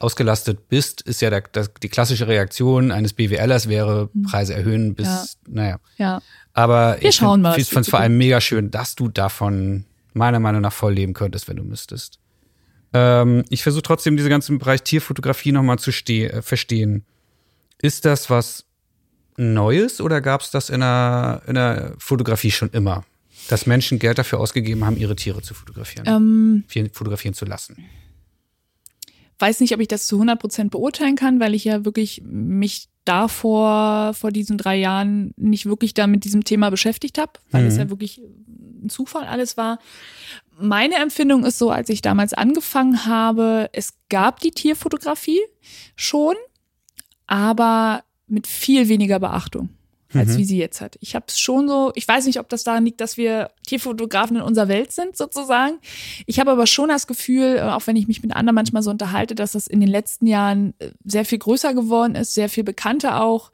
ausgelastet 0.00 0.68
bist, 0.68 1.00
ist 1.02 1.22
ja 1.22 1.30
der, 1.30 1.42
der, 1.42 1.68
die 1.82 1.88
klassische 1.88 2.26
Reaktion 2.26 2.90
eines 2.90 3.12
BWLers 3.12 3.68
wäre 3.68 4.08
hm. 4.12 4.22
Preise 4.22 4.54
erhöhen 4.54 4.94
bis, 4.94 5.38
naja. 5.48 5.78
Ja. 5.96 6.20
Aber 6.52 6.96
Wir 7.00 7.08
ich 7.08 7.18
finde 7.18 7.80
es 7.80 7.88
vor 7.88 8.00
allem 8.00 8.18
mega 8.18 8.40
schön, 8.40 8.70
dass 8.70 8.94
du 8.94 9.08
davon 9.08 9.84
meiner 10.12 10.40
Meinung 10.40 10.62
nach 10.62 10.72
voll 10.72 10.94
leben 10.94 11.12
könntest, 11.12 11.48
wenn 11.48 11.56
du 11.56 11.64
müsstest. 11.64 12.18
Ähm, 12.94 13.44
ich 13.50 13.62
versuche 13.64 13.82
trotzdem 13.82 14.16
diesen 14.16 14.30
ganzen 14.30 14.58
Bereich 14.58 14.82
Tierfotografie 14.82 15.52
nochmal 15.52 15.78
zu 15.78 15.90
äh, 15.90 16.40
verstehen. 16.40 17.04
Ist 17.82 18.04
das 18.04 18.30
was 18.30 18.64
Neues 19.36 20.00
oder 20.00 20.20
gab 20.20 20.40
es 20.40 20.52
das 20.52 20.70
in 20.70 20.80
der, 20.80 21.42
in 21.48 21.54
der 21.56 21.94
Fotografie 21.98 22.52
schon 22.52 22.70
immer? 22.70 23.04
Dass 23.48 23.66
Menschen 23.66 23.98
Geld 23.98 24.16
dafür 24.16 24.38
ausgegeben 24.38 24.84
haben, 24.84 24.96
ihre 24.96 25.16
Tiere 25.16 25.42
zu 25.42 25.54
fotografieren, 25.54 26.06
Ähm, 26.06 26.90
fotografieren 26.92 27.34
zu 27.34 27.44
lassen. 27.44 27.84
weiß 29.40 29.60
nicht, 29.60 29.74
ob 29.74 29.80
ich 29.80 29.88
das 29.88 30.06
zu 30.06 30.14
100 30.16 30.38
Prozent 30.38 30.70
beurteilen 30.70 31.16
kann, 31.16 31.40
weil 31.40 31.54
ich 31.54 31.64
ja 31.64 31.84
wirklich 31.84 32.22
mich 32.24 32.88
davor, 33.04 34.14
vor 34.14 34.30
diesen 34.30 34.56
drei 34.56 34.76
Jahren, 34.76 35.34
nicht 35.36 35.66
wirklich 35.66 35.94
da 35.94 36.06
mit 36.06 36.24
diesem 36.24 36.44
Thema 36.44 36.70
beschäftigt 36.70 37.18
habe, 37.18 37.32
weil 37.50 37.66
es 37.66 37.76
ja 37.76 37.90
wirklich 37.90 38.20
ein 38.82 38.88
Zufall 38.88 39.26
alles 39.26 39.56
war. 39.56 39.78
Meine 40.58 40.96
Empfindung 40.96 41.44
ist 41.44 41.58
so, 41.58 41.70
als 41.70 41.88
ich 41.88 42.02
damals 42.02 42.32
angefangen 42.32 43.06
habe, 43.06 43.70
es 43.72 43.94
gab 44.08 44.40
die 44.40 44.52
Tierfotografie 44.52 45.40
schon, 45.96 46.34
aber 47.26 48.04
mit 48.26 48.46
viel 48.46 48.88
weniger 48.88 49.18
Beachtung 49.18 49.70
als 50.14 50.36
wie 50.36 50.44
sie 50.44 50.58
jetzt 50.58 50.80
hat. 50.80 50.96
Ich 51.00 51.14
habe 51.14 51.26
es 51.28 51.38
schon 51.38 51.68
so, 51.68 51.92
ich 51.94 52.06
weiß 52.06 52.26
nicht, 52.26 52.38
ob 52.38 52.48
das 52.48 52.64
daran 52.64 52.84
liegt, 52.84 53.00
dass 53.00 53.16
wir 53.16 53.50
Tierfotografen 53.66 54.36
in 54.36 54.42
unserer 54.42 54.68
Welt 54.68 54.92
sind, 54.92 55.16
sozusagen. 55.16 55.78
Ich 56.26 56.40
habe 56.40 56.50
aber 56.50 56.66
schon 56.66 56.88
das 56.88 57.06
Gefühl, 57.06 57.56
äh, 57.56 57.62
auch 57.62 57.86
wenn 57.86 57.96
ich 57.96 58.08
mich 58.08 58.22
mit 58.22 58.34
anderen 58.34 58.54
manchmal 58.54 58.82
so 58.82 58.90
unterhalte, 58.90 59.34
dass 59.34 59.52
das 59.52 59.66
in 59.66 59.80
den 59.80 59.88
letzten 59.88 60.26
Jahren 60.26 60.74
äh, 60.78 60.90
sehr 61.04 61.24
viel 61.24 61.38
größer 61.38 61.74
geworden 61.74 62.14
ist, 62.14 62.34
sehr 62.34 62.48
viel 62.48 62.64
bekannter 62.64 63.22
auch. 63.22 63.50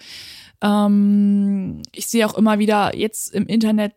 Ähm, 0.62 1.82
ich 1.92 2.07
sehe 2.07 2.26
auch 2.26 2.36
immer 2.36 2.59
wieder 2.59 2.96
jetzt 2.96 3.34
im 3.34 3.46
Internet 3.46 3.92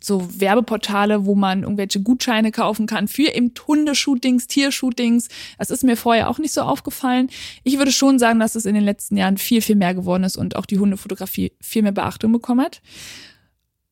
so 0.00 0.40
Werbeportale, 0.40 1.26
wo 1.26 1.34
man 1.34 1.62
irgendwelche 1.62 2.00
Gutscheine 2.00 2.52
kaufen 2.52 2.86
kann 2.86 3.08
für 3.08 3.34
eben 3.34 3.52
Hundeshootings, 3.66 4.46
Tiershootings. 4.46 5.28
Das 5.58 5.70
ist 5.70 5.82
mir 5.82 5.96
vorher 5.96 6.30
auch 6.30 6.38
nicht 6.38 6.54
so 6.54 6.62
aufgefallen. 6.62 7.28
Ich 7.64 7.78
würde 7.78 7.92
schon 7.92 8.18
sagen, 8.18 8.38
dass 8.38 8.54
es 8.54 8.64
in 8.64 8.74
den 8.74 8.84
letzten 8.84 9.16
Jahren 9.16 9.38
viel, 9.38 9.60
viel 9.60 9.76
mehr 9.76 9.94
geworden 9.94 10.24
ist 10.24 10.36
und 10.36 10.56
auch 10.56 10.66
die 10.66 10.78
Hundefotografie 10.78 11.52
viel 11.60 11.82
mehr 11.82 11.92
Beachtung 11.92 12.32
bekommen 12.32 12.64
hat. 12.64 12.80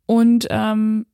Und 0.07 0.47
ähm, 0.51 1.07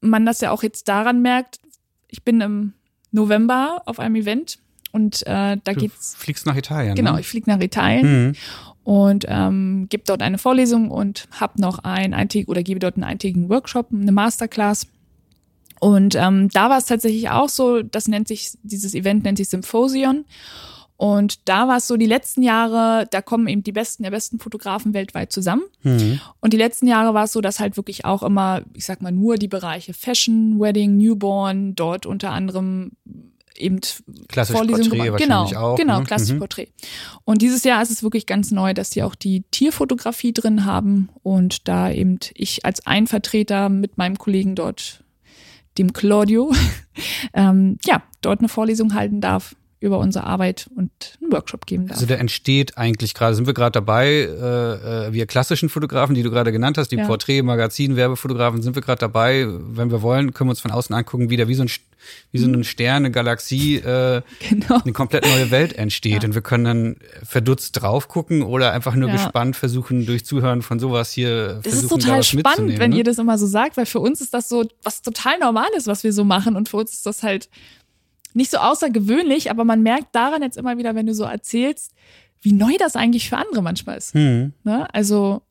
man 0.00 0.26
das 0.26 0.40
ja 0.40 0.52
auch 0.52 0.62
jetzt 0.62 0.88
daran 0.88 1.22
merkt, 1.22 1.60
ich 2.06 2.22
bin 2.22 2.40
im 2.40 2.72
November 3.10 3.82
auf 3.86 3.98
einem 3.98 4.16
Event 4.16 4.58
und 4.98 5.22
äh, 5.26 5.56
da 5.62 5.72
Du 5.72 5.74
geht's 5.80 6.14
fliegst 6.18 6.44
nach 6.46 6.56
Italien. 6.56 6.94
Genau, 6.96 7.14
Ne? 7.14 7.20
ich 7.20 7.26
fliege 7.28 7.48
nach 7.50 7.60
Italien 7.60 8.06
Mhm. 8.28 8.32
und 8.82 9.24
ähm, 9.28 9.86
gebe 9.88 10.02
dort 10.06 10.22
eine 10.22 10.38
Vorlesung 10.38 10.90
und 10.90 11.28
habe 11.40 11.60
noch 11.60 11.78
ein 11.80 12.14
eintäg 12.14 12.48
oder 12.48 12.62
gebe 12.62 12.80
dort 12.80 12.96
einen 12.96 13.04
eintägigen 13.04 13.48
Workshop, 13.48 13.88
eine 13.92 14.12
Masterclass. 14.12 14.86
Und 15.80 16.16
ähm, 16.16 16.48
da 16.52 16.70
war 16.70 16.78
es 16.78 16.86
tatsächlich 16.86 17.30
auch 17.30 17.48
so, 17.48 17.82
das 17.82 18.08
nennt 18.08 18.26
sich, 18.26 18.52
dieses 18.64 18.94
Event 18.94 19.22
nennt 19.22 19.38
sich 19.38 19.48
Symposion. 19.48 20.24
Und 20.96 21.48
da 21.48 21.68
war 21.68 21.76
es 21.76 21.86
so, 21.86 21.96
die 21.96 22.06
letzten 22.06 22.42
Jahre, 22.42 23.06
da 23.12 23.22
kommen 23.22 23.46
eben 23.46 23.62
die 23.62 23.70
besten 23.70 24.02
der 24.02 24.10
besten 24.10 24.40
Fotografen 24.40 24.92
weltweit 24.94 25.30
zusammen. 25.30 25.62
Mhm. 25.84 26.18
Und 26.40 26.52
die 26.52 26.56
letzten 26.56 26.88
Jahre 26.88 27.14
war 27.14 27.24
es 27.26 27.32
so, 27.32 27.40
dass 27.40 27.60
halt 27.60 27.76
wirklich 27.76 28.04
auch 28.04 28.24
immer, 28.24 28.62
ich 28.74 28.84
sag 28.84 29.00
mal, 29.00 29.12
nur 29.12 29.36
die 29.36 29.46
Bereiche 29.46 29.94
Fashion, 29.94 30.58
Wedding, 30.58 30.96
Newborn, 30.96 31.76
dort 31.76 32.04
unter 32.04 32.32
anderem 32.32 32.90
eben 33.58 33.80
Klassisch 34.28 34.56
Vorlesungen 34.56 34.90
Porträt 34.90 35.04
gemacht. 35.04 35.22
Genau, 35.22 35.40
wahrscheinlich 35.40 35.56
auch, 35.56 35.76
genau, 35.76 35.98
ne? 35.98 36.04
klassisch 36.04 36.34
Mhm. 36.34 36.38
Porträt. 36.38 36.68
Und 37.24 37.42
dieses 37.42 37.64
Jahr 37.64 37.82
ist 37.82 37.90
es 37.90 38.02
wirklich 38.02 38.26
ganz 38.26 38.50
neu, 38.50 38.74
dass 38.74 38.90
die 38.90 39.02
auch 39.02 39.14
die 39.14 39.44
Tierfotografie 39.50 40.32
drin 40.32 40.64
haben 40.64 41.08
und 41.22 41.68
da 41.68 41.90
eben 41.90 42.18
ich 42.34 42.64
als 42.64 42.86
ein 42.86 43.06
Vertreter 43.06 43.68
mit 43.68 43.98
meinem 43.98 44.18
Kollegen 44.18 44.54
dort, 44.54 45.04
dem 45.76 45.92
Claudio, 45.92 46.52
ähm, 47.34 47.78
ja, 47.84 48.02
dort 48.20 48.40
eine 48.40 48.48
Vorlesung 48.48 48.94
halten 48.94 49.20
darf 49.20 49.54
über 49.80 49.98
unsere 49.98 50.24
Arbeit 50.26 50.68
und 50.74 50.90
einen 51.22 51.30
Workshop 51.32 51.66
geben 51.66 51.86
darf. 51.86 51.98
Also 51.98 52.06
da 52.06 52.16
entsteht 52.16 52.76
eigentlich 52.76 53.14
gerade, 53.14 53.34
sind 53.36 53.46
wir 53.46 53.54
gerade 53.54 53.72
dabei, 53.72 54.08
äh, 54.08 55.06
äh, 55.08 55.12
wir 55.12 55.26
klassischen 55.26 55.68
Fotografen, 55.68 56.14
die 56.14 56.22
du 56.22 56.30
gerade 56.30 56.50
genannt 56.52 56.78
hast, 56.78 56.88
die 56.90 56.96
Ja. 56.96 57.06
Porträt, 57.06 57.42
Magazin, 57.42 57.94
Werbefotografen, 57.96 58.60
sind 58.62 58.74
wir 58.74 58.82
gerade 58.82 58.98
dabei, 59.00 59.46
wenn 59.48 59.90
wir 59.90 60.02
wollen, 60.02 60.34
können 60.34 60.48
wir 60.48 60.52
uns 60.52 60.60
von 60.60 60.70
außen 60.72 60.94
angucken, 60.94 61.30
wie 61.30 61.36
da 61.36 61.46
wie 61.48 61.54
so 61.54 61.62
ein 61.62 61.68
wie 62.30 62.38
so 62.38 62.46
ein 62.46 62.62
Stern, 62.62 62.98
eine 63.04 63.10
Galaxie, 63.10 63.76
äh, 63.76 64.22
genau. 64.48 64.80
eine 64.82 64.92
komplett 64.92 65.26
neue 65.26 65.50
Welt 65.50 65.72
entsteht 65.72 66.24
und 66.24 66.34
wir 66.34 66.42
können 66.42 66.64
dann 66.64 66.96
verdutzt 67.24 67.72
drauf 67.82 68.06
gucken 68.06 68.42
oder 68.42 68.72
einfach 68.72 68.94
nur 68.94 69.08
Ja. 69.08 69.16
gespannt 69.16 69.56
versuchen 69.56 70.06
durch 70.06 70.24
Zuhören 70.24 70.62
von 70.62 70.78
sowas 70.78 71.10
hier 71.10 71.60
Das 71.64 71.72
ist 71.74 71.84
da 71.90 71.96
total 71.96 72.22
spannend, 72.22 72.78
wenn 72.78 72.92
ne? 72.92 72.98
ihr 72.98 73.04
das 73.04 73.18
immer 73.18 73.36
so 73.36 73.46
sagt, 73.46 73.76
weil 73.76 73.84
für 73.84 73.98
uns 73.98 74.20
ist 74.20 74.32
das 74.32 74.48
so 74.48 74.64
was 74.84 75.02
total 75.02 75.38
Normales, 75.40 75.88
was 75.88 76.04
wir 76.04 76.12
so 76.12 76.22
machen 76.24 76.54
und 76.54 76.68
für 76.68 76.76
uns 76.76 76.92
ist 76.92 77.04
das 77.04 77.24
halt 77.24 77.48
nicht 78.38 78.50
so 78.50 78.56
außergewöhnlich, 78.58 79.50
aber 79.50 79.64
man 79.64 79.82
merkt 79.82 80.14
daran 80.14 80.40
jetzt 80.42 80.56
immer 80.56 80.78
wieder, 80.78 80.94
wenn 80.94 81.06
du 81.06 81.12
so 81.14 81.24
erzählst, 81.24 81.92
wie 82.40 82.52
neu 82.52 82.72
das 82.78 82.96
eigentlich 82.96 83.28
für 83.28 83.36
andere 83.36 83.62
manchmal 83.62 83.98
ist. 83.98 84.14
Hm. 84.14 84.52
Ne? 84.64 84.86
Also, 84.94 85.42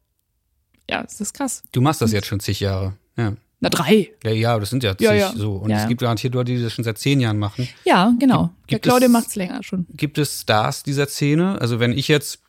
ja, 0.89 1.03
es 1.05 1.19
ist 1.21 1.33
krass. 1.33 1.61
Du 1.71 1.81
machst 1.81 2.01
das 2.01 2.11
jetzt 2.13 2.27
schon 2.27 2.39
zig 2.39 2.59
Jahre. 2.59 2.93
Ja. 3.17 3.33
Na, 3.59 3.69
drei. 3.69 4.09
Ja, 4.23 4.31
ja, 4.31 4.59
das 4.59 4.69
sind 4.69 4.83
ja 4.83 4.95
zig 4.97 5.05
Ja, 5.05 5.13
ja. 5.13 5.33
so. 5.35 5.53
Und 5.57 5.69
Ja, 5.69 5.77
es 5.77 5.81
ja. 5.83 5.88
gibt 5.89 6.01
garantiert 6.01 6.33
Leute, 6.33 6.53
die 6.55 6.61
das 6.61 6.71
schon 6.73 6.83
seit 6.85 6.97
zehn 6.97 7.19
Jahren 7.19 7.39
machen. 7.39 7.67
Ja, 7.85 8.13
genau. 8.19 8.43
Gibt- 8.43 8.51
Der 8.71 8.75
gibt 8.77 8.83
Claudio 8.83 9.07
es- 9.07 9.11
macht's 9.11 9.35
länger 9.35 9.63
schon. 9.63 9.85
gibt 9.95 10.17
es 10.17 10.41
Stars 10.41 10.83
dieser 10.83 11.07
Szene? 11.07 11.59
Also 11.59 11.79
wenn 11.79 11.91
ich 11.91 12.07
jetzt, 12.07 12.39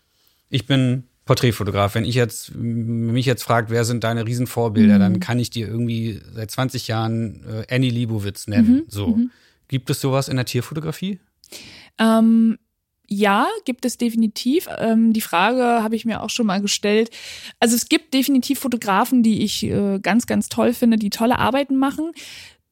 ich 0.51 0.67
bin 0.67 1.05
Porträtfotograf, 1.25 1.95
wenn 1.95 2.05
ich 2.05 2.15
jetzt 2.15 2.55
mich 2.55 3.27
jetzt 3.27 3.43
fragt, 3.43 3.71
wer 3.71 3.85
sind 3.85 4.05
deine 4.05 4.27
Riesenvorbilder, 4.27 4.97
Mhm. 4.97 5.01
dann 5.01 5.21
kann 5.21 5.39
ich 5.39 5.51
dir 5.51 5.67
irgendwie 5.67 6.21
seit 6.35 6.51
20 6.51 6.89
Jahren 6.89 7.43
äh, 7.69 7.75
Annie 7.75 7.91
Leibovitz 7.91 8.47
Mhm. 8.47 8.53
nennen. 8.55 8.83
So. 8.89 9.19
Gibt 9.69 9.91
es 9.91 10.01
sowas 10.01 10.29
in 10.29 10.37
der 10.37 10.47
Tierfotografie? 10.47 11.21
Ähm, 11.99 12.59
ja, 13.11 13.47
gibt 13.65 13.85
es 13.85 13.97
definitiv. 13.97 14.69
Ähm, 14.79 15.13
die 15.13 15.23
Frage 15.23 15.63
habe 15.63 15.97
ich 15.97 16.05
mir 16.05 16.23
auch 16.23 16.31
schon 16.31 16.47
mal 16.47 16.61
gestellt. 16.61 17.11
Also 17.59 17.75
es 17.75 17.89
gibt 17.89 18.13
definitiv 18.13 18.59
Fotografen, 18.59 19.23
die 19.23 19.43
ich 19.43 19.65
äh, 19.65 19.99
ganz, 20.01 20.27
ganz 20.27 20.49
toll 20.49 20.75
finde, 20.75 20.99
die 20.99 21.11
tolle 21.11 21.39
Arbeiten 21.39 21.77
machen. 21.77 22.13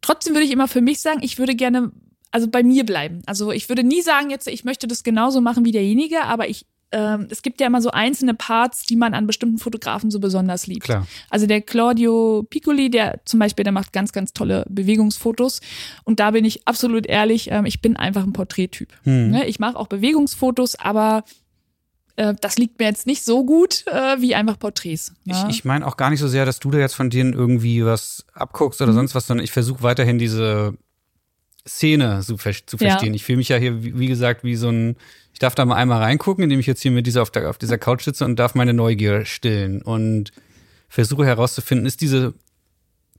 Trotzdem 0.03 0.35
würde 0.35 0.45
ich 0.45 0.53
immer 0.53 0.69
für 0.69 0.83
mich 0.83 1.01
sagen, 1.01 1.21
ich 1.23 1.39
würde 1.39 1.55
gerne, 1.55 1.91
also 2.31 2.49
bei 2.49 2.63
mir 2.63 2.85
bleiben. 2.85 3.23
Also 3.27 3.51
ich 3.51 3.69
würde 3.71 3.83
nie 3.83 4.03
sagen, 4.03 4.29
jetzt 4.29 4.47
ich 4.47 4.65
möchte 4.65 4.87
das 4.87 5.05
genauso 5.05 5.41
machen 5.41 5.65
wie 5.65 5.73
derjenige, 5.73 6.25
aber 6.25 6.49
ich 6.49 6.67
ähm, 6.93 7.27
es 7.31 7.43
gibt 7.43 7.61
ja 7.61 7.67
immer 7.67 7.83
so 7.83 7.91
einzelne 7.91 8.35
Parts, 8.35 8.85
die 8.87 8.97
man 8.97 9.13
an 9.13 9.27
bestimmten 9.27 9.59
Fotografen 9.59 10.11
so 10.11 10.21
besonders 10.21 10.67
liebt. 10.67 10.85
Klar. 10.85 11.07
Also 11.31 11.47
der 11.47 11.61
Claudio 11.61 12.47
Piccoli, 12.49 12.91
der 12.91 13.21
zum 13.25 13.41
Beispiel, 13.41 13.65
der 13.65 13.73
macht 13.73 13.93
ganz, 13.93 14.13
ganz 14.13 14.33
tolle 14.33 14.65
Bewegungsfotos. 14.69 15.61
Und 16.05 16.21
da 16.21 16.31
bin 16.31 16.45
ich 16.45 16.67
absolut 16.69 17.07
ehrlich, 17.07 17.51
ähm, 17.51 17.67
ich 17.67 17.81
bin 17.83 17.97
einfach 17.97 18.23
ein 18.23 18.33
Porträttyp. 18.33 18.93
Ne? 19.05 19.47
Ich 19.47 19.59
mache 19.59 19.77
auch 19.77 19.89
Bewegungsfotos, 19.89 20.77
aber 20.77 21.25
äh, 22.15 22.35
das 22.41 22.57
liegt 22.57 22.79
mir 22.79 22.87
jetzt 22.87 23.07
nicht 23.07 23.25
so 23.25 23.45
gut 23.45 23.85
äh, 23.89 24.21
wie 24.21 24.35
einfach 24.37 24.59
Porträts. 24.59 25.13
Ne? 25.25 25.35
Ich, 25.49 25.57
ich 25.59 25.65
meine 25.65 25.87
auch 25.87 25.97
gar 25.97 26.11
nicht 26.11 26.21
so 26.21 26.29
sehr, 26.29 26.47
dass 26.47 26.61
du 26.61 26.71
da 26.71 26.79
jetzt 26.79 26.95
von 26.95 27.11
denen 27.11 27.33
irgendwie 27.33 27.85
was 27.85 28.25
abguckst 28.33 28.81
Mhm. 28.81 28.85
oder 28.85 28.93
sonst 28.95 29.15
was, 29.15 29.27
sondern 29.27 29.45
ich 29.45 29.51
versuche 29.51 29.83
weiterhin 29.83 30.19
diese 30.19 30.75
Szene 31.67 32.21
zu, 32.23 32.37
ver 32.37 32.53
zu 32.65 32.77
Ja. 32.77 32.91
verstehen. 32.91 33.13
Ich 33.15 33.25
fühle 33.25 33.39
mich 33.39 33.49
ja 33.49 33.57
hier, 33.57 33.83
wie, 33.83 33.99
wie 33.99 34.07
gesagt, 34.07 34.45
wie 34.45 34.55
so 34.57 34.69
ein, 34.69 34.97
ich 35.37 35.41
darf 35.41 35.55
da 35.55 35.67
mal 35.67 35.75
einmal 35.75 36.03
reingucken, 36.03 36.45
indem 36.45 36.61
ich 36.61 36.67
jetzt 36.67 36.81
hier 36.81 36.91
mit 36.91 37.07
dieser 37.07 37.21
auf, 37.21 37.31
der, 37.31 37.51
auf 37.51 37.59
dieser 37.59 37.77
Couch 37.77 38.05
sitze 38.05 38.25
und 38.25 38.37
darf 38.37 38.55
meine 38.55 38.73
Neugier 38.73 39.27
stillen 39.27 39.83
und 39.83 40.33
versuche 40.89 41.27
herauszufinden, 41.27 41.87
ist 41.87 42.01
diese, 42.01 42.33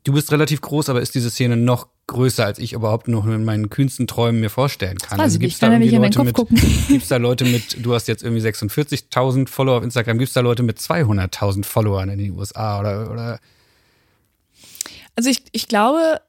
du 0.04 0.14
bist 0.14 0.32
relativ 0.32 0.62
groß, 0.62 0.90
aber 0.90 1.00
ist 1.00 1.14
diese 1.14 1.30
Szene 1.30 1.58
noch 1.58 1.90
größer, 2.08 2.44
als 2.44 2.58
ich 2.58 2.74
überhaupt 2.74 3.08
noch 3.08 3.28
in 3.28 3.46
meinen 3.46 3.70
kühnsten 3.70 4.08
Träumen 4.08 4.42
mir 4.42 4.50
vorstellen 4.50 4.98
kann? 4.98 5.20
kann 5.60 5.74
ja 5.74 5.78
nicht 5.78 5.94
in 5.94 6.02
meinen 6.02 6.34
Kopf 6.34 6.50
mit, 6.50 6.62
gibt's 6.88 7.10
da 7.10 7.18
Leute 7.18 7.46
mit, 7.46 7.86
du 7.86 7.94
hast 7.94 8.08
jetzt 8.08 8.24
irgendwie 8.24 8.42
46.000 8.42 9.48
Follower 9.48 9.78
auf 9.78 9.84
Instagram, 9.84 10.18
gibt's 10.18 10.34
da 10.34 10.42
Leute 10.42 10.64
mit 10.64 10.80
200.000 10.80 11.66
Followern 11.66 12.10
in 12.10 12.18
den 12.18 12.32
USA 12.32 12.80
oder, 12.80 13.12
oder 13.12 13.40
Also 15.16 15.30
ich, 15.30 15.44
ich 15.52 15.68
glaube, 15.68 16.20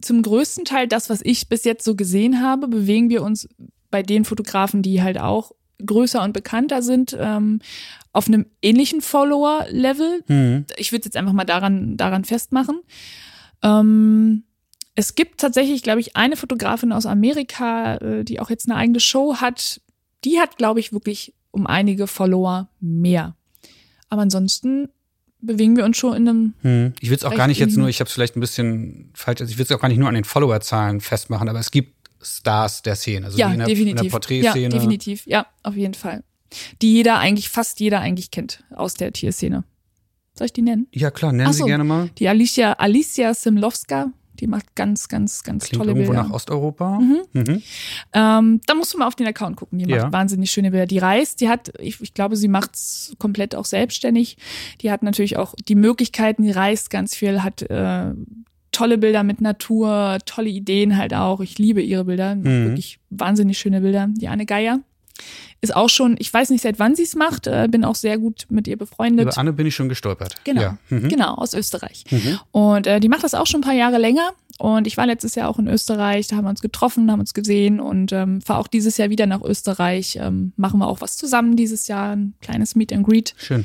zum 0.00 0.22
größten 0.22 0.64
Teil 0.64 0.88
das, 0.88 1.08
was 1.08 1.20
ich 1.22 1.48
bis 1.48 1.62
jetzt 1.62 1.84
so 1.84 1.94
gesehen 1.94 2.42
habe, 2.42 2.66
bewegen 2.66 3.10
wir 3.10 3.22
uns 3.22 3.48
bei 3.90 4.02
den 4.02 4.24
Fotografen, 4.24 4.82
die 4.82 5.02
halt 5.02 5.18
auch 5.18 5.52
größer 5.84 6.22
und 6.22 6.32
bekannter 6.32 6.82
sind, 6.82 7.16
ähm, 7.18 7.60
auf 8.12 8.28
einem 8.28 8.46
ähnlichen 8.62 9.00
Follower-Level. 9.00 10.24
hm. 10.26 10.66
Ich 10.76 10.92
würde 10.92 11.06
jetzt 11.06 11.16
einfach 11.16 11.32
mal 11.32 11.44
daran, 11.44 11.96
daran 11.96 12.24
festmachen. 12.24 12.80
Ähm, 13.62 14.44
es 14.94 15.14
gibt 15.14 15.40
tatsächlich, 15.40 15.82
glaube 15.82 16.00
ich, 16.00 16.16
eine 16.16 16.36
Fotografin 16.36 16.92
aus 16.92 17.06
Amerika, 17.06 17.96
äh, 17.96 18.24
die 18.24 18.40
auch 18.40 18.50
jetzt 18.50 18.68
eine 18.68 18.76
eigene 18.76 19.00
Show 19.00 19.36
hat. 19.36 19.80
Die 20.24 20.40
hat, 20.40 20.58
glaube 20.58 20.80
ich, 20.80 20.92
wirklich 20.92 21.34
um 21.50 21.66
einige 21.66 22.06
Follower 22.06 22.68
mehr. 22.80 23.36
Aber 24.08 24.22
ansonsten 24.22 24.88
bewegen 25.40 25.76
wir 25.76 25.84
uns 25.84 25.96
schon 25.96 26.16
in 26.16 26.28
einem 26.28 26.54
Hm. 26.62 26.92
Ich 27.00 27.08
will 27.08 27.16
es 27.16 27.24
auch 27.24 27.34
gar 27.34 27.46
nicht 27.46 27.58
jetzt 27.58 27.76
nur, 27.76 27.88
ich 27.88 28.00
habe 28.00 28.08
es 28.08 28.14
vielleicht 28.14 28.36
ein 28.36 28.40
bisschen 28.40 29.10
falsch, 29.14 29.40
also 29.40 29.50
ich 29.50 29.58
will 29.58 29.64
es 29.64 29.72
auch 29.72 29.80
gar 29.80 29.88
nicht 29.88 29.98
nur 29.98 30.08
an 30.08 30.14
den 30.14 30.24
Followerzahlen 30.24 31.00
festmachen, 31.00 31.48
aber 31.48 31.60
es 31.60 31.70
gibt 31.70 31.94
Stars 32.22 32.82
der 32.82 32.96
Szene, 32.96 33.26
also 33.26 33.38
ja, 33.38 33.48
die 33.48 33.54
in 33.54 33.58
der, 33.60 33.68
in 33.68 33.74
der 33.76 33.84
definitiv. 33.84 34.04
Ja, 34.04 34.10
Porträtszene. 34.10 34.68
definitiv. 34.68 35.26
Ja, 35.26 35.46
auf 35.62 35.76
jeden 35.76 35.94
Fall. 35.94 36.22
Die 36.82 36.92
jeder 36.94 37.18
eigentlich, 37.18 37.48
fast 37.48 37.80
jeder 37.80 38.00
eigentlich 38.00 38.30
kennt 38.30 38.64
aus 38.74 38.94
der 38.94 39.12
Tierszene. 39.12 39.64
Soll 40.34 40.46
ich 40.46 40.52
die 40.52 40.62
nennen? 40.62 40.86
Ja, 40.92 41.10
klar, 41.10 41.32
nennen 41.32 41.48
Ach 41.48 41.52
Sie 41.52 41.60
so. 41.60 41.66
gerne 41.66 41.84
mal. 41.84 42.08
Die 42.18 42.28
Alicia, 42.28 42.72
Alicia 42.74 43.34
Simlowska, 43.34 44.12
Die 44.40 44.46
macht 44.46 44.74
ganz, 44.74 45.08
ganz, 45.08 45.42
ganz 45.42 45.64
Klingt 45.66 45.80
tolle 45.82 45.90
irgendwo 45.90 46.12
Bilder. 46.12 46.24
nach 46.28 46.32
Osteuropa. 46.34 46.98
Mhm. 46.98 47.62
Ähm, 48.14 48.60
da 48.66 48.74
musst 48.74 48.94
du 48.94 48.98
mal 48.98 49.06
auf 49.06 49.14
den 49.14 49.26
Account 49.26 49.56
gucken. 49.56 49.78
Die 49.78 49.84
Ja. 49.88 50.04
macht 50.04 50.12
wahnsinnig 50.14 50.50
schöne 50.50 50.70
Bilder. 50.70 50.86
Die 50.86 50.96
reist, 50.98 51.40
die 51.42 51.48
hat, 51.50 51.72
ich, 51.78 52.00
ich 52.00 52.14
glaube, 52.14 52.36
sie 52.36 52.48
macht's 52.48 53.12
komplett 53.18 53.54
auch 53.54 53.66
selbstständig. 53.66 54.38
Die 54.80 54.90
hat 54.90 55.02
natürlich 55.02 55.36
auch 55.36 55.54
die 55.68 55.74
Möglichkeiten, 55.74 56.42
die 56.42 56.52
reist 56.52 56.88
ganz 56.88 57.14
viel, 57.14 57.42
hat 57.42 57.60
äh, 57.62 58.12
tolle 58.72 58.98
Bilder 58.98 59.22
mit 59.22 59.40
Natur, 59.40 60.18
tolle 60.26 60.48
Ideen 60.48 60.96
halt 60.96 61.12
auch. 61.14 61.40
Ich 61.40 61.58
liebe 61.58 61.82
ihre 61.82 62.04
Bilder, 62.04 62.34
Mhm. 62.36 62.66
wirklich 62.68 62.98
wahnsinnig 63.10 63.58
schöne 63.58 63.80
Bilder. 63.80 64.08
Die 64.12 64.28
Anne 64.28 64.46
Geier 64.46 64.80
ist 65.60 65.76
auch 65.76 65.88
schon, 65.90 66.16
ich 66.18 66.32
weiß 66.32 66.48
nicht, 66.50 66.62
seit 66.62 66.78
wann 66.78 66.94
sie 66.94 67.02
es 67.02 67.14
macht, 67.14 67.46
äh, 67.46 67.68
bin 67.70 67.84
auch 67.84 67.94
sehr 67.94 68.16
gut 68.16 68.46
mit 68.48 68.66
ihr 68.66 68.78
befreundet. 68.78 69.26
Über 69.26 69.38
Anne 69.38 69.52
bin 69.52 69.66
ich 69.66 69.74
schon 69.74 69.88
gestolpert. 69.90 70.34
Genau, 70.44 70.62
Ja. 70.62 70.78
Mhm. 70.88 71.08
genau, 71.08 71.34
aus 71.34 71.52
Österreich. 71.52 72.04
Mhm. 72.10 72.38
Und 72.52 72.86
äh, 72.86 73.00
die 73.00 73.08
macht 73.08 73.24
das 73.24 73.34
auch 73.34 73.46
schon 73.46 73.60
ein 73.60 73.64
paar 73.64 73.74
Jahre 73.74 73.98
länger. 73.98 74.30
Und 74.58 74.86
ich 74.86 74.96
war 74.98 75.06
letztes 75.06 75.34
Jahr 75.36 75.48
auch 75.48 75.58
in 75.58 75.68
Österreich, 75.68 76.26
da 76.28 76.36
haben 76.36 76.44
wir 76.44 76.50
uns 76.50 76.60
getroffen, 76.60 77.10
haben 77.10 77.20
uns 77.20 77.32
gesehen 77.34 77.80
und 77.80 78.12
ähm, 78.12 78.42
fahre 78.42 78.60
auch 78.60 78.66
dieses 78.68 78.98
Jahr 78.98 79.08
wieder 79.08 79.24
nach 79.26 79.40
Österreich. 79.42 80.18
Ähm, 80.20 80.52
machen 80.56 80.78
wir 80.80 80.86
auch 80.86 81.00
was 81.00 81.16
zusammen 81.16 81.56
dieses 81.56 81.88
Jahr, 81.88 82.14
ein 82.14 82.34
kleines 82.42 82.74
Meet 82.74 82.92
and 82.92 83.06
Greet. 83.06 83.34
Schön. 83.38 83.64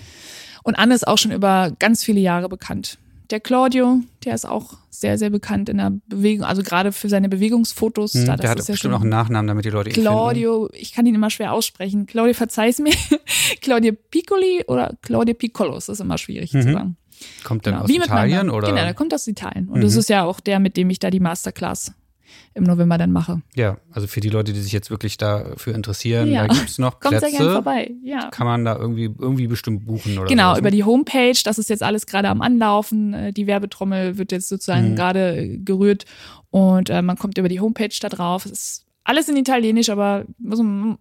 Und 0.64 0.76
Anne 0.76 0.96
ist 0.96 1.06
auch 1.08 1.18
schon 1.18 1.32
über 1.32 1.72
ganz 1.80 2.04
viele 2.04 2.20
Jahre 2.22 2.48
bekannt. 2.50 2.98
Der 3.32 3.40
Claudio, 3.40 4.00
der 4.24 4.36
ist 4.36 4.46
auch 4.48 4.74
sehr, 4.90 5.18
sehr 5.18 5.30
bekannt 5.30 5.68
in 5.70 5.78
der 5.78 5.92
Bewegung, 6.08 6.46
also 6.46 6.62
gerade 6.64 6.92
für 6.92 7.10
seine 7.10 7.28
Bewegungsfotos. 7.30 8.14
Mhm. 8.14 8.26
da, 8.26 8.36
Der 8.38 8.50
hat 8.52 8.60
ist 8.60 8.68
ja 8.68 8.74
bestimmt 8.74 8.92
schon- 8.92 9.00
auch 9.00 9.02
einen 9.02 9.10
Nachnamen, 9.10 9.48
damit 9.48 9.66
die 9.66 9.70
Leute 9.70 9.90
ihn 9.90 9.94
finden. 9.96 10.08
Claudio, 10.10 10.70
ich 10.74 10.94
kann 10.94 11.06
ihn 11.06 11.16
immer 11.16 11.30
schwer 11.30 11.54
aussprechen. 11.54 12.06
Claudio, 12.06 12.34
verzeih's 12.34 12.80
mir. 12.80 12.94
Claudio 13.62 13.94
Piccoli 14.12 14.64
oder 14.68 14.94
Claudio 15.02 15.34
Piccolos, 15.34 15.88
das 15.88 15.98
ist 15.98 16.02
immer 16.02 16.18
schwierig 16.18 16.54
Mhm. 16.54 16.62
zu 16.62 16.72
sagen. 16.74 16.98
Kommt 17.44 17.66
der 17.66 17.74
Genau, 17.74 17.84
aus 17.86 17.90
wie 17.90 17.98
Italien 17.98 18.50
oder? 18.50 18.68
Genau, 18.70 18.82
der 18.84 18.94
kommt 18.94 19.14
aus 19.14 19.26
Italien. 19.28 19.68
Und 19.70 19.80
Mhm. 19.80 19.84
das 19.84 19.96
ist 19.96 20.10
ja 20.10 20.24
auch 20.26 20.40
der, 20.40 20.60
mit 20.60 20.78
dem 20.78 20.90
ich 20.90 21.00
da 21.00 21.10
die 21.10 21.20
Masterclass 21.20 21.94
im 22.54 22.64
November 22.64 22.98
dann 22.98 23.12
mache. 23.12 23.42
Ja, 23.56 23.78
also 23.92 24.08
für 24.08 24.20
die 24.20 24.30
Leute, 24.30 24.54
die 24.54 24.60
sich 24.60 24.72
jetzt 24.72 24.90
wirklich 24.90 25.18
dafür 25.18 25.76
interessieren, 25.76 26.30
Ja. 26.32 26.48
da 26.48 26.54
gibt's 26.54 26.78
noch 26.78 27.00
Kommt 27.00 27.18
Plätze. 27.18 27.30
sehr 27.30 27.40
gern 27.40 27.52
vorbei. 27.54 27.92
Ja. 28.04 28.30
Kann 28.30 28.46
man 28.48 28.66
da 28.66 28.76
irgendwie, 28.76 29.06
irgendwie 29.06 29.48
bestimmt 29.48 29.86
buchen 29.86 30.18
oder 30.18 30.28
Genau, 30.28 30.54
so. 30.54 30.60
über 30.60 30.72
die 30.72 30.84
Homepage, 30.84 31.38
das 31.44 31.58
ist 31.58 31.70
jetzt 31.70 31.84
alles 31.84 32.06
gerade 32.06 32.30
am 32.30 32.42
Anlaufen. 32.42 33.14
Äh, 33.14 33.34
Die 33.34 33.48
Werbetrommel 33.48 34.18
wird 34.18 34.32
jetzt 34.32 34.50
sozusagen 34.50 34.92
Mhm. 34.92 34.96
gerade 34.96 35.38
äh, 35.38 35.58
gerührt 35.58 36.06
und 36.52 36.90
äh, 36.90 37.02
man 37.02 37.18
kommt 37.18 37.38
über 37.38 37.50
die 37.50 37.60
Homepage 37.60 37.90
da 38.02 38.10
drauf. 38.10 38.46
Es 38.46 38.52
ist 38.52 38.86
alles 39.04 39.30
in 39.30 39.38
Italienisch, 39.38 39.90
aber 39.90 40.26
muss 40.40 40.60
man 40.60 40.98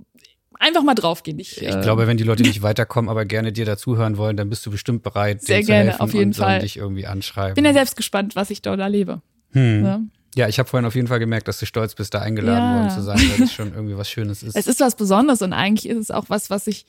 einfach 0.60 0.82
mal 0.82 0.94
draufgehen. 0.94 1.38
Ich, 1.38 1.60
Ich 1.60 1.68
äh, 1.74 1.80
glaube, 1.80 2.06
wenn 2.06 2.16
die 2.16 2.22
Leute 2.24 2.42
nicht 2.42 2.62
weiterkommen, 2.62 3.08
aber 3.10 3.24
gerne 3.24 3.52
dir 3.52 3.64
dazuhören 3.64 4.16
wollen, 4.16 4.36
dann 4.36 4.48
bist 4.50 4.64
du 4.66 4.70
bestimmt 4.70 5.02
bereit, 5.02 5.42
Sehr 5.42 5.56
denen 5.56 5.64
zu 5.64 5.72
gerne, 5.72 5.90
helfen 5.90 6.00
auf 6.02 6.12
jeden 6.14 6.26
und 6.26 6.32
sollen 6.34 6.48
Fall. 6.50 6.60
dich 6.60 6.76
irgendwie 6.76 7.06
anschreiben. 7.06 7.54
bin 7.54 7.64
ja 7.64 7.72
selbst 7.72 7.96
gespannt, 7.96 8.36
was 8.36 8.50
ich 8.50 8.62
dort 8.62 8.78
erlebe. 8.80 9.20
hm. 9.52 9.82
Ne? 9.82 10.08
Ja, 10.34 10.48
ich 10.48 10.58
habe 10.58 10.68
vorhin 10.68 10.86
auf 10.86 10.94
jeden 10.94 11.06
Fall 11.08 11.18
gemerkt, 11.20 11.46
dass 11.48 11.58
du 11.58 11.66
stolz 11.66 11.94
bist, 11.94 12.12
da 12.14 12.20
eingeladen 12.20 12.70
Ja. 12.70 12.74
worden 12.76 12.90
zu 12.90 13.02
sein, 13.02 13.18
weil 13.18 13.38
das 13.38 13.52
schon 13.54 13.72
irgendwie 13.74 13.96
was 13.96 14.10
Schönes 14.10 14.42
ist. 14.42 14.56
Es 14.56 14.66
ist 14.66 14.80
was 14.80 14.96
Besonderes 14.96 15.42
und 15.42 15.52
eigentlich 15.52 15.88
ist 15.88 15.98
es 15.98 16.10
auch 16.10 16.24
was, 16.28 16.50
was 16.50 16.66
ich 16.66 16.86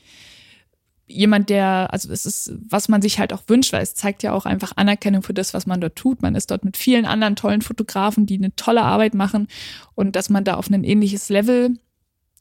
jemand, 1.07 1.51
der, 1.51 1.89
also 1.93 2.11
es 2.11 2.25
ist, 2.25 2.53
was 2.67 2.89
man 2.89 3.01
sich 3.03 3.19
halt 3.19 3.31
auch 3.31 3.43
wünscht, 3.47 3.73
weil 3.73 3.83
es 3.83 3.93
zeigt 3.93 4.23
ja 4.23 4.33
auch 4.33 4.47
einfach 4.47 4.71
Anerkennung 4.75 5.21
für 5.21 5.35
das, 5.35 5.53
was 5.53 5.67
man 5.67 5.79
dort 5.79 5.95
tut. 5.95 6.23
Man 6.23 6.33
ist 6.33 6.49
dort 6.49 6.65
mit 6.65 6.77
vielen 6.77 7.05
anderen 7.05 7.35
tollen 7.35 7.61
Fotografen, 7.61 8.25
die 8.25 8.37
eine 8.37 8.55
tolle 8.55 8.81
Arbeit 8.81 9.13
machen 9.13 9.47
und 9.93 10.15
dass 10.15 10.29
man 10.31 10.43
da 10.43 10.55
auf 10.55 10.67
ein 10.69 10.83
ähnliches 10.83 11.29
Level 11.29 11.77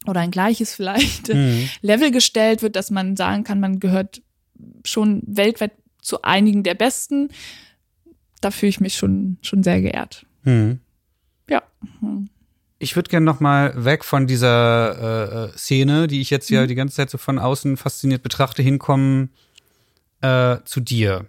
oder 0.06 0.20
ein 0.20 0.30
gleiches 0.30 0.74
vielleicht 0.74 1.28
Hm. 1.28 1.68
Level 1.82 2.10
gestellt 2.10 2.62
wird, 2.62 2.76
dass 2.76 2.90
man 2.90 3.16
sagen 3.16 3.44
kann, 3.44 3.60
man 3.60 3.80
gehört 3.80 4.22
schon 4.86 5.22
weltweit 5.26 5.72
zu 6.00 6.22
einigen 6.22 6.62
der 6.62 6.74
Besten. 6.74 7.28
Da 8.40 8.50
fühle 8.50 8.70
ich 8.70 8.80
mich 8.80 8.94
schon, 8.94 9.36
schon 9.42 9.62
sehr 9.62 9.82
geehrt. 9.82 10.24
Hm. 10.44 10.80
Ich 12.78 12.96
würde 12.96 13.08
gerne 13.08 13.24
noch 13.24 13.40
mal 13.40 13.84
weg 13.84 14.04
von 14.04 14.26
dieser 14.26 14.98
äh, 14.98 15.44
äh, 15.44 15.56
Szene, 15.56 16.06
die 16.06 16.20
ich 16.20 16.30
jetzt 16.30 16.50
Mhm. 16.50 16.56
ja 16.56 16.66
die 16.66 16.74
ganze 16.74 16.96
Zeit 16.96 17.10
so 17.10 17.18
von 17.18 17.38
außen 17.38 17.76
fasziniert 17.76 18.22
betrachte, 18.22 18.62
hinkommen 18.62 19.30
äh, 20.20 20.58
zu 20.64 20.80
dir. 20.80 21.26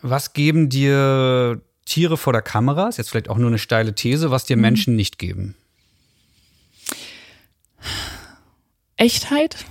Was 0.00 0.32
geben 0.32 0.68
dir 0.68 1.60
Tiere 1.84 2.16
vor 2.16 2.32
der 2.32 2.42
Kamera? 2.42 2.88
Ist 2.88 2.98
jetzt 2.98 3.10
vielleicht 3.10 3.28
auch 3.28 3.38
nur 3.38 3.48
eine 3.48 3.58
steile 3.58 3.94
These, 3.94 4.30
was 4.30 4.44
dir 4.44 4.56
Mhm. 4.56 4.62
Menschen 4.62 4.96
nicht 4.96 5.18
geben. 5.18 5.54
Echtheit, 8.96 9.64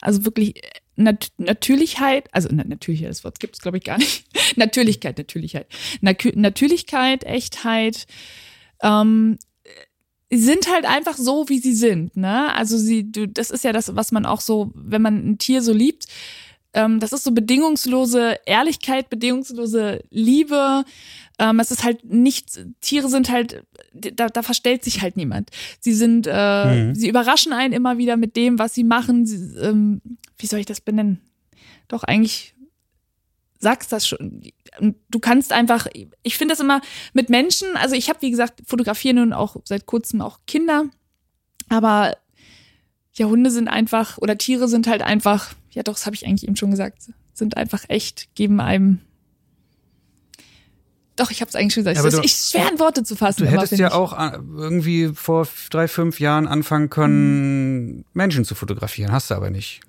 also 0.00 0.24
wirklich 0.24 0.62
äh, 0.62 0.68
Nat 0.96 1.28
Natürlichkeit, 1.38 2.28
also 2.34 2.48
na, 2.50 2.64
Natürlichkeit, 2.64 3.10
das 3.10 3.22
Wort 3.22 3.38
gibt 3.38 3.54
es, 3.54 3.60
glaube 3.62 3.78
ich, 3.78 3.84
gar 3.84 3.98
nicht. 3.98 4.24
Natürlichkeit, 4.56 5.16
Natürlichkeit. 5.16 5.66
Nakü 6.00 6.32
Natürlichkeit, 6.34 7.24
Echtheit, 7.24 8.06
ähm, 8.82 9.38
sind 10.30 10.70
halt 10.70 10.84
einfach 10.84 11.16
so, 11.16 11.48
wie 11.48 11.58
sie 11.58 11.74
sind. 11.74 12.16
Ne? 12.16 12.54
Also 12.54 12.76
sie, 12.76 13.10
du, 13.10 13.26
das 13.26 13.50
ist 13.50 13.64
ja 13.64 13.72
das, 13.72 13.96
was 13.96 14.12
man 14.12 14.26
auch 14.26 14.40
so, 14.42 14.70
wenn 14.74 15.00
man 15.02 15.16
ein 15.30 15.38
Tier 15.38 15.62
so 15.62 15.72
liebt, 15.72 16.06
ähm, 16.74 17.00
das 17.00 17.12
ist 17.14 17.24
so 17.24 17.32
bedingungslose 17.32 18.36
Ehrlichkeit, 18.44 19.08
bedingungslose 19.08 20.04
Liebe. 20.10 20.84
Ähm, 21.38 21.60
es 21.60 21.70
ist 21.70 21.82
halt 21.82 22.04
nicht, 22.04 22.60
Tiere 22.82 23.08
sind 23.08 23.30
halt, 23.30 23.64
da, 23.94 24.28
da 24.28 24.42
verstellt 24.42 24.84
sich 24.84 25.00
halt 25.00 25.16
niemand. 25.16 25.48
Sie 25.80 25.94
sind, 25.94 26.26
äh, 26.30 26.84
Mhm. 26.84 26.94
sie 26.94 27.08
überraschen 27.08 27.54
einen 27.54 27.72
immer 27.72 27.96
wieder 27.96 28.18
mit 28.18 28.36
dem, 28.36 28.58
was 28.58 28.74
sie 28.74 28.84
machen. 28.84 29.24
Sie, 29.24 29.36
ähm, 29.58 30.02
wie 30.36 30.46
soll 30.46 30.60
ich 30.60 30.66
das 30.66 30.82
benennen? 30.82 31.20
Doch 31.88 32.04
eigentlich 32.04 32.54
sagst 33.58 33.90
das 33.92 34.06
schon. 34.06 34.42
Du 35.10 35.18
kannst 35.18 35.52
einfach, 35.52 35.86
ich 36.22 36.36
finde 36.36 36.52
das 36.52 36.60
immer 36.60 36.80
mit 37.12 37.28
Menschen, 37.30 37.68
also 37.76 37.94
ich 37.94 38.08
habe, 38.08 38.22
wie 38.22 38.30
gesagt, 38.30 38.62
fotografiere 38.66 39.14
nun 39.14 39.32
auch 39.32 39.56
seit 39.64 39.86
kurzem 39.86 40.20
auch 40.20 40.40
Kinder, 40.46 40.84
aber 41.68 42.16
ja, 43.14 43.26
Hunde 43.26 43.50
sind 43.50 43.68
einfach, 43.68 44.18
oder 44.18 44.38
Tiere 44.38 44.68
sind 44.68 44.86
halt 44.86 45.02
einfach, 45.02 45.52
ja 45.72 45.82
doch, 45.82 45.94
das 45.94 46.06
habe 46.06 46.14
ich 46.14 46.24
eigentlich 46.26 46.44
eben 46.46 46.56
schon 46.56 46.70
gesagt, 46.70 47.10
sind 47.34 47.56
einfach 47.56 47.84
echt, 47.88 48.34
geben 48.36 48.60
einem. 48.60 49.00
Doch, 51.16 51.32
ich 51.32 51.40
habe 51.40 51.48
es 51.48 51.56
eigentlich 51.56 51.74
schon 51.74 51.82
gesagt. 51.82 51.98
Aber 51.98 52.06
Es 52.08 52.14
ist 52.14 52.20
du- 52.20 52.24
echt 52.24 52.50
schwer 52.52 52.72
in 52.72 52.78
Worte 52.78 53.02
zu 53.02 53.16
fassen. 53.16 53.42
Du 53.44 53.50
hättest 53.50 53.70
finde 53.70 53.82
ja 53.82 53.88
ich. 53.88 53.94
auch 53.94 54.12
äh, 54.16 54.38
irgendwie 54.56 55.08
vor 55.12 55.48
drei, 55.70 55.88
fünf 55.88 56.20
Jahren 56.20 56.46
anfangen 56.46 56.90
können, 56.90 58.04
Menschen 58.12 58.44
zu 58.44 58.54
fotografieren. 58.54 59.10
Hast 59.10 59.30
du 59.30 59.34
aber 59.34 59.50
nicht. 59.50 59.80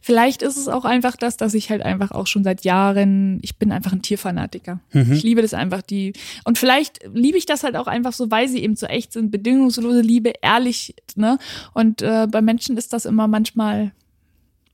Vielleicht 0.00 0.42
ist 0.42 0.56
es 0.56 0.68
auch 0.68 0.84
einfach 0.84 1.16
das, 1.16 1.36
dass 1.36 1.54
ich 1.54 1.70
halt 1.70 1.82
einfach 1.82 2.10
auch 2.10 2.26
schon 2.26 2.44
seit 2.44 2.64
Jahren, 2.64 3.38
ich 3.42 3.56
bin 3.56 3.72
einfach 3.72 3.92
ein 3.92 4.02
Tierfanatiker. 4.02 4.80
Mhm. 4.92 5.12
Ich 5.12 5.22
liebe 5.22 5.42
das 5.42 5.54
einfach, 5.54 5.82
die, 5.82 6.12
und 6.44 6.58
vielleicht 6.58 7.00
liebe 7.12 7.38
ich 7.38 7.46
das 7.46 7.62
halt 7.64 7.76
auch 7.76 7.86
einfach 7.86 8.12
so, 8.12 8.30
weil 8.30 8.48
sie 8.48 8.62
eben 8.62 8.76
so 8.76 8.86
echt 8.86 9.12
sind, 9.12 9.30
bedingungslose 9.30 10.00
Liebe, 10.00 10.32
ehrlich, 10.42 10.94
ne? 11.16 11.38
Und 11.72 12.02
äh, 12.02 12.26
bei 12.30 12.42
Menschen 12.42 12.76
ist 12.76 12.92
das 12.92 13.04
immer 13.04 13.28
manchmal, 13.28 13.92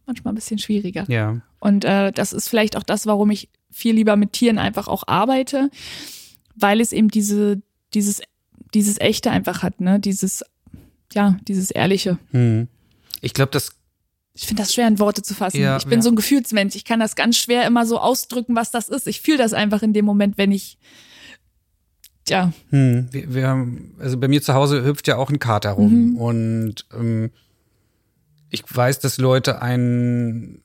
manchmal 0.06 0.32
ein 0.32 0.36
bisschen 0.36 0.58
schwieriger. 0.58 1.04
Ja. 1.08 1.40
Und 1.58 1.84
äh, 1.84 2.12
das 2.12 2.32
ist 2.32 2.48
vielleicht 2.48 2.76
auch 2.76 2.82
das, 2.82 3.06
warum 3.06 3.30
ich 3.30 3.48
viel 3.70 3.94
lieber 3.94 4.16
mit 4.16 4.32
Tieren 4.32 4.58
einfach 4.58 4.88
auch 4.88 5.04
arbeite, 5.06 5.70
weil 6.56 6.80
es 6.80 6.92
eben 6.92 7.08
diese, 7.08 7.62
dieses, 7.94 8.20
dieses 8.74 9.00
Echte 9.00 9.30
einfach 9.30 9.62
hat, 9.62 9.80
ne? 9.80 10.00
Dieses, 10.00 10.44
ja, 11.12 11.36
dieses 11.46 11.70
Ehrliche. 11.70 12.18
Hm. 12.30 12.68
Ich 13.20 13.34
glaube, 13.34 13.52
das 13.52 13.79
Ich 14.32 14.46
finde 14.46 14.62
das 14.62 14.72
schwer 14.72 14.86
in 14.88 14.98
Worte 14.98 15.22
zu 15.22 15.34
fassen. 15.34 15.60
Ja, 15.60 15.76
ich 15.76 15.84
bin 15.84 15.98
ja. 15.98 16.02
so 16.02 16.10
ein 16.10 16.16
Gefühlsmensch. 16.16 16.76
Ich 16.76 16.84
kann 16.84 17.00
das 17.00 17.16
ganz 17.16 17.36
schwer 17.36 17.66
immer 17.66 17.84
so 17.84 17.98
ausdrücken, 17.98 18.54
was 18.54 18.70
das 18.70 18.88
ist. 18.88 19.06
Ich 19.06 19.20
fühle 19.20 19.38
das 19.38 19.52
einfach 19.52 19.82
in 19.82 19.92
dem 19.92 20.04
Moment, 20.04 20.38
wenn 20.38 20.52
ich, 20.52 20.78
ja, 22.28 22.52
Hm, 22.70 23.08
wir, 23.10 23.34
wir 23.34 23.48
haben, 23.48 23.96
also 23.98 24.16
bei 24.18 24.28
mir 24.28 24.40
zu 24.40 24.54
Hause 24.54 24.84
hüpft 24.84 25.08
ja 25.08 25.16
auch 25.16 25.30
ein 25.30 25.40
Kater 25.40 25.70
rum 25.70 26.16
und 26.16 26.86
ähm, 26.96 27.30
ich 28.50 28.62
weiß, 28.68 29.00
dass 29.00 29.18
Leute 29.18 29.62
einen 29.62 30.62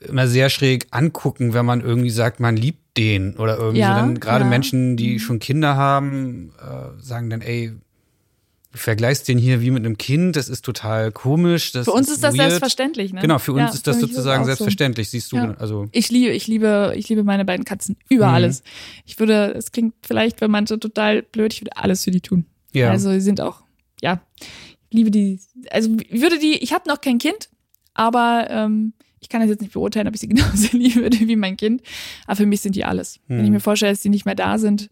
äh, 0.00 0.06
immer 0.08 0.26
sehr 0.28 0.48
schräg 0.50 0.86
angucken, 0.90 1.52
wenn 1.52 1.66
man 1.66 1.80
irgendwie 1.80 2.10
sagt, 2.10 2.40
man 2.40 2.56
liebt 2.56 2.96
den 2.96 3.36
oder 3.36 3.56
irgendwie 3.56 3.80
Ja, 3.80 4.06
so. 4.06 4.14
Gerade. 4.14 4.44
Menschen, 4.44 4.96
die 4.96 5.18
schon 5.18 5.40
Kinder 5.40 5.76
haben, 5.76 6.52
äh, 6.60 7.02
sagen 7.02 7.30
dann, 7.30 7.40
ey, 7.40 7.72
vergleichst 8.74 9.28
den 9.28 9.38
hier 9.38 9.60
wie 9.60 9.70
mit 9.70 9.84
einem 9.84 9.96
Kind, 9.98 10.36
das 10.36 10.48
ist 10.48 10.64
total 10.64 11.12
komisch. 11.12 11.72
Das 11.72 11.84
für 11.84 11.92
uns 11.92 12.10
ist, 12.10 12.22
das 12.24 12.34
weird. 12.36 12.50
selbstverständlich. 12.50 13.12
Ne? 13.12 13.20
Genau, 13.20 13.38
für 13.38 13.52
uns 13.52 13.60
Ja, 13.62 13.68
ist 13.70 13.86
das 13.86 14.00
sozusagen 14.00 14.40
auch 14.42 14.44
so. 14.44 14.48
selbstverständlich, 14.48 15.10
siehst 15.10 15.30
du. 15.32 15.36
Ja. 15.36 15.54
Also 15.58 15.88
Ich 15.92 16.10
liebe, 16.10 16.32
ich 16.32 16.46
liebe, 16.46 16.92
ich 16.96 17.08
liebe 17.08 17.22
meine 17.24 17.44
beiden 17.44 17.64
Katzen 17.64 17.96
über 18.08 18.28
Mhm. 18.28 18.34
alles. 18.34 18.62
Ich 19.06 19.18
würde, 19.18 19.54
es 19.54 19.72
klingt 19.72 19.94
vielleicht 20.06 20.38
für 20.40 20.48
manche 20.48 20.78
total 20.78 21.22
blöd, 21.22 21.52
ich 21.52 21.60
würde 21.62 21.76
alles 21.76 22.04
für 22.04 22.10
die 22.10 22.20
tun. 22.20 22.46
ja. 22.72 22.90
Also 22.90 23.10
sie 23.12 23.20
sind 23.20 23.40
auch, 23.40 23.62
ja, 24.02 24.20
ich 24.90 24.96
liebe 24.96 25.10
die, 25.10 25.38
also 25.70 25.90
ich 26.10 26.20
würde 26.20 26.38
die, 26.38 26.54
ich 26.58 26.72
habe 26.72 26.88
noch 26.88 27.00
kein 27.00 27.18
Kind, 27.18 27.48
aber 27.94 28.46
ähm, 28.50 28.92
ich 29.20 29.28
kann 29.28 29.40
das 29.40 29.48
jetzt 29.50 29.60
nicht 29.62 29.72
beurteilen, 29.72 30.06
ob 30.08 30.14
ich 30.14 30.20
sie 30.20 30.28
genauso 30.34 30.76
lieben 30.76 31.02
würde 31.02 31.18
wie 31.20 31.36
mein 31.36 31.56
Kind. 31.56 31.82
Aber 32.26 32.36
für 32.36 32.46
mich 32.46 32.60
sind 32.60 32.76
die 32.76 32.84
alles. 32.84 33.20
Wenn 33.28 33.38
ich 33.40 33.46
Hm. 33.46 33.52
mir 33.54 33.60
vorstelle, 33.60 33.92
dass 33.92 34.02
die 34.02 34.08
nicht 34.10 34.26
mehr 34.26 34.34
da 34.34 34.58
sind. 34.58 34.90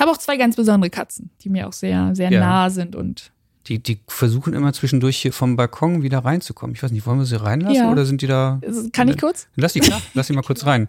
Ich 0.00 0.02
habe 0.02 0.12
auch 0.12 0.16
zwei 0.18 0.38
ganz 0.38 0.56
besondere 0.56 0.88
Katzen, 0.88 1.28
die 1.42 1.50
mir 1.50 1.68
auch 1.68 1.74
sehr, 1.74 2.14
sehr 2.14 2.32
Ja. 2.32 2.40
nah 2.40 2.70
sind 2.70 2.96
und 2.96 3.32
die, 3.66 3.82
die 3.82 4.00
versuchen 4.06 4.54
immer 4.54 4.72
zwischendurch 4.72 5.18
hier 5.18 5.30
vom 5.30 5.56
Balkon 5.56 6.02
wieder 6.02 6.20
reinzukommen. 6.20 6.74
Ich 6.74 6.82
weiß 6.82 6.90
nicht, 6.90 7.04
wollen 7.04 7.18
wir 7.18 7.26
sie 7.26 7.38
reinlassen 7.38 7.76
Ja. 7.76 7.92
oder 7.92 8.06
sind 8.06 8.22
die 8.22 8.26
da? 8.26 8.62
kann 8.94 9.08
ich 9.08 9.18
kurz? 9.18 9.46
Lass 9.56 9.74
sie, 9.74 9.82
lass 10.14 10.26
sie 10.28 10.32
mal 10.32 10.40
kurz 10.40 10.64
rein. 10.64 10.88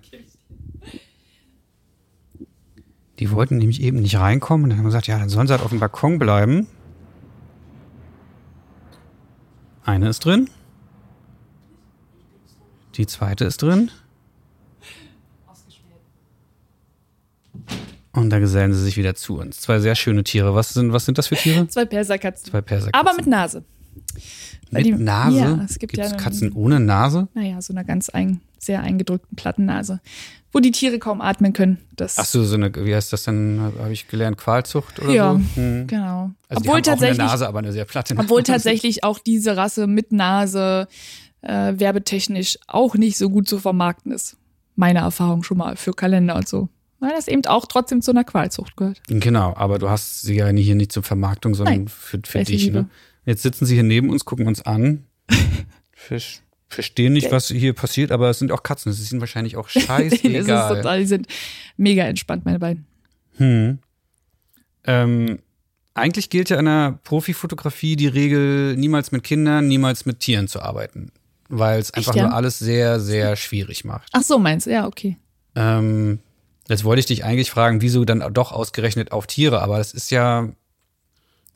Die 3.20 3.32
wollten 3.32 3.58
nämlich 3.58 3.82
eben 3.82 4.00
nicht 4.00 4.18
reinkommen 4.18 4.64
und 4.64 4.70
dann 4.70 4.78
haben 4.78 4.86
wir 4.86 4.92
gesagt, 4.92 5.08
ja, 5.08 5.20
dann 5.20 5.28
sollen 5.28 5.46
sie 5.46 5.52
halt 5.56 5.62
auf 5.62 5.72
dem 5.72 5.82
Balkon 5.82 6.18
bleiben. 6.18 6.68
Eine 9.84 10.08
ist 10.08 10.24
drin. 10.24 10.50
Die 12.96 13.08
zweite 13.08 13.44
ist 13.44 13.62
drin. 13.62 13.92
Und 18.14 18.30
da 18.30 18.40
gesellen 18.40 18.74
sie 18.74 18.84
sich 18.84 18.98
wieder 18.98 19.16
zu 19.16 19.38
uns. 19.40 19.62
Zwei 19.62 19.80
sehr 19.80 19.96
schöne 19.96 20.24
Tiere. 20.24 20.54
Was 20.54 20.74
sind, 20.74 20.92
was 20.92 21.06
sind 21.06 21.18
das 21.18 21.28
für 21.28 21.36
Tiere? 21.36 21.68
Zwei 21.70 21.86
Perserkatzen. 21.86 22.52
Zwei 22.52 22.62
Perserkatzen. 22.62 23.08
Aber 23.08 23.16
mit 23.16 23.28
Nase. 23.28 23.64
Mit 24.70 24.86
die- 24.86 24.92
Nase? 24.92 25.38
Ja, 25.38 25.62
es 25.66 25.80
gibt 25.80 25.94
Gibt's 25.94 26.10
ja 26.10 26.16
einen- 26.16 26.24
Katzen 26.24 26.52
ohne 26.54 26.80
Nase? 26.80 27.28
Naja, 27.34 27.62
so 27.62 27.74
einer 27.74 27.84
ganz 27.84 28.10
ein, 28.10 28.42
sehr 28.60 28.82
eingedrückten 28.82 29.36
Plattennase, 29.36 30.02
wo 30.52 30.60
die 30.60 30.72
Tiere 30.72 31.00
kaum 31.00 31.22
atmen 31.22 31.54
können. 31.54 31.78
Das, 31.96 32.18
Ach 32.18 32.26
so, 32.26 32.44
so 32.44 32.56
eine, 32.56 32.74
wie 32.76 32.94
heißt 32.94 33.12
das 33.14 33.24
denn? 33.24 33.60
Habe 33.80 33.92
ich 33.94 34.08
gelernt, 34.08 34.38
Qualzucht 34.38 35.00
oder 35.00 35.12
ja, 35.14 35.34
so? 35.34 35.62
Hm. 35.62 35.88
genau. 35.88 36.32
Also 36.50 36.62
obwohl 36.66 36.82
tatsächlich, 36.82 37.20
eine 37.20 37.30
Nase, 37.30 37.48
aber 37.48 37.60
eine 37.60 37.72
sehr 37.72 37.86
platte 37.86 38.14
Nase. 38.16 38.26
obwohl 38.26 38.44
tatsächlich 38.44 39.04
auch 39.04 39.20
diese 39.20 39.56
Rasse 39.58 39.88
mit 39.88 40.12
Nase 40.12 40.88
äh, 41.42 41.74
werbetechnisch 41.78 42.60
auch 42.68 42.96
nicht 42.96 43.18
so 43.18 43.30
gut 43.30 43.48
zu 43.48 43.58
vermarkten 43.60 44.12
ist. 44.12 44.38
Meine 44.76 45.00
Erfahrung 45.00 45.44
schon 45.44 45.58
mal 45.58 45.76
für 45.76 45.92
Kalender 45.94 46.36
und 46.36 46.48
so. 46.48 46.70
Weil 47.02 47.10
das 47.16 47.28
eben 47.28 47.44
auch 47.48 47.66
trotzdem 47.66 48.04
zu 48.04 48.12
einer 48.12 48.24
Qualzucht 48.24 48.78
gehört. 48.78 49.02
Genau, 49.08 49.56
aber 49.56 49.80
du 49.80 49.90
hast 49.90 50.22
sie 50.22 50.36
ja 50.36 50.48
hier 50.50 50.76
nicht 50.76 50.92
zur 50.92 51.02
Vermarktung, 51.02 51.56
sondern 51.56 51.76
Nein, 51.76 51.88
für, 51.88 52.20
für 52.24 52.44
dich. 52.44 52.66
liebe. 52.66 52.84
Ne? 52.84 52.90
Jetzt 53.26 53.42
sitzen 53.42 53.66
sie 53.66 53.74
hier 53.74 53.84
neben 53.84 54.12
uns, 54.12 54.24
gucken 54.24 54.46
uns 54.46 54.62
an. 54.62 55.06
Fisch. 55.92 56.42
Verstehen 56.68 57.14
nicht, 57.14 57.32
was 57.32 57.48
hier 57.48 57.74
passiert, 57.74 58.12
aber 58.12 58.30
es 58.30 58.38
sind 58.38 58.52
auch 58.52 58.62
Katzen. 58.62 58.92
Es 58.92 59.00
ist 59.00 59.12
ihnen 59.12 59.20
wahrscheinlich 59.20 59.58
auch 59.58 59.68
scheißegal. 59.70 60.76
total, 60.78 61.00
die 61.00 61.06
sind 61.08 61.28
mega 61.76 62.04
entspannt, 62.04 62.46
meine 62.46 62.60
beiden. 62.60 62.86
Hm. 63.38 63.80
Ähm, 64.86 65.40
eigentlich 65.96 66.30
gilt 66.30 66.52
ja 66.52 66.60
in 66.60 66.66
der 66.66 67.00
Profifotografie 67.04 67.96
die 67.96 68.08
Regel, 68.08 68.78
niemals 68.78 69.12
mit 69.12 69.24
Kindern, 69.24 69.68
niemals 69.68 70.06
mit 70.06 70.20
Tieren 70.20 70.48
zu 70.48 70.62
arbeiten. 70.62 71.12
Weil 71.50 71.80
es 71.80 71.92
einfach 71.96 72.16
ja? 72.16 72.28
nur 72.28 72.34
alles 72.36 72.60
sehr, 72.60 73.00
sehr 73.00 73.36
schwierig 73.36 73.86
macht. 73.86 74.08
Ach 74.14 74.22
so, 74.22 74.38
meinst 74.38 74.68
du? 74.68 74.72
Ja, 74.72 74.86
okay. 74.86 75.18
Ähm, 75.56 76.20
jetzt 76.72 76.84
wollte 76.84 77.02
ich 77.02 77.06
dich 77.06 77.24
eigentlich 77.24 77.52
fragen, 77.52 77.82
wieso 77.82 78.06
dann 78.06 78.24
doch 78.34 78.52
ausgerechnet 78.52 79.12
auf 79.12 79.28
Tiere, 79.28 79.62
aber 79.62 79.78
das 79.78 79.94
ist 79.94 80.12
ja, 80.12 80.50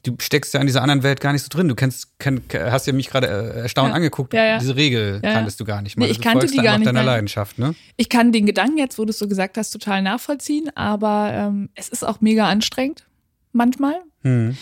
du 0.03 0.15
steckst 0.19 0.53
ja 0.53 0.59
in 0.59 0.67
dieser 0.67 0.81
anderen 0.81 1.03
Welt 1.03 1.19
gar 1.19 1.33
nicht 1.33 1.41
so 1.41 1.49
drin. 1.49 1.67
Du 1.67 1.75
kennst, 1.75 2.19
kenn, 2.19 2.41
hast 2.53 2.85
ja 2.87 2.93
mich 2.93 3.09
gerade 3.09 3.27
äh, 3.27 3.61
erstaunt 3.61 3.89
Ja. 3.89 3.95
angeguckt. 3.95 4.33
Ja, 4.33 4.45
ja. 4.45 4.59
Diese 4.59 4.75
Regel 4.75 5.19
kanntest 5.21 5.59
du 5.59 5.65
gar 5.65 5.81
nicht. 5.81 5.97
Nee, 5.97 6.05
mal. 6.05 6.11
ich 6.11 6.21
kannte 6.21 6.39
folgst 6.39 6.55
die 6.55 6.61
gar 6.61 6.77
nicht, 6.77 6.87
deiner. 6.87 7.03
Leidenschaft, 7.03 7.57
ne? 7.57 7.73
Ich 7.97 8.09
kann 8.09 8.31
den 8.31 8.45
Gedanken 8.45 8.77
jetzt, 8.77 8.99
wo 8.99 9.05
du 9.05 9.09
es 9.09 9.17
so 9.17 9.27
gesagt 9.27 9.57
hast, 9.57 9.71
total 9.71 10.01
nachvollziehen, 10.01 10.69
aber 10.75 11.31
ähm, 11.33 11.69
es 11.75 11.89
ist 11.89 12.03
auch 12.03 12.21
mega 12.21 12.47
anstrengend. 12.47 13.05
Manchmal. 13.51 13.95
Hm. 14.21 14.55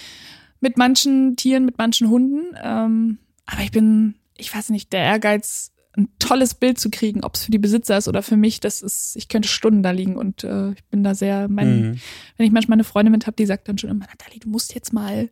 Mit 0.62 0.78
manchen 0.78 1.36
Tieren, 1.36 1.66
mit 1.66 1.78
manchen 1.78 2.10
Hunden. 2.10 2.56
Ähm, 2.64 3.18
aber 3.46 3.64
ich 3.64 3.72
bin, 3.72 4.16
ich 4.38 4.56
weiß 4.56 4.70
nicht, 4.70 4.94
der 4.94 5.02
Ehrgeiz, 5.02 5.73
ein 5.96 6.08
tolles 6.20 6.56
Bild 6.56 6.80
zu 6.80 6.90
kriegen, 6.90 7.24
ob 7.24 7.36
es 7.36 7.46
für 7.46 7.52
die 7.52 7.60
Besitzer 7.60 7.98
ist 7.98 8.08
oder 8.08 8.24
für 8.24 8.36
mich, 8.38 8.60
das 8.60 8.82
ist, 8.82 9.16
ich 9.16 9.28
könnte 9.28 9.48
Stunden 9.48 9.84
da 9.84 9.92
liegen 9.92 10.18
und 10.18 10.44
äh, 10.44 10.72
ich 10.72 10.84
bin 10.86 11.04
da 11.04 11.14
sehr, 11.14 11.48
mein, 11.50 11.82
Mhm. 11.92 12.00
wenn 12.38 12.46
ich 12.48 12.52
manchmal 12.52 12.78
eine 12.78 12.84
Freundin 12.84 13.12
mit 13.12 13.28
habe, 13.28 13.36
die 13.36 13.46
sagt 13.46 13.68
dann 13.68 13.78
schon 13.78 13.90
immer, 13.92 14.06
Nathalie, 14.08 14.40
du 14.40 14.50
musst 14.50 14.74
jetzt 14.74 14.92
mal, 14.92 15.30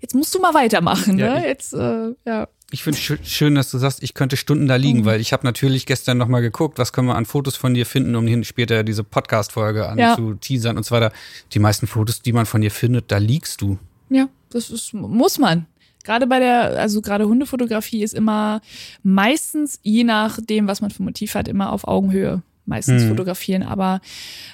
jetzt 0.00 0.14
musst 0.14 0.34
du 0.34 0.40
mal 0.40 0.52
weitermachen, 0.52 1.18
Ja, 1.18 1.34
ne? 1.34 1.38
ich- 1.40 1.44
Jetzt, 1.46 1.72
äh, 1.72 2.10
ja. 2.26 2.48
Ich 2.70 2.82
finde 2.82 2.98
schön, 2.98 3.18
schön, 3.24 3.54
dass 3.54 3.70
du 3.70 3.78
sagst, 3.78 4.02
ich 4.02 4.14
könnte 4.14 4.36
Stunden 4.36 4.66
da 4.66 4.76
liegen, 4.76 5.00
Mhm. 5.00 5.04
weil 5.04 5.20
ich 5.20 5.32
habe 5.32 5.46
natürlich 5.46 5.86
gestern 5.86 6.18
nochmal 6.18 6.42
geguckt, 6.42 6.78
was 6.78 6.92
können 6.92 7.06
wir 7.08 7.14
an 7.14 7.24
Fotos 7.24 7.56
von 7.56 7.72
dir 7.72 7.86
finden, 7.86 8.14
um 8.16 8.26
hin 8.26 8.42
später 8.44 8.82
diese 8.84 9.04
Podcast-Folge 9.04 9.88
an 9.88 9.96
Ja. 9.98 10.16
zu 10.16 10.34
teasern 10.34 10.76
und 10.76 10.84
so 10.84 10.94
weiter. 10.94 11.12
Die 11.52 11.60
meisten 11.60 11.86
Fotos, 11.86 12.20
die 12.20 12.32
man 12.32 12.46
von 12.46 12.60
dir 12.60 12.70
findet, 12.70 13.10
da 13.12 13.18
liegst 13.18 13.60
du. 13.62 13.78
Ja, 14.10 14.28
das 14.50 14.70
ist, 14.70 14.92
muss 14.92 15.38
man. 15.38 15.66
Gerade 16.04 16.26
bei 16.26 16.38
der, 16.38 16.78
also 16.78 17.02
gerade 17.02 17.26
Hundefotografie 17.26 18.02
ist 18.02 18.14
immer 18.14 18.60
meistens, 19.02 19.80
je 19.82 20.04
nachdem, 20.04 20.68
was 20.68 20.80
man 20.80 20.90
für 20.90 21.02
Motiv 21.02 21.34
hat, 21.34 21.48
immer 21.48 21.72
auf 21.72 21.88
Augenhöhe 21.88 22.42
meistens 22.66 23.02
Mhm. 23.04 23.08
fotografieren. 23.08 23.62
Aber 23.62 24.00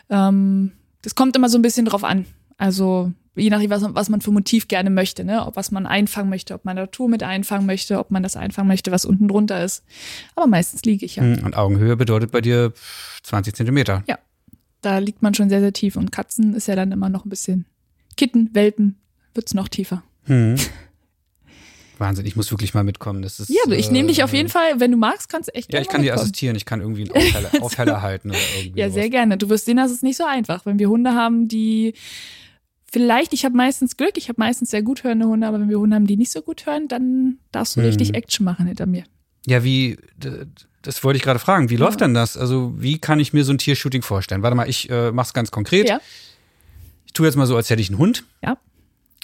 ähm, 0.08 0.72
das 1.02 1.14
kommt 1.14 1.36
immer 1.36 1.48
so 1.48 1.58
ein 1.58 1.62
bisschen 1.62 1.84
drauf 1.86 2.04
an. 2.04 2.24
Also 2.56 3.12
je 3.36 3.48
nachdem, 3.50 3.70
was, 3.70 3.82
was 3.94 4.08
man 4.08 4.20
für 4.20 4.32
Motiv 4.32 4.68
gerne 4.68 4.90
möchte, 4.90 5.24
ne? 5.24 5.46
Ob 5.46 5.56
was 5.56 5.70
man 5.70 5.86
einfangen 5.86 6.28
möchte, 6.28 6.54
ob 6.54 6.64
man 6.64 6.76
Natur 6.76 7.08
mit 7.08 7.22
einfangen 7.22 7.66
möchte, 7.66 7.98
ob 7.98 8.10
man 8.10 8.22
das 8.22 8.36
einfangen 8.36 8.68
möchte, 8.68 8.90
was 8.92 9.04
unten 9.04 9.28
drunter 9.28 9.64
ist. 9.64 9.84
Aber 10.34 10.46
meistens 10.46 10.82
liege 10.84 11.06
ich 11.06 11.16
ja. 11.16 11.22
Hm, 11.22 11.44
Und 11.44 11.56
Augenhöhe 11.56 11.96
bedeutet 11.96 12.32
bei 12.32 12.40
dir 12.40 12.72
20 13.22 13.54
Zentimeter. 13.54 14.02
Da 14.82 14.96
liegt 14.98 15.20
man 15.22 15.34
schon 15.34 15.48
sehr, 15.50 15.60
sehr 15.60 15.72
tief. 15.74 15.96
Und 15.96 16.10
Katzen 16.10 16.54
ist 16.54 16.66
ja 16.66 16.74
dann 16.74 16.90
immer 16.92 17.08
noch 17.10 17.24
ein 17.26 17.28
bisschen 17.28 17.66
Kitten, 18.16 18.50
Welpen, 18.54 18.96
wird's 19.34 19.54
noch 19.54 19.68
tiefer. 19.68 20.02
Hm. 20.24 20.56
Wahnsinn, 22.00 22.26
ich 22.26 22.34
muss 22.36 22.50
wirklich 22.50 22.74
mal 22.74 22.82
mitkommen. 22.82 23.22
Das 23.22 23.38
ist, 23.38 23.50
Ja, 23.50 23.70
ich 23.72 23.90
nehme 23.90 24.08
dich 24.08 24.22
auf 24.24 24.32
äh, 24.32 24.36
jeden 24.38 24.48
Fall, 24.48 24.80
wenn 24.80 24.90
du 24.90 24.96
magst, 24.96 25.28
kannst 25.28 25.48
du 25.48 25.54
echt 25.54 25.72
Ja, 25.72 25.80
ich 25.80 25.88
kann 25.88 26.02
dir 26.02 26.14
assistieren, 26.14 26.56
ich 26.56 26.64
kann 26.64 26.80
irgendwie 26.80 27.02
einen 27.02 27.12
Aufheller, 27.12 27.50
Aufheller 27.62 28.02
halten 28.02 28.30
oder 28.30 28.38
irgendwie. 28.58 28.80
Ja, 28.80 28.90
sehr 28.90 29.10
gerne. 29.10 29.36
Du 29.38 29.48
wirst 29.48 29.66
sehen, 29.66 29.76
das 29.76 29.92
ist 29.92 30.02
nicht 30.02 30.16
so 30.16 30.24
einfach. 30.24 30.66
Wenn 30.66 30.78
wir 30.78 30.88
Hunde 30.88 31.14
haben, 31.14 31.46
die 31.46 31.94
vielleicht, 32.90 33.32
ich 33.32 33.44
habe 33.44 33.56
meistens 33.56 33.96
Glück, 33.96 34.16
ich 34.16 34.28
habe 34.28 34.40
meistens 34.40 34.70
sehr 34.70 34.82
gut 34.82 35.04
hörende 35.04 35.26
Hunde, 35.26 35.46
aber 35.46 35.60
wenn 35.60 35.68
wir 35.68 35.78
Hunde 35.78 35.94
haben, 35.94 36.06
die 36.06 36.16
nicht 36.16 36.32
so 36.32 36.42
gut 36.42 36.66
hören, 36.66 36.88
dann 36.88 37.38
darfst 37.52 37.76
du 37.76 37.80
Hm. 37.80 37.86
richtig 37.86 38.14
Action 38.14 38.44
machen 38.44 38.66
hinter 38.66 38.86
mir. 38.86 39.04
Ja, 39.46 39.62
wie, 39.64 39.96
das 40.82 41.02
wollte 41.04 41.16
ich 41.18 41.22
gerade 41.22 41.38
fragen. 41.38 41.70
Wie 41.70 41.76
läuft 41.76 42.00
denn 42.00 42.14
das? 42.14 42.36
Also, 42.36 42.74
wie 42.76 42.98
kann 42.98 43.20
ich 43.20 43.32
mir 43.32 43.44
so 43.44 43.52
ein 43.52 43.58
Tiershooting 43.58 44.02
vorstellen? 44.02 44.42
Warte 44.42 44.56
mal, 44.56 44.68
ich 44.68 44.90
äh, 44.90 45.12
mach's 45.12 45.32
ganz 45.32 45.50
konkret. 45.50 45.88
Ja. 45.88 46.00
Ich 47.06 47.12
tue 47.12 47.26
jetzt 47.26 47.36
mal 47.36 47.46
so, 47.46 47.56
als 47.56 47.70
hätte 47.70 47.82
ich 47.82 47.88
einen 47.90 47.98
Hund. 47.98 48.24
Ja. 48.42 48.56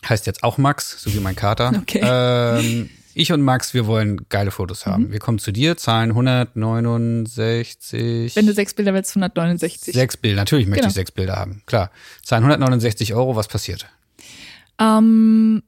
Heißt 0.08 0.26
jetzt 0.26 0.42
auch 0.44 0.56
Max, 0.58 1.00
so 1.02 1.12
wie 1.14 1.20
mein 1.20 1.36
Kater. 1.36 1.72
Okay. 1.82 2.00
Ähm, 2.02 2.90
ich 3.18 3.32
und 3.32 3.40
Max, 3.40 3.72
wir 3.72 3.86
wollen 3.86 4.26
geile 4.28 4.50
Fotos 4.50 4.84
haben. 4.84 5.04
Mhm. 5.04 5.12
Wir 5.12 5.20
kommen 5.20 5.38
zu 5.38 5.50
dir, 5.50 5.78
zahlen 5.78 6.10
169. 6.10 8.36
Wenn 8.36 8.46
du 8.46 8.52
sechs 8.52 8.74
Bilder 8.74 8.94
willst, 8.94 9.10
169. 9.12 9.94
Sechs 9.94 10.16
Bilder, 10.16 10.36
natürlich 10.36 10.66
möchte 10.66 10.82
Genau. 10.82 10.88
ich 10.90 10.94
sechs 10.94 11.10
Bilder 11.10 11.36
haben. 11.36 11.62
Klar. 11.66 11.90
Zahlen 12.22 12.44
169 12.44 13.14
Euro, 13.14 13.34
was 13.36 13.48
passiert? 13.48 13.86
Ähm, 14.78 15.62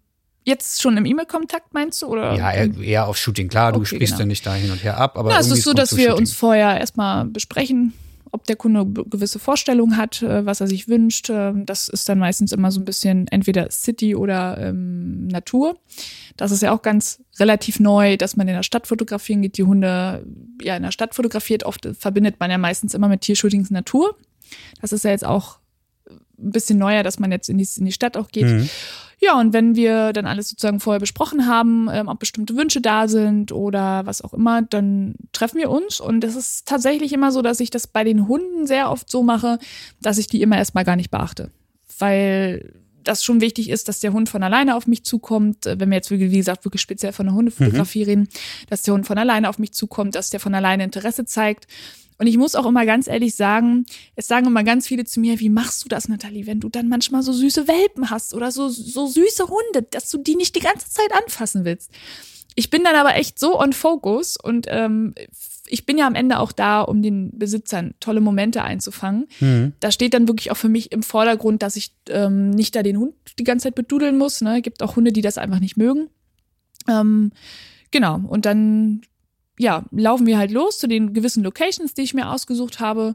jetzt 0.44 0.82
schon 0.82 0.96
im 0.98 1.06
E-Mail-Kontakt 1.06 1.72
meinst 1.72 2.02
du? 2.02 2.08
Oder? 2.08 2.34
Ja, 2.34 2.52
eher, 2.52 3.06
auf 3.08 3.16
Shooting. 3.16 3.48
Klar, 3.48 3.72
du 3.72 3.78
Okay, 3.80 3.96
sprichst 3.96 4.14
genau. 4.14 4.20
ja 4.20 4.26
nicht 4.26 4.46
da 4.46 4.54
hin 4.54 4.70
und 4.70 4.82
her 4.84 4.98
ab, 4.98 5.16
aber 5.16 5.30
Na, 5.30 5.38
es 5.40 5.50
ist 5.50 5.62
so, 5.64 5.72
dass 5.72 5.96
wir 5.96 6.08
Shooting. 6.08 6.18
uns 6.18 6.32
vorher 6.34 6.78
erstmal 6.78 7.24
besprechen, 7.24 7.94
ob 8.32 8.46
der 8.46 8.56
Kunde 8.56 8.84
gewisse 8.86 9.38
Vorstellungen 9.38 9.96
hat, 9.96 10.22
äh, 10.22 10.44
was 10.44 10.60
er 10.60 10.66
sich 10.66 10.88
wünscht. 10.88 11.30
Ähm, 11.30 11.66
Das 11.66 11.88
ist 11.88 12.08
dann 12.08 12.18
meistens 12.18 12.52
immer 12.52 12.70
so 12.70 12.80
ein 12.80 12.84
bisschen 12.84 13.26
entweder 13.28 13.70
City 13.70 14.14
oder 14.14 14.58
ähm, 14.58 15.26
Natur. 15.26 15.76
Das 16.36 16.50
ist 16.50 16.62
ja 16.62 16.72
auch 16.72 16.82
ganz 16.82 17.22
relativ 17.38 17.80
neu, 17.80 18.16
dass 18.16 18.36
man 18.36 18.48
in 18.48 18.54
der 18.54 18.62
Stadt 18.62 18.86
fotografieren 18.86 19.42
geht, 19.42 19.58
die 19.58 19.64
Hunde 19.64 20.26
ja 20.62 20.76
in 20.76 20.82
der 20.82 20.92
Stadt 20.92 21.14
fotografiert. 21.14 21.64
Oft 21.64 21.88
verbindet 21.98 22.36
man 22.40 22.50
ja 22.50 22.58
meistens 22.58 22.94
immer 22.94 23.08
mit 23.08 23.22
Tiershootings 23.22 23.70
Natur. 23.70 24.16
Das 24.80 24.92
ist 24.92 25.04
ja 25.04 25.10
jetzt 25.10 25.24
auch 25.24 25.58
ein 26.08 26.52
bisschen 26.52 26.78
neuer, 26.78 27.02
dass 27.02 27.18
man 27.18 27.32
jetzt 27.32 27.48
in 27.48 27.58
die, 27.58 27.68
in 27.76 27.84
die 27.84 27.92
Stadt 27.92 28.16
auch 28.16 28.28
geht. 28.28 28.46
Mhm. 28.46 28.68
Ja, 29.20 29.38
und 29.38 29.52
wenn 29.52 29.74
wir 29.74 30.12
dann 30.12 30.26
alles 30.26 30.48
sozusagen 30.48 30.80
vorher 30.80 31.00
besprochen 31.00 31.46
haben, 31.46 31.88
ähm, 31.90 32.08
ob 32.08 32.20
bestimmte 32.20 32.56
Wünsche 32.56 32.80
da 32.80 33.08
sind 33.08 33.50
oder 33.50 34.06
was 34.06 34.22
auch 34.22 34.32
immer, 34.32 34.62
dann 34.62 35.16
treffen 35.32 35.58
wir 35.58 35.70
uns. 35.70 36.00
Und 36.00 36.22
es 36.22 36.36
ist 36.36 36.66
tatsächlich 36.66 37.12
immer 37.12 37.32
so, 37.32 37.42
dass 37.42 37.58
ich 37.60 37.70
das 37.70 37.88
bei 37.88 38.04
den 38.04 38.28
Hunden 38.28 38.66
sehr 38.66 38.90
oft 38.90 39.10
so 39.10 39.22
mache, 39.22 39.58
dass 40.00 40.18
ich 40.18 40.28
die 40.28 40.40
immer 40.40 40.56
erstmal 40.56 40.84
gar 40.84 40.96
nicht 40.96 41.10
beachte. 41.10 41.50
Weil 41.98 42.72
das 43.02 43.24
schon 43.24 43.40
wichtig 43.40 43.70
ist, 43.70 43.88
dass 43.88 44.00
der 44.00 44.12
Hund 44.12 44.28
von 44.28 44.42
alleine 44.42 44.76
auf 44.76 44.86
mich 44.86 45.04
zukommt. 45.04 45.66
Äh, 45.66 45.80
Wenn 45.80 45.90
wir 45.90 45.96
jetzt, 45.96 46.10
wie 46.10 46.20
wie 46.20 46.36
gesagt, 46.36 46.64
wirklich 46.64 46.82
speziell 46.82 47.12
von 47.12 47.26
der 47.26 47.34
Hundefotografie 47.34 48.04
reden, 48.04 48.28
dass 48.68 48.82
der 48.82 48.94
Hund 48.94 49.06
von 49.06 49.18
alleine 49.18 49.48
auf 49.48 49.58
mich 49.58 49.72
zukommt, 49.72 50.14
dass 50.14 50.30
der 50.30 50.40
von 50.40 50.54
alleine 50.54 50.84
Interesse 50.84 51.24
zeigt. 51.24 51.66
Und 52.18 52.26
ich 52.26 52.36
muss 52.36 52.54
auch 52.56 52.66
immer 52.66 52.84
ganz 52.84 53.06
ehrlich 53.06 53.34
sagen, 53.34 53.86
es 54.16 54.26
sagen 54.26 54.46
immer 54.46 54.64
ganz 54.64 54.88
viele 54.88 55.04
zu 55.04 55.20
mir, 55.20 55.38
wie 55.38 55.48
machst 55.48 55.84
du 55.84 55.88
das, 55.88 56.08
Nathalie, 56.08 56.46
wenn 56.46 56.60
du 56.60 56.68
dann 56.68 56.88
manchmal 56.88 57.22
so 57.22 57.32
süße 57.32 57.68
Welpen 57.68 58.10
hast 58.10 58.34
oder 58.34 58.50
so, 58.50 58.68
so 58.68 59.06
süße 59.06 59.44
Hunde, 59.48 59.86
dass 59.90 60.10
du 60.10 60.18
die 60.18 60.34
nicht 60.34 60.56
die 60.56 60.60
ganze 60.60 60.90
Zeit 60.90 61.12
anfassen 61.12 61.64
willst. 61.64 61.92
Ich 62.56 62.70
bin 62.70 62.82
dann 62.82 62.96
aber 62.96 63.14
echt 63.14 63.38
so 63.38 63.60
on 63.60 63.72
focus 63.72 64.36
und 64.36 64.66
ähm, 64.68 65.14
ich 65.68 65.86
bin 65.86 65.96
ja 65.96 66.08
am 66.08 66.16
Ende 66.16 66.40
auch 66.40 66.50
da, 66.50 66.80
um 66.80 67.02
den 67.02 67.30
Besitzern 67.38 67.94
tolle 68.00 68.20
Momente 68.20 68.64
einzufangen. 68.64 69.28
Mhm. 69.38 69.74
Da 69.78 69.92
steht 69.92 70.14
dann 70.14 70.26
wirklich 70.26 70.50
auch 70.50 70.56
für 70.56 70.68
mich 70.68 70.90
im 70.90 71.04
Vordergrund, 71.04 71.62
dass 71.62 71.76
ich 71.76 71.94
ähm, 72.08 72.50
nicht 72.50 72.74
da 72.74 72.82
den 72.82 72.98
Hund 72.98 73.14
die 73.38 73.44
ganze 73.44 73.64
Zeit 73.64 73.76
bedudeln 73.76 74.18
muss. 74.18 74.40
Ne? 74.40 74.60
Gibt 74.60 74.82
auch 74.82 74.96
Hunde, 74.96 75.12
die 75.12 75.20
das 75.20 75.38
einfach 75.38 75.60
nicht 75.60 75.76
mögen. 75.76 76.08
Ähm, 76.88 77.30
genau. 77.92 78.20
Und 78.26 78.44
dann 78.44 79.02
ja, 79.58 79.84
laufen 79.90 80.26
wir 80.26 80.38
halt 80.38 80.50
los 80.50 80.78
zu 80.78 80.86
den 80.86 81.12
gewissen 81.12 81.42
Locations, 81.42 81.94
die 81.94 82.02
ich 82.02 82.14
mir 82.14 82.30
ausgesucht 82.30 82.80
habe. 82.80 83.14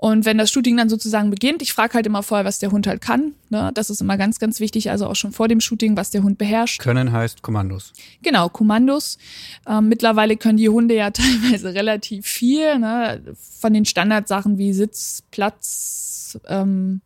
Und 0.00 0.24
wenn 0.24 0.38
das 0.38 0.52
Shooting 0.52 0.76
dann 0.76 0.88
sozusagen 0.88 1.28
beginnt, 1.28 1.60
ich 1.60 1.72
frage 1.72 1.94
halt 1.94 2.06
immer 2.06 2.22
vorher, 2.22 2.44
was 2.44 2.60
der 2.60 2.70
Hund 2.70 2.86
halt 2.86 3.00
kann. 3.00 3.34
Ne? 3.48 3.72
Das 3.74 3.90
ist 3.90 4.00
immer 4.00 4.16
ganz, 4.16 4.38
ganz 4.38 4.60
wichtig, 4.60 4.92
also 4.92 5.08
auch 5.08 5.16
schon 5.16 5.32
vor 5.32 5.48
dem 5.48 5.60
Shooting, 5.60 5.96
was 5.96 6.10
der 6.10 6.22
Hund 6.22 6.38
beherrscht. 6.38 6.80
Können 6.80 7.10
heißt 7.10 7.42
Kommandos. 7.42 7.92
Genau, 8.22 8.48
Kommandos. 8.48 9.18
Ähm, 9.66 9.88
mittlerweile 9.88 10.36
können 10.36 10.56
die 10.56 10.68
Hunde 10.68 10.94
ja 10.94 11.10
teilweise 11.10 11.74
relativ 11.74 12.26
viel, 12.26 12.78
ne? 12.78 13.34
von 13.58 13.74
den 13.74 13.84
Standardsachen 13.84 14.56
wie 14.56 14.72
Sitz, 14.72 15.24
Platz, 15.32 16.38
ähm, 16.46 17.00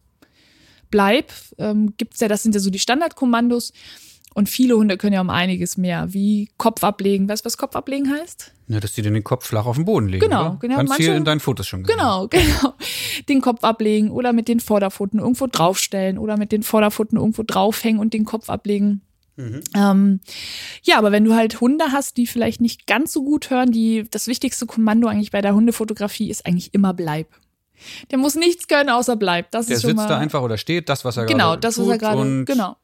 bleib, 0.91 1.33
ähm, 1.57 1.95
gibt's 1.97 2.21
ja, 2.21 2.29
das 2.29 2.43
sind 2.43 2.55
ja 2.55 2.61
so 2.61 2.69
die 2.69 2.79
Standardkommandos. 2.79 3.73
Und 4.35 4.49
viele 4.49 4.77
Hunde 4.77 4.97
können 4.97 5.13
ja 5.13 5.21
um 5.21 5.31
einiges 5.31 5.77
mehr, 5.77 6.13
wie 6.13 6.51
Kopf 6.57 6.83
ablegen. 6.85 7.29
Weißt 7.29 7.45
du, 7.45 7.47
was 7.47 7.57
Kopf 7.59 7.77
ablegen 7.77 8.11
heißt? 8.11 8.53
Ja, 8.69 8.81
dass 8.81 8.93
die 8.95 9.03
den 9.03 9.23
Kopf 9.25 9.47
flach 9.47 9.67
auf 9.67 9.77
den 9.77 9.85
Boden 9.85 10.09
legen. 10.09 10.25
Genau, 10.25 10.41
oder? 10.53 10.57
genau. 10.61 10.77
Ganz 10.77 10.89
Manche- 10.89 11.05
viel 11.05 11.15
in 11.15 11.25
deinen 11.25 11.41
Fotos 11.41 11.67
schon 11.67 11.83
gesehen. 11.83 11.99
Genau, 11.99 12.29
genau. 12.31 12.75
Den 13.29 13.41
Kopf 13.41 13.63
ablegen 13.65 14.11
oder 14.11 14.33
mit 14.33 14.49
den 14.49 14.61
Vorderpfoten 14.61 15.19
irgendwo 15.19 15.47
draufstellen 15.47 16.19
oder 16.19 16.37
mit 16.37 16.53
den 16.53 16.63
Vorderpfoten 16.63 17.19
irgendwo 17.19 17.43
draufhängen 17.43 18.01
und 18.01 18.15
den 18.15 18.25
Kopf 18.25 18.49
ablegen. 18.49 19.03
Ähm, 19.75 20.21
ja, 20.83 20.99
aber 20.99 21.11
wenn 21.11 21.25
du 21.25 21.35
halt 21.35 21.61
Hunde 21.61 21.87
hast, 21.91 22.17
die 22.19 22.27
vielleicht 22.27 22.61
nicht 22.61 22.87
ganz 22.87 23.13
so 23.13 23.25
gut 23.25 23.51
hören, 23.51 23.73
die 23.73 24.05
das 24.11 24.27
wichtigste 24.29 24.67
Kommando 24.67 25.09
eigentlich 25.09 25.31
bei 25.31 25.41
der 25.41 25.55
Hundefotografie 25.55 26.31
ist 26.31 26.47
eigentlich 26.47 26.75
immer 26.75 26.93
bleib. 26.95 27.29
Der 28.11 28.19
muss 28.19 28.37
nichts 28.37 28.69
können 28.69 28.91
außer 28.91 29.17
bleib. 29.17 29.51
Das 29.51 29.67
Der 29.67 29.77
ist 29.77 29.83
schon 29.83 29.89
sitzt 29.93 29.97
mal 29.97 30.09
da 30.09 30.19
einfach 30.19 30.43
oder 30.43 30.59
steht, 30.59 30.89
das, 30.89 31.05
was 31.05 31.17
er 31.17 31.25
genau, 31.27 31.49
gerade 31.51 31.61
das 31.61 31.75
tut. 31.77 31.87
was 31.87 31.93
er 31.93 31.99
gerade 31.99 32.45
genau. 32.45 32.77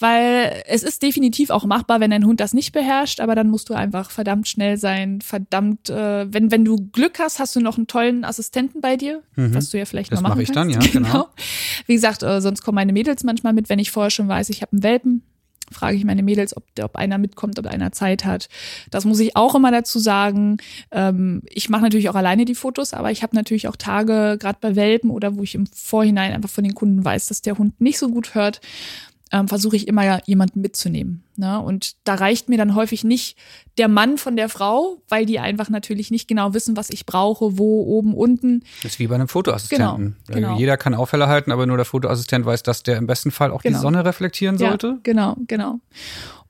Weil 0.00 0.62
es 0.66 0.82
ist 0.82 1.02
definitiv 1.02 1.50
auch 1.50 1.64
machbar, 1.64 2.00
wenn 2.00 2.10
dein 2.10 2.24
Hund 2.24 2.40
das 2.40 2.54
nicht 2.54 2.72
beherrscht, 2.72 3.20
aber 3.20 3.34
dann 3.34 3.50
musst 3.50 3.68
du 3.68 3.74
einfach 3.74 4.10
verdammt 4.10 4.48
schnell 4.48 4.76
sein, 4.76 5.20
verdammt, 5.20 5.90
äh, 5.90 6.32
wenn, 6.32 6.50
wenn 6.50 6.64
du 6.64 6.88
Glück 6.92 7.18
hast, 7.18 7.38
hast 7.38 7.54
du 7.54 7.60
noch 7.60 7.76
einen 7.76 7.86
tollen 7.86 8.24
Assistenten 8.24 8.80
bei 8.80 8.96
dir, 8.96 9.22
was 9.34 9.70
du 9.70 9.78
ja 9.78 9.84
vielleicht 9.84 10.08
Mhm. 10.08 10.14
Das 10.14 10.22
noch 10.22 10.28
machen 10.28 10.38
mache 10.38 10.42
ich 10.42 10.52
dann, 10.52 10.70
ja, 10.70 10.78
genau. 10.78 11.28
Wie 11.86 11.94
gesagt, 11.94 12.22
äh, 12.22 12.40
sonst 12.40 12.62
kommen 12.62 12.76
meine 12.76 12.92
Mädels 12.92 13.24
manchmal 13.24 13.52
mit, 13.52 13.68
wenn 13.68 13.78
ich 13.78 13.90
vorher 13.90 14.10
schon 14.10 14.28
weiß, 14.28 14.48
ich 14.50 14.62
habe 14.62 14.72
einen 14.72 14.82
Welpen. 14.82 15.22
Frage 15.70 15.98
ich 15.98 16.04
meine 16.04 16.22
Mädels, 16.22 16.56
ob, 16.56 16.64
ob 16.80 16.96
einer 16.96 17.18
mitkommt, 17.18 17.58
ob 17.58 17.66
einer 17.66 17.92
Zeit 17.92 18.24
hat. 18.24 18.48
Das 18.90 19.04
muss 19.04 19.20
ich 19.20 19.36
auch 19.36 19.54
immer 19.54 19.70
dazu 19.70 19.98
sagen. 19.98 20.56
Ähm, 20.90 21.42
ich 21.50 21.68
mache 21.68 21.82
natürlich 21.82 22.08
auch 22.08 22.14
alleine 22.14 22.46
die 22.46 22.54
Fotos, 22.54 22.94
aber 22.94 23.10
ich 23.10 23.22
habe 23.22 23.36
natürlich 23.36 23.68
auch 23.68 23.76
Tage, 23.76 24.38
gerade 24.40 24.58
bei 24.62 24.76
Welpen 24.76 25.10
oder 25.10 25.36
wo 25.36 25.42
ich 25.42 25.54
im 25.54 25.66
Vorhinein 25.66 26.32
einfach 26.32 26.48
von 26.48 26.64
den 26.64 26.74
Kunden 26.74 27.04
weiß, 27.04 27.26
dass 27.26 27.42
der 27.42 27.58
Hund 27.58 27.78
nicht 27.82 27.98
so 27.98 28.08
gut 28.08 28.34
hört, 28.34 28.62
ähm, 29.30 29.48
versuche 29.48 29.76
ich 29.76 29.88
immer 29.88 30.26
jemanden 30.26 30.60
mitzunehmen. 30.60 31.22
Ne? 31.36 31.60
Und 31.60 31.96
da 32.04 32.14
reicht 32.14 32.48
mir 32.48 32.58
dann 32.58 32.74
häufig 32.74 33.04
nicht 33.04 33.36
der 33.76 33.88
Mann 33.88 34.18
von 34.18 34.36
der 34.36 34.48
Frau, 34.48 35.02
weil 35.08 35.26
die 35.26 35.38
einfach 35.38 35.68
natürlich 35.70 36.10
nicht 36.10 36.28
genau 36.28 36.54
wissen, 36.54 36.76
was 36.76 36.90
ich 36.90 37.06
brauche, 37.06 37.58
wo, 37.58 37.82
oben, 37.84 38.14
unten. 38.14 38.64
Das 38.82 38.92
ist 38.92 38.98
wie 38.98 39.06
bei 39.06 39.14
einem 39.14 39.28
Fotoassistenten. 39.28 40.16
Genau, 40.26 40.40
genau. 40.40 40.58
Jeder 40.58 40.76
kann 40.76 40.94
Aufhälle 40.94 41.28
halten, 41.28 41.52
aber 41.52 41.66
nur 41.66 41.76
der 41.76 41.86
Fotoassistent 41.86 42.44
weiß, 42.46 42.62
dass 42.62 42.82
der 42.82 42.96
im 42.96 43.06
besten 43.06 43.30
Fall 43.30 43.50
auch 43.50 43.62
Genau. 43.62 43.78
die 43.78 43.82
Sonne 43.82 44.04
reflektieren 44.04 44.58
sollte. 44.58 44.86
Ja, 44.86 44.98
genau, 45.02 45.36
genau. 45.46 45.80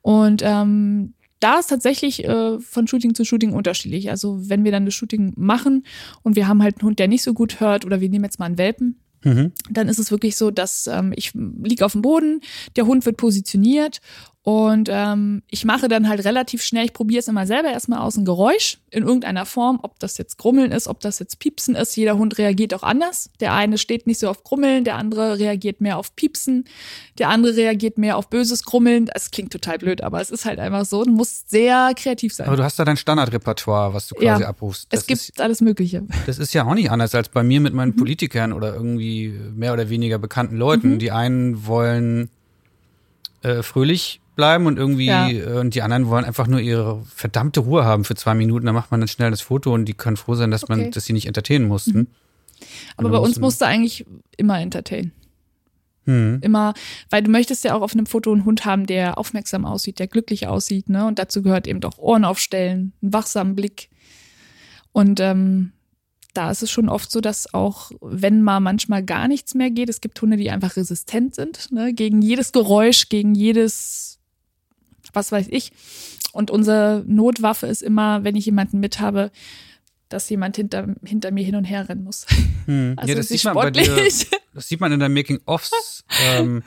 Und 0.01 0.41
ähm, 0.43 1.13
da 1.39 1.59
ist 1.59 1.67
tatsächlich 1.67 2.25
äh, 2.25 2.59
von 2.59 2.87
Shooting 2.87 3.15
zu 3.15 3.23
Shooting 3.23 3.53
unterschiedlich. 3.53 4.09
Also 4.09 4.49
wenn 4.49 4.63
wir 4.63 4.71
dann 4.71 4.85
das 4.85 4.93
Shooting 4.93 5.33
machen 5.37 5.85
und 6.21 6.35
wir 6.35 6.47
haben 6.47 6.61
halt 6.61 6.77
einen 6.79 6.87
Hund, 6.87 6.99
der 6.99 7.07
nicht 7.07 7.23
so 7.23 7.33
gut 7.33 7.59
hört, 7.59 7.85
oder 7.85 8.01
wir 8.01 8.09
nehmen 8.09 8.25
jetzt 8.25 8.39
mal 8.39 8.45
einen 8.45 8.57
Welpen, 8.57 8.99
Mhm. 9.23 9.51
dann 9.69 9.87
ist 9.87 9.99
es 9.99 10.11
wirklich 10.11 10.37
so, 10.37 10.51
dass 10.51 10.87
ähm, 10.87 11.13
ich 11.15 11.33
liege 11.33 11.85
auf 11.85 11.91
dem 11.93 12.01
Boden, 12.01 12.41
der 12.75 12.85
Hund 12.85 13.05
wird 13.05 13.17
positioniert 13.17 13.99
und 14.41 14.87
ähm, 14.91 15.43
ich 15.51 15.65
mache 15.65 15.89
dann 15.89 16.07
halt 16.07 16.23
relativ 16.23 16.63
schnell, 16.63 16.85
ich 16.85 16.93
probiere 16.93 17.19
es 17.19 17.27
immer 17.27 17.45
selber 17.45 17.69
erstmal 17.71 17.99
aus, 17.99 18.15
ein 18.15 18.23
Geräusch 18.25 18.77
in 18.89 19.03
irgendeiner 19.03 19.45
Form, 19.45 19.79
ob 19.83 19.99
das 19.99 20.17
jetzt 20.17 20.37
Grummeln 20.37 20.71
ist, 20.71 20.87
ob 20.87 21.01
das 21.01 21.19
jetzt 21.19 21.39
Piepsen 21.39 21.75
ist. 21.75 21.95
Jeder 21.97 22.17
Hund 22.17 22.37
reagiert 22.37 22.73
auch 22.73 22.81
anders. 22.81 23.29
Der 23.41 23.53
eine 23.53 23.77
steht 23.77 24.07
nicht 24.07 24.17
so 24.19 24.29
auf 24.29 24.43
Grummeln, 24.43 24.85
der 24.85 24.95
andere 24.95 25.37
reagiert 25.37 25.81
mehr 25.81 25.97
auf 25.97 26.15
Piepsen, 26.15 26.65
der 27.19 27.29
andere 27.29 27.55
reagiert 27.57 27.97
mehr 27.97 28.15
auf 28.17 28.29
böses 28.29 28.63
Grummeln. 28.63 29.09
Es 29.13 29.29
klingt 29.29 29.51
total 29.51 29.77
blöd, 29.77 30.01
aber 30.01 30.21
es 30.21 30.31
ist 30.31 30.45
halt 30.45 30.57
einfach 30.57 30.85
so. 30.85 31.03
Du 31.03 31.11
musst 31.11 31.49
sehr 31.49 31.91
kreativ 31.95 32.33
sein. 32.33 32.47
Aber 32.47 32.55
du 32.57 32.63
hast 32.63 32.79
da 32.79 32.85
dein 32.85 32.97
Standardrepertoire, 32.97 33.93
was 33.93 34.07
du 34.07 34.15
quasi 34.15 34.43
Ja, 34.43 34.47
abrufst. 34.49 34.85
es 34.89 34.99
Das 35.01 35.05
gibt 35.07 35.19
ist, 35.19 35.41
alles 35.41 35.59
Mögliche. 35.61 36.03
das 36.25 36.39
ist 36.39 36.53
ja 36.53 36.65
auch 36.65 36.73
nicht 36.75 36.89
anders 36.89 37.13
als 37.13 37.27
bei 37.29 37.43
mir 37.43 37.59
mit 37.59 37.73
Mhm. 37.73 37.77
meinen 37.77 37.95
Politikern 37.97 38.53
oder 38.53 38.73
irgendwie 38.73 39.37
mehr 39.53 39.73
oder 39.73 39.89
weniger 39.89 40.17
bekannten 40.17 40.55
Leuten. 40.55 40.93
Mhm. 40.93 40.99
Die 40.99 41.11
einen 41.11 41.67
wollen 41.67 42.29
äh, 43.41 43.63
fröhlich 43.63 44.19
bleiben 44.39 44.65
und 44.67 44.77
irgendwie 44.77 45.07
Ja. 45.07 45.29
äh, 45.29 45.59
und 45.59 45.75
die 45.75 45.81
anderen 45.81 46.07
wollen 46.07 46.23
einfach 46.23 46.47
nur 46.47 46.61
ihre 46.61 47.03
verdammte 47.13 47.59
Ruhe 47.59 47.83
haben 47.83 48.05
für 48.05 48.15
zwei 48.15 48.33
Minuten. 48.33 48.65
Da 48.65 48.71
macht 48.73 48.89
man 48.91 49.01
dann 49.01 49.09
schnell 49.09 49.31
das 49.31 49.41
Foto 49.41 49.73
und 49.73 49.83
die 49.85 49.93
können 49.93 50.15
froh 50.17 50.35
sein, 50.35 50.49
dass 50.49 50.67
man, 50.69 50.79
Okay. 50.79 50.87
Mhm. 50.87 50.91
dass 50.91 51.05
sie 51.05 51.13
nicht 51.13 51.27
entertainen 51.27 51.67
mussten. 51.67 52.07
Aber 52.97 53.07
Und 53.07 53.11
bei 53.11 53.17
uns 53.17 53.27
mussten- 53.29 53.41
musst 53.41 53.61
du 53.61 53.65
eigentlich 53.65 54.05
immer 54.37 54.59
entertainen. 54.59 55.11
Hm. 56.05 56.39
immer, 56.41 56.73
weil 57.11 57.21
du 57.21 57.29
möchtest 57.29 57.63
ja 57.65 57.75
auch 57.75 57.81
auf 57.81 57.93
einem 57.93 58.05
Foto 58.07 58.31
einen 58.31 58.45
Hund 58.45 58.65
haben, 58.65 58.85
der 58.87 59.17
aufmerksam 59.19 59.65
aussieht, 59.65 59.99
der 59.99 60.07
glücklich 60.07 60.47
aussieht, 60.47 60.89
ne? 60.89 61.05
Und 61.05 61.19
dazu 61.19 61.43
gehört 61.43 61.67
eben 61.67 61.81
doch 61.81 61.97
Ohren 61.99 62.23
aufstellen, 62.25 62.93
einen 63.01 63.13
wachsamen 63.13 63.53
Blick. 63.53 63.89
Und 64.91 65.19
ähm, 65.19 65.71
da 66.33 66.49
ist 66.49 66.63
es 66.63 66.71
schon 66.71 66.89
oft 66.89 67.11
so, 67.11 67.21
dass 67.21 67.53
auch, 67.53 67.91
wenn 68.01 68.41
mal 68.41 68.59
manchmal 68.59 69.03
gar 69.03 69.27
nichts 69.27 69.53
mehr 69.53 69.69
geht, 69.69 69.89
es 69.89 70.01
gibt 70.01 70.19
Hunde, 70.21 70.37
die 70.37 70.49
einfach 70.49 70.77
resistent 70.77 71.35
sind, 71.35 71.71
ne? 71.71 71.93
gegen 71.93 72.21
jedes 72.23 72.53
Geräusch, 72.53 73.09
gegen 73.09 73.35
jedes, 73.35 74.08
was 75.13 75.31
weiß 75.31 75.47
ich. 75.49 75.71
Und 76.31 76.51
unsere 76.51 77.03
Notwaffe 77.07 77.67
ist 77.67 77.81
immer, 77.81 78.23
wenn 78.23 78.35
ich 78.35 78.45
jemanden 78.45 78.79
mit 78.79 78.99
habe, 78.99 79.31
dass 80.09 80.29
jemand 80.29 80.55
hinter, 80.55 80.87
hinter 81.05 81.31
mir 81.31 81.43
hin 81.43 81.55
und 81.55 81.65
her 81.65 81.87
rennen 81.87 82.03
muss. 82.03 82.25
Hm. 82.65 82.93
Also 82.97 83.09
ja, 83.09 83.15
das 83.15 83.27
sie 83.27 83.35
sieht 83.37 83.45
man 83.45 83.53
bei 83.55 83.71
dir. 83.71 83.85
sportlich. 83.85 84.27
Das 84.53 84.67
sieht 84.67 84.79
man 84.79 84.91
in 84.91 84.99
der 84.99 85.09
Making-Offs, 85.09 86.03
ähm, 86.35 86.63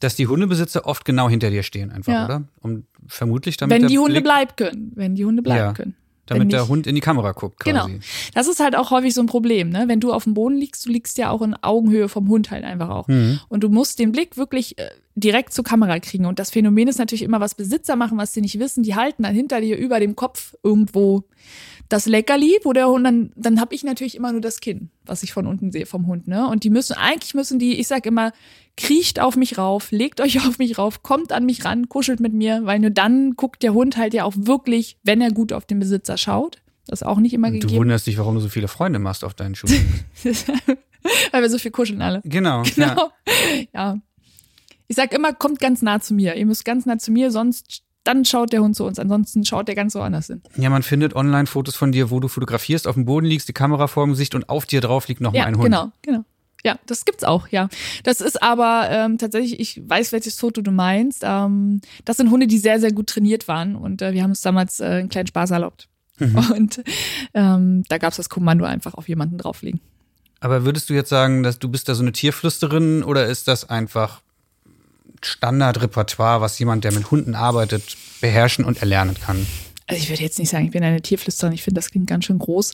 dass 0.00 0.14
die 0.16 0.26
Hundebesitzer 0.26 0.86
oft 0.86 1.04
genau 1.04 1.28
hinter 1.28 1.50
dir 1.50 1.62
stehen, 1.62 1.90
einfach, 1.90 2.12
Ja. 2.12 2.24
oder? 2.24 2.44
Um 2.60 2.84
vermutlich 3.06 3.56
damit 3.56 3.80
wenn 3.82 3.88
die 3.88 3.98
Hunde 3.98 4.20
bleiben 4.22 4.52
können. 4.56 4.92
Wenn 4.94 5.14
die 5.14 5.24
Hunde 5.24 5.42
bleiben 5.42 5.58
Ja. 5.66 5.72
können. 5.72 5.94
Damit 6.30 6.42
wenn 6.42 6.48
der 6.48 6.60
nicht- 6.60 6.68
Hund 6.70 6.86
in 6.86 6.94
die 6.94 7.00
Kamera 7.00 7.32
guckt, 7.32 7.60
quasi. 7.60 7.88
Genau. 7.92 8.00
Das 8.34 8.48
ist 8.48 8.60
halt 8.60 8.74
auch 8.76 8.90
häufig 8.90 9.12
so 9.12 9.20
ein 9.20 9.26
Problem, 9.26 9.68
ne? 9.70 9.84
Wenn 9.86 10.00
du 10.00 10.12
auf 10.12 10.24
dem 10.24 10.34
Boden 10.34 10.56
liegst, 10.56 10.86
du 10.86 10.90
liegst 10.90 11.18
ja 11.18 11.30
auch 11.30 11.42
in 11.42 11.54
Augenhöhe 11.54 12.08
vom 12.08 12.28
Hund 12.28 12.50
halt 12.50 12.64
einfach 12.64 12.88
auch. 12.88 13.08
Mhm. 13.08 13.40
Und 13.48 13.62
du 13.62 13.68
musst 13.68 13.98
den 13.98 14.12
Blick 14.12 14.36
wirklich 14.36 14.78
äh, 14.78 14.88
direkt 15.14 15.52
zur 15.52 15.64
Kamera 15.64 15.98
kriegen. 15.98 16.24
Und 16.26 16.38
das 16.38 16.50
Phänomen 16.50 16.88
ist 16.88 16.98
natürlich 16.98 17.22
immer, 17.22 17.40
was 17.40 17.54
Besitzer 17.54 17.96
machen, 17.96 18.16
was 18.16 18.32
sie 18.32 18.40
nicht 18.40 18.58
wissen. 18.58 18.82
Die 18.82 18.94
halten 18.94 19.24
dann 19.24 19.34
hinter 19.34 19.60
dir 19.60 19.76
über 19.76 20.00
dem 20.00 20.16
Kopf 20.16 20.54
irgendwo 20.62 21.24
das 21.90 22.06
Leckerli, 22.06 22.58
wo 22.62 22.72
der 22.72 22.88
Hund 22.88 23.04
dann, 23.04 23.32
dann 23.34 23.60
habe 23.60 23.74
ich 23.74 23.82
natürlich 23.82 24.14
immer 24.14 24.30
nur 24.30 24.40
das 24.40 24.60
Kinn, 24.60 24.90
was 25.04 25.24
ich 25.24 25.32
von 25.32 25.46
unten 25.46 25.72
sehe 25.72 25.86
vom 25.86 26.06
Hund, 26.06 26.28
ne? 26.28 26.46
Und 26.46 26.62
die 26.62 26.70
müssen, 26.70 26.94
eigentlich 26.94 27.34
müssen 27.34 27.58
die, 27.58 27.78
ich 27.78 27.88
sag 27.88 28.06
immer, 28.06 28.32
kriecht 28.76 29.18
auf 29.18 29.36
mich 29.36 29.58
rauf, 29.58 29.90
legt 29.90 30.20
euch 30.20 30.38
auf 30.46 30.58
mich 30.58 30.78
rauf, 30.78 31.02
kommt 31.02 31.32
an 31.32 31.44
mich 31.44 31.64
ran, 31.64 31.88
kuschelt 31.88 32.20
mit 32.20 32.32
mir, 32.32 32.60
weil 32.64 32.78
nur 32.78 32.90
dann 32.90 33.34
guckt 33.34 33.62
der 33.64 33.74
Hund 33.74 33.96
halt 33.96 34.14
ja 34.14 34.24
auch 34.24 34.34
wirklich, 34.36 34.98
wenn 35.02 35.20
er 35.20 35.32
gut 35.32 35.52
auf 35.52 35.66
den 35.66 35.80
Besitzer 35.80 36.16
schaut. 36.16 36.62
Das 36.86 37.02
ist 37.02 37.06
auch 37.06 37.18
nicht 37.18 37.34
immer 37.34 37.48
Und 37.48 37.54
Du 37.54 37.60
gegeben, 37.60 37.80
wunderst 37.80 38.06
dich, 38.06 38.16
warum 38.18 38.36
du 38.36 38.40
so 38.40 38.48
viele 38.48 38.68
Freunde 38.68 39.00
machst 39.00 39.24
auf 39.24 39.34
deinen 39.34 39.56
Schuhen. 39.56 40.04
weil 41.32 41.42
wir 41.42 41.50
so 41.50 41.58
viel 41.58 41.72
kuscheln 41.72 42.02
alle. 42.02 42.22
genau. 42.24 42.62
Ja. 42.76 42.94
Genau. 42.94 43.10
Ja. 43.74 43.98
Ich 44.86 44.96
sag 44.96 45.12
immer, 45.12 45.32
kommt 45.32 45.60
ganz 45.60 45.82
nah 45.82 46.00
zu 46.00 46.14
mir. 46.14 46.36
Ihr 46.36 46.46
müsst 46.46 46.64
ganz 46.64 46.86
nah 46.86 46.98
zu 46.98 47.10
mir, 47.10 47.30
sonst 47.30 47.82
dann 48.04 48.24
schaut 48.24 48.52
der 48.52 48.60
Hund 48.62 48.74
zu 48.76 48.84
uns. 48.84 48.98
Ansonsten 48.98 49.44
schaut 49.44 49.68
der 49.68 49.74
ganz 49.74 49.94
woanders 49.94 50.28
hin. 50.28 50.42
ja, 50.56 50.70
man 50.70 50.82
findet 50.82 51.14
online 51.14 51.46
Fotos 51.46 51.76
von 51.76 51.92
dir, 51.92 52.10
wo 52.10 52.20
du 52.20 52.28
fotografierst, 52.28 52.86
auf 52.88 52.94
dem 52.94 53.04
Boden 53.04 53.26
liegst, 53.26 53.48
die 53.48 53.52
Kamera 53.52 53.86
vor 53.86 54.04
dem 54.04 54.10
Gesicht 54.10 54.34
und 54.34 54.48
auf 54.48 54.66
dir 54.66 54.80
drauf 54.80 55.08
liegt 55.08 55.20
noch 55.20 55.34
Ja, 55.34 55.44
ein 55.44 55.54
Hund. 55.54 55.64
genau, 55.64 55.92
genau. 56.02 56.24
Ja, 56.62 56.78
das 56.86 57.06
gibt's 57.06 57.24
auch, 57.24 57.48
ja. 57.48 57.68
Das 58.04 58.20
ist 58.20 58.42
aber 58.42 58.88
ähm, 58.90 59.16
tatsächlich, 59.16 59.58
ich 59.60 59.82
weiß, 59.88 60.12
welches 60.12 60.38
Foto 60.38 60.60
du 60.60 60.70
meinst. 60.70 61.22
Ähm, 61.24 61.80
das 62.04 62.18
sind 62.18 62.30
Hunde, 62.30 62.46
die 62.46 62.58
sehr, 62.58 62.78
sehr 62.80 62.92
gut 62.92 63.06
trainiert 63.08 63.48
waren 63.48 63.76
und 63.76 64.02
äh, 64.02 64.12
wir 64.12 64.22
haben 64.22 64.30
uns 64.30 64.42
damals 64.42 64.78
äh, 64.80 64.84
einen 64.84 65.08
kleinen 65.08 65.26
Spaß 65.28 65.52
erlaubt. 65.52 65.88
Mhm. 66.18 66.36
Und 66.54 66.82
ähm, 67.32 67.82
da 67.88 67.96
gab's 67.96 68.18
das 68.18 68.28
Kommando 68.28 68.66
einfach 68.66 68.92
auf 68.92 69.08
jemanden 69.08 69.38
drauflegen. 69.38 69.80
Aber 70.40 70.66
würdest 70.66 70.90
du 70.90 70.94
jetzt 70.94 71.08
sagen, 71.08 71.42
dass 71.42 71.58
du 71.58 71.70
bist 71.70 71.88
da 71.88 71.94
so 71.94 72.02
eine 72.02 72.12
Tierflüsterin 72.12 73.02
oder 73.02 73.24
ist 73.26 73.48
das 73.48 73.70
einfach 73.70 74.20
Standardrepertoire, 75.22 76.40
was 76.40 76.58
jemand, 76.58 76.84
der 76.84 76.92
mit 76.92 77.10
Hunden 77.10 77.34
arbeitet, 77.34 77.96
beherrschen 78.20 78.64
und 78.64 78.80
erlernen 78.80 79.16
kann? 79.20 79.46
Also 79.86 80.02
ich 80.02 80.08
würde 80.08 80.22
jetzt 80.22 80.38
nicht 80.38 80.50
sagen, 80.50 80.66
ich 80.66 80.70
bin 80.70 80.84
eine 80.84 81.02
Tierflüsterin. 81.02 81.52
Ich 81.52 81.62
finde, 81.62 81.78
das 81.78 81.90
klingt 81.90 82.06
ganz 82.06 82.24
schön 82.24 82.38
groß. 82.38 82.72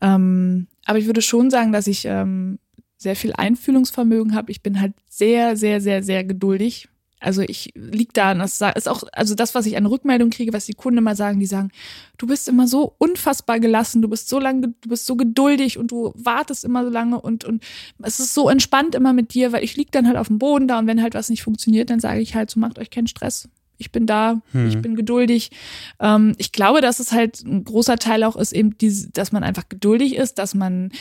Ähm, 0.00 0.68
aber 0.84 0.98
ich 0.98 1.06
würde 1.06 1.20
schon 1.20 1.50
sagen, 1.50 1.72
dass 1.72 1.86
ich 1.86 2.06
ähm, 2.06 2.58
sehr 2.96 3.14
viel 3.14 3.32
Einfühlungsvermögen 3.34 4.34
habe. 4.34 4.50
Ich 4.50 4.62
bin 4.62 4.80
halt 4.80 4.94
sehr, 5.08 5.56
sehr, 5.56 5.80
sehr, 5.80 6.02
sehr 6.02 6.24
geduldig. 6.24 6.88
Also 7.26 7.42
ich 7.42 7.72
lieg 7.74 8.14
da, 8.14 8.30
und 8.30 8.38
das 8.38 8.60
ist 8.76 8.88
auch, 8.88 9.02
also 9.10 9.34
das, 9.34 9.56
was 9.56 9.66
ich 9.66 9.76
an 9.76 9.86
Rückmeldung 9.86 10.30
kriege, 10.30 10.52
was 10.52 10.66
die 10.66 10.74
Kunden 10.74 10.98
immer 10.98 11.16
sagen, 11.16 11.40
die 11.40 11.46
sagen, 11.46 11.72
du 12.18 12.28
bist 12.28 12.46
immer 12.46 12.68
so 12.68 12.94
unfassbar 12.98 13.58
gelassen, 13.58 14.00
du 14.00 14.06
bist 14.06 14.28
so 14.28 14.38
lange, 14.38 14.60
du 14.80 14.88
bist 14.88 15.06
so 15.06 15.16
geduldig 15.16 15.76
und 15.76 15.90
du 15.90 16.12
wartest 16.14 16.64
immer 16.64 16.84
so 16.84 16.90
lange 16.90 17.20
und, 17.20 17.44
und 17.44 17.64
es 18.00 18.20
ist 18.20 18.32
so 18.32 18.48
entspannt 18.48 18.94
immer 18.94 19.12
mit 19.12 19.34
dir, 19.34 19.50
weil 19.50 19.64
ich 19.64 19.76
lieg 19.76 19.90
dann 19.90 20.06
halt 20.06 20.16
auf 20.16 20.28
dem 20.28 20.38
Boden 20.38 20.68
da 20.68 20.78
und 20.78 20.86
wenn 20.86 21.02
halt 21.02 21.14
was 21.14 21.28
nicht 21.28 21.42
funktioniert, 21.42 21.90
dann 21.90 21.98
sage 21.98 22.20
ich 22.20 22.36
halt 22.36 22.48
so, 22.48 22.60
macht 22.60 22.78
euch 22.78 22.90
keinen 22.90 23.08
Stress. 23.08 23.48
Ich 23.76 23.90
bin 23.90 24.06
da, 24.06 24.40
ich 24.68 24.80
bin 24.80 24.94
geduldig. 24.94 25.50
Ähm, 25.98 26.32
ich 26.38 26.52
glaube, 26.52 26.80
dass 26.80 27.00
es 27.00 27.10
halt 27.10 27.42
ein 27.44 27.64
großer 27.64 27.96
Teil 27.96 28.22
auch 28.22 28.36
ist, 28.36 28.52
eben 28.52 28.78
diese, 28.78 29.10
dass 29.10 29.32
man 29.32 29.42
einfach 29.42 29.68
geduldig 29.68 30.14
ist, 30.14 30.38
dass 30.38 30.54
man 30.54 30.92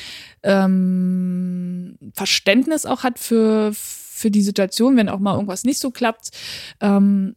ähm, 0.42 1.98
Verständnis 2.14 2.88
auch 2.88 3.04
hat 3.04 3.20
für, 3.20 3.74
für 3.74 4.05
die 4.32 4.42
Situation, 4.42 4.98
wenn 4.98 5.10
auch 5.10 5.20
mal 5.20 5.34
irgendwas 5.34 5.64
nicht 5.64 5.80
so 5.80 5.92
klappt. 5.92 6.32
Ähm, 6.82 7.36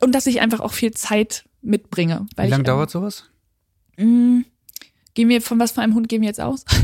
und 0.00 0.14
dass 0.14 0.26
ich 0.26 0.40
einfach 0.40 0.60
auch 0.60 0.72
viel 0.72 0.92
Zeit 0.92 1.44
mitbringe. 1.62 2.26
Weil 2.36 2.46
Wie 2.46 2.50
lange 2.50 2.62
ähm, 2.62 2.66
dauert 2.66 2.90
sowas? 2.90 3.24
Mh, 3.96 4.44
gehen 5.14 5.28
wir, 5.28 5.40
von 5.42 5.58
was 5.58 5.72
für 5.72 5.80
einem 5.80 5.94
Hund 5.94 6.08
gehen 6.08 6.20
wir 6.20 6.28
jetzt 6.28 6.40
aus? 6.40 6.64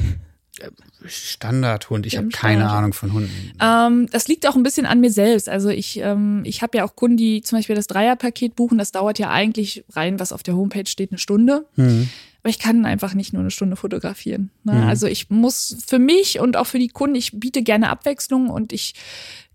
Standardhund. 1.06 2.06
Ich 2.06 2.16
habe 2.16 2.28
keine 2.28 2.70
Ahnung 2.70 2.92
von 2.92 3.12
Hunden. 3.12 3.52
Ähm, 3.60 4.08
das 4.10 4.28
liegt 4.28 4.46
auch 4.46 4.54
ein 4.54 4.62
bisschen 4.62 4.86
an 4.86 5.00
mir 5.00 5.10
selbst. 5.10 5.48
Also 5.48 5.68
ich, 5.68 5.98
ähm, 5.98 6.42
ich 6.44 6.62
habe 6.62 6.78
ja 6.78 6.84
auch 6.84 6.94
Kunden, 6.94 7.16
die 7.16 7.42
zum 7.42 7.58
Beispiel 7.58 7.74
das 7.74 7.86
Dreierpaket 7.86 8.54
buchen. 8.54 8.78
Das 8.78 8.92
dauert 8.92 9.18
ja 9.18 9.30
eigentlich 9.30 9.84
rein, 9.90 10.20
was 10.20 10.32
auf 10.32 10.42
der 10.42 10.54
Homepage 10.54 10.86
steht, 10.86 11.10
eine 11.10 11.18
Stunde. 11.18 11.66
Mhm. 11.76 12.08
Aber 12.42 12.50
ich 12.50 12.58
kann 12.58 12.84
einfach 12.84 13.14
nicht 13.14 13.32
nur 13.32 13.40
eine 13.40 13.52
Stunde 13.52 13.76
fotografieren. 13.76 14.50
Ne? 14.64 14.72
Mhm. 14.72 14.88
Also 14.88 15.06
ich 15.06 15.30
muss 15.30 15.76
für 15.86 16.00
mich 16.00 16.40
und 16.40 16.56
auch 16.56 16.66
für 16.66 16.80
die 16.80 16.88
Kunden, 16.88 17.14
ich 17.14 17.38
biete 17.38 17.62
gerne 17.62 17.88
Abwechslung 17.88 18.50
und 18.50 18.72
ich 18.72 18.94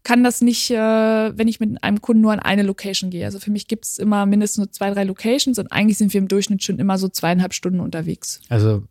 kann 0.03 0.23
das 0.23 0.39
nicht, 0.39 0.71
äh, 0.71 1.38
wenn 1.38 1.49
ich 1.49 1.59
mit 1.59 1.83
einem 1.83 2.01
Kunden 2.01 2.21
nur 2.21 2.31
an 2.31 2.39
eine 2.39 2.63
Location 2.63 3.09
gehe. 3.09 3.25
Also 3.25 3.39
für 3.39 3.51
mich 3.51 3.67
gibt 3.67 3.83
es 3.83 3.97
immer 3.97 4.25
mindestens 4.25 4.57
nur 4.57 4.71
zwei, 4.71 4.89
drei 4.91 5.03
Locations 5.03 5.59
und 5.59 5.69
eigentlich 5.73 5.97
sind 5.97 6.13
wir 6.13 6.19
im 6.19 6.29
Durchschnitt 6.29 6.63
schon 6.63 6.79
immer 6.79 6.97
so 6.97 7.09
zweieinhalb 7.09 7.53
Stunden 7.53 7.81
unterwegs. 7.81 8.39
Also 8.47 8.83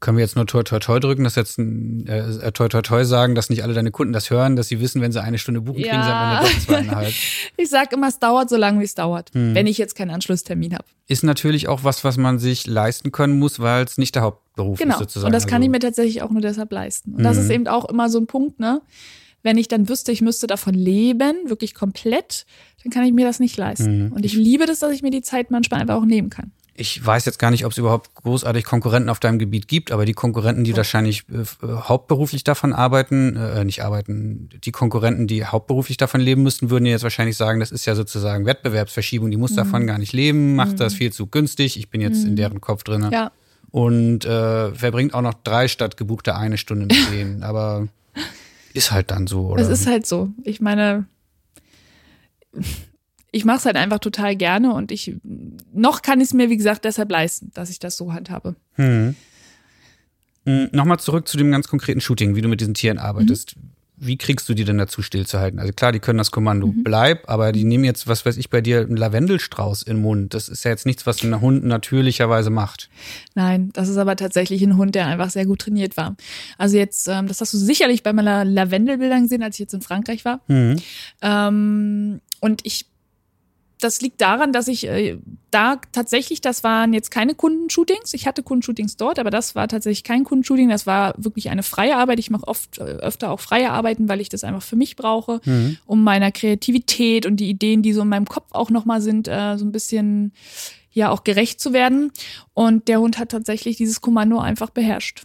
können 0.00 0.16
wir 0.16 0.24
jetzt 0.24 0.36
nur 0.36 0.46
toi 0.46 0.62
toi 0.62 0.78
toi 0.78 1.00
drücken, 1.00 1.24
dass 1.24 1.34
jetzt 1.34 1.58
ein, 1.58 2.06
äh, 2.06 2.52
toi 2.52 2.68
toi 2.68 2.82
toi 2.82 3.04
sagen, 3.04 3.34
dass 3.34 3.50
nicht 3.50 3.62
alle 3.64 3.74
deine 3.74 3.90
Kunden 3.90 4.12
das 4.12 4.30
hören, 4.30 4.54
dass 4.54 4.68
sie 4.68 4.80
wissen, 4.80 5.02
wenn 5.02 5.10
sie 5.10 5.22
eine 5.22 5.38
Stunde 5.38 5.60
buchen, 5.60 5.80
ja. 5.80 5.88
kriegen 5.88 6.02
sie 6.02 6.10
am 6.10 6.36
Ende 6.36 6.52
doch 6.52 6.64
zweieinhalb. 6.64 7.12
ich 7.56 7.68
sag 7.68 7.92
immer, 7.92 8.08
es 8.08 8.18
dauert 8.18 8.48
so 8.48 8.56
lange, 8.56 8.80
wie 8.80 8.84
es 8.84 8.94
dauert, 8.94 9.30
hm. 9.34 9.54
wenn 9.54 9.66
ich 9.66 9.78
jetzt 9.78 9.96
keinen 9.96 10.10
Anschlusstermin 10.10 10.74
habe. 10.74 10.84
Ist 11.08 11.24
natürlich 11.24 11.68
auch 11.68 11.84
was, 11.84 12.04
was 12.04 12.16
man 12.16 12.38
sich 12.38 12.66
leisten 12.66 13.10
können 13.10 13.38
muss, 13.38 13.58
weil 13.60 13.84
es 13.84 13.98
nicht 13.98 14.14
der 14.14 14.22
Hauptberuf 14.22 14.78
genau. 14.78 14.94
ist 14.94 15.00
sozusagen. 15.00 15.26
Und 15.26 15.32
das 15.32 15.46
kann 15.46 15.56
also. 15.56 15.64
ich 15.64 15.70
mir 15.70 15.80
tatsächlich 15.80 16.22
auch 16.22 16.30
nur 16.30 16.42
deshalb 16.42 16.70
leisten. 16.72 17.12
Und 17.12 17.18
hm. 17.18 17.24
das 17.24 17.36
ist 17.36 17.50
eben 17.50 17.66
auch 17.66 17.86
immer 17.86 18.08
so 18.08 18.18
ein 18.18 18.26
Punkt, 18.26 18.60
ne? 18.60 18.80
Wenn 19.44 19.56
ich 19.56 19.68
dann 19.68 19.88
wüsste, 19.88 20.10
ich 20.10 20.20
müsste 20.20 20.48
davon 20.48 20.74
leben, 20.74 21.36
wirklich 21.46 21.72
komplett, 21.72 22.44
dann 22.82 22.90
kann 22.90 23.04
ich 23.04 23.12
mir 23.12 23.24
das 23.24 23.38
nicht 23.38 23.56
leisten. 23.56 24.06
Mhm. 24.06 24.12
Und 24.12 24.24
ich 24.24 24.34
liebe 24.34 24.66
das, 24.66 24.80
dass 24.80 24.92
ich 24.92 25.02
mir 25.02 25.12
die 25.12 25.22
Zeit 25.22 25.52
manchmal 25.52 25.80
einfach 25.80 25.94
auch 25.94 26.04
nehmen 26.04 26.28
kann 26.28 26.50
ich 26.78 27.04
weiß 27.04 27.24
jetzt 27.24 27.38
gar 27.38 27.50
nicht, 27.50 27.64
ob 27.64 27.72
es 27.72 27.78
überhaupt 27.78 28.14
großartig 28.14 28.64
Konkurrenten 28.64 29.08
auf 29.08 29.18
deinem 29.18 29.38
Gebiet 29.38 29.66
gibt, 29.66 29.90
aber 29.90 30.06
die 30.06 30.12
Konkurrenten, 30.12 30.62
die 30.62 30.76
wahrscheinlich 30.76 31.24
äh, 31.28 31.44
hauptberuflich 31.66 32.44
davon 32.44 32.72
arbeiten, 32.72 33.36
äh, 33.36 33.64
nicht 33.64 33.82
arbeiten, 33.82 34.48
die 34.64 34.70
Konkurrenten, 34.70 35.26
die 35.26 35.44
hauptberuflich 35.44 35.96
davon 35.96 36.20
leben 36.20 36.44
müssten, 36.44 36.70
würden 36.70 36.86
jetzt 36.86 37.02
wahrscheinlich 37.02 37.36
sagen, 37.36 37.58
das 37.58 37.72
ist 37.72 37.84
ja 37.84 37.96
sozusagen 37.96 38.46
Wettbewerbsverschiebung, 38.46 39.30
die 39.30 39.36
muss 39.36 39.52
mhm. 39.52 39.56
davon 39.56 39.86
gar 39.86 39.98
nicht 39.98 40.12
leben, 40.12 40.54
macht 40.54 40.72
mhm. 40.72 40.76
das 40.76 40.94
viel 40.94 41.12
zu 41.12 41.26
günstig, 41.26 41.76
ich 41.76 41.90
bin 41.90 42.00
jetzt 42.00 42.22
mhm. 42.22 42.28
in 42.28 42.36
deren 42.36 42.60
Kopf 42.60 42.84
drin. 42.84 43.08
Ja. 43.12 43.32
Und 43.70 44.24
äh, 44.24 44.72
verbringt 44.72 45.14
auch 45.14 45.22
noch 45.22 45.34
drei 45.34 45.66
statt 45.68 45.96
gebuchte 45.96 46.36
eine 46.36 46.58
Stunde 46.58 46.86
mit 46.86 46.96
denen. 47.12 47.42
aber 47.42 47.88
ist 48.72 48.92
halt 48.92 49.10
dann 49.10 49.26
so, 49.26 49.48
oder? 49.48 49.62
Es 49.62 49.68
ist 49.68 49.86
halt 49.88 50.06
so. 50.06 50.30
Ich 50.44 50.60
meine, 50.60 51.06
ich 53.30 53.44
mache 53.44 53.58
es 53.58 53.64
halt 53.66 53.76
einfach 53.76 53.98
total 53.98 54.36
gerne 54.36 54.72
und 54.72 54.90
ich 54.90 55.16
noch 55.72 56.02
kann 56.02 56.20
ich 56.20 56.28
es 56.28 56.34
mir, 56.34 56.50
wie 56.50 56.56
gesagt, 56.56 56.84
deshalb 56.84 57.10
leisten, 57.10 57.50
dass 57.54 57.70
ich 57.70 57.78
das 57.78 57.96
so 57.96 58.12
handhabe. 58.12 58.56
Hm. 58.74 59.14
hm 60.44 60.68
Nochmal 60.72 60.98
zurück 60.98 61.28
zu 61.28 61.36
dem 61.36 61.50
ganz 61.50 61.68
konkreten 61.68 62.00
Shooting, 62.00 62.36
wie 62.36 62.40
du 62.40 62.48
mit 62.48 62.60
diesen 62.60 62.74
Tieren 62.74 62.98
arbeitest. 62.98 63.56
Mhm. 63.56 63.70
Wie 64.00 64.16
kriegst 64.16 64.48
du 64.48 64.54
die 64.54 64.64
denn 64.64 64.78
dazu 64.78 65.02
stillzuhalten? 65.02 65.58
Also 65.58 65.72
klar, 65.72 65.90
die 65.90 65.98
können 65.98 66.18
das 66.18 66.30
Kommando 66.30 66.68
mhm. 66.68 66.84
bleib, 66.84 67.28
aber 67.28 67.50
die 67.50 67.64
nehmen 67.64 67.82
jetzt, 67.82 68.06
was 68.06 68.24
weiß 68.24 68.36
ich, 68.36 68.48
bei 68.48 68.60
dir 68.60 68.82
einen 68.82 68.96
Lavendelstrauß 68.96 69.82
in 69.82 69.96
den 69.96 70.02
Mund. 70.02 70.34
Das 70.34 70.48
ist 70.48 70.64
ja 70.64 70.70
jetzt 70.70 70.86
nichts, 70.86 71.04
was 71.04 71.24
ein 71.24 71.40
Hund 71.40 71.64
natürlicherweise 71.64 72.50
macht. 72.50 72.88
Nein, 73.34 73.70
das 73.72 73.88
ist 73.88 73.96
aber 73.96 74.14
tatsächlich 74.14 74.62
ein 74.62 74.76
Hund, 74.76 74.94
der 74.94 75.08
einfach 75.08 75.30
sehr 75.30 75.46
gut 75.46 75.62
trainiert 75.62 75.96
war. 75.96 76.16
Also 76.58 76.76
jetzt, 76.76 77.08
ähm, 77.08 77.26
das 77.26 77.40
hast 77.40 77.52
du 77.52 77.58
sicherlich 77.58 78.04
bei 78.04 78.12
meiner 78.12 78.44
Lavendelbildern 78.44 79.24
gesehen, 79.24 79.42
als 79.42 79.56
ich 79.56 79.60
jetzt 79.60 79.74
in 79.74 79.82
Frankreich 79.82 80.24
war. 80.24 80.42
Mhm. 80.46 80.76
Ähm, 81.20 82.20
und 82.40 82.60
ich 82.64 82.86
das 83.80 84.00
liegt 84.00 84.20
daran, 84.20 84.52
dass 84.52 84.68
ich 84.68 84.86
äh, 84.86 85.18
da 85.50 85.80
tatsächlich, 85.92 86.40
das 86.40 86.64
waren 86.64 86.92
jetzt 86.92 87.10
keine 87.10 87.34
Kundenshootings. 87.34 88.12
Ich 88.12 88.26
hatte 88.26 88.42
Kundenshootings 88.42 88.96
dort, 88.96 89.18
aber 89.18 89.30
das 89.30 89.54
war 89.54 89.68
tatsächlich 89.68 90.04
kein 90.04 90.24
Kundenshooting. 90.24 90.68
Das 90.68 90.86
war 90.86 91.14
wirklich 91.16 91.48
eine 91.50 91.62
freie 91.62 91.96
Arbeit. 91.96 92.18
Ich 92.18 92.30
mache 92.30 92.46
oft 92.46 92.78
äh, 92.78 92.82
öfter 92.82 93.30
auch 93.30 93.40
freie 93.40 93.70
Arbeiten, 93.70 94.08
weil 94.08 94.20
ich 94.20 94.28
das 94.28 94.44
einfach 94.44 94.62
für 94.62 94.76
mich 94.76 94.96
brauche, 94.96 95.40
mhm. 95.44 95.78
um 95.86 96.02
meiner 96.02 96.32
Kreativität 96.32 97.24
und 97.24 97.36
die 97.36 97.48
Ideen, 97.48 97.82
die 97.82 97.92
so 97.92 98.02
in 98.02 98.08
meinem 98.08 98.26
Kopf 98.26 98.48
auch 98.50 98.70
nochmal 98.70 99.00
sind, 99.00 99.28
äh, 99.28 99.56
so 99.56 99.64
ein 99.64 99.72
bisschen 99.72 100.32
ja 100.90 101.10
auch 101.10 101.22
gerecht 101.22 101.60
zu 101.60 101.72
werden. 101.72 102.10
Und 102.54 102.88
der 102.88 103.00
Hund 103.00 103.18
hat 103.18 103.30
tatsächlich 103.30 103.76
dieses 103.76 104.00
Kommando 104.00 104.38
einfach 104.40 104.70
beherrscht. 104.70 105.22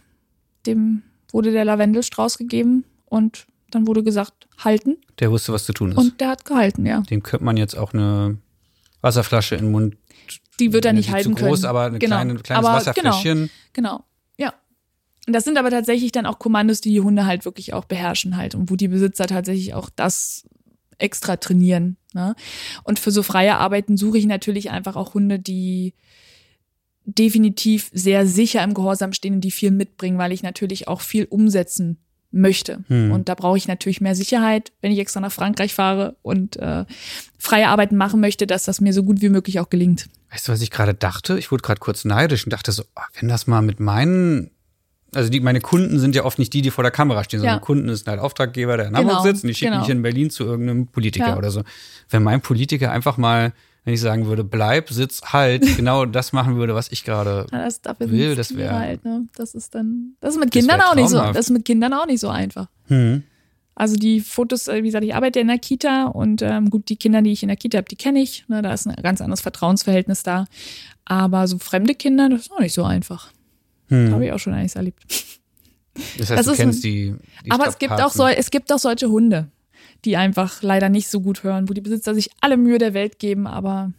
Dem 0.66 1.02
wurde 1.32 1.50
der 1.50 1.64
Lavendelstrauß 1.64 2.38
gegeben 2.38 2.84
und 3.06 3.46
dann 3.70 3.88
wurde 3.88 4.04
gesagt, 4.04 4.46
halten. 4.58 4.96
Der 5.18 5.32
wusste, 5.32 5.52
was 5.52 5.64
zu 5.64 5.72
tun 5.72 5.90
ist. 5.90 5.98
Und 5.98 6.20
der 6.20 6.28
hat 6.28 6.44
gehalten, 6.44 6.86
ja. 6.86 7.00
Dem 7.00 7.24
könnte 7.24 7.44
man 7.44 7.56
jetzt 7.56 7.76
auch 7.76 7.92
eine 7.92 8.38
Wasserflasche 9.04 9.54
in 9.54 9.66
den 9.66 9.72
Mund. 9.72 9.96
Die 10.58 10.72
wird 10.72 10.84
er 10.84 10.92
nicht 10.92 11.10
halten 11.10 11.36
zu 11.36 11.44
groß, 11.44 11.60
können. 11.60 11.70
aber 11.70 11.84
ein 11.84 11.98
genau. 11.98 12.16
kleine, 12.16 12.34
kleines 12.36 12.66
aber 12.66 12.76
Wasserfläschchen. 12.76 13.50
Genau, 13.72 13.98
genau, 13.98 14.04
ja. 14.38 14.54
Und 15.26 15.32
das 15.32 15.44
sind 15.44 15.58
aber 15.58 15.70
tatsächlich 15.70 16.10
dann 16.10 16.26
auch 16.26 16.38
Kommandos, 16.38 16.80
die 16.80 16.90
die 16.90 17.00
Hunde 17.00 17.26
halt 17.26 17.44
wirklich 17.44 17.74
auch 17.74 17.84
beherrschen 17.84 18.36
halt 18.36 18.54
und 18.54 18.70
wo 18.70 18.76
die 18.76 18.88
Besitzer 18.88 19.26
tatsächlich 19.26 19.74
auch 19.74 19.90
das 19.94 20.48
extra 20.98 21.36
trainieren. 21.36 21.96
Ne? 22.14 22.34
Und 22.82 22.98
für 22.98 23.10
so 23.10 23.22
freie 23.22 23.56
Arbeiten 23.56 23.96
suche 23.96 24.18
ich 24.18 24.26
natürlich 24.26 24.70
einfach 24.70 24.96
auch 24.96 25.14
Hunde, 25.14 25.38
die 25.38 25.94
definitiv 27.04 27.90
sehr 27.92 28.26
sicher 28.26 28.62
im 28.62 28.74
Gehorsam 28.74 29.12
stehen 29.12 29.34
und 29.34 29.40
die 29.42 29.50
viel 29.50 29.70
mitbringen, 29.70 30.18
weil 30.18 30.32
ich 30.32 30.42
natürlich 30.42 30.88
auch 30.88 31.02
viel 31.02 31.26
umsetzen 31.26 32.03
möchte. 32.34 32.80
Hm. 32.88 33.12
Und 33.12 33.28
da 33.28 33.34
brauche 33.34 33.56
ich 33.56 33.68
natürlich 33.68 34.00
mehr 34.00 34.14
Sicherheit, 34.14 34.72
wenn 34.80 34.92
ich 34.92 34.98
extra 34.98 35.20
nach 35.20 35.32
Frankreich 35.32 35.74
fahre 35.74 36.16
und 36.22 36.56
äh, 36.56 36.84
freie 37.38 37.68
Arbeiten 37.68 37.96
machen 37.96 38.20
möchte, 38.20 38.46
dass 38.46 38.64
das 38.64 38.80
mir 38.80 38.92
so 38.92 39.02
gut 39.02 39.20
wie 39.20 39.28
möglich 39.28 39.60
auch 39.60 39.70
gelingt. 39.70 40.08
Weißt 40.30 40.48
du, 40.48 40.52
was 40.52 40.60
ich 40.60 40.70
gerade 40.70 40.94
dachte? 40.94 41.38
Ich 41.38 41.50
wurde 41.50 41.62
gerade 41.62 41.80
kurz 41.80 42.04
neidisch 42.04 42.44
und 42.44 42.52
dachte 42.52 42.72
so, 42.72 42.82
ah, 42.94 43.04
wenn 43.18 43.28
das 43.28 43.46
mal 43.46 43.62
mit 43.62 43.80
meinen 43.80 44.50
also 45.14 45.30
die, 45.30 45.38
meine 45.38 45.60
Kunden 45.60 46.00
sind 46.00 46.16
ja 46.16 46.24
oft 46.24 46.40
nicht 46.40 46.52
die, 46.52 46.60
die 46.60 46.72
vor 46.72 46.82
der 46.82 46.90
Kamera 46.90 47.22
stehen, 47.22 47.38
sondern 47.38 47.58
ja. 47.58 47.64
Kunden 47.64 47.88
ist 47.88 48.08
halt 48.08 48.18
Auftraggeber, 48.18 48.76
der 48.76 48.88
in 48.88 48.96
Hamburg 48.96 49.18
genau, 49.18 49.22
sitzt 49.22 49.44
und 49.44 49.48
die 49.48 49.54
schicken 49.54 49.70
genau. 49.70 49.82
mich 49.82 49.90
in 49.90 50.02
Berlin 50.02 50.30
zu 50.30 50.44
irgendeinem 50.44 50.88
Politiker 50.88 51.28
ja. 51.28 51.36
oder 51.36 51.52
so. 51.52 51.62
Wenn 52.10 52.24
mein 52.24 52.40
Politiker 52.40 52.90
einfach 52.90 53.16
mal 53.16 53.52
wenn 53.84 53.94
ich 53.94 54.00
sagen 54.00 54.26
würde, 54.26 54.44
bleib, 54.44 54.90
sitz, 54.90 55.20
halt, 55.32 55.62
genau 55.76 56.06
das 56.06 56.32
machen 56.32 56.56
würde, 56.56 56.74
was 56.74 56.90
ich 56.90 57.04
gerade 57.04 57.46
ja, 57.52 57.68
will, 57.98 58.34
das 58.34 58.56
wäre. 58.56 58.74
Halt, 58.74 59.04
ne? 59.04 59.28
Das 59.36 59.54
ist 59.54 59.74
dann, 59.74 60.16
das 60.20 60.34
ist 60.34 60.40
mit 60.40 60.50
Kindern 60.50 60.80
auch 60.80 60.94
nicht 60.94 61.10
so, 61.10 61.18
das 61.18 61.36
ist 61.36 61.50
mit 61.50 61.64
Kindern 61.64 61.92
auch 61.92 62.06
nicht 62.06 62.20
so 62.20 62.28
einfach. 62.28 62.68
Hm. 62.86 63.22
Also 63.76 63.96
die 63.96 64.20
Fotos, 64.20 64.68
äh, 64.68 64.82
wie 64.82 64.86
gesagt, 64.86 65.04
ich 65.04 65.14
arbeite 65.14 65.40
in 65.40 65.48
der 65.48 65.58
Kita 65.58 66.04
und 66.04 66.42
ähm, 66.42 66.70
gut, 66.70 66.88
die 66.88 66.96
Kinder, 66.96 67.22
die 67.22 67.32
ich 67.32 67.42
in 67.42 67.48
der 67.48 67.56
Kita 67.56 67.78
habe, 67.78 67.88
die 67.88 67.96
kenne 67.96 68.20
ich. 68.20 68.48
Ne, 68.48 68.62
da 68.62 68.72
ist 68.72 68.86
ein 68.86 68.94
ganz 69.02 69.20
anderes 69.20 69.40
Vertrauensverhältnis 69.40 70.22
da. 70.22 70.46
Aber 71.04 71.48
so 71.48 71.58
fremde 71.58 71.94
Kinder, 71.94 72.28
das 72.28 72.42
ist 72.42 72.52
auch 72.52 72.60
nicht 72.60 72.72
so 72.72 72.84
einfach. 72.84 73.32
Hm. 73.88 74.12
Habe 74.12 74.26
ich 74.26 74.32
auch 74.32 74.38
schon 74.38 74.54
einiges 74.54 74.76
erlebt. 74.76 75.04
Das 76.18 76.30
heißt, 76.30 76.38
das 76.38 76.46
du 76.46 76.54
kennst 76.54 76.84
die, 76.84 77.14
die 77.44 77.50
Aber 77.50 77.66
es 77.66 77.78
gibt 77.78 77.92
auch 77.92 78.10
so, 78.10 78.26
es 78.26 78.50
gibt 78.50 78.72
auch 78.72 78.78
solche 78.78 79.08
Hunde 79.08 79.48
die 80.04 80.16
einfach 80.16 80.62
leider 80.62 80.88
nicht 80.88 81.08
so 81.08 81.20
gut 81.20 81.42
hören, 81.42 81.68
wo 81.68 81.72
die 81.72 81.80
Besitzer 81.80 82.14
sich 82.14 82.30
alle 82.40 82.56
Mühe 82.56 82.78
der 82.78 82.94
Welt 82.94 83.18
geben, 83.18 83.46
aber 83.46 83.92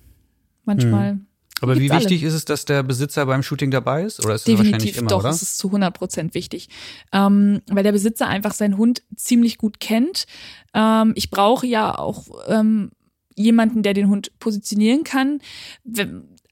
manchmal. 0.63 1.11
Hm. 1.11 1.25
Aber 1.61 1.77
wie 1.77 1.89
wichtig 1.89 2.21
alle. 2.21 2.27
ist 2.27 2.33
es, 2.33 2.45
dass 2.45 2.65
der 2.65 2.83
Besitzer 2.83 3.25
beim 3.25 3.41
Shooting 3.41 3.71
dabei 3.71 4.03
ist? 4.03 4.23
Oder 4.23 4.35
ist 4.35 4.41
es 4.41 4.45
Definitiv, 4.45 4.73
wahrscheinlich 4.73 4.97
immer, 4.97 5.07
doch, 5.07 5.19
oder? 5.19 5.29
es 5.29 5.41
ist 5.41 5.57
zu 5.57 5.67
100 5.67 5.93
Prozent 5.93 6.33
wichtig. 6.33 6.69
Ähm, 7.13 7.61
weil 7.67 7.83
der 7.83 7.93
Besitzer 7.93 8.27
einfach 8.27 8.53
seinen 8.53 8.77
Hund 8.77 9.03
ziemlich 9.15 9.57
gut 9.57 9.79
kennt. 9.79 10.25
Ähm, 10.73 11.13
ich 11.15 11.31
brauche 11.31 11.65
ja 11.65 11.97
auch 11.97 12.25
ähm, 12.47 12.91
jemanden, 13.35 13.83
der 13.83 13.93
den 13.93 14.09
Hund 14.09 14.37
positionieren 14.39 15.05
kann. 15.05 15.39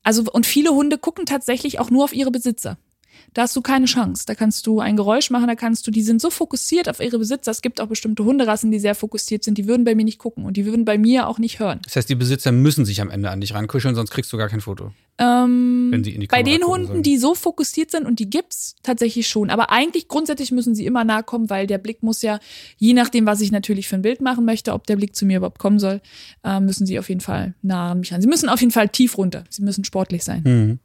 Also, 0.04 0.24
und 0.32 0.46
viele 0.46 0.72
Hunde 0.72 0.98
gucken 0.98 1.26
tatsächlich 1.26 1.80
auch 1.80 1.90
nur 1.90 2.06
auf 2.06 2.14
ihre 2.14 2.32
Besitzer 2.32 2.78
da 3.34 3.44
hast 3.44 3.56
du 3.56 3.62
keine 3.62 3.86
Chance. 3.86 4.24
Da 4.28 4.36
kannst 4.36 4.68
du 4.68 4.80
ein 4.80 4.96
Geräusch 4.96 5.30
machen, 5.30 5.48
da 5.48 5.56
kannst 5.56 5.86
du, 5.88 5.92
die 5.92 6.02
sind 6.02 6.22
so 6.22 6.30
fokussiert 6.30 6.90
auf 6.90 7.00
ihre 7.00 7.18
Besitzer. 7.18 7.52
Es 7.52 7.62
gibt 7.62 7.82
auch 7.82 7.88
bestimmte 7.88 8.24
Hunderassen, 8.24 8.72
die 8.72 8.80
sehr 8.80 8.96
fokussiert 8.96 9.44
sind, 9.44 9.58
die 9.58 9.68
würden 9.68 9.84
bei 9.84 9.96
mir 9.96 10.06
nicht 10.06 10.20
gucken 10.20 10.46
und 10.46 10.58
die 10.58 10.66
würden 10.66 10.86
bei 10.86 10.98
mir 10.98 11.28
auch 11.28 11.40
nicht 11.40 11.60
hören. 11.60 11.80
Das 11.84 11.96
heißt, 11.96 12.10
die 12.10 12.16
Besitzer 12.16 12.52
müssen 12.52 12.86
sich 12.86 13.02
am 13.02 13.10
Ende 13.10 13.30
an 13.30 13.42
dich 13.42 13.54
rankuscheln, 13.54 13.96
sonst 13.96 14.12
kriegst 14.12 14.32
du 14.34 14.38
gar 14.38 14.50
kein 14.50 14.62
Foto. 14.62 14.92
Ähm, 15.20 15.90
wenn 15.92 16.04
sie 16.04 16.16
in 16.16 16.22
die 16.22 16.28
bei 16.28 16.42
den 16.42 16.64
Hunden, 16.64 16.88
sollen. 16.88 17.04
die 17.04 17.18
so 17.18 17.36
fokussiert 17.36 17.92
sind 17.92 18.06
und 18.06 18.18
die 18.18 18.30
gibt's 18.30 18.76
tatsächlich 18.82 19.28
schon. 19.28 19.52
Aber 19.52 19.70
eigentlich 19.70 20.08
grundsätzlich 20.08 20.52
müssen 20.52 20.74
sie 20.74 20.86
immer 20.86 21.04
nahe 21.04 21.22
kommen, 21.22 21.52
weil 21.52 21.68
der 21.68 21.78
Blick 21.78 22.02
muss 22.02 22.24
ja, 22.24 22.40
je 22.78 22.94
nachdem, 22.94 23.28
was 23.28 23.40
ich 23.42 23.52
natürlich 23.52 23.88
für 23.88 23.96
ein 23.96 24.02
Bild 24.02 24.22
machen 24.22 24.44
möchte, 24.44 24.74
ob 24.74 24.88
der 24.88 24.96
Blick 24.96 25.16
zu 25.16 25.26
mir 25.26 25.38
überhaupt 25.38 25.60
kommen 25.60 25.78
soll, 25.78 26.02
äh, 26.44 26.60
müssen 26.60 26.88
sie 26.88 26.98
auf 26.98 27.10
jeden 27.10 27.22
Fall 27.22 27.54
nah 27.62 27.92
an 27.92 28.00
mich 28.00 28.12
ran. 28.12 28.22
Sie 28.22 28.28
müssen 28.28 28.50
auf 28.50 28.60
jeden 28.60 28.72
Fall 28.72 28.90
tief 28.90 29.18
runter. 29.18 29.44
Sie 29.50 29.62
müssen 29.62 29.84
sportlich 29.84 30.24
sein. 30.24 30.42
Mhm. 30.44 30.80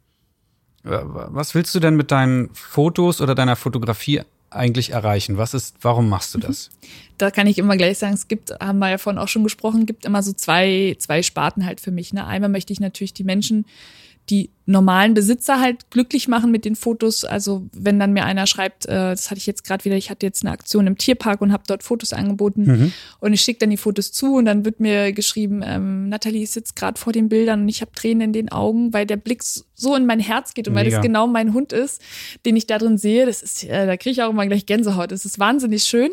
Was 0.83 1.55
willst 1.55 1.75
du 1.75 1.79
denn 1.79 1.95
mit 1.95 2.11
deinen 2.11 2.49
Fotos 2.53 3.21
oder 3.21 3.35
deiner 3.35 3.55
Fotografie 3.55 4.21
eigentlich 4.49 4.91
erreichen? 4.91 5.37
Was 5.37 5.53
ist, 5.53 5.75
warum 5.81 6.09
machst 6.09 6.33
du 6.33 6.39
das? 6.39 6.69
Da 7.17 7.31
kann 7.31 7.47
ich 7.47 7.57
immer 7.57 7.77
gleich 7.77 7.97
sagen, 7.97 8.13
es 8.13 8.27
gibt, 8.27 8.51
haben 8.59 8.79
wir 8.79 8.89
ja 8.89 8.97
vorhin 8.97 9.19
auch 9.19 9.27
schon 9.27 9.43
gesprochen, 9.43 9.85
gibt 9.85 10.05
immer 10.05 10.23
so 10.23 10.33
zwei, 10.33 10.95
zwei 10.99 11.21
Sparten 11.21 11.65
halt 11.65 11.81
für 11.81 11.91
mich. 11.91 12.13
Ne? 12.13 12.25
Einmal 12.25 12.49
möchte 12.49 12.73
ich 12.73 12.79
natürlich 12.79 13.13
die 13.13 13.23
Menschen, 13.23 13.65
die 14.29 14.51
normalen 14.65 15.15
Besitzer 15.15 15.59
halt 15.59 15.89
glücklich 15.89 16.27
machen 16.27 16.51
mit 16.51 16.63
den 16.63 16.75
Fotos. 16.75 17.25
Also 17.25 17.67
wenn 17.73 17.99
dann 17.99 18.13
mir 18.13 18.25
einer 18.25 18.45
schreibt, 18.45 18.85
äh, 18.85 18.93
das 18.93 19.31
hatte 19.31 19.39
ich 19.39 19.47
jetzt 19.47 19.63
gerade 19.63 19.83
wieder, 19.83 19.95
ich 19.95 20.11
hatte 20.11 20.25
jetzt 20.25 20.43
eine 20.43 20.51
Aktion 20.51 20.85
im 20.85 20.97
Tierpark 20.97 21.41
und 21.41 21.51
habe 21.51 21.63
dort 21.65 21.81
Fotos 21.81 22.13
angeboten 22.13 22.63
mhm. 22.65 22.93
und 23.19 23.33
ich 23.33 23.41
schicke 23.41 23.59
dann 23.59 23.71
die 23.71 23.77
Fotos 23.77 24.11
zu 24.11 24.35
und 24.35 24.45
dann 24.45 24.65
wird 24.65 24.79
mir 24.79 25.11
geschrieben, 25.11 25.61
ähm, 25.65 26.09
Nathalie 26.09 26.45
sitzt 26.45 26.75
gerade 26.75 26.99
vor 26.99 27.13
den 27.13 27.29
Bildern 27.29 27.61
und 27.61 27.69
ich 27.69 27.81
habe 27.81 27.91
Tränen 27.93 28.21
in 28.21 28.33
den 28.33 28.51
Augen, 28.51 28.93
weil 28.93 29.07
der 29.07 29.17
Blick 29.17 29.41
so 29.43 29.95
in 29.95 30.05
mein 30.05 30.19
Herz 30.19 30.53
geht 30.53 30.67
und 30.67 30.75
Mega. 30.75 30.85
weil 30.85 30.91
das 30.91 31.01
genau 31.01 31.25
mein 31.25 31.53
Hund 31.53 31.73
ist, 31.73 32.01
den 32.45 32.55
ich 32.55 32.67
da 32.67 32.77
drin 32.77 32.99
sehe. 32.99 33.25
Das 33.25 33.41
ist, 33.41 33.63
äh, 33.63 33.87
da 33.87 33.97
kriege 33.97 34.11
ich 34.11 34.21
auch 34.21 34.29
immer 34.29 34.45
gleich 34.45 34.67
Gänsehaut. 34.67 35.11
Das 35.11 35.25
ist 35.25 35.39
wahnsinnig 35.39 35.83
schön. 35.83 36.11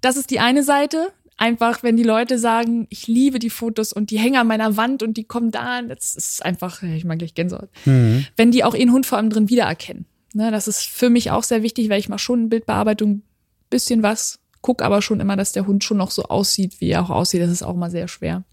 Das 0.00 0.16
ist 0.16 0.30
die 0.30 0.40
eine 0.40 0.62
Seite 0.62 1.12
einfach, 1.36 1.82
wenn 1.82 1.96
die 1.96 2.02
Leute 2.02 2.38
sagen, 2.38 2.86
ich 2.90 3.06
liebe 3.06 3.38
die 3.38 3.50
Fotos 3.50 3.92
und 3.92 4.10
die 4.10 4.18
hängen 4.18 4.36
an 4.36 4.46
meiner 4.46 4.76
Wand 4.76 5.02
und 5.02 5.16
die 5.16 5.24
kommen 5.24 5.50
da, 5.50 5.82
das 5.82 6.14
ist 6.14 6.44
einfach, 6.44 6.82
ich 6.82 7.04
mag 7.04 7.18
gleich 7.18 7.34
Gänsehaut. 7.34 7.70
Mhm. 7.84 8.26
Wenn 8.36 8.50
die 8.50 8.64
auch 8.64 8.74
ihren 8.74 8.92
Hund 8.92 9.06
vor 9.06 9.18
allem 9.18 9.30
drin 9.30 9.48
wiedererkennen. 9.48 10.06
Ne, 10.32 10.50
das 10.50 10.66
ist 10.66 10.82
für 10.82 11.10
mich 11.10 11.30
auch 11.30 11.44
sehr 11.44 11.62
wichtig, 11.62 11.88
weil 11.88 12.00
ich 12.00 12.08
mache 12.08 12.18
schon 12.18 12.44
in 12.44 12.48
Bildbearbeitung 12.48 13.22
bisschen 13.70 14.02
was, 14.02 14.40
guck 14.62 14.82
aber 14.82 15.02
schon 15.02 15.20
immer, 15.20 15.36
dass 15.36 15.52
der 15.52 15.66
Hund 15.66 15.84
schon 15.84 15.96
noch 15.96 16.10
so 16.10 16.24
aussieht, 16.24 16.80
wie 16.80 16.90
er 16.90 17.02
auch 17.02 17.10
aussieht. 17.10 17.42
Das 17.42 17.50
ist 17.50 17.62
auch 17.62 17.76
mal 17.76 17.90
sehr 17.90 18.08
schwer. 18.08 18.44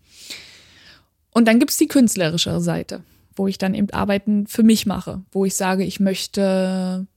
Und 1.32 1.48
dann 1.48 1.60
gibt's 1.60 1.78
die 1.78 1.88
künstlerischere 1.88 2.62
Seite, 2.62 3.04
wo 3.36 3.48
ich 3.48 3.58
dann 3.58 3.74
eben 3.74 3.90
Arbeiten 3.92 4.46
für 4.46 4.64
mich 4.64 4.86
mache, 4.86 5.24
wo 5.32 5.46
ich 5.46 5.56
sage, 5.56 5.84
ich 5.84 6.00
möchte 6.00 7.08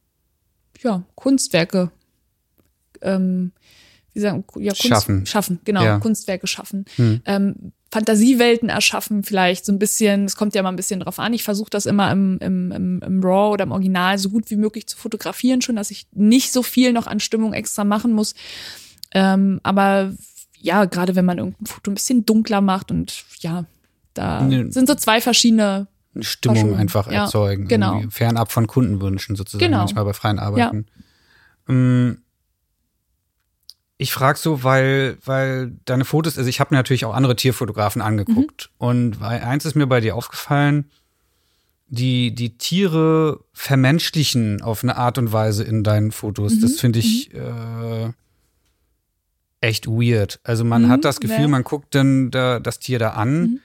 ja 0.83 1.03
Kunstwerke 1.15 1.91
ähm, 3.01 3.53
wie 4.15 4.21
sagen, 4.21 4.45
ja, 4.57 4.73
Kunst 4.73 4.87
schaffen. 4.87 5.27
Schaffen, 5.27 5.61
genau, 5.65 5.85
ja. 5.85 5.99
Kunstwerke 5.99 6.47
schaffen. 6.47 6.85
Hm. 6.97 7.21
Ähm, 7.25 7.73
Fantasiewelten 7.91 8.71
erschaffen, 8.71 9.23
vielleicht 9.23 9.65
so 9.65 9.73
ein 9.73 9.79
bisschen, 9.79 10.25
es 10.25 10.35
kommt 10.35 10.55
ja 10.57 10.63
mal 10.63 10.71
ein 10.71 10.77
bisschen 10.77 11.01
drauf 11.01 11.21
an. 11.21 11.33
Ich 11.33 11.45
versuche 11.45 11.71
das 11.71 11.87
immer 11.87 12.11
im, 12.11 12.39
im, 12.39 12.73
im, 12.73 13.03
im 13.03 13.23
RAW 13.23 13.53
oder 13.53 13.65
im 13.65 13.71
Original 13.71 14.19
so 14.19 14.31
gut 14.31 14.51
wie 14.51 14.57
möglich 14.57 14.89
zu 14.89 14.97
fotografieren, 14.97 15.63
schon, 15.63 15.77
dass 15.77 15.93
ich 15.93 16.09
nicht 16.13 16.53
so 16.53 16.65
viel 16.65 16.93
noch 16.93 17.07
an 17.07 17.21
Stimmung 17.21 17.53
extra 17.53 17.85
machen 17.85 18.13
muss. 18.13 18.35
Ähm, 19.13 19.61
aber 19.63 20.13
ja, 20.59 20.87
gerade 20.87 21.15
wenn 21.15 21.25
man 21.25 21.39
irgendein 21.39 21.67
Foto 21.67 21.91
ein 21.91 21.95
bisschen 21.95 22.27
dunkler 22.27 22.61
macht 22.61 22.91
und 22.91 23.25
ja, 23.39 23.65
da 24.15 24.41
ne, 24.41 24.73
sind 24.73 24.89
so 24.89 24.97
zwei 24.97 25.21
verschiedene 25.21 25.87
Stimmung 26.21 26.75
einfach 26.75 27.11
ja, 27.11 27.25
erzeugen. 27.25 27.69
Genau. 27.69 28.03
Fernab 28.11 28.51
von 28.51 28.67
Kundenwünschen 28.67 29.37
sozusagen, 29.37 29.71
genau. 29.71 29.79
manchmal 29.79 30.05
bei 30.05 30.15
freien 30.15 30.41
Arbeiten. 30.41 30.87
Ja. 31.69 31.75
Ähm, 31.75 32.24
ich 34.05 34.13
frage 34.13 34.39
so, 34.39 34.63
weil, 34.63 35.17
weil 35.25 35.73
deine 35.87 36.05
Fotos, 36.05 36.37
also 36.37 36.49
ich 36.49 36.61
habe 36.61 36.75
mir 36.75 36.79
natürlich 36.79 37.07
auch 37.07 37.15
andere 37.15 37.37
Tierfotografen 37.37 38.03
angeguckt. 38.03 38.71
Mhm. 38.79 38.87
Und 38.87 39.21
weil 39.21 39.41
eins 39.41 39.65
ist 39.65 39.75
mir 39.75 39.87
bei 39.87 40.01
dir 40.01 40.15
aufgefallen, 40.15 40.91
die, 41.89 42.35
die 42.35 42.59
Tiere 42.59 43.41
vermenschlichen 43.55 44.61
auf 44.61 44.83
eine 44.83 44.97
Art 44.97 45.17
und 45.17 45.33
Weise 45.33 45.65
in 45.65 45.83
deinen 45.85 46.13
Fotos. 46.13 46.57
Mhm. 46.57 46.61
Das 46.61 46.81
finde 46.81 46.99
ich 46.99 47.33
mhm. 47.33 47.41
äh, 47.41 48.13
echt 49.67 49.87
weird. 49.87 50.39
Also 50.45 50.65
man 50.65 50.91
hat 50.91 50.99
mhm. 50.99 51.03
das 51.03 51.21
Gefühl, 51.21 51.41
ja. 51.41 51.49
man 51.49 51.65
guckt 51.65 51.95
dann 51.95 52.31
da, 52.31 52.61
das 52.61 52.81
Tier 52.81 52.99
da 52.99 53.11
an 53.11 53.41
mhm. 53.41 53.61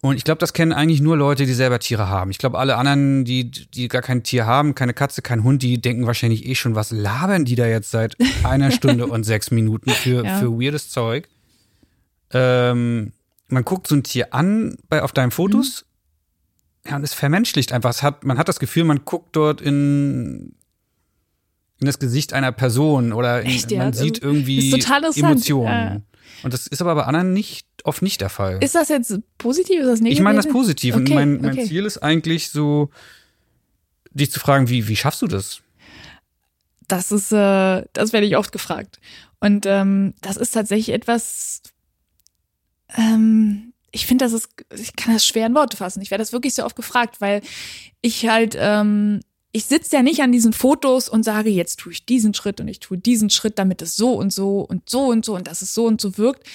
Und 0.00 0.16
ich 0.16 0.22
glaube, 0.22 0.38
das 0.38 0.52
kennen 0.52 0.72
eigentlich 0.72 1.00
nur 1.00 1.16
Leute, 1.16 1.44
die 1.44 1.52
selber 1.52 1.80
Tiere 1.80 2.08
haben. 2.08 2.30
Ich 2.30 2.38
glaube, 2.38 2.58
alle 2.58 2.76
anderen, 2.76 3.24
die, 3.24 3.50
die 3.50 3.88
gar 3.88 4.02
kein 4.02 4.22
Tier 4.22 4.46
haben, 4.46 4.76
keine 4.76 4.94
Katze, 4.94 5.22
kein 5.22 5.42
Hund, 5.42 5.62
die 5.62 5.80
denken 5.80 6.06
wahrscheinlich 6.06 6.46
eh 6.46 6.54
schon, 6.54 6.76
was 6.76 6.92
labern 6.92 7.44
die 7.44 7.56
da 7.56 7.66
jetzt 7.66 7.90
seit 7.90 8.16
einer 8.44 8.70
Stunde 8.70 9.08
und 9.08 9.24
sechs 9.24 9.50
Minuten 9.50 9.90
für, 9.90 10.24
ja. 10.24 10.38
für 10.38 10.52
weirdes 10.52 10.90
Zeug. 10.90 11.28
Ähm, 12.32 13.12
man 13.48 13.64
guckt 13.64 13.88
so 13.88 13.96
ein 13.96 14.04
Tier 14.04 14.32
an 14.34 14.76
bei, 14.88 15.02
auf 15.02 15.12
deinen 15.12 15.32
Fotos. 15.32 15.84
Mhm. 16.84 16.90
Ja, 16.90 16.96
und 16.96 17.02
es 17.02 17.12
vermenschlicht 17.12 17.72
einfach. 17.72 17.90
Es 17.90 18.02
hat, 18.04 18.24
man 18.24 18.38
hat 18.38 18.48
das 18.48 18.60
Gefühl, 18.60 18.84
man 18.84 19.04
guckt 19.04 19.34
dort 19.34 19.60
in, 19.60 20.54
in 21.80 21.86
das 21.86 21.98
Gesicht 21.98 22.32
einer 22.34 22.52
Person 22.52 23.12
oder 23.12 23.42
in, 23.42 23.48
Echt, 23.48 23.72
ja? 23.72 23.78
man 23.78 23.92
sieht 23.92 24.22
irgendwie 24.22 24.72
Emotionen. 25.16 25.66
Ja. 25.66 26.00
Und 26.42 26.52
das 26.52 26.66
ist 26.66 26.80
aber 26.80 26.94
bei 26.94 27.04
anderen 27.04 27.32
nicht 27.32 27.66
oft 27.84 28.02
nicht 28.02 28.20
der 28.20 28.28
Fall. 28.28 28.58
Ist 28.62 28.74
das 28.74 28.88
jetzt 28.88 29.18
positiv? 29.38 29.80
Ist 29.80 29.86
das 29.86 30.00
negativ? 30.00 30.18
Ich 30.18 30.24
meine 30.24 30.36
das 30.36 30.48
positiv. 30.48 30.94
Okay, 30.94 31.02
und 31.02 31.14
mein, 31.14 31.40
mein 31.40 31.52
okay. 31.52 31.66
Ziel 31.66 31.84
ist 31.84 31.98
eigentlich 31.98 32.50
so, 32.50 32.90
dich 34.10 34.30
zu 34.30 34.40
fragen, 34.40 34.68
wie, 34.68 34.88
wie 34.88 34.96
schaffst 34.96 35.22
du 35.22 35.26
das? 35.26 35.60
Das 36.86 37.12
ist, 37.12 37.32
äh, 37.32 37.84
das 37.92 38.12
werde 38.12 38.26
ich 38.26 38.36
oft 38.36 38.52
gefragt. 38.52 38.98
Und 39.40 39.66
ähm, 39.66 40.14
das 40.20 40.36
ist 40.36 40.52
tatsächlich 40.52 40.94
etwas, 40.94 41.62
ähm, 42.96 43.72
ich 43.90 44.06
finde, 44.06 44.24
das 44.24 44.32
ist, 44.32 44.48
ich 44.74 44.96
kann 44.96 45.14
das 45.14 45.26
schwer 45.26 45.46
in 45.46 45.54
Worte 45.54 45.76
fassen. 45.76 46.02
Ich 46.02 46.10
werde 46.10 46.22
das 46.22 46.32
wirklich 46.32 46.54
so 46.54 46.64
oft 46.64 46.76
gefragt, 46.76 47.20
weil 47.20 47.42
ich 48.00 48.26
halt, 48.28 48.56
ähm, 48.58 49.20
ich 49.52 49.64
sitze 49.64 49.96
ja 49.96 50.02
nicht 50.02 50.20
an 50.20 50.32
diesen 50.32 50.52
Fotos 50.52 51.08
und 51.08 51.24
sage, 51.24 51.50
jetzt 51.50 51.80
tue 51.80 51.92
ich 51.92 52.04
diesen 52.04 52.34
Schritt 52.34 52.60
und 52.60 52.68
ich 52.68 52.80
tue 52.80 52.98
diesen 52.98 53.30
Schritt, 53.30 53.58
damit 53.58 53.80
es 53.82 53.96
so 53.96 54.12
und 54.12 54.32
so 54.32 54.60
und 54.60 54.88
so 54.90 55.06
und 55.06 55.24
so 55.24 55.34
und 55.34 55.46
dass 55.46 55.62
es 55.62 55.74
so 55.74 55.86
und 55.86 56.00
so 56.00 56.18
wirkt, 56.18 56.46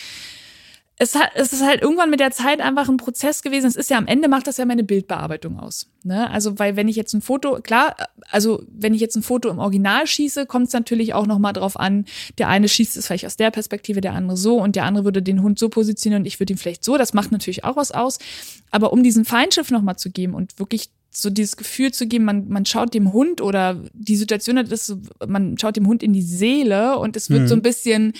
es, 0.97 1.15
hat, 1.15 1.31
es 1.33 1.51
ist 1.51 1.63
halt 1.63 1.81
irgendwann 1.81 2.11
mit 2.11 2.19
der 2.19 2.31
Zeit 2.31 2.61
einfach 2.61 2.87
ein 2.87 2.97
Prozess 2.97 3.41
gewesen. 3.41 3.65
Es 3.65 3.75
ist 3.75 3.89
ja 3.89 3.97
am 3.97 4.05
Ende 4.05 4.27
macht 4.27 4.45
das 4.45 4.57
ja 4.57 4.65
meine 4.65 4.83
Bildbearbeitung 4.83 5.59
aus. 5.59 5.87
Ne? 6.03 6.29
Also, 6.29 6.59
weil 6.59 6.75
wenn 6.75 6.87
ich 6.87 6.95
jetzt 6.95 7.13
ein 7.13 7.21
Foto, 7.21 7.59
klar, 7.61 7.95
also 8.29 8.63
wenn 8.71 8.93
ich 8.93 9.01
jetzt 9.01 9.15
ein 9.15 9.23
Foto 9.23 9.49
im 9.49 9.57
Original 9.57 10.05
schieße, 10.05 10.45
kommt 10.45 10.67
es 10.67 10.73
natürlich 10.73 11.15
auch 11.15 11.25
nochmal 11.25 11.53
drauf 11.53 11.79
an, 11.79 12.05
der 12.37 12.47
eine 12.47 12.69
schießt 12.69 12.95
es 12.95 13.07
vielleicht 13.07 13.25
aus 13.25 13.37
der 13.37 13.49
Perspektive, 13.49 14.01
der 14.01 14.13
andere 14.13 14.37
so 14.37 14.61
und 14.61 14.75
der 14.75 14.85
andere 14.85 15.03
würde 15.03 15.23
den 15.23 15.41
Hund 15.41 15.57
so 15.57 15.69
positionieren 15.69 16.21
und 16.21 16.27
ich 16.27 16.39
würde 16.39 16.53
ihn 16.53 16.57
vielleicht 16.57 16.83
so. 16.83 16.97
Das 16.97 17.13
macht 17.13 17.31
natürlich 17.31 17.63
auch 17.63 17.75
was 17.75 17.91
aus. 17.91 18.19
Aber 18.69 18.93
um 18.93 19.01
diesen 19.01 19.25
Feinschiff 19.25 19.71
nochmal 19.71 19.97
zu 19.97 20.11
geben 20.11 20.35
und 20.35 20.59
wirklich 20.59 20.89
so 21.15 21.29
dieses 21.29 21.57
Gefühl 21.57 21.91
zu 21.91 22.07
geben, 22.07 22.25
man, 22.25 22.49
man 22.49 22.65
schaut 22.65 22.93
dem 22.93 23.13
Hund 23.13 23.41
oder 23.41 23.79
die 23.93 24.15
Situation 24.15 24.57
hat 24.57 24.71
ist, 24.71 24.95
man 25.27 25.57
schaut 25.57 25.75
dem 25.75 25.87
Hund 25.87 26.03
in 26.03 26.13
die 26.13 26.21
Seele 26.21 26.97
und 26.97 27.15
es 27.15 27.29
wird 27.29 27.43
mhm. 27.43 27.47
so 27.47 27.55
ein 27.55 27.61
bisschen 27.61 28.13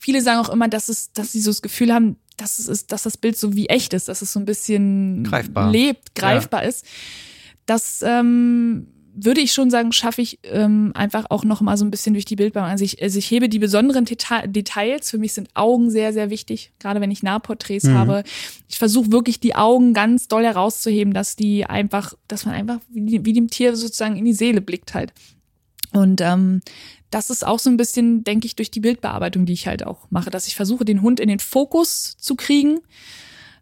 viele 0.00 0.22
sagen 0.22 0.40
auch 0.40 0.48
immer, 0.48 0.66
dass 0.66 0.88
es, 0.88 1.12
dass 1.12 1.32
sie 1.32 1.40
so 1.40 1.50
das 1.50 1.62
Gefühl 1.62 1.92
haben, 1.92 2.16
dass 2.36 2.58
es 2.58 2.68
ist, 2.68 2.90
dass 2.90 3.02
das 3.02 3.16
Bild 3.16 3.36
so 3.36 3.54
wie 3.54 3.66
echt 3.66 3.92
ist, 3.92 4.08
dass 4.08 4.22
es 4.22 4.32
so 4.32 4.40
ein 4.40 4.46
bisschen 4.46 5.24
greifbar. 5.24 5.70
lebt, 5.70 6.14
greifbar 6.14 6.62
ja. 6.62 6.68
ist. 6.70 6.86
Das 7.66 8.02
ähm, 8.02 8.88
würde 9.24 9.40
ich 9.40 9.52
schon 9.52 9.70
sagen, 9.70 9.92
schaffe 9.92 10.22
ich 10.22 10.38
ähm, 10.44 10.92
einfach 10.94 11.26
auch 11.30 11.44
noch 11.44 11.60
mal 11.60 11.76
so 11.76 11.84
ein 11.84 11.90
bisschen 11.90 12.14
durch 12.14 12.24
die 12.24 12.36
Bildbearbeitung. 12.36 12.72
Also 12.72 12.84
ich, 12.84 13.02
also 13.02 13.18
ich 13.18 13.30
hebe 13.30 13.48
die 13.48 13.58
besonderen 13.58 14.04
Deta 14.04 14.46
Details. 14.46 15.10
Für 15.10 15.18
mich 15.18 15.32
sind 15.32 15.48
Augen 15.54 15.90
sehr, 15.90 16.12
sehr 16.12 16.30
wichtig, 16.30 16.72
gerade 16.78 17.00
wenn 17.00 17.10
ich 17.10 17.22
Nahporträts 17.22 17.84
mhm. 17.84 17.94
habe. 17.94 18.24
Ich 18.68 18.78
versuche 18.78 19.12
wirklich 19.12 19.40
die 19.40 19.54
Augen 19.54 19.94
ganz 19.94 20.28
doll 20.28 20.44
herauszuheben, 20.44 21.12
dass 21.12 21.36
die 21.36 21.64
einfach, 21.66 22.14
dass 22.28 22.46
man 22.46 22.54
einfach 22.54 22.80
wie, 22.88 23.24
wie 23.24 23.32
dem 23.32 23.48
Tier 23.48 23.76
sozusagen 23.76 24.16
in 24.16 24.24
die 24.24 24.32
Seele 24.32 24.60
blickt 24.60 24.94
halt. 24.94 25.12
Und 25.92 26.20
ähm, 26.20 26.60
das 27.10 27.30
ist 27.30 27.44
auch 27.44 27.58
so 27.58 27.70
ein 27.70 27.76
bisschen, 27.76 28.22
denke 28.22 28.46
ich, 28.46 28.56
durch 28.56 28.70
die 28.70 28.80
Bildbearbeitung, 28.80 29.44
die 29.44 29.52
ich 29.52 29.66
halt 29.66 29.84
auch 29.84 30.06
mache, 30.10 30.30
dass 30.30 30.46
ich 30.46 30.54
versuche, 30.54 30.84
den 30.84 31.02
Hund 31.02 31.18
in 31.20 31.28
den 31.28 31.40
Fokus 31.40 32.16
zu 32.18 32.36
kriegen. 32.36 32.80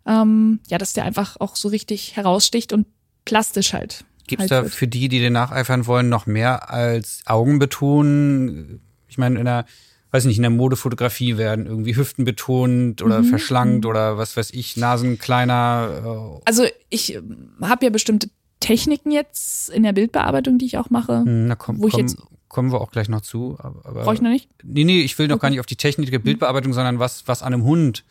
Ähm, 0.06 0.61
ja, 0.68 0.78
dass 0.78 0.92
der 0.92 1.04
einfach 1.04 1.36
auch 1.40 1.56
so 1.56 1.68
richtig 1.68 2.16
heraussticht 2.16 2.72
und 2.72 2.86
plastisch 3.24 3.72
halt. 3.72 4.04
Gibt 4.29 4.43
es 4.43 4.51
halt 4.51 4.66
da 4.66 4.68
für 4.68 4.87
die, 4.87 5.09
die 5.09 5.18
den 5.18 5.33
nacheifern 5.33 5.87
wollen, 5.87 6.09
noch 6.09 6.26
mehr 6.26 6.70
als 6.70 7.22
Augen 7.26 7.59
betonen? 7.59 8.81
Ich 9.09 9.18
meine, 9.18 9.39
in 9.39 9.45
der, 9.45 9.64
weiß 10.12 10.24
nicht, 10.26 10.37
in 10.37 10.43
der 10.43 10.51
Modefotografie 10.51 11.37
werden 11.37 11.66
irgendwie 11.66 11.97
Hüften 11.97 12.24
betont 12.24 13.03
oder 13.03 13.20
mhm. 13.20 13.24
verschlankt 13.24 13.85
mhm. 13.85 13.91
oder 13.91 14.18
was 14.18 14.37
weiß 14.37 14.51
ich, 14.53 14.76
Nasen 14.76 15.18
kleiner. 15.18 16.39
Äh. 16.39 16.41
Also 16.45 16.64
ich 16.89 17.14
ähm, 17.14 17.55
habe 17.61 17.87
ja 17.87 17.91
bestimmte 17.91 18.29
Techniken 18.61 19.11
jetzt 19.11 19.70
in 19.70 19.83
der 19.83 19.93
Bildbearbeitung, 19.93 20.59
die 20.59 20.66
ich 20.66 20.79
auch 20.79 20.91
mache. 20.91 21.20
Hm, 21.20 21.47
na 21.47 21.55
komm, 21.55 21.81
wo 21.81 21.87
ich 21.87 21.95
komm, 21.95 22.01
jetzt 22.03 22.18
kommen 22.49 22.72
wir 22.72 22.81
auch 22.81 22.91
gleich 22.91 23.09
noch 23.09 23.20
zu. 23.20 23.57
Aber, 23.59 24.03
Brauche 24.03 24.14
ich 24.14 24.22
noch 24.22 24.31
nicht? 24.31 24.49
Nee, 24.64 24.85
nee, 24.85 25.01
ich 25.01 25.18
will 25.18 25.29
noch 25.29 25.37
okay. 25.37 25.43
gar 25.43 25.51
nicht 25.51 25.61
auf 25.61 25.66
die 25.66 25.76
Technik 25.76 26.11
der 26.11 26.18
Bildbearbeitung, 26.18 26.72
sondern 26.72 26.99
was, 26.99 27.26
was 27.26 27.43
an 27.43 27.53
einem 27.53 27.64
Hund. 27.64 28.05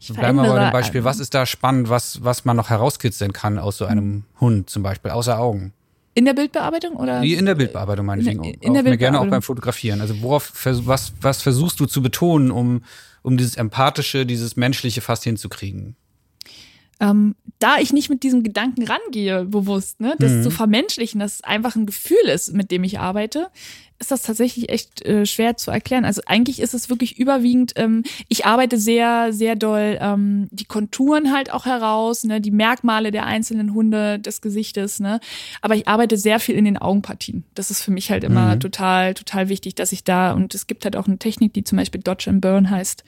Ich 0.00 0.12
Bleiben 0.12 0.36
wir 0.36 0.48
bei 0.48 0.64
dem 0.64 0.72
Beispiel. 0.72 1.04
Was 1.04 1.18
ist 1.18 1.34
da 1.34 1.44
spannend, 1.44 1.88
was, 1.88 2.22
was 2.22 2.44
man 2.44 2.56
noch 2.56 2.70
herauskitzeln 2.70 3.32
kann 3.32 3.58
aus 3.58 3.78
so 3.78 3.84
einem 3.84 4.24
Hund 4.40 4.70
zum 4.70 4.82
Beispiel, 4.82 5.10
außer 5.10 5.38
Augen? 5.38 5.72
In 6.14 6.24
der 6.24 6.34
Bildbearbeitung 6.34 6.96
oder? 6.96 7.22
In 7.22 7.46
der 7.46 7.54
Bildbearbeitung 7.54 8.06
meinetwegen. 8.06 8.42
In, 8.42 8.54
in 8.54 8.74
der 8.74 8.82
Bildbearbeitung. 8.82 8.98
gerne 8.98 9.20
auch 9.20 9.26
beim 9.26 9.42
Fotografieren. 9.42 10.00
Also 10.00 10.20
worauf, 10.22 10.52
was, 10.64 11.12
was 11.20 11.42
versuchst 11.42 11.78
du 11.80 11.86
zu 11.86 12.02
betonen, 12.02 12.50
um, 12.50 12.82
um 13.22 13.36
dieses 13.36 13.56
Empathische, 13.56 14.26
dieses 14.26 14.56
Menschliche 14.56 15.00
fast 15.00 15.24
hinzukriegen? 15.24 15.96
ähm, 17.00 17.34
da 17.58 17.78
ich 17.78 17.92
nicht 17.92 18.10
mit 18.10 18.22
diesem 18.22 18.42
Gedanken 18.42 18.84
rangehe, 18.84 19.44
bewusst, 19.44 20.00
ne, 20.00 20.14
das 20.18 20.32
mhm. 20.32 20.42
zu 20.42 20.50
vermenschlichen, 20.50 21.20
dass 21.20 21.34
es 21.34 21.44
einfach 21.44 21.76
ein 21.76 21.86
Gefühl 21.86 22.16
ist, 22.26 22.52
mit 22.52 22.70
dem 22.70 22.84
ich 22.84 22.98
arbeite, 22.98 23.48
ist 23.98 24.10
das 24.12 24.22
tatsächlich 24.22 24.68
echt 24.68 25.04
äh, 25.04 25.26
schwer 25.26 25.56
zu 25.56 25.70
erklären. 25.70 26.04
Also 26.04 26.22
eigentlich 26.26 26.60
ist 26.60 26.72
es 26.72 26.88
wirklich 26.88 27.18
überwiegend, 27.18 27.72
ähm, 27.76 28.04
ich 28.28 28.46
arbeite 28.46 28.78
sehr, 28.78 29.32
sehr 29.32 29.56
doll 29.56 29.98
ähm, 30.00 30.48
die 30.50 30.64
Konturen 30.66 31.32
halt 31.32 31.52
auch 31.52 31.66
heraus, 31.66 32.24
ne, 32.24 32.40
die 32.40 32.52
Merkmale 32.52 33.10
der 33.10 33.26
einzelnen 33.26 33.74
Hunde, 33.74 34.18
des 34.18 34.40
Gesichtes, 34.40 35.00
ne. 35.00 35.20
Aber 35.62 35.74
ich 35.74 35.88
arbeite 35.88 36.16
sehr 36.16 36.38
viel 36.38 36.54
in 36.54 36.64
den 36.64 36.76
Augenpartien. 36.76 37.44
Das 37.54 37.70
ist 37.70 37.82
für 37.82 37.90
mich 37.90 38.10
halt 38.10 38.22
immer 38.22 38.54
mhm. 38.54 38.60
total, 38.60 39.14
total 39.14 39.48
wichtig, 39.48 39.74
dass 39.74 39.90
ich 39.90 40.04
da, 40.04 40.32
und 40.32 40.54
es 40.54 40.66
gibt 40.66 40.84
halt 40.84 40.96
auch 40.96 41.06
eine 41.06 41.18
Technik, 41.18 41.52
die 41.54 41.64
zum 41.64 41.76
Beispiel 41.76 42.00
Dodge 42.00 42.30
and 42.30 42.40
Burn 42.40 42.70
heißt. 42.70 43.02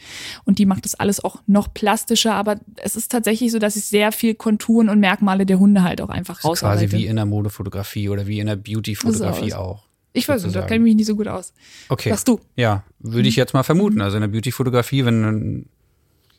Und 0.44 0.58
die 0.58 0.66
macht 0.66 0.84
das 0.84 0.96
alles 0.96 1.22
auch 1.22 1.36
noch 1.46 1.72
plastischer. 1.72 2.34
Aber 2.34 2.58
es 2.76 2.96
ist 2.96 3.12
tatsächlich 3.12 3.52
so, 3.52 3.58
dass 3.58 3.76
ich 3.76 3.86
sehr 3.86 4.10
viel 4.12 4.34
Konturen 4.34 4.88
und 4.88 4.98
Merkmale 4.98 5.46
der 5.46 5.58
Hunde 5.58 5.82
halt 5.82 6.00
auch 6.00 6.08
einfach 6.08 6.44
raus. 6.44 6.60
Quasi 6.60 6.90
wie 6.90 7.06
in 7.06 7.16
der 7.16 7.26
Modefotografie 7.26 8.08
oder 8.08 8.26
wie 8.26 8.40
in 8.40 8.46
der 8.46 8.56
Beauty-Fotografie 8.56 9.54
auch. 9.54 9.89
Ich 10.12 10.28
weiß 10.28 10.44
nicht, 10.44 10.56
da 10.56 10.62
kenne 10.62 10.76
ich 10.76 10.82
mich 10.82 10.96
nicht 10.96 11.06
so 11.06 11.16
gut 11.16 11.28
aus. 11.28 11.52
Okay. 11.88 12.10
Sagst 12.10 12.26
du? 12.26 12.40
Ja, 12.56 12.82
würde 12.98 13.28
ich 13.28 13.36
jetzt 13.36 13.54
mal 13.54 13.62
vermuten. 13.62 14.00
Also 14.00 14.16
in 14.16 14.22
der 14.22 14.28
Beauty-Fotografie, 14.28 15.04
wenn 15.04 15.66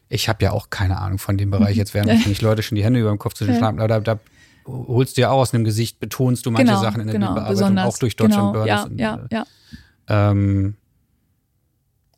ich 0.10 0.27
habe 0.27 0.43
ja 0.43 0.52
auch 0.52 0.69
keine 0.69 0.98
Ahnung 0.98 1.19
von 1.19 1.38
dem 1.38 1.52
Bereich. 1.52 1.77
Jetzt 1.77 1.93
werden 1.93 2.07
wahrscheinlich 2.10 2.41
Leute 2.41 2.64
schon 2.64 2.76
die 2.76 2.84
Hände 2.84 2.99
über 2.99 3.10
dem 3.10 3.19
Kopf 3.19 3.34
zu 3.34 3.45
den 3.45 3.56
schlagen, 3.56 3.80
aber 3.80 3.88
da, 3.88 3.99
da 4.02 4.19
holst 4.68 5.18
du 5.18 5.22
ja 5.22 5.30
auch 5.30 5.39
aus 5.39 5.53
einem 5.53 5.64
Gesicht, 5.64 5.99
betonst 5.99 6.45
du 6.45 6.52
manche 6.52 6.68
genau, 6.68 6.81
Sachen 6.81 7.02
in 7.02 7.07
der 7.07 7.14
genau, 7.14 7.34
Bildbearbeitung, 7.34 7.77
auch 7.80 7.98
durch 7.98 8.15
Deutschland 8.15 8.53
genau, 8.53 8.65
ja, 8.65 8.84
und, 8.84 8.99
ja, 8.99 9.26
äh, 9.30 9.35
ja. 9.35 9.45
Ähm, 10.07 10.76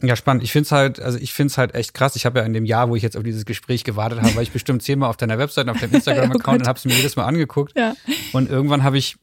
ja, 0.01 0.17
spannend. 0.17 0.43
Ich 0.43 0.51
finde 0.51 0.65
es 0.65 0.71
halt, 0.71 0.99
also 0.99 1.17
ich 1.17 1.33
finde 1.33 1.51
es 1.51 1.57
halt 1.57 1.75
echt 1.75 1.93
krass. 1.93 2.17
Ich 2.17 2.25
habe 2.25 2.39
ja 2.39 2.45
in 2.45 2.51
dem 2.51 2.65
Jahr, 2.65 2.89
wo 2.89 2.95
ich 2.95 3.03
jetzt 3.03 3.15
auf 3.15 3.23
dieses 3.23 3.45
Gespräch 3.45 3.85
gewartet 3.85 4.21
habe, 4.21 4.35
war 4.35 4.41
ich 4.41 4.51
bestimmt 4.51 4.83
zehnmal 4.83 5.09
auf 5.09 5.15
deiner 5.15 5.37
Webseite, 5.37 5.71
auf 5.71 5.79
deinem 5.79 5.93
Instagram-Account 5.93 6.57
oh 6.57 6.61
und 6.61 6.67
habe 6.67 6.77
es 6.77 6.83
mir 6.83 6.93
jedes 6.93 7.15
Mal 7.15 7.23
angeguckt. 7.23 7.77
Ja. 7.77 7.93
Und 8.33 8.49
irgendwann 8.49 8.83
habe 8.83 8.97
ich 8.97 9.15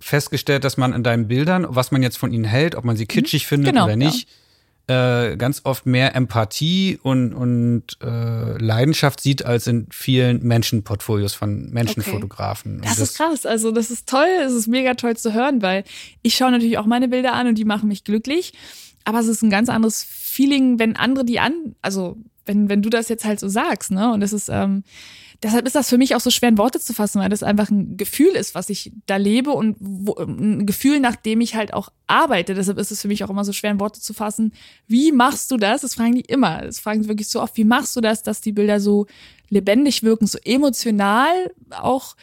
festgestellt, 0.00 0.64
dass 0.64 0.76
man 0.76 0.92
in 0.92 1.02
deinen 1.02 1.28
Bildern, 1.28 1.66
was 1.68 1.90
man 1.90 2.02
jetzt 2.02 2.18
von 2.18 2.32
ihnen 2.32 2.44
hält, 2.44 2.74
ob 2.74 2.84
man 2.84 2.96
sie 2.96 3.06
kitschig 3.06 3.44
mhm. 3.44 3.48
findet 3.48 3.72
genau, 3.72 3.84
oder 3.84 3.96
nicht, 3.96 4.28
ja. 4.88 5.30
äh, 5.30 5.36
ganz 5.36 5.62
oft 5.64 5.86
mehr 5.86 6.14
Empathie 6.14 6.98
und, 7.02 7.32
und 7.32 7.84
äh, 8.02 8.58
Leidenschaft 8.58 9.20
sieht 9.20 9.44
als 9.44 9.66
in 9.66 9.86
vielen 9.90 10.42
Menschenportfolios 10.42 11.34
von 11.34 11.70
Menschenfotografen. 11.70 12.78
Okay. 12.78 12.88
Das, 12.88 12.98
das, 12.98 13.10
ist 13.10 13.16
krass. 13.16 13.46
Also 13.46 13.70
das 13.70 13.90
ist 13.90 14.08
toll. 14.08 14.28
Es 14.44 14.52
ist 14.52 14.66
mega 14.66 14.94
toll 14.94 15.16
zu 15.16 15.32
hören, 15.32 15.62
weil 15.62 15.84
ich 16.22 16.36
schaue 16.36 16.50
natürlich 16.50 16.78
auch 16.78 16.86
meine 16.86 17.08
Bilder 17.08 17.32
an 17.32 17.46
und 17.46 17.56
die 17.56 17.64
machen 17.64 17.88
mich 17.88 18.04
glücklich. 18.04 18.52
Aber 19.04 19.20
es 19.20 19.26
ist 19.26 19.42
ein 19.42 19.50
ganz 19.50 19.68
anderes 19.68 20.04
Feeling, 20.08 20.78
wenn 20.78 20.96
andere 20.96 21.24
die 21.24 21.38
an, 21.38 21.76
also 21.82 22.16
wenn, 22.46 22.68
wenn 22.68 22.82
du 22.82 22.90
das 22.90 23.08
jetzt 23.08 23.24
halt 23.24 23.40
so 23.40 23.48
sagst, 23.48 23.90
ne? 23.90 24.12
Und 24.12 24.22
es 24.22 24.32
ist, 24.32 24.48
ähm, 24.48 24.82
deshalb 25.44 25.66
ist 25.66 25.76
das 25.76 25.88
für 25.88 25.98
mich 25.98 26.16
auch 26.16 26.20
so 26.20 26.30
schwer 26.30 26.48
in 26.48 26.58
Worte 26.58 26.80
zu 26.80 26.94
fassen, 26.94 27.20
weil 27.20 27.28
das 27.28 27.42
einfach 27.42 27.70
ein 27.70 27.96
Gefühl 27.96 28.34
ist, 28.34 28.54
was 28.54 28.70
ich 28.70 28.92
da 29.06 29.16
lebe 29.16 29.50
und 29.50 29.76
wo, 29.78 30.14
ein 30.16 30.66
Gefühl, 30.66 30.98
nach 31.00 31.16
dem 31.16 31.40
ich 31.42 31.54
halt 31.54 31.74
auch 31.74 31.90
arbeite. 32.06 32.54
Deshalb 32.54 32.78
ist 32.78 32.90
es 32.90 33.02
für 33.02 33.08
mich 33.08 33.22
auch 33.22 33.30
immer 33.30 33.44
so 33.44 33.52
schwer 33.52 33.70
in 33.70 33.78
Worte 33.78 34.00
zu 34.00 34.14
fassen. 34.14 34.54
Wie 34.88 35.12
machst 35.12 35.50
du 35.50 35.58
das? 35.58 35.82
Das 35.82 35.94
fragen 35.94 36.14
die 36.14 36.22
immer. 36.22 36.62
Das 36.62 36.80
fragen 36.80 37.02
sie 37.02 37.08
wirklich 37.08 37.28
so 37.28 37.42
oft. 37.42 37.56
Wie 37.56 37.64
machst 37.64 37.94
du 37.94 38.00
das, 38.00 38.22
dass 38.22 38.40
die 38.40 38.52
Bilder 38.52 38.80
so 38.80 39.06
lebendig 39.50 40.02
wirken, 40.02 40.26
so 40.26 40.38
emotional 40.44 41.52
auch? 41.70 42.16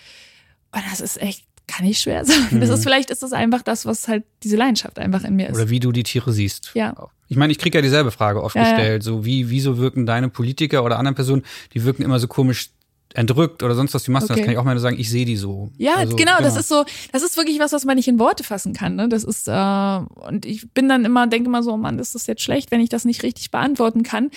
Und 0.71 0.81
das 0.89 0.99
ist 0.99 1.21
echt 1.21 1.45
kann 1.67 1.85
ich 1.85 1.99
schwer 1.99 2.25
sagen. 2.25 2.47
Mhm. 2.51 2.59
Das 2.59 2.69
ist 2.69 2.83
vielleicht 2.83 3.11
ist 3.11 3.23
das 3.23 3.31
einfach 3.31 3.61
das, 3.61 3.85
was 3.85 4.09
halt 4.09 4.25
diese 4.43 4.57
Leidenschaft 4.57 4.99
einfach 4.99 5.23
in 5.23 5.37
mir 5.37 5.47
ist. 5.47 5.55
Oder 5.55 5.69
wie 5.69 5.79
du 5.79 5.93
die 5.93 6.03
Tiere 6.03 6.33
siehst. 6.33 6.71
Ja. 6.73 6.93
Ich 7.29 7.37
meine, 7.37 7.51
ich 7.53 7.59
kriege 7.59 7.77
ja 7.77 7.81
dieselbe 7.81 8.11
Frage 8.11 8.43
oft 8.43 8.57
ja, 8.57 8.63
gestellt. 8.63 9.03
Ja. 9.03 9.05
So 9.05 9.23
wie, 9.23 9.49
wieso 9.49 9.77
wirken 9.77 10.05
deine 10.05 10.27
Politiker 10.27 10.83
oder 10.83 10.99
andere 10.99 11.15
Personen, 11.15 11.43
die 11.73 11.85
wirken 11.85 12.03
immer 12.03 12.19
so 12.19 12.27
komisch 12.27 12.71
entrückt 13.13 13.63
oder 13.63 13.75
sonst 13.75 13.93
was 13.93 14.03
die 14.03 14.11
machst, 14.11 14.29
okay. 14.29 14.39
das 14.39 14.45
kann 14.45 14.53
ich 14.53 14.57
auch 14.57 14.63
mal 14.63 14.77
sagen, 14.79 14.99
ich 14.99 15.09
sehe 15.09 15.25
die 15.25 15.37
so. 15.37 15.69
Ja, 15.77 15.95
also, 15.95 16.15
genau, 16.15 16.37
genau, 16.37 16.43
das 16.43 16.57
ist 16.57 16.67
so, 16.67 16.85
das 17.11 17.23
ist 17.23 17.37
wirklich 17.37 17.59
was, 17.59 17.71
was 17.71 17.85
man 17.85 17.95
nicht 17.95 18.07
in 18.07 18.19
Worte 18.19 18.43
fassen 18.43 18.73
kann. 18.73 18.95
Ne? 18.95 19.09
Das 19.09 19.23
ist, 19.23 19.47
äh, 19.47 19.99
und 20.27 20.45
ich 20.45 20.71
bin 20.73 20.89
dann 20.89 21.05
immer, 21.05 21.27
denke 21.27 21.47
immer 21.47 21.63
so, 21.63 21.73
oh 21.73 21.77
Mann, 21.77 21.99
ist 21.99 22.15
das 22.15 22.27
jetzt 22.27 22.41
schlecht, 22.41 22.71
wenn 22.71 22.81
ich 22.81 22.89
das 22.89 23.05
nicht 23.05 23.23
richtig 23.23 23.51
beantworten 23.51 24.03
kann. 24.03 24.31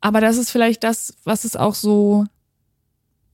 Aber 0.00 0.20
das 0.20 0.36
ist 0.36 0.50
vielleicht 0.50 0.82
das, 0.82 1.14
was 1.24 1.44
es 1.44 1.56
auch 1.56 1.74
so 1.74 2.26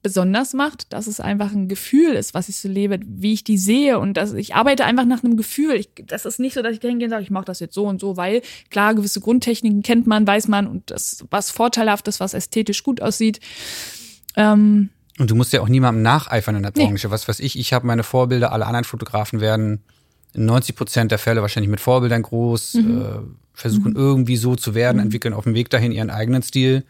besonders 0.06 0.54
macht, 0.54 0.92
dass 0.92 1.08
es 1.08 1.18
einfach 1.18 1.52
ein 1.52 1.66
Gefühl 1.66 2.12
ist, 2.12 2.32
was 2.32 2.48
ich 2.48 2.58
so 2.58 2.68
lebe, 2.68 3.00
wie 3.04 3.32
ich 3.32 3.42
die 3.42 3.58
sehe 3.58 3.98
und 3.98 4.16
dass 4.16 4.34
ich 4.34 4.54
arbeite 4.54 4.84
einfach 4.84 5.04
nach 5.04 5.24
einem 5.24 5.36
Gefühl. 5.36 5.74
Ich, 5.74 5.88
das 6.06 6.24
ist 6.24 6.38
nicht 6.38 6.54
so, 6.54 6.62
dass 6.62 6.76
ich 6.76 6.80
hingehe 6.80 7.06
und 7.06 7.10
sage, 7.10 7.24
ich 7.24 7.30
mache 7.30 7.46
das 7.46 7.58
jetzt 7.58 7.74
so 7.74 7.86
und 7.86 8.00
so, 8.00 8.16
weil 8.16 8.42
klar, 8.70 8.94
gewisse 8.94 9.20
Grundtechniken 9.20 9.82
kennt 9.82 10.06
man, 10.06 10.24
weiß 10.24 10.46
man 10.46 10.68
und 10.68 10.92
das, 10.92 11.24
was 11.30 11.50
vorteilhaft 11.50 12.06
ist, 12.06 12.20
was 12.20 12.34
ästhetisch 12.34 12.84
gut 12.84 13.02
aussieht. 13.02 13.40
Ähm, 14.36 14.90
und 15.18 15.30
du 15.30 15.34
musst 15.34 15.52
ja 15.52 15.62
auch 15.62 15.68
niemandem 15.68 16.02
nacheifern 16.02 16.56
in 16.56 16.62
der 16.62 16.70
Branche. 16.70 17.06
Nee. 17.06 17.12
Was 17.12 17.26
weiß 17.26 17.40
ich, 17.40 17.58
ich 17.58 17.72
habe 17.72 17.86
meine 17.86 18.02
Vorbilder, 18.02 18.52
alle 18.52 18.66
anderen 18.66 18.84
Fotografen 18.84 19.40
werden 19.40 19.82
in 20.34 20.44
90 20.44 20.76
Prozent 20.76 21.10
der 21.10 21.18
Fälle 21.18 21.40
wahrscheinlich 21.40 21.70
mit 21.70 21.80
Vorbildern 21.80 22.22
groß, 22.22 22.74
mhm. 22.74 23.00
äh, 23.00 23.04
versuchen 23.54 23.92
mhm. 23.92 23.96
irgendwie 23.96 24.36
so 24.36 24.54
zu 24.54 24.74
werden, 24.74 24.98
mhm. 24.98 25.04
entwickeln 25.04 25.34
auf 25.34 25.44
dem 25.44 25.54
Weg 25.54 25.70
dahin 25.70 25.92
ihren 25.92 26.10
eigenen 26.10 26.42
Stil. 26.42 26.84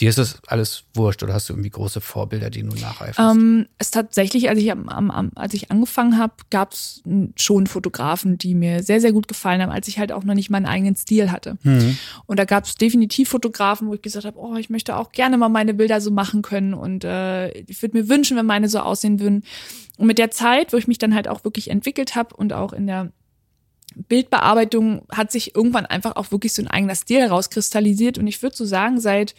Dir 0.00 0.08
ist 0.08 0.18
das 0.18 0.38
alles 0.46 0.84
wurscht 0.94 1.22
oder 1.24 1.34
hast 1.34 1.48
du 1.48 1.54
irgendwie 1.54 1.70
große 1.70 2.00
Vorbilder, 2.00 2.50
die 2.50 2.62
du 2.62 2.68
nacheiferst? 2.76 3.18
Ähm, 3.18 3.66
es 3.78 3.90
tatsächlich, 3.90 4.48
als 4.48 4.60
ich, 4.60 4.70
am, 4.70 4.88
am, 4.88 5.32
als 5.34 5.54
ich 5.54 5.72
angefangen 5.72 6.18
habe, 6.18 6.34
gab 6.50 6.72
es 6.72 7.02
schon 7.34 7.66
Fotografen, 7.66 8.38
die 8.38 8.54
mir 8.54 8.84
sehr, 8.84 9.00
sehr 9.00 9.12
gut 9.12 9.26
gefallen 9.26 9.60
haben, 9.60 9.72
als 9.72 9.88
ich 9.88 9.98
halt 9.98 10.12
auch 10.12 10.22
noch 10.22 10.34
nicht 10.34 10.50
meinen 10.50 10.66
eigenen 10.66 10.94
Stil 10.94 11.32
hatte. 11.32 11.58
Mhm. 11.64 11.98
Und 12.26 12.38
da 12.38 12.44
gab 12.44 12.64
es 12.64 12.76
definitiv 12.76 13.28
Fotografen, 13.30 13.88
wo 13.88 13.94
ich 13.94 14.02
gesagt 14.02 14.24
habe, 14.24 14.38
oh, 14.38 14.54
ich 14.54 14.70
möchte 14.70 14.96
auch 14.96 15.10
gerne 15.10 15.36
mal 15.36 15.48
meine 15.48 15.74
Bilder 15.74 16.00
so 16.00 16.12
machen 16.12 16.42
können 16.42 16.74
und 16.74 17.02
äh, 17.02 17.50
ich 17.62 17.82
würde 17.82 17.98
mir 17.98 18.08
wünschen, 18.08 18.36
wenn 18.36 18.46
meine 18.46 18.68
so 18.68 18.78
aussehen 18.78 19.18
würden. 19.18 19.42
Und 19.96 20.06
mit 20.06 20.18
der 20.18 20.30
Zeit, 20.30 20.72
wo 20.72 20.76
ich 20.76 20.86
mich 20.86 20.98
dann 20.98 21.14
halt 21.14 21.26
auch 21.26 21.42
wirklich 21.42 21.70
entwickelt 21.70 22.14
habe 22.14 22.36
und 22.36 22.52
auch 22.52 22.72
in 22.72 22.86
der 22.86 23.10
Bildbearbeitung 23.96 25.02
hat 25.10 25.32
sich 25.32 25.56
irgendwann 25.56 25.86
einfach 25.86 26.16
auch 26.16 26.30
wirklich 26.30 26.52
so 26.52 26.62
ein 26.62 26.68
eigener 26.68 26.94
Stil 26.94 27.20
herauskristallisiert. 27.20 28.18
Und 28.18 28.26
ich 28.26 28.42
würde 28.42 28.56
so 28.56 28.64
sagen, 28.64 29.00
seit 29.00 29.34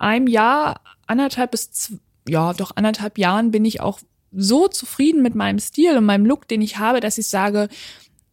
einem 0.00 0.26
Jahr, 0.26 0.80
anderthalb 1.06 1.52
bis, 1.52 1.70
zwei, 1.70 1.98
ja, 2.28 2.52
doch 2.52 2.72
anderthalb 2.76 3.18
Jahren 3.18 3.50
bin 3.50 3.64
ich 3.64 3.80
auch 3.80 4.00
so 4.32 4.68
zufrieden 4.68 5.22
mit 5.22 5.34
meinem 5.34 5.58
Stil 5.58 5.96
und 5.96 6.04
meinem 6.04 6.26
Look, 6.26 6.46
den 6.48 6.62
ich 6.62 6.78
habe, 6.78 7.00
dass 7.00 7.18
ich 7.18 7.28
sage, 7.28 7.68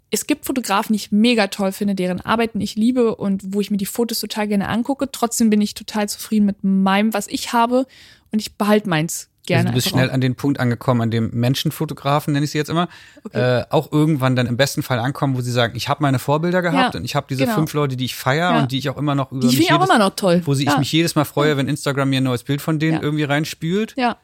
es 0.10 0.28
gibt 0.28 0.46
Fotografen, 0.46 0.94
die 0.94 0.98
ich 0.98 1.12
mega 1.12 1.48
toll 1.48 1.72
finde, 1.72 1.96
deren 1.96 2.22
Arbeiten 2.22 2.62
ich 2.62 2.76
liebe 2.76 3.16
und 3.16 3.54
wo 3.54 3.60
ich 3.60 3.72
mir 3.72 3.78
die 3.78 3.86
Fotos 3.86 4.20
total 4.20 4.48
gerne 4.48 4.70
angucke. 4.70 5.12
Trotzdem 5.12 5.50
bin 5.50 5.60
ich 5.60 5.74
total 5.74 6.08
zufrieden 6.08 6.46
mit 6.46 6.64
meinem, 6.64 7.14
was 7.14 7.28
ich 7.28 7.52
habe 7.52 7.86
und 8.32 8.40
ich 8.40 8.56
behalte 8.56 8.90
meins 8.90 9.30
gerne. 9.48 9.70
Du 9.70 9.76
bist 9.76 9.90
schnell 9.90 10.12
an 10.12 10.22
den 10.22 10.36
Punkt 10.36 10.60
angekommen, 10.60 11.02
an 11.02 11.12
dem 11.12 11.32
Menschenfotografen, 11.34 12.34
nenne 12.34 12.44
ich 12.44 12.52
sie 12.52 12.58
jetzt 12.58 12.70
immer, 12.70 12.88
okay. 13.24 13.62
äh, 13.62 13.66
auch 13.70 13.92
irgendwann 13.92 14.36
dann 14.36 14.46
im 14.46 14.58
besten 14.58 14.84
Fall 14.84 15.00
ankommen, 15.00 15.36
wo 15.36 15.42
sie 15.42 15.52
sagen, 15.52 15.76
ich 15.76 15.90
habe 15.90 16.04
meine 16.04 16.20
Vorbilder 16.20 16.62
gehabt 16.62 16.94
ja, 16.94 17.00
und 17.00 17.06
ich 17.06 17.16
habe 17.16 17.26
diese 17.30 17.46
genau. 17.46 17.56
fünf 17.56 17.74
Leute, 17.74 17.98
die 17.98 18.06
ich 18.06 18.16
feiere 18.16 18.52
ja. 18.52 18.60
und 18.60 18.72
die 18.72 18.78
ich 18.78 18.90
auch 18.90 18.98
immer 18.98 19.16
noch 19.16 19.32
über 19.32 19.42
die 19.42 19.48
mich 19.48 19.70
jedes, 19.70 19.72
auch 19.72 19.86
immer 19.86 19.98
noch 19.98 20.16
toll. 20.16 20.42
Wo 20.46 20.54
sie, 20.54 20.66
ja. 20.66 20.74
ich 20.74 20.78
mich 20.78 20.92
jedes 20.92 21.16
Mal 21.16 21.26
freue, 21.26 21.58
wenn 21.58 21.68
Instagram 21.68 22.10
mir 22.10 22.22
ein 22.22 22.24
neues 22.24 22.44
Bild 22.44 22.62
von 22.62 22.78
denen 22.78 23.02
irgendwie 23.02 23.24
reinspült. 23.24 23.96
Ja. 23.98 24.18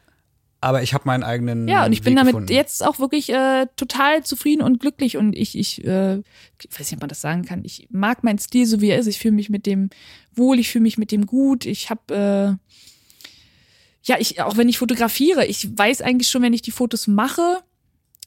Aber 0.63 0.81
ich 0.81 0.93
habe 0.93 1.03
meinen 1.05 1.23
eigenen. 1.23 1.67
Ja, 1.67 1.85
und 1.85 1.91
ich 1.91 1.99
Weg 1.99 2.05
bin 2.05 2.15
damit 2.15 2.31
gefunden. 2.31 2.53
jetzt 2.53 2.85
auch 2.85 2.97
wirklich 2.97 3.29
äh, 3.29 3.65
total 3.75 4.23
zufrieden 4.23 4.61
und 4.61 4.79
glücklich. 4.79 5.17
Und 5.17 5.35
ich, 5.35 5.57
ich, 5.57 5.83
äh, 5.83 6.19
ich 6.19 6.69
weiß 6.71 6.79
nicht, 6.79 6.93
ob 6.93 7.01
man 7.01 7.09
das 7.09 7.19
sagen 7.19 7.43
kann. 7.43 7.65
Ich 7.65 7.89
mag 7.91 8.23
meinen 8.23 8.39
Stil 8.39 8.65
so, 8.65 8.79
wie 8.79 8.89
er 8.89 8.97
ist. 8.97 9.07
Ich 9.07 9.19
fühle 9.19 9.33
mich 9.33 9.49
mit 9.49 9.65
dem 9.65 9.89
wohl, 10.33 10.59
ich 10.59 10.69
fühle 10.69 10.83
mich 10.83 10.97
mit 10.97 11.11
dem 11.11 11.25
gut. 11.25 11.65
Ich 11.65 11.89
habe 11.89 12.57
äh, 12.61 12.71
ja, 14.03 14.17
ich, 14.19 14.41
auch 14.41 14.57
wenn 14.57 14.69
ich 14.69 14.77
fotografiere, 14.77 15.45
ich 15.45 15.77
weiß 15.77 16.01
eigentlich 16.01 16.29
schon, 16.29 16.41
wenn 16.41 16.53
ich 16.53 16.61
die 16.61 16.71
Fotos 16.71 17.07
mache, 17.07 17.59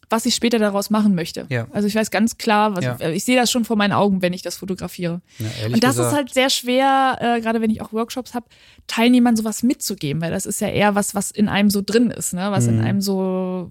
was 0.08 0.24
ich 0.24 0.34
später 0.34 0.58
daraus 0.58 0.88
machen 0.88 1.14
möchte. 1.14 1.46
Ja. 1.48 1.66
Also 1.72 1.88
ich 1.88 1.94
weiß 1.94 2.10
ganz 2.10 2.38
klar, 2.38 2.76
was, 2.76 2.84
ja. 2.84 3.10
ich 3.10 3.24
sehe 3.24 3.36
das 3.36 3.50
schon 3.50 3.64
vor 3.64 3.76
meinen 3.76 3.92
Augen, 3.92 4.22
wenn 4.22 4.32
ich 4.32 4.42
das 4.42 4.56
fotografiere. 4.56 5.20
Ja, 5.38 5.46
und 5.66 5.82
das 5.82 5.96
gesagt. 5.96 6.08
ist 6.08 6.16
halt 6.16 6.34
sehr 6.34 6.50
schwer, 6.50 7.18
äh, 7.20 7.40
gerade 7.40 7.60
wenn 7.60 7.70
ich 7.70 7.82
auch 7.82 7.92
Workshops 7.92 8.32
habe, 8.32 8.46
Teilnehmern 8.86 9.36
sowas 9.36 9.62
mitzugeben, 9.62 10.22
weil 10.22 10.30
das 10.30 10.46
ist 10.46 10.60
ja 10.60 10.68
eher 10.68 10.94
was, 10.94 11.14
was 11.14 11.30
in 11.30 11.48
einem 11.48 11.70
so 11.70 11.82
drin 11.84 12.10
ist, 12.10 12.34
ne? 12.34 12.50
Was 12.52 12.66
mhm. 12.66 12.78
in 12.78 12.80
einem 12.84 13.00
so. 13.00 13.70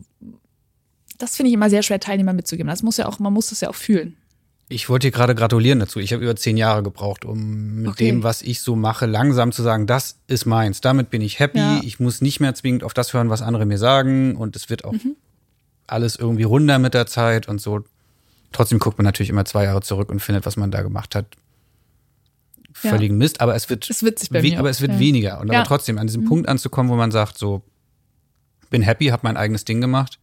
Das 1.17 1.37
finde 1.37 1.47
ich 1.47 1.53
immer 1.53 1.69
sehr 1.69 1.83
schwer, 1.83 2.01
Teilnehmern 2.01 2.35
mitzugeben. 2.35 2.67
Das 2.67 2.83
muss 2.83 2.97
ja 2.97 3.07
auch, 3.07 3.19
man 3.19 3.31
muss 3.31 3.47
das 3.47 3.61
ja 3.61 3.69
auch 3.69 3.75
fühlen. 3.75 4.17
Ich 4.67 4.89
wollte 4.89 5.07
dir 5.07 5.11
gerade 5.11 5.35
gratulieren 5.35 5.79
dazu. 5.79 5.99
Ich 5.99 6.11
habe 6.11 6.23
über 6.23 6.35
zehn 6.35 6.57
Jahre 6.57 6.81
gebraucht, 6.81 7.23
um 7.23 7.81
mit 7.81 7.87
okay. 7.89 8.05
dem, 8.05 8.23
was 8.23 8.41
ich 8.41 8.61
so 8.61 8.75
mache, 8.75 9.05
langsam 9.05 9.51
zu 9.51 9.61
sagen, 9.61 9.85
das 9.85 10.17
ist 10.25 10.45
meins. 10.45 10.81
Damit 10.81 11.11
bin 11.11 11.21
ich 11.21 11.39
happy. 11.39 11.59
Ja. 11.59 11.81
Ich 11.83 11.99
muss 11.99 12.21
nicht 12.21 12.39
mehr 12.39 12.55
zwingend 12.55 12.83
auf 12.83 12.93
das 12.95 13.13
hören, 13.13 13.29
was 13.29 13.43
andere 13.43 13.65
mir 13.67 13.77
sagen. 13.77 14.35
Und 14.35 14.55
es 14.55 14.69
wird 14.69 14.83
auch 14.83 14.93
mhm. 14.93 15.15
alles 15.85 16.15
irgendwie 16.15 16.43
runder 16.43 16.79
mit 16.79 16.95
der 16.95 17.05
Zeit 17.05 17.47
und 17.47 17.61
so. 17.61 17.83
Trotzdem 18.53 18.79
guckt 18.79 18.97
man 18.97 19.05
natürlich 19.05 19.29
immer 19.29 19.45
zwei 19.45 19.65
Jahre 19.65 19.81
zurück 19.81 20.09
und 20.09 20.19
findet, 20.19 20.47
was 20.47 20.57
man 20.57 20.71
da 20.71 20.81
gemacht 20.81 21.13
hat. 21.13 21.27
Ja. 22.81 22.89
Völligen 22.89 23.17
Mist, 23.17 23.41
aber 23.41 23.55
es 23.55 23.69
wird, 23.69 23.87
es 23.89 24.01
wird 24.01 24.17
sich 24.17 24.31
mir 24.31 24.59
aber 24.59 24.69
es 24.69 24.81
wird 24.81 24.93
ja. 24.93 24.99
weniger. 24.99 25.39
Und 25.39 25.51
aber 25.51 25.63
trotzdem 25.63 25.99
an 25.99 26.07
diesem 26.07 26.23
mhm. 26.23 26.29
Punkt 26.29 26.49
anzukommen, 26.49 26.91
wo 26.91 26.95
man 26.95 27.11
sagt, 27.11 27.37
so, 27.37 27.61
bin 28.71 28.81
happy, 28.81 29.07
habe 29.07 29.21
mein 29.23 29.37
eigenes 29.37 29.63
Ding 29.63 29.79
gemacht 29.79 30.19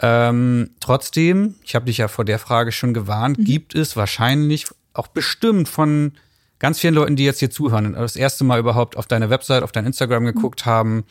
ähm, 0.00 0.70
trotzdem, 0.80 1.56
ich 1.62 1.74
habe 1.74 1.86
dich 1.86 1.98
ja 1.98 2.08
vor 2.08 2.24
der 2.24 2.38
Frage 2.38 2.72
schon 2.72 2.94
gewarnt, 2.94 3.38
mhm. 3.38 3.44
gibt 3.44 3.74
es 3.74 3.96
wahrscheinlich 3.96 4.66
auch 4.92 5.08
bestimmt 5.08 5.68
von 5.68 6.12
ganz 6.58 6.80
vielen 6.80 6.94
Leuten, 6.94 7.16
die 7.16 7.24
jetzt 7.24 7.40
hier 7.40 7.50
zuhören 7.50 7.86
und 7.86 7.94
das 7.94 8.16
erste 8.16 8.44
Mal 8.44 8.58
überhaupt 8.58 8.96
auf 8.96 9.06
deine 9.06 9.30
Website, 9.30 9.62
auf 9.62 9.72
dein 9.72 9.86
Instagram 9.86 10.22
mhm. 10.22 10.34
geguckt 10.34 10.66
mhm. 10.66 10.70
haben, 10.70 11.04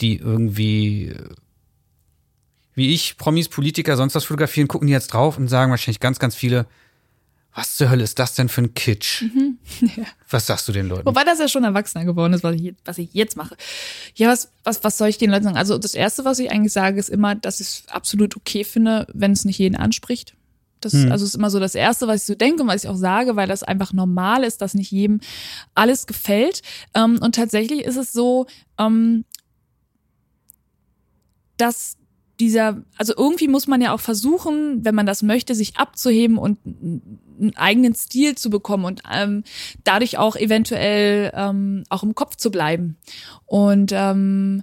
die 0.00 0.16
irgendwie 0.16 1.14
wie 2.78 2.94
ich, 2.94 3.18
Promis, 3.18 3.48
Politiker, 3.48 3.96
sonst 3.96 4.14
was 4.14 4.24
fotografieren, 4.24 4.68
gucken 4.68 4.86
die 4.86 4.92
jetzt 4.92 5.08
drauf 5.08 5.36
und 5.36 5.48
sagen 5.48 5.72
wahrscheinlich 5.72 5.98
ganz, 5.98 6.20
ganz 6.20 6.36
viele, 6.36 6.64
was 7.58 7.74
zur 7.74 7.90
Hölle 7.90 8.04
ist 8.04 8.20
das 8.20 8.34
denn 8.34 8.48
für 8.48 8.62
ein 8.62 8.74
Kitsch? 8.74 9.22
Mhm. 9.22 9.58
Ja. 9.96 10.04
Was 10.30 10.46
sagst 10.46 10.68
du 10.68 10.72
den 10.72 10.86
Leuten? 10.86 11.06
Wobei 11.06 11.24
das 11.24 11.40
ja 11.40 11.48
schon 11.48 11.64
erwachsener 11.64 12.04
geworden 12.04 12.32
ist, 12.32 12.44
was 12.44 12.54
ich, 12.54 12.74
was 12.84 12.98
ich 12.98 13.12
jetzt 13.14 13.36
mache. 13.36 13.56
Ja, 14.14 14.28
was, 14.28 14.52
was, 14.62 14.84
was 14.84 14.96
soll 14.96 15.08
ich 15.08 15.18
den 15.18 15.30
Leuten 15.30 15.44
sagen? 15.44 15.56
Also 15.56 15.76
das 15.78 15.94
Erste, 15.94 16.24
was 16.24 16.38
ich 16.38 16.52
eigentlich 16.52 16.72
sage, 16.72 17.00
ist 17.00 17.08
immer, 17.08 17.34
dass 17.34 17.58
ich 17.58 17.66
es 17.66 17.82
absolut 17.88 18.36
okay 18.36 18.62
finde, 18.62 19.06
wenn 19.12 19.32
es 19.32 19.44
nicht 19.44 19.58
jeden 19.58 19.74
anspricht. 19.74 20.34
Das 20.80 20.92
hm. 20.92 21.10
also 21.10 21.24
ist 21.24 21.34
immer 21.34 21.50
so 21.50 21.58
das 21.58 21.74
Erste, 21.74 22.06
was 22.06 22.20
ich 22.20 22.26
so 22.26 22.34
denke 22.36 22.62
und 22.62 22.68
was 22.68 22.84
ich 22.84 22.90
auch 22.90 22.96
sage, 22.96 23.34
weil 23.34 23.48
das 23.48 23.64
einfach 23.64 23.92
normal 23.92 24.44
ist, 24.44 24.60
dass 24.62 24.74
nicht 24.74 24.92
jedem 24.92 25.20
alles 25.74 26.06
gefällt. 26.06 26.62
Ähm, 26.94 27.18
und 27.20 27.34
tatsächlich 27.34 27.82
ist 27.82 27.96
es 27.96 28.12
so, 28.12 28.46
ähm, 28.78 29.24
dass 31.56 31.97
dieser, 32.40 32.82
also 32.96 33.14
irgendwie 33.16 33.48
muss 33.48 33.66
man 33.66 33.80
ja 33.80 33.92
auch 33.92 34.00
versuchen, 34.00 34.84
wenn 34.84 34.94
man 34.94 35.06
das 35.06 35.22
möchte, 35.22 35.54
sich 35.54 35.76
abzuheben 35.76 36.38
und 36.38 36.58
einen 36.64 37.56
eigenen 37.56 37.94
Stil 37.94 38.36
zu 38.36 38.50
bekommen 38.50 38.84
und 38.84 39.02
ähm, 39.12 39.44
dadurch 39.84 40.18
auch 40.18 40.36
eventuell 40.36 41.32
ähm, 41.34 41.84
auch 41.88 42.02
im 42.02 42.14
Kopf 42.14 42.36
zu 42.36 42.50
bleiben. 42.50 42.96
Und 43.46 43.92
ähm, 43.92 44.62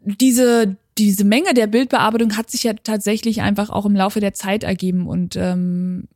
diese 0.00 0.76
diese 0.98 1.24
Menge 1.24 1.52
der 1.52 1.66
Bildbearbeitung 1.66 2.36
hat 2.36 2.50
sich 2.50 2.62
ja 2.62 2.72
tatsächlich 2.72 3.42
einfach 3.42 3.68
auch 3.68 3.84
im 3.84 3.94
Laufe 3.94 4.20
der 4.20 4.32
Zeit 4.32 4.64
ergeben 4.64 5.06
und 5.06 5.36
ähm, 5.36 6.08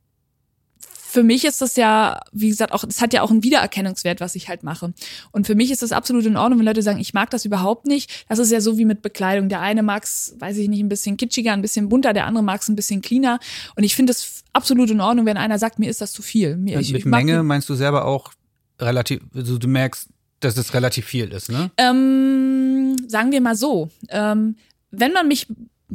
für 1.11 1.23
mich 1.23 1.43
ist 1.43 1.61
das 1.61 1.75
ja, 1.75 2.21
wie 2.31 2.47
gesagt, 2.47 2.71
auch, 2.71 2.85
es 2.85 3.01
hat 3.01 3.11
ja 3.11 3.21
auch 3.21 3.31
einen 3.31 3.43
Wiedererkennungswert, 3.43 4.21
was 4.21 4.35
ich 4.35 4.47
halt 4.47 4.63
mache. 4.63 4.93
Und 5.31 5.45
für 5.45 5.55
mich 5.55 5.69
ist 5.69 5.81
das 5.81 5.91
absolut 5.91 6.25
in 6.25 6.37
Ordnung, 6.37 6.59
wenn 6.59 6.65
Leute 6.65 6.81
sagen, 6.81 7.01
ich 7.01 7.13
mag 7.13 7.29
das 7.31 7.43
überhaupt 7.43 7.85
nicht. 7.85 8.25
Das 8.29 8.39
ist 8.39 8.49
ja 8.49 8.61
so 8.61 8.77
wie 8.77 8.85
mit 8.85 9.01
Bekleidung. 9.01 9.49
Der 9.49 9.59
eine 9.59 9.83
mag 9.83 10.05
es, 10.05 10.35
weiß 10.39 10.55
ich 10.55 10.69
nicht, 10.69 10.79
ein 10.79 10.87
bisschen 10.87 11.17
kitschiger, 11.17 11.51
ein 11.51 11.61
bisschen 11.61 11.89
bunter, 11.89 12.13
der 12.13 12.27
andere 12.27 12.45
mag 12.45 12.61
es 12.61 12.69
ein 12.69 12.77
bisschen 12.77 13.01
cleaner. 13.01 13.41
Und 13.75 13.83
ich 13.83 13.93
finde 13.93 14.11
es 14.11 14.45
absolut 14.53 14.89
in 14.89 15.01
Ordnung, 15.01 15.25
wenn 15.25 15.35
einer 15.35 15.59
sagt, 15.59 15.79
mir 15.79 15.89
ist 15.89 15.99
das 15.99 16.13
zu 16.13 16.21
viel. 16.21 16.55
Mir, 16.55 16.79
ich, 16.79 16.93
Mit 16.93 17.05
Menge 17.05 17.43
meinst 17.43 17.67
du 17.67 17.75
selber 17.75 18.05
auch 18.05 18.31
relativ, 18.79 19.19
also 19.35 19.57
du 19.57 19.67
merkst, 19.67 20.07
dass 20.39 20.55
es 20.55 20.73
relativ 20.73 21.05
viel 21.05 21.27
ist, 21.33 21.51
ne? 21.51 21.71
Ähm, 21.75 22.95
sagen 23.09 23.33
wir 23.33 23.41
mal 23.41 23.55
so. 23.55 23.89
Ähm, 24.07 24.55
wenn 24.91 25.11
man 25.11 25.27
mich 25.27 25.47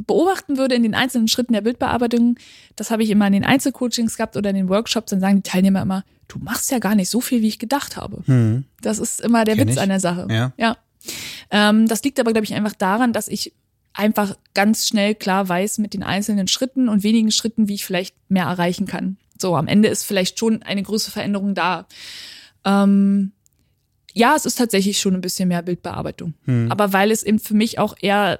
beobachten 0.05 0.57
würde 0.57 0.75
in 0.75 0.83
den 0.83 0.93
einzelnen 0.93 1.27
Schritten 1.27 1.53
der 1.53 1.61
Bildbearbeitung, 1.61 2.35
das 2.75 2.91
habe 2.91 3.03
ich 3.03 3.09
immer 3.09 3.27
in 3.27 3.33
den 3.33 3.43
Einzelcoachings 3.43 4.15
gehabt 4.15 4.37
oder 4.37 4.51
in 4.51 4.55
den 4.55 4.69
Workshops, 4.69 5.09
dann 5.09 5.19
sagen 5.19 5.37
die 5.37 5.49
Teilnehmer 5.49 5.81
immer, 5.81 6.03
du 6.27 6.39
machst 6.39 6.71
ja 6.71 6.79
gar 6.79 6.95
nicht 6.95 7.09
so 7.09 7.19
viel, 7.19 7.41
wie 7.41 7.47
ich 7.47 7.59
gedacht 7.59 7.97
habe. 7.97 8.21
Hm. 8.25 8.65
Das 8.81 8.99
ist 8.99 9.21
immer 9.21 9.43
der 9.43 9.55
Kenn 9.55 9.67
Witz 9.67 9.75
ich. 9.75 9.81
an 9.81 9.89
der 9.89 9.99
Sache. 9.99 10.27
Ja. 10.29 10.53
ja. 10.57 10.77
Ähm, 11.49 11.87
das 11.87 12.03
liegt 12.03 12.19
aber, 12.19 12.31
glaube 12.31 12.45
ich, 12.45 12.53
einfach 12.53 12.73
daran, 12.73 13.13
dass 13.13 13.27
ich 13.27 13.53
einfach 13.93 14.37
ganz 14.53 14.87
schnell 14.87 15.15
klar 15.15 15.49
weiß 15.49 15.79
mit 15.79 15.93
den 15.93 16.03
einzelnen 16.03 16.47
Schritten 16.47 16.87
und 16.87 17.03
wenigen 17.03 17.31
Schritten, 17.31 17.67
wie 17.67 17.75
ich 17.75 17.85
vielleicht 17.85 18.15
mehr 18.29 18.45
erreichen 18.45 18.85
kann. 18.85 19.17
So, 19.39 19.55
am 19.55 19.67
Ende 19.67 19.87
ist 19.87 20.03
vielleicht 20.03 20.37
schon 20.37 20.61
eine 20.63 20.83
größere 20.83 21.11
Veränderung 21.11 21.55
da. 21.55 21.87
Ähm, 22.63 23.31
ja, 24.13 24.35
es 24.35 24.45
ist 24.45 24.57
tatsächlich 24.57 24.99
schon 24.99 25.15
ein 25.15 25.21
bisschen 25.21 25.47
mehr 25.47 25.61
Bildbearbeitung. 25.61 26.33
Hm. 26.45 26.71
Aber 26.71 26.93
weil 26.93 27.11
es 27.11 27.23
eben 27.23 27.39
für 27.39 27.53
mich 27.53 27.79
auch 27.79 27.95
eher 27.99 28.39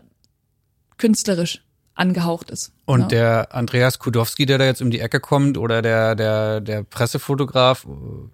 künstlerisch 0.97 1.61
angehaucht 1.97 2.51
ist. 2.51 2.71
Und 2.85 3.01
ja. 3.01 3.07
der 3.07 3.55
Andreas 3.55 3.99
Kudowski, 3.99 4.45
der 4.45 4.57
da 4.57 4.65
jetzt 4.65 4.81
um 4.81 4.91
die 4.91 4.99
Ecke 4.99 5.19
kommt, 5.19 5.57
oder 5.57 5.81
der, 5.81 6.15
der, 6.15 6.61
der 6.61 6.83
Pressefotograf, 6.83 7.87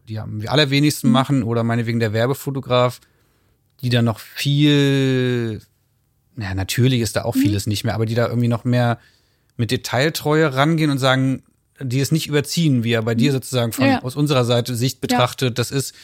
die 0.08 0.20
am 0.20 0.42
allerwenigsten 0.46 1.08
mhm. 1.08 1.14
machen, 1.14 1.44
oder 1.44 1.64
meinetwegen 1.64 2.00
der 2.00 2.14
Werbefotograf, 2.14 3.00
die 3.82 3.90
da 3.90 4.02
noch 4.02 4.20
viel, 4.20 5.62
naja, 6.36 6.56
natürlich 6.56 7.02
ist 7.02 7.16
da 7.16 7.24
auch 7.24 7.36
mhm. 7.36 7.42
vieles 7.42 7.68
nicht 7.68 7.84
mehr, 7.84 7.96
aber 7.96 8.06
die 8.06 8.16
da 8.16 8.28
irgendwie 8.28 8.48
noch 8.48 8.66
mehr 8.66 9.00
mit 9.56 9.72
Detailtreue 9.72 10.54
rangehen 10.56 10.92
und 10.92 10.98
sagen, 10.98 11.44
die 11.80 12.00
es 12.00 12.12
nicht 12.12 12.28
überziehen, 12.28 12.84
wie 12.84 12.94
er 12.94 13.02
bei 13.02 13.14
mhm. 13.14 13.20
dir 13.20 13.32
sozusagen 13.32 13.72
von 13.72 13.86
ja. 13.86 14.02
aus 14.02 14.16
unserer 14.16 14.46
Seite 14.46 14.76
Sicht 14.76 15.02
betrachtet, 15.02 15.50
ja. 15.50 15.54
das 15.54 15.72
ist, 15.72 15.96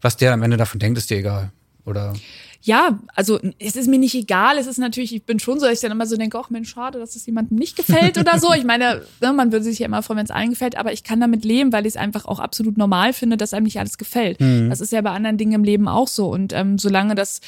was 0.00 0.16
der 0.16 0.32
am 0.32 0.42
Ende 0.42 0.56
davon 0.56 0.78
denkt, 0.78 0.98
ist 0.98 1.10
dir 1.10 1.18
egal. 1.18 1.52
Oder? 1.84 2.14
Ja, 2.60 2.98
also 3.14 3.38
es 3.58 3.76
ist 3.76 3.88
mir 3.88 3.98
nicht 3.98 4.14
egal. 4.14 4.58
Es 4.58 4.66
ist 4.66 4.78
natürlich, 4.78 5.14
ich 5.14 5.24
bin 5.24 5.38
schon 5.38 5.60
so, 5.60 5.66
dass 5.66 5.74
ich 5.74 5.80
dann 5.80 5.92
immer 5.92 6.06
so 6.06 6.16
denke, 6.16 6.38
ach 6.38 6.50
Mensch, 6.50 6.70
schade, 6.70 6.98
dass 6.98 7.14
es 7.14 7.24
jemandem 7.24 7.56
nicht 7.56 7.76
gefällt 7.76 8.18
oder 8.18 8.38
so. 8.38 8.52
Ich 8.52 8.64
meine, 8.64 9.02
ne, 9.20 9.32
man 9.32 9.52
würde 9.52 9.64
sich 9.64 9.78
ja 9.78 9.86
immer 9.86 10.02
freuen, 10.02 10.18
wenn 10.18 10.24
es 10.24 10.30
allen 10.32 10.50
gefällt, 10.50 10.76
aber 10.76 10.92
ich 10.92 11.04
kann 11.04 11.20
damit 11.20 11.44
leben, 11.44 11.72
weil 11.72 11.86
ich 11.86 11.94
es 11.94 11.96
einfach 11.96 12.24
auch 12.24 12.40
absolut 12.40 12.76
normal 12.76 13.12
finde, 13.12 13.36
dass 13.36 13.54
einem 13.54 13.64
nicht 13.64 13.78
alles 13.78 13.96
gefällt. 13.96 14.40
Mhm. 14.40 14.70
Das 14.70 14.80
ist 14.80 14.92
ja 14.92 15.00
bei 15.00 15.10
anderen 15.10 15.38
Dingen 15.38 15.52
im 15.52 15.64
Leben 15.64 15.86
auch 15.86 16.08
so. 16.08 16.28
Und 16.28 16.52
ähm, 16.52 16.78
solange 16.78 17.14
das 17.14 17.40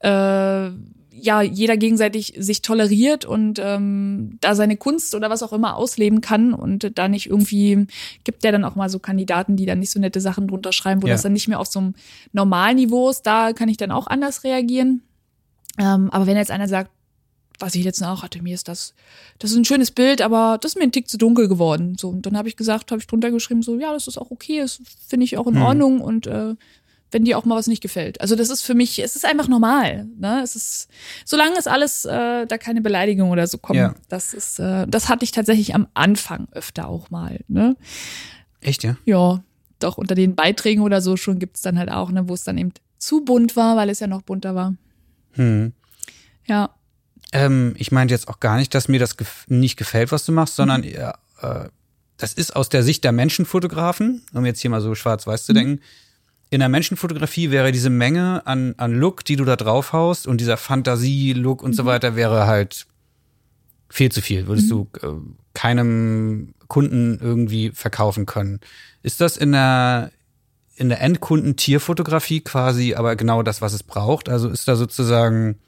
äh, 0.00 0.70
ja 1.20 1.42
jeder 1.42 1.76
gegenseitig 1.76 2.34
sich 2.38 2.62
toleriert 2.62 3.24
und 3.24 3.60
ähm, 3.62 4.38
da 4.40 4.54
seine 4.54 4.76
Kunst 4.76 5.14
oder 5.14 5.30
was 5.30 5.42
auch 5.42 5.52
immer 5.52 5.76
ausleben 5.76 6.20
kann 6.20 6.54
und 6.54 6.98
da 6.98 7.08
nicht 7.08 7.26
irgendwie 7.26 7.86
gibt 8.24 8.44
der 8.44 8.52
dann 8.52 8.64
auch 8.64 8.74
mal 8.74 8.88
so 8.88 8.98
Kandidaten, 8.98 9.56
die 9.56 9.66
dann 9.66 9.80
nicht 9.80 9.90
so 9.90 10.00
nette 10.00 10.20
Sachen 10.20 10.48
drunter 10.48 10.72
schreiben, 10.72 11.02
wo 11.02 11.06
ja. 11.06 11.14
das 11.14 11.22
dann 11.22 11.32
nicht 11.32 11.48
mehr 11.48 11.60
auf 11.60 11.68
so 11.68 11.80
einem 11.80 11.94
Normalniveau 12.32 13.10
ist, 13.10 13.22
da 13.22 13.52
kann 13.52 13.68
ich 13.68 13.76
dann 13.76 13.90
auch 13.90 14.06
anders 14.06 14.44
reagieren. 14.44 15.02
Ähm, 15.78 16.10
aber 16.10 16.26
wenn 16.26 16.36
jetzt 16.36 16.50
einer 16.50 16.68
sagt, 16.68 16.90
was 17.58 17.74
ich 17.74 17.84
jetzt 17.84 18.02
auch 18.02 18.22
hatte, 18.22 18.42
mir 18.42 18.54
ist 18.54 18.68
das, 18.68 18.94
das 19.38 19.50
ist 19.50 19.56
ein 19.56 19.64
schönes 19.64 19.90
Bild, 19.90 20.22
aber 20.22 20.58
das 20.60 20.72
ist 20.72 20.78
mir 20.78 20.84
ein 20.84 20.92
Tick 20.92 21.08
zu 21.08 21.18
dunkel 21.18 21.48
geworden. 21.48 21.96
So, 21.98 22.08
und 22.08 22.24
dann 22.24 22.36
habe 22.36 22.48
ich 22.48 22.56
gesagt, 22.56 22.90
habe 22.90 23.00
ich 23.00 23.06
drunter 23.06 23.30
geschrieben, 23.30 23.62
so, 23.62 23.78
ja, 23.78 23.92
das 23.92 24.06
ist 24.06 24.18
auch 24.18 24.30
okay, 24.30 24.60
das 24.60 24.80
finde 25.06 25.24
ich 25.24 25.36
auch 25.36 25.46
in 25.46 25.56
hm. 25.56 25.62
Ordnung 25.62 26.00
und 26.00 26.26
äh, 26.26 26.54
wenn 27.10 27.24
dir 27.24 27.38
auch 27.38 27.44
mal 27.44 27.56
was 27.56 27.66
nicht 27.66 27.82
gefällt. 27.82 28.20
Also 28.20 28.36
das 28.36 28.50
ist 28.50 28.62
für 28.62 28.74
mich, 28.74 28.98
es 28.98 29.16
ist 29.16 29.24
einfach 29.24 29.48
normal. 29.48 30.06
Ne? 30.18 30.40
Es 30.42 30.56
ist, 30.56 30.88
solange 31.24 31.58
es 31.58 31.66
alles, 31.66 32.04
äh, 32.04 32.46
da 32.46 32.58
keine 32.58 32.80
Beleidigung 32.80 33.30
oder 33.30 33.46
so 33.46 33.58
kommt. 33.58 33.78
Ja. 33.78 33.94
Das 34.08 34.34
ist, 34.34 34.58
äh, 34.58 34.86
das 34.86 35.08
hatte 35.08 35.24
ich 35.24 35.32
tatsächlich 35.32 35.74
am 35.74 35.88
Anfang 35.94 36.48
öfter 36.52 36.88
auch 36.88 37.10
mal. 37.10 37.40
Ne? 37.48 37.76
Echt, 38.60 38.84
ja? 38.84 38.96
Ja, 39.04 39.42
doch 39.78 39.98
unter 39.98 40.14
den 40.14 40.34
Beiträgen 40.34 40.82
oder 40.82 41.00
so 41.00 41.16
schon 41.16 41.38
gibt's 41.38 41.62
dann 41.62 41.78
halt 41.78 41.90
auch, 41.90 42.10
ne, 42.10 42.28
wo 42.28 42.34
es 42.34 42.44
dann 42.44 42.58
eben 42.58 42.72
zu 42.98 43.24
bunt 43.24 43.56
war, 43.56 43.76
weil 43.76 43.90
es 43.90 44.00
ja 44.00 44.06
noch 44.06 44.22
bunter 44.22 44.54
war. 44.54 44.74
Hm. 45.32 45.72
Ja. 46.46 46.70
Ähm, 47.32 47.74
ich 47.78 47.92
meinte 47.92 48.14
jetzt 48.14 48.28
auch 48.28 48.40
gar 48.40 48.56
nicht, 48.56 48.74
dass 48.74 48.88
mir 48.88 48.98
das 48.98 49.16
gef 49.16 49.44
nicht 49.48 49.76
gefällt, 49.76 50.12
was 50.12 50.24
du 50.24 50.32
machst, 50.32 50.56
sondern 50.56 50.80
mhm. 50.80 50.88
äh, 50.88 51.68
das 52.16 52.32
ist 52.32 52.56
aus 52.56 52.68
der 52.68 52.82
Sicht 52.82 53.04
der 53.04 53.12
Menschenfotografen, 53.12 54.22
um 54.34 54.44
jetzt 54.44 54.60
hier 54.60 54.70
mal 54.70 54.80
so 54.80 54.94
schwarz-weiß 54.94 55.44
zu 55.44 55.52
mhm. 55.52 55.80
In 56.50 56.60
der 56.60 56.68
Menschenfotografie 56.68 57.50
wäre 57.50 57.72
diese 57.72 57.90
Menge 57.90 58.46
an, 58.46 58.74
an 58.78 58.94
Look, 58.94 59.24
die 59.24 59.36
du 59.36 59.44
da 59.44 59.56
draufhaust 59.56 60.26
und 60.26 60.40
dieser 60.40 60.56
Fantasie-Look 60.56 61.62
und 61.62 61.72
mhm. 61.72 61.74
so 61.74 61.84
weiter 61.84 62.16
wäre 62.16 62.46
halt 62.46 62.86
viel 63.90 64.10
zu 64.10 64.22
viel. 64.22 64.46
Würdest 64.46 64.70
mhm. 64.70 64.88
du 65.00 65.06
äh, 65.06 65.12
keinem 65.54 66.54
Kunden 66.68 67.18
irgendwie 67.20 67.70
verkaufen 67.70 68.26
können. 68.26 68.60
Ist 69.02 69.20
das 69.20 69.36
in 69.36 69.52
der, 69.52 70.10
in 70.76 70.88
der 70.88 71.00
Endkunden-Tierfotografie 71.00 72.40
quasi 72.40 72.94
aber 72.94 73.16
genau 73.16 73.42
das, 73.42 73.60
was 73.60 73.72
es 73.72 73.82
braucht? 73.82 74.28
Also 74.28 74.48
ist 74.48 74.68
da 74.68 74.76
sozusagen 74.76 75.58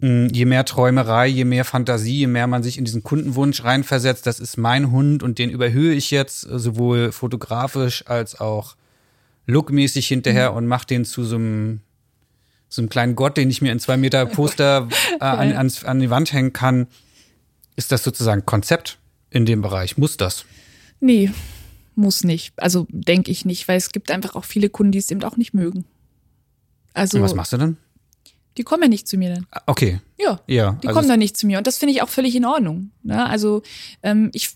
hm, 0.00 0.28
je 0.28 0.44
mehr 0.44 0.64
Träumerei, 0.64 1.26
je 1.26 1.44
mehr 1.44 1.64
Fantasie, 1.64 2.20
je 2.20 2.26
mehr 2.26 2.46
man 2.46 2.62
sich 2.62 2.78
in 2.78 2.84
diesen 2.84 3.02
Kundenwunsch 3.02 3.64
reinversetzt, 3.64 4.26
das 4.26 4.40
ist 4.40 4.56
mein 4.56 4.90
Hund 4.90 5.22
und 5.22 5.38
den 5.38 5.50
überhöhe 5.50 5.94
ich 5.94 6.10
jetzt 6.10 6.40
sowohl 6.42 7.12
fotografisch 7.12 8.06
als 8.06 8.40
auch 8.40 8.76
lookmäßig 9.46 10.06
hinterher 10.06 10.52
mhm. 10.52 10.56
und 10.58 10.66
mache 10.66 10.86
den 10.86 11.04
zu 11.04 11.24
so 11.24 11.36
einem 11.36 11.80
so 12.68 12.82
einem 12.82 12.88
kleinen 12.88 13.14
Gott, 13.14 13.36
den 13.36 13.50
ich 13.50 13.62
mir 13.62 13.70
in 13.70 13.78
zwei 13.78 13.96
Meter 13.96 14.26
Poster 14.26 14.88
äh, 15.20 15.24
an, 15.24 15.52
an, 15.52 15.72
an 15.84 16.00
die 16.00 16.10
Wand 16.10 16.32
hängen 16.32 16.52
kann. 16.52 16.88
Ist 17.76 17.92
das 17.92 18.02
sozusagen 18.02 18.44
Konzept 18.46 18.98
in 19.30 19.46
dem 19.46 19.62
Bereich? 19.62 19.96
Muss 19.96 20.16
das? 20.16 20.44
Nee, 21.00 21.30
muss 21.94 22.24
nicht. 22.24 22.52
Also 22.56 22.86
denke 22.90 23.30
ich 23.30 23.44
nicht, 23.44 23.68
weil 23.68 23.76
es 23.76 23.90
gibt 23.90 24.10
einfach 24.10 24.34
auch 24.34 24.44
viele 24.44 24.70
Kunden, 24.70 24.92
die 24.92 24.98
es 24.98 25.10
eben 25.10 25.22
auch 25.22 25.36
nicht 25.36 25.54
mögen. 25.54 25.84
Also. 26.92 27.18
Und 27.18 27.24
was 27.24 27.34
machst 27.34 27.52
du 27.52 27.56
dann? 27.56 27.76
Die 28.56 28.62
kommen 28.62 28.84
ja 28.84 28.88
nicht 28.88 29.08
zu 29.08 29.16
mir 29.16 29.34
dann. 29.34 29.46
Ah, 29.50 29.62
okay. 29.66 30.00
Ja. 30.18 30.40
Ja. 30.46 30.78
Die 30.82 30.88
also 30.88 30.98
kommen 30.98 31.08
dann 31.08 31.18
nicht 31.18 31.36
zu 31.36 31.46
mir. 31.46 31.58
Und 31.58 31.66
das 31.66 31.78
finde 31.78 31.92
ich 31.92 32.02
auch 32.02 32.08
völlig 32.08 32.36
in 32.36 32.44
Ordnung. 32.44 32.90
Ne? 33.02 33.24
Also 33.26 33.62
ähm, 34.02 34.30
ich 34.32 34.50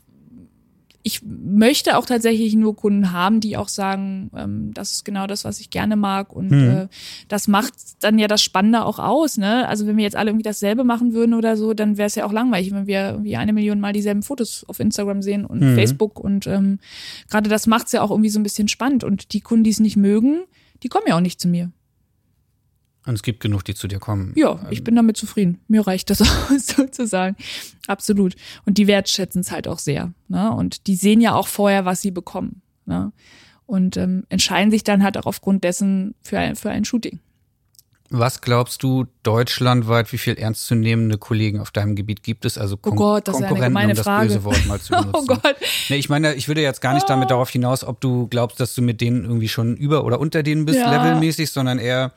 ich 1.08 1.22
möchte 1.24 1.96
auch 1.96 2.04
tatsächlich 2.04 2.54
nur 2.54 2.76
Kunden 2.76 3.12
haben, 3.12 3.40
die 3.40 3.56
auch 3.56 3.68
sagen, 3.68 4.30
ähm, 4.36 4.74
das 4.74 4.92
ist 4.92 5.06
genau 5.06 5.26
das, 5.26 5.42
was 5.46 5.58
ich 5.58 5.70
gerne 5.70 5.96
mag. 5.96 6.34
Und 6.34 6.50
mhm. 6.50 6.68
äh, 6.68 6.88
das 7.28 7.48
macht 7.48 7.72
dann 8.00 8.18
ja 8.18 8.28
das 8.28 8.42
Spannende 8.42 8.84
auch 8.84 8.98
aus. 8.98 9.38
Ne? 9.38 9.66
Also 9.66 9.86
wenn 9.86 9.96
wir 9.96 10.04
jetzt 10.04 10.16
alle 10.16 10.28
irgendwie 10.28 10.42
dasselbe 10.42 10.84
machen 10.84 11.14
würden 11.14 11.32
oder 11.32 11.56
so, 11.56 11.72
dann 11.72 11.96
wäre 11.96 12.08
es 12.08 12.14
ja 12.14 12.26
auch 12.26 12.32
langweilig, 12.32 12.72
wenn 12.72 12.86
wir 12.86 13.12
irgendwie 13.12 13.38
eine 13.38 13.54
Million 13.54 13.80
Mal 13.80 13.94
dieselben 13.94 14.22
Fotos 14.22 14.66
auf 14.68 14.80
Instagram 14.80 15.22
sehen 15.22 15.46
und 15.46 15.60
mhm. 15.60 15.76
Facebook. 15.76 16.20
Und 16.20 16.46
ähm, 16.46 16.78
gerade 17.30 17.48
das 17.48 17.66
macht 17.66 17.86
es 17.86 17.92
ja 17.92 18.02
auch 18.02 18.10
irgendwie 18.10 18.28
so 18.28 18.38
ein 18.38 18.42
bisschen 18.42 18.68
spannend. 18.68 19.02
Und 19.02 19.32
die 19.32 19.40
Kunden, 19.40 19.64
die 19.64 19.70
es 19.70 19.80
nicht 19.80 19.96
mögen, 19.96 20.42
die 20.82 20.88
kommen 20.88 21.06
ja 21.08 21.16
auch 21.16 21.22
nicht 21.22 21.40
zu 21.40 21.48
mir. 21.48 21.72
Und 23.08 23.14
es 23.14 23.22
gibt 23.22 23.40
genug, 23.40 23.64
die 23.64 23.74
zu 23.74 23.88
dir 23.88 24.00
kommen. 24.00 24.34
Ja, 24.36 24.60
ich 24.68 24.84
bin 24.84 24.94
damit 24.94 25.16
zufrieden. 25.16 25.62
Mir 25.66 25.86
reicht 25.86 26.10
das 26.10 26.20
auch 26.22 26.50
sozusagen. 26.58 27.36
Absolut. 27.86 28.36
Und 28.66 28.76
die 28.76 28.86
wertschätzen 28.86 29.40
es 29.40 29.50
halt 29.50 29.66
auch 29.66 29.78
sehr. 29.78 30.12
Ne? 30.28 30.52
Und 30.52 30.86
die 30.86 30.94
sehen 30.94 31.22
ja 31.22 31.34
auch 31.34 31.48
vorher, 31.48 31.86
was 31.86 32.02
sie 32.02 32.10
bekommen. 32.10 32.60
Ne? 32.84 33.12
Und 33.64 33.96
ähm, 33.96 34.24
entscheiden 34.28 34.70
sich 34.70 34.84
dann 34.84 35.02
halt 35.02 35.16
auch 35.16 35.24
aufgrund 35.24 35.64
dessen 35.64 36.16
für 36.20 36.38
ein, 36.38 36.54
für 36.54 36.68
ein 36.68 36.84
Shooting. 36.84 37.18
Was 38.10 38.42
glaubst 38.42 38.82
du 38.82 39.06
deutschlandweit, 39.22 40.12
wie 40.12 40.18
viel 40.18 40.34
ernstzunehmende 40.34 41.16
Kollegen 41.16 41.60
auf 41.60 41.70
deinem 41.70 41.96
Gebiet 41.96 42.22
gibt 42.22 42.44
es? 42.44 42.58
Also 42.58 42.76
Kon 42.76 42.92
oh 42.92 42.96
Gott, 42.96 43.28
das 43.28 43.36
Konkurrenten, 43.36 43.72
ist 43.72 43.76
eine 43.76 43.90
um 43.90 43.96
das 43.96 44.04
Frage. 44.04 44.26
böse 44.28 44.44
Wort 44.44 44.66
mal 44.66 44.80
zu 44.80 44.92
benutzen. 44.96 45.14
oh 45.14 45.24
Gott. 45.26 45.56
Nee, 45.88 45.96
ich 45.96 46.10
meine, 46.10 46.34
ich 46.34 46.48
würde 46.48 46.60
jetzt 46.60 46.82
gar 46.82 46.92
nicht 46.92 47.08
damit 47.08 47.26
oh. 47.26 47.30
darauf 47.30 47.48
hinaus, 47.48 47.84
ob 47.84 48.02
du 48.02 48.26
glaubst, 48.28 48.60
dass 48.60 48.74
du 48.74 48.82
mit 48.82 49.00
denen 49.00 49.24
irgendwie 49.24 49.48
schon 49.48 49.76
über 49.76 50.04
oder 50.04 50.20
unter 50.20 50.42
denen 50.42 50.66
bist, 50.66 50.78
ja. 50.78 50.90
levelmäßig, 50.90 51.50
sondern 51.50 51.78
eher, 51.78 52.12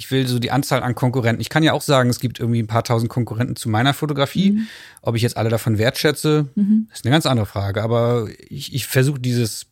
ich 0.00 0.10
will 0.10 0.26
so 0.26 0.38
die 0.38 0.50
Anzahl 0.50 0.82
an 0.82 0.94
Konkurrenten. 0.94 1.42
Ich 1.42 1.50
kann 1.50 1.62
ja 1.62 1.74
auch 1.74 1.82
sagen, 1.82 2.08
es 2.08 2.20
gibt 2.20 2.40
irgendwie 2.40 2.62
ein 2.62 2.66
paar 2.66 2.84
tausend 2.84 3.10
Konkurrenten 3.10 3.54
zu 3.54 3.68
meiner 3.68 3.92
Fotografie. 3.92 4.52
Mhm. 4.52 4.66
Ob 5.02 5.14
ich 5.14 5.20
jetzt 5.20 5.36
alle 5.36 5.50
davon 5.50 5.76
wertschätze, 5.76 6.48
mhm. 6.54 6.88
ist 6.90 7.04
eine 7.04 7.12
ganz 7.12 7.26
andere 7.26 7.44
Frage. 7.44 7.82
Aber 7.82 8.26
ich, 8.48 8.74
ich 8.74 8.86
versuche 8.86 9.20
dieses 9.20 9.66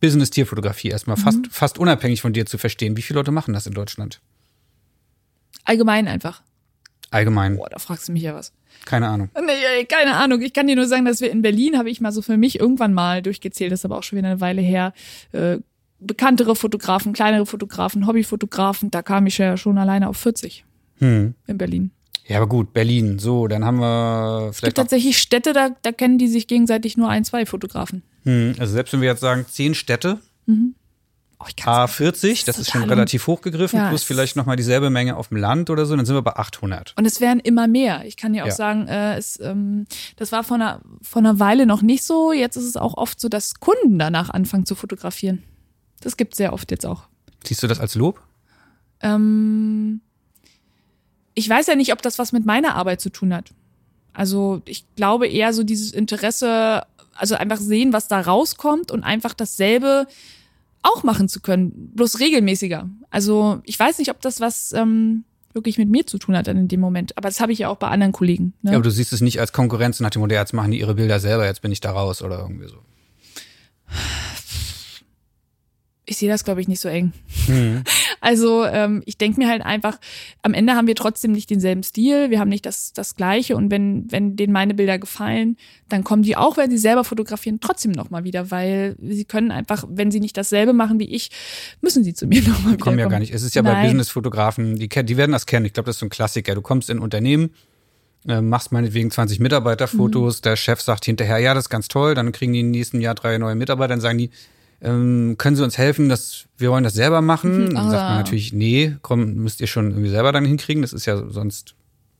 Business-Tierfotografie 0.00 0.88
erstmal 0.88 1.16
mhm. 1.16 1.22
fast, 1.22 1.38
fast 1.48 1.78
unabhängig 1.78 2.20
von 2.20 2.34
dir 2.34 2.44
zu 2.44 2.58
verstehen. 2.58 2.98
Wie 2.98 3.00
viele 3.02 3.20
Leute 3.20 3.30
machen 3.30 3.54
das 3.54 3.66
in 3.66 3.72
Deutschland? 3.72 4.20
Allgemein 5.64 6.08
einfach. 6.08 6.42
Allgemein. 7.10 7.56
Boah, 7.56 7.70
da 7.70 7.78
fragst 7.78 8.08
du 8.08 8.12
mich 8.12 8.24
ja 8.24 8.34
was. 8.34 8.52
Keine 8.84 9.08
Ahnung. 9.08 9.30
Nee, 9.34 9.86
keine 9.86 10.14
Ahnung. 10.16 10.42
Ich 10.42 10.52
kann 10.52 10.66
dir 10.66 10.76
nur 10.76 10.88
sagen, 10.88 11.06
dass 11.06 11.22
wir 11.22 11.30
in 11.30 11.40
Berlin, 11.40 11.78
habe 11.78 11.88
ich 11.88 12.02
mal 12.02 12.12
so 12.12 12.20
für 12.20 12.36
mich 12.36 12.60
irgendwann 12.60 12.92
mal 12.92 13.22
durchgezählt, 13.22 13.72
das 13.72 13.80
ist 13.80 13.86
aber 13.86 13.96
auch 13.96 14.02
schon 14.02 14.18
wieder 14.18 14.28
eine 14.28 14.42
Weile 14.42 14.60
her, 14.60 14.92
äh, 15.32 15.56
bekanntere 16.06 16.54
Fotografen, 16.56 17.12
kleinere 17.12 17.46
Fotografen, 17.46 18.06
Hobbyfotografen, 18.06 18.90
da 18.90 19.02
kam 19.02 19.26
ich 19.26 19.38
ja 19.38 19.56
schon 19.56 19.78
alleine 19.78 20.08
auf 20.08 20.16
40 20.16 20.64
Hm. 20.98 21.34
in 21.46 21.58
Berlin. 21.58 21.90
Ja, 22.26 22.38
aber 22.38 22.46
gut, 22.46 22.72
Berlin. 22.72 23.18
So, 23.18 23.48
dann 23.48 23.64
haben 23.64 23.80
wir 23.80 24.38
Es 24.38 24.44
gibt 24.46 24.56
vielleicht 24.56 24.76
tatsächlich 24.76 25.18
Städte, 25.18 25.52
da, 25.52 25.70
da 25.82 25.92
kennen 25.92 26.16
die 26.18 26.28
sich 26.28 26.46
gegenseitig 26.46 26.96
nur 26.96 27.08
ein, 27.10 27.24
zwei 27.24 27.44
Fotografen. 27.46 28.02
hm, 28.24 28.54
also 28.58 28.72
selbst 28.72 28.92
wenn 28.92 29.00
wir 29.02 29.08
jetzt 29.08 29.20
sagen, 29.20 29.44
zehn 29.48 29.74
Städte, 29.74 30.18
Oh, 31.40 31.46
kann's 31.58 31.92
A40, 31.98 32.46
das 32.46 32.58
ist 32.58 32.70
schon 32.70 32.84
relativ 32.84 33.26
hochgegriffen, 33.26 33.78
Ja, 33.78 33.88
plus 33.88 34.02
vielleicht 34.04 34.36
nochmal 34.36 34.56
dieselbe 34.56 34.88
Menge 34.88 35.16
auf 35.16 35.28
dem 35.28 35.36
Land 35.36 35.68
oder 35.68 35.84
so, 35.84 35.94
dann 35.96 36.06
sind 36.06 36.14
wir 36.14 36.22
bei 36.22 36.36
800. 36.36 36.94
Und 36.96 37.04
es 37.04 37.20
werden 37.20 37.40
immer 37.40 37.66
mehr. 37.66 38.04
Ich 38.06 38.16
kann 38.16 38.32
dir 38.32 38.44
auch 38.44 38.48
Ja. 38.48 38.54
sagen, 38.54 38.86
äh, 38.88 39.16
es, 39.16 39.38
ähm, 39.40 39.84
das 40.16 40.32
war 40.32 40.44
vor 40.44 40.54
einer, 40.56 40.80
vor 41.02 41.20
einer 41.20 41.40
Weile 41.40 41.66
noch 41.66 41.82
nicht 41.82 42.04
so. 42.04 42.32
Jetzt 42.32 42.56
ist 42.56 42.64
es 42.64 42.76
auch 42.76 42.96
oft 42.96 43.20
so, 43.20 43.28
dass 43.28 43.54
Kunden 43.60 43.98
danach 43.98 44.30
anfangen 44.30 44.64
zu 44.64 44.74
fotografieren. 44.74 45.42
Das 46.00 46.16
gibt 46.16 46.34
sehr 46.34 46.52
oft 46.52 46.70
jetzt 46.70 46.86
auch. 46.86 47.04
Siehst 47.44 47.62
du 47.62 47.66
das 47.66 47.80
als 47.80 47.94
Lob? 47.94 48.20
Ähm, 49.00 50.00
ich 51.34 51.48
weiß 51.48 51.66
ja 51.66 51.74
nicht, 51.74 51.92
ob 51.92 52.02
das 52.02 52.18
was 52.18 52.32
mit 52.32 52.46
meiner 52.46 52.74
Arbeit 52.74 53.00
zu 53.00 53.10
tun 53.10 53.34
hat. 53.34 53.50
Also 54.12 54.62
ich 54.66 54.86
glaube 54.94 55.26
eher 55.26 55.52
so 55.52 55.64
dieses 55.64 55.92
Interesse, 55.92 56.82
also 57.14 57.34
einfach 57.34 57.58
sehen, 57.58 57.92
was 57.92 58.08
da 58.08 58.20
rauskommt 58.20 58.90
und 58.90 59.02
einfach 59.02 59.34
dasselbe 59.34 60.06
auch 60.82 61.02
machen 61.02 61.28
zu 61.28 61.40
können, 61.40 61.90
bloß 61.94 62.20
regelmäßiger. 62.20 62.88
Also 63.10 63.60
ich 63.64 63.78
weiß 63.78 63.98
nicht, 63.98 64.10
ob 64.10 64.20
das 64.20 64.40
was 64.40 64.72
ähm, 64.72 65.24
wirklich 65.54 65.78
mit 65.78 65.88
mir 65.88 66.06
zu 66.06 66.18
tun 66.18 66.36
hat 66.36 66.46
dann 66.46 66.56
in 66.56 66.68
dem 66.68 66.80
Moment. 66.80 67.16
Aber 67.16 67.28
das 67.28 67.40
habe 67.40 67.52
ich 67.52 67.60
ja 67.60 67.68
auch 67.68 67.76
bei 67.76 67.88
anderen 67.88 68.12
Kollegen. 68.12 68.52
Ne? 68.62 68.72
Ja, 68.72 68.76
aber 68.76 68.84
du 68.84 68.90
siehst 68.90 69.12
es 69.12 69.20
nicht 69.20 69.40
als 69.40 69.52
Konkurrenz 69.52 70.00
nach 70.00 70.10
dem 70.10 70.20
Modell, 70.20 70.38
jetzt 70.38 70.52
machen 70.52 70.70
die 70.70 70.80
ihre 70.80 70.94
Bilder 70.94 71.20
selber, 71.20 71.46
jetzt 71.46 71.62
bin 71.62 71.72
ich 71.72 71.80
da 71.80 71.92
raus 71.92 72.22
oder 72.22 72.40
irgendwie 72.40 72.68
so. 72.68 72.76
Ich 76.06 76.16
sehe 76.18 76.28
das, 76.28 76.44
glaube 76.44 76.60
ich, 76.60 76.68
nicht 76.68 76.80
so 76.80 76.88
eng. 76.88 77.12
Also 78.20 78.64
ähm, 78.64 79.02
ich 79.04 79.18
denke 79.18 79.38
mir 79.38 79.50
halt 79.50 79.60
einfach, 79.60 79.98
am 80.40 80.54
Ende 80.54 80.72
haben 80.76 80.86
wir 80.86 80.94
trotzdem 80.94 81.32
nicht 81.32 81.50
denselben 81.50 81.82
Stil, 81.82 82.30
wir 82.30 82.40
haben 82.40 82.48
nicht 82.48 82.64
das, 82.64 82.94
das 82.94 83.16
Gleiche 83.16 83.54
und 83.54 83.70
wenn, 83.70 84.10
wenn 84.10 84.34
denen 84.34 84.50
meine 84.50 84.72
Bilder 84.72 84.98
gefallen, 84.98 85.58
dann 85.90 86.04
kommen 86.04 86.22
die 86.22 86.34
auch, 86.34 86.56
wenn 86.56 86.70
sie 86.70 86.78
selber 86.78 87.04
fotografieren, 87.04 87.60
trotzdem 87.60 87.92
nochmal 87.92 88.24
wieder, 88.24 88.50
weil 88.50 88.96
sie 89.02 89.26
können 89.26 89.50
einfach, 89.50 89.84
wenn 89.90 90.10
sie 90.10 90.20
nicht 90.20 90.38
dasselbe 90.38 90.72
machen 90.72 90.98
wie 91.00 91.04
ich, 91.14 91.30
müssen 91.82 92.02
sie 92.02 92.14
zu 92.14 92.26
mir 92.26 92.40
nochmal 92.48 92.72
wieder 92.74 92.82
Kommen 92.82 92.98
ja 92.98 93.08
gar 93.08 93.18
nicht. 93.18 93.34
Es 93.34 93.42
ist 93.42 93.54
ja 93.54 93.60
bei 93.60 93.72
Nein. 93.72 93.88
Business-Fotografen, 93.88 94.76
die, 94.76 94.88
kennen- 94.88 95.06
die 95.06 95.18
werden 95.18 95.32
das 95.32 95.44
kennen. 95.44 95.66
Ich 95.66 95.74
glaube, 95.74 95.88
das 95.88 95.96
ist 95.96 96.00
so 96.00 96.06
ein 96.06 96.10
Klassiker. 96.10 96.54
Du 96.54 96.62
kommst 96.62 96.88
in 96.88 96.96
ein 96.96 97.02
Unternehmen, 97.02 97.50
äh, 98.26 98.40
machst 98.40 98.72
meinetwegen 98.72 99.10
20 99.10 99.38
Mitarbeiterfotos, 99.40 100.40
der 100.40 100.56
Chef 100.56 100.80
sagt 100.80 101.04
hinterher, 101.04 101.38
ja, 101.40 101.52
das 101.52 101.64
ist 101.64 101.70
ganz 101.70 101.88
toll, 101.88 102.14
dann 102.14 102.32
kriegen 102.32 102.54
die 102.54 102.60
im 102.60 102.70
nächsten 102.70 103.02
Jahr 103.02 103.14
drei 103.14 103.36
neue 103.36 103.54
Mitarbeiter, 103.54 103.88
dann 103.88 104.00
sagen 104.00 104.16
die, 104.16 104.30
ähm, 104.84 105.34
können 105.38 105.56
Sie 105.56 105.64
uns 105.64 105.76
helfen, 105.78 106.08
dass 106.08 106.44
wir 106.58 106.70
wollen 106.70 106.84
das 106.84 106.94
selber 106.94 107.20
machen? 107.20 107.74
Dann 107.74 107.90
sagt 107.90 108.02
man 108.04 108.12
Ah. 108.12 108.16
natürlich, 108.18 108.52
nee, 108.52 108.96
komm, 109.02 109.34
müsst 109.34 109.60
ihr 109.60 109.66
schon 109.66 109.90
irgendwie 109.90 110.10
selber 110.10 110.30
dann 110.32 110.44
hinkriegen. 110.44 110.82
Das 110.82 110.92
ist 110.92 111.06
ja 111.06 111.16
sonst 111.28 111.74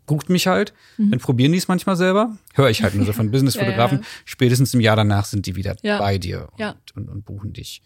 guckt 0.06 0.28
mich 0.28 0.46
halt. 0.46 0.72
Dann 0.98 1.18
probieren 1.18 1.52
die 1.52 1.58
es 1.58 1.68
manchmal 1.68 1.96
selber. 1.96 2.36
Höre 2.54 2.68
ich 2.70 2.82
halt 2.82 2.94
nur 2.94 3.06
so 3.06 3.12
von 3.12 3.30
Business-Fotografen. 3.32 3.98
Ja, 3.98 4.02
ja. 4.04 4.08
Spätestens 4.24 4.74
im 4.74 4.80
Jahr 4.80 4.96
danach 4.96 5.24
sind 5.24 5.46
die 5.46 5.56
wieder 5.56 5.76
Ja. 5.82 5.98
bei 5.98 6.18
dir 6.18 6.48
und, 6.58 6.74
und, 6.96 7.08
und 7.08 7.24
buchen 7.24 7.52
dich. 7.54 7.80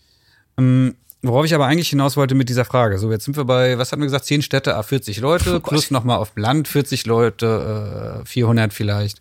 Ähm, 0.57 0.95
worauf 1.23 1.45
ich 1.45 1.55
aber 1.55 1.67
eigentlich 1.67 1.91
hinaus 1.91 2.17
wollte 2.17 2.35
mit 2.35 2.49
dieser 2.49 2.65
Frage. 2.65 2.99
So, 2.99 3.11
jetzt 3.13 3.25
sind 3.25 3.37
wir 3.37 3.45
bei, 3.45 3.79
was 3.79 3.93
hatten 3.93 4.01
wir 4.03 4.07
gesagt, 4.07 4.25
10 4.25 4.43
Städte, 4.43 4.77
a 4.77 4.83
40 4.83 5.19
Leute, 5.21 5.57
Oh 5.57 5.61
plus 5.61 5.91
nochmal 5.93 6.19
auf 6.19 6.33
Land 6.37 6.67
40 6.69 7.07
Leute, 7.07 8.21
äh, 8.23 8.27
400 8.27 8.73
vielleicht. 8.73 9.21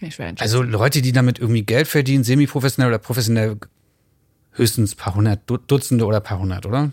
Einschätzen. 0.00 0.36
Also 0.40 0.62
Leute, 0.62 1.00
die 1.02 1.12
damit 1.12 1.38
irgendwie 1.38 1.62
Geld 1.62 1.88
verdienen, 1.88 2.22
semi-professionell 2.24 2.88
oder 2.88 2.98
professionell, 2.98 3.56
höchstens 4.56 4.94
paar 4.94 5.14
hundert, 5.14 5.40
Du- 5.48 5.56
Dutzende 5.58 6.04
oder 6.06 6.20
paar 6.20 6.38
hundert, 6.38 6.66
oder? 6.66 6.92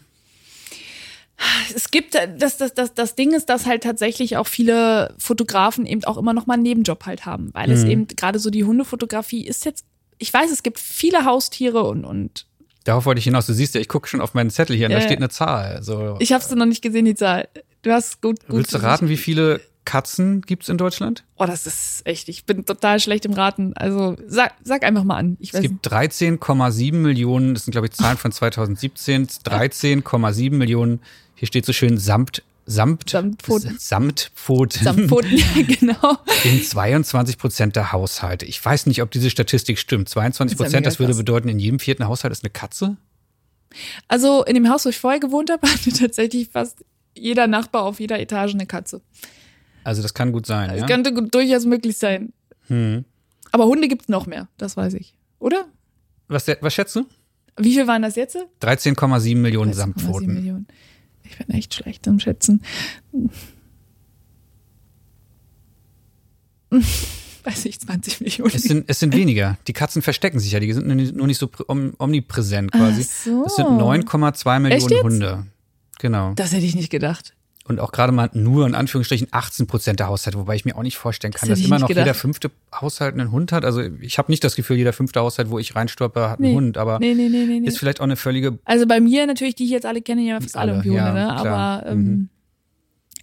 es 1.75 1.91
gibt, 1.91 2.15
äh, 2.15 2.29
das, 2.37 2.57
das, 2.57 2.73
das, 2.73 2.93
das 2.93 3.15
Ding 3.15 3.33
ist, 3.33 3.49
dass 3.49 3.65
halt 3.65 3.83
tatsächlich 3.83 4.37
auch 4.37 4.47
viele 4.47 5.13
Fotografen 5.17 5.85
eben 5.85 6.03
auch 6.05 6.17
immer 6.17 6.33
noch 6.33 6.45
mal 6.45 6.53
einen 6.55 6.63
Nebenjob 6.63 7.05
halt 7.05 7.25
haben, 7.25 7.49
weil 7.53 7.67
Mhm. 7.67 7.73
es 7.73 7.83
eben 7.83 8.07
gerade 8.07 8.39
so 8.39 8.49
die 8.49 8.63
Hundefotografie 8.63 9.45
ist 9.45 9.65
jetzt, 9.65 9.85
ich 10.19 10.33
weiß, 10.33 10.51
es 10.51 10.63
gibt 10.63 10.79
viele 10.79 11.25
Haustiere 11.25 11.83
und, 11.83 12.05
und 12.05 12.45
Darauf 12.85 13.05
wollte 13.05 13.19
ich 13.19 13.23
hinaus. 13.23 13.45
Du 13.45 13.53
siehst 13.53 13.75
ja, 13.75 13.81
ich 13.81 13.87
gucke 13.87 14.09
schon 14.09 14.19
auf 14.19 14.33
meinen 14.33 14.49
Zettel 14.49 14.75
hier 14.75 14.87
und 14.87 14.91
Ja, 14.91 14.97
da 14.99 15.05
steht 15.05 15.17
eine 15.17 15.29
Zahl. 15.29 15.81
So, 15.83 16.17
ich 16.19 16.33
habe 16.33 16.43
es 16.43 16.51
noch 16.51 16.65
nicht 16.65 16.81
gesehen, 16.81 17.05
die 17.05 17.15
Zahl. 17.15 17.47
Du 17.81 17.91
hast 17.91 18.21
gut, 18.21 18.41
gut. 18.45 18.57
Willst 18.57 18.73
du 18.73 18.77
raten, 18.83 19.07
wie 19.07 19.15
viele 19.15 19.61
Katzen 19.85 20.41
gibt's 20.41 20.69
in 20.69 20.77
Deutschland? 20.77 21.23
Oh, 21.37 21.45
das 21.45 21.65
ist 21.65 22.01
echt, 22.05 22.29
ich 22.29 22.45
bin 22.45 22.65
total 22.65 22.99
schlecht 22.99 23.25
im 23.25 23.33
Raten. 23.33 23.73
Also 23.75 24.15
sag, 24.27 24.53
sag 24.63 24.83
einfach 24.83 25.03
mal 25.03 25.17
an. 25.17 25.37
Es 25.41 25.51
gibt 25.51 25.87
13,7 25.87 26.93
Millionen, 26.93 27.53
das 27.53 27.65
sind 27.65 27.71
glaube 27.71 27.87
ich 27.87 27.93
Zahlen 27.93 28.17
von 28.17 28.31
2017, 28.31 29.27
13,7 29.27 30.51
Millionen, 30.51 31.01
hier 31.35 31.47
steht 31.47 31.65
so 31.65 31.73
schön 31.73 31.97
Samt, 31.97 32.43
Samt, 32.65 33.09
Samtpfoten. 33.09 33.77
Samtpfoten 33.77 34.83
Samtpfoten, 34.83 35.37
ja, 35.37 35.45
genau. 35.67 36.17
in 36.45 36.63
22 36.63 37.37
Prozent 37.37 37.75
der 37.75 37.91
Haushalte. 37.91 38.45
Ich 38.45 38.63
weiß 38.63 38.85
nicht, 38.85 39.01
ob 39.01 39.11
diese 39.11 39.29
Statistik 39.29 39.77
stimmt. 39.77 40.07
22 40.07 40.57
Das 40.57 40.67
ist 40.67 40.71
ja 40.73 40.77
Prozent, 40.77 40.85
das 40.85 40.99
mega 40.99 41.09
würde 41.09 41.17
bedeuten, 41.17 41.49
in 41.49 41.59
jedem 41.59 41.79
vierten 41.79 42.07
Haushalt 42.07 42.31
ist 42.31 42.43
eine 42.43 42.51
Katze? 42.51 42.95
Also 44.07 44.45
in 44.45 44.53
dem 44.53 44.69
Haus, 44.69 44.85
wo 44.85 44.89
ich 44.89 44.97
vorher 44.97 45.19
gewohnt 45.19 45.51
habe, 45.51 45.67
hatte 45.71 45.91
tatsächlich 45.91 46.49
fast 46.49 46.85
jeder 47.15 47.47
Nachbar 47.47 47.83
auf 47.83 47.99
jeder 47.99 48.19
Etage 48.19 48.53
eine 48.53 48.65
Katze. 48.65 49.01
Also 49.83 50.01
das 50.01 50.13
kann 50.13 50.31
gut 50.31 50.45
sein, 50.45 50.69
Das 50.69 50.81
ja? 50.81 50.85
könnte 50.87 51.13
gut, 51.13 51.33
durchaus 51.33 51.65
möglich 51.65 51.97
sein. 51.97 52.33
Hm. 52.67 53.05
Aber 53.51 53.65
Hunde 53.65 53.87
gibt's 53.87 54.09
noch 54.09 54.25
mehr, 54.25 54.47
das 54.57 54.77
weiß 54.77 54.93
ich. 54.95 55.15
Oder? 55.39 55.65
Was, 56.27 56.47
was 56.61 56.73
schätzt 56.73 56.95
du? 56.95 57.05
Wie 57.57 57.73
viel 57.73 57.85
waren 57.87 58.01
das 58.01 58.15
jetzt? 58.15 58.37
13,7 58.61 59.35
Millionen 59.37 59.71
13,7 59.71 59.75
Samtpfoten. 59.75 60.33
Millionen. 60.33 60.67
Ich 61.23 61.37
bin 61.37 61.49
echt 61.55 61.73
schlecht 61.73 62.07
im 62.07 62.19
Schätzen. 62.19 62.61
Weiß 67.43 67.65
ich, 67.65 67.79
20 67.79 68.21
Millionen. 68.21 68.51
Es 68.55 68.63
sind, 68.63 68.85
es 68.87 68.99
sind 68.99 69.13
weniger. 69.15 69.57
Die 69.67 69.73
Katzen 69.73 70.01
verstecken 70.01 70.39
sich 70.39 70.53
ja, 70.53 70.59
die 70.59 70.71
sind 70.73 70.87
nur 70.87 71.27
nicht- 71.27 71.37
so 71.39 71.45
prä- 71.47 71.65
om- 71.67 71.93
omnipräsent 71.99 72.71
quasi. 72.71 73.05
Ach 73.05 73.23
so. 73.25 73.45
Es 73.45 73.55
sind 73.57 73.67
9,2 73.67 74.59
Millionen? 74.59 75.03
Hunde. 75.03 75.45
Genau. 75.99 76.33
Das 76.35 76.53
hätte 76.53 76.65
ich 76.65 76.75
nicht 76.75 76.89
gedacht. 76.89 77.35
Und 77.65 77.79
auch 77.79 77.93
gerade 77.93 78.11
mal 78.11 78.29
nur 78.33 78.67
in 78.67 78.75
Anführungsstrichen 78.75 79.29
18 79.31 79.67
Prozent 79.67 79.99
der 80.01 80.07
Haushalte, 80.07 80.37
wobei 80.37 80.55
ich 80.55 80.65
mir 80.65 80.75
auch 80.75 80.81
nicht 80.83 80.97
vorstellen 80.97 81.31
kann, 81.33 81.47
Das 81.47 81.59
dass 81.59 81.65
immer 81.65 81.79
noch 81.79 81.87
gedacht. 81.87 82.05
jeder 82.05 82.13
fünfte 82.13 82.51
Haushalt 82.73 83.13
einen 83.17 83.31
Hund 83.31 83.53
hat. 83.53 83.63
Also 83.63 83.81
ich 84.01 84.17
habe 84.17 84.29
nicht 84.31 84.43
das 84.43 84.55
Gefühl, 84.55 84.75
jeder 84.75 84.91
fünfte 84.91 85.21
Haushalt, 85.21 85.49
wo 85.49 85.59
ich 85.59 85.73
reinstolper, 85.73 86.29
hat 86.29 86.39
einen 86.39 86.49
Nee. 86.49 86.55
Hund, 86.55 86.77
aber 86.77 86.99
Nee, 86.99 87.13
nee, 87.13 87.29
nee, 87.29 87.45
nee. 87.45 87.59
nee. 87.61 87.67
ist 87.67 87.77
vielleicht 87.79 88.01
auch 88.01 88.03
eine 88.05 88.17
völlige. 88.17 88.59
Also 88.65 88.85
bei 88.85 88.99
mir 88.99 89.25
natürlich, 89.27 89.55
die 89.55 89.63
ich 89.63 89.69
jetzt 89.69 89.85
alle 89.85 90.01
kenne, 90.01 90.23
ja 90.23 90.41
fast 90.41 90.57
alle, 90.57 90.73
Alle, 90.73 90.83
Hunde, 90.83 90.95
ja, 90.97 91.13
ne? 91.13 91.33
Aber 91.33 91.87
ähm, 91.87 92.27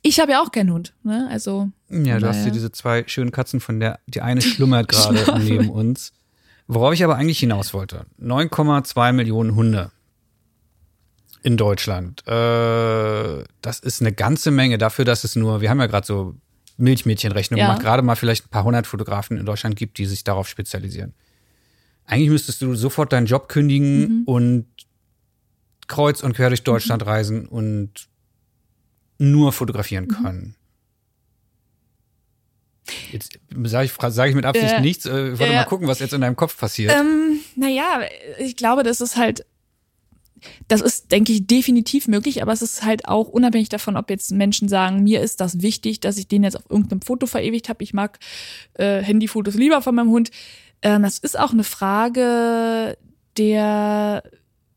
ich 0.00 0.18
habe 0.20 0.32
ja 0.32 0.40
auch 0.42 0.50
keinen 0.50 0.72
Hund, 0.72 0.94
ne? 1.02 1.28
Also 1.30 1.68
Ja, 1.90 2.18
du 2.18 2.26
hast 2.26 2.42
hier 2.42 2.52
diese 2.52 2.72
zwei 2.72 3.04
schönen 3.08 3.32
Katzen, 3.32 3.60
von 3.60 3.78
der 3.78 3.98
die 4.06 4.22
eine 4.22 4.40
schlummert 4.40 4.88
gerade 4.88 5.38
neben 5.38 5.68
uns. 5.68 6.12
Worauf 6.66 6.94
ich 6.94 7.04
aber 7.04 7.16
eigentlich 7.16 7.40
hinaus 7.40 7.74
wollte. 7.74 8.06
9,2 8.22 9.12
Millionen 9.12 9.54
Hunde 9.54 9.90
in 11.42 11.56
Deutschland. 11.56 12.26
Äh, 12.26 13.44
das 13.62 13.80
ist 13.80 14.00
eine 14.00 14.12
ganze 14.12 14.50
Menge 14.50 14.78
dafür, 14.78 15.04
dass 15.04 15.24
es 15.24 15.36
nur, 15.36 15.60
wir 15.60 15.70
haben 15.70 15.80
ja 15.80 15.86
gerade 15.86 16.06
so 16.06 16.34
Milchmädchenrechnung 16.76 17.58
Ja. 17.58 17.66
gemacht, 17.66 17.82
gerade 17.82 18.02
mal 18.02 18.16
vielleicht 18.16 18.46
ein 18.46 18.50
paar 18.50 18.64
hundert 18.64 18.86
Fotografen 18.86 19.36
in 19.38 19.46
Deutschland 19.46 19.76
gibt, 19.76 19.98
die 19.98 20.06
sich 20.06 20.24
darauf 20.24 20.48
spezialisieren. 20.48 21.14
Eigentlich 22.06 22.30
müsstest 22.30 22.60
du 22.62 22.74
sofort 22.74 23.12
deinen 23.12 23.26
Job 23.26 23.48
kündigen 23.48 24.24
und 24.26 24.66
kreuz 25.86 26.22
und 26.22 26.34
quer 26.34 26.48
durch 26.48 26.62
Deutschland 26.62 27.04
reisen 27.06 27.46
und 27.46 28.08
nur 29.18 29.52
fotografieren 29.52 30.08
können. 30.08 30.56
Jetzt 33.12 33.38
sage 33.64 33.84
ich, 33.84 33.92
sag 34.14 34.28
ich 34.28 34.34
mit 34.34 34.44
Absicht 34.44 34.72
Ja. 34.72 34.80
nichts. 34.80 35.06
Äh, 35.06 35.32
Ich 35.32 35.38
wollte 35.38 35.52
ja. 35.52 35.60
mal 35.60 35.64
gucken, 35.66 35.86
was 35.86 35.98
jetzt 36.00 36.12
in 36.12 36.20
deinem 36.20 36.36
Kopf 36.36 36.58
passiert. 36.58 36.92
Ähm, 36.92 37.38
naja, 37.56 38.00
ich 38.38 38.56
glaube, 38.56 38.82
das 38.82 39.00
ist 39.00 39.16
halt, 39.16 39.44
das 40.68 40.80
ist, 40.80 41.12
denke 41.12 41.32
ich, 41.32 41.46
definitiv 41.46 42.08
möglich, 42.08 42.42
aber 42.42 42.52
es 42.52 42.62
ist 42.62 42.84
halt 42.84 43.06
auch 43.06 43.28
unabhängig 43.28 43.68
davon, 43.68 43.96
ob 43.96 44.10
jetzt 44.10 44.32
Menschen 44.32 44.68
sagen, 44.68 45.02
mir 45.02 45.20
ist 45.20 45.40
das 45.40 45.62
wichtig, 45.62 46.00
dass 46.00 46.18
ich 46.18 46.28
den 46.28 46.44
jetzt 46.44 46.56
auf 46.56 46.68
irgendeinem 46.68 47.02
Foto 47.02 47.26
verewigt 47.26 47.68
habe. 47.68 47.82
Ich 47.82 47.94
mag 47.94 48.18
äh, 48.74 49.02
Handyfotos 49.02 49.54
lieber 49.54 49.82
von 49.82 49.94
meinem 49.94 50.10
Hund. 50.10 50.30
Ähm, 50.82 51.02
das 51.02 51.18
ist 51.18 51.38
auch 51.38 51.52
eine 51.52 51.64
Frage 51.64 52.96
der, 53.36 54.22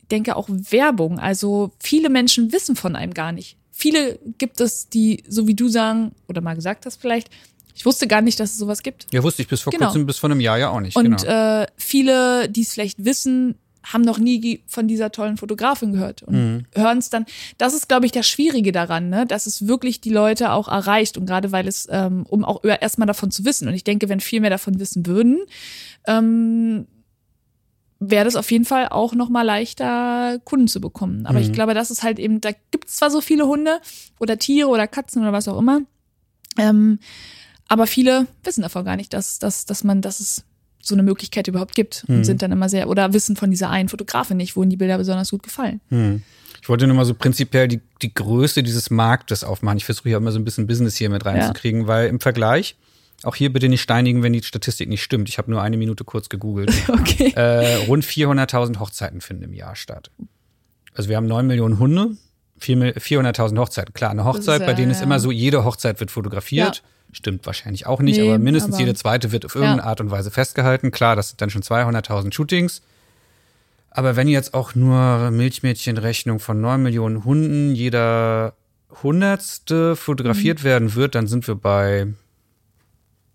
ich 0.01 0.07
denke 0.09 0.35
auch 0.35 0.47
Werbung. 0.49 1.19
Also 1.19 1.71
viele 1.79 2.09
Menschen 2.09 2.51
wissen 2.51 2.75
von 2.75 2.95
einem 2.95 3.13
gar 3.13 3.31
nicht. 3.31 3.57
Viele 3.71 4.19
gibt 4.37 4.61
es, 4.61 4.89
die, 4.89 5.23
so 5.27 5.47
wie 5.47 5.55
du 5.55 5.67
sagen, 5.67 6.11
oder 6.27 6.41
mal 6.41 6.55
gesagt 6.55 6.85
hast 6.85 7.01
vielleicht, 7.01 7.29
ich 7.75 7.85
wusste 7.85 8.07
gar 8.07 8.21
nicht, 8.21 8.39
dass 8.39 8.51
es 8.51 8.57
sowas 8.57 8.83
gibt. 8.83 9.07
ja, 9.11 9.23
wusste 9.23 9.41
ich 9.41 9.47
bis 9.47 9.61
vor 9.61 9.71
genau. 9.71 9.87
kurzem, 9.87 10.05
bis 10.05 10.19
vor 10.19 10.29
einem 10.29 10.39
Jahr 10.39 10.59
ja 10.59 10.69
auch 10.69 10.79
nicht. 10.79 10.95
Und 10.95 11.21
genau. 11.21 11.61
äh, 11.61 11.67
viele, 11.75 12.47
die 12.47 12.61
es 12.61 12.73
vielleicht 12.73 13.03
wissen, 13.03 13.55
haben 13.83 14.01
noch 14.01 14.17
nie 14.17 14.63
von 14.67 14.87
dieser 14.87 15.11
tollen 15.11 15.37
Fotografin 15.37 15.91
gehört 15.91 16.23
und 16.23 16.35
mhm. 16.35 16.65
hören 16.73 16.97
es 16.97 17.09
dann. 17.09 17.25
Das 17.57 17.73
ist, 17.73 17.87
glaube 17.87 18.05
ich, 18.05 18.11
das 18.11 18.27
Schwierige 18.27 18.71
daran, 18.71 19.09
ne? 19.09 19.25
dass 19.25 19.45
es 19.45 19.67
wirklich 19.67 20.01
die 20.01 20.09
Leute 20.09 20.51
auch 20.51 20.67
erreicht 20.67 21.17
und 21.17 21.25
gerade 21.25 21.51
weil 21.51 21.67
es, 21.67 21.87
ähm, 21.91 22.25
um 22.29 22.45
auch 22.45 22.63
erstmal 22.63 23.07
davon 23.07 23.31
zu 23.31 23.45
wissen. 23.45 23.67
Und 23.67 23.73
ich 23.73 23.83
denke, 23.83 24.09
wenn 24.09 24.19
viel 24.19 24.39
mehr 24.39 24.49
davon 24.49 24.79
wissen 24.79 25.05
würden, 25.05 25.39
ähm, 26.07 26.87
wäre 27.99 28.25
das 28.25 28.35
auf 28.35 28.51
jeden 28.51 28.65
Fall 28.65 28.89
auch 28.89 29.13
noch 29.13 29.29
mal 29.29 29.43
leichter, 29.43 30.39
Kunden 30.43 30.67
zu 30.67 30.81
bekommen. 30.81 31.25
Aber 31.25 31.39
mhm. 31.39 31.45
ich 31.45 31.53
glaube, 31.53 31.73
das 31.73 31.91
ist 31.91 32.03
halt 32.03 32.19
eben, 32.19 32.41
da 32.41 32.51
gibt 32.71 32.89
es 32.89 32.95
zwar 32.95 33.09
so 33.09 33.21
viele 33.21 33.47
Hunde 33.47 33.79
oder 34.19 34.37
Tiere 34.37 34.69
oder 34.69 34.87
Katzen 34.87 35.21
oder 35.21 35.33
was 35.33 35.47
auch 35.47 35.57
immer, 35.57 35.81
ähm, 36.57 36.99
aber 37.67 37.87
viele 37.87 38.27
wissen 38.43 38.61
davon 38.61 38.85
gar 38.85 38.95
nicht, 38.95 39.13
dass, 39.13 39.39
dass, 39.39 39.65
dass 39.65 39.83
man, 39.83 40.01
dass 40.01 40.19
es 40.19 40.43
so 40.85 40.95
eine 40.95 41.03
Möglichkeit 41.03 41.47
überhaupt 41.47 41.75
gibt 41.75 42.05
und 42.07 42.17
mhm. 42.17 42.23
sind 42.23 42.41
dann 42.41 42.51
immer 42.51 42.69
sehr, 42.69 42.89
oder 42.89 43.13
wissen 43.13 43.35
von 43.35 43.49
dieser 43.49 43.69
einen 43.69 43.89
Fotografin 43.89 44.37
nicht, 44.37 44.55
wo 44.55 44.63
ihnen 44.63 44.69
die 44.69 44.77
Bilder 44.77 44.97
besonders 44.97 45.31
gut 45.31 45.43
gefallen. 45.43 45.81
Mhm. 45.89 46.23
Ich 46.61 46.69
wollte 46.69 46.87
nur 46.87 46.95
mal 46.95 47.05
so 47.05 47.13
prinzipiell 47.13 47.67
die, 47.67 47.81
die 48.01 48.13
Größe 48.13 48.63
dieses 48.63 48.89
Marktes 48.89 49.43
aufmachen. 49.43 49.77
Ich 49.77 49.85
versuche 49.85 50.09
ja 50.09 50.17
immer 50.17 50.31
so 50.31 50.39
ein 50.39 50.45
bisschen 50.45 50.65
Business 50.65 50.95
hier 50.95 51.09
mit 51.09 51.25
reinzukriegen, 51.25 51.81
ja. 51.81 51.87
weil 51.87 52.07
im 52.07 52.21
Vergleich, 52.21 52.77
auch 53.23 53.35
hier 53.35 53.51
bitte 53.51 53.67
nicht 53.69 53.81
steinigen, 53.81 54.23
wenn 54.23 54.33
die 54.33 54.43
Statistik 54.43 54.87
nicht 54.87 55.03
stimmt. 55.03 55.27
Ich 55.29 55.37
habe 55.37 55.51
nur 55.51 55.61
eine 55.61 55.77
Minute 55.77 56.03
kurz 56.03 56.29
gegoogelt. 56.29 56.71
Okay. 56.87 57.33
Äh, 57.35 57.85
rund 57.87 58.05
400.000 58.05 58.79
Hochzeiten 58.79 59.19
finden 59.21 59.43
im 59.43 59.53
Jahr 59.53 59.75
statt. 59.75 60.09
Also 60.93 61.09
wir 61.09 61.17
haben 61.17 61.27
9 61.27 61.47
Millionen 61.47 61.79
Hunde, 61.79 62.17
400.000 62.61 63.57
Hochzeiten. 63.57 63.93
Klar, 63.93 64.11
eine 64.11 64.25
Hochzeit, 64.25 64.61
ist, 64.61 64.67
bei 64.67 64.73
denen 64.73 64.91
ja. 64.91 64.97
ist 64.97 65.03
immer 65.03 65.19
so, 65.19 65.31
jede 65.31 65.65
Hochzeit 65.65 65.99
wird 65.99 66.11
fotografiert. 66.11 66.77
Ja. 66.77 66.83
Stimmt 67.13 67.45
wahrscheinlich 67.45 67.85
auch 67.85 68.01
nicht, 68.01 68.17
nee, 68.17 68.27
aber 68.27 68.39
mindestens 68.39 68.75
aber, 68.75 68.83
jede 68.83 68.95
zweite 68.95 69.31
wird 69.31 69.45
auf 69.45 69.55
irgendeine 69.55 69.83
ja. 69.83 69.87
Art 69.87 70.01
und 70.01 70.11
Weise 70.11 70.31
festgehalten. 70.31 70.91
Klar, 70.91 71.15
das 71.15 71.29
sind 71.29 71.39
dann 71.41 71.51
schon 71.51 71.61
200.000 71.61 72.33
Shootings. 72.33 72.81
Aber 73.91 74.15
wenn 74.15 74.27
jetzt 74.27 74.55
auch 74.55 74.73
nur 74.73 75.29
Milchmädchenrechnung 75.29 76.39
von 76.39 76.59
9 76.59 76.81
Millionen 76.81 77.23
Hunden 77.23 77.75
jeder 77.75 78.55
Hundertste 79.03 79.95
fotografiert 79.95 80.61
mhm. 80.61 80.63
werden 80.63 80.95
wird, 80.95 81.13
dann 81.13 81.27
sind 81.27 81.47
wir 81.47 81.53
bei 81.55 82.07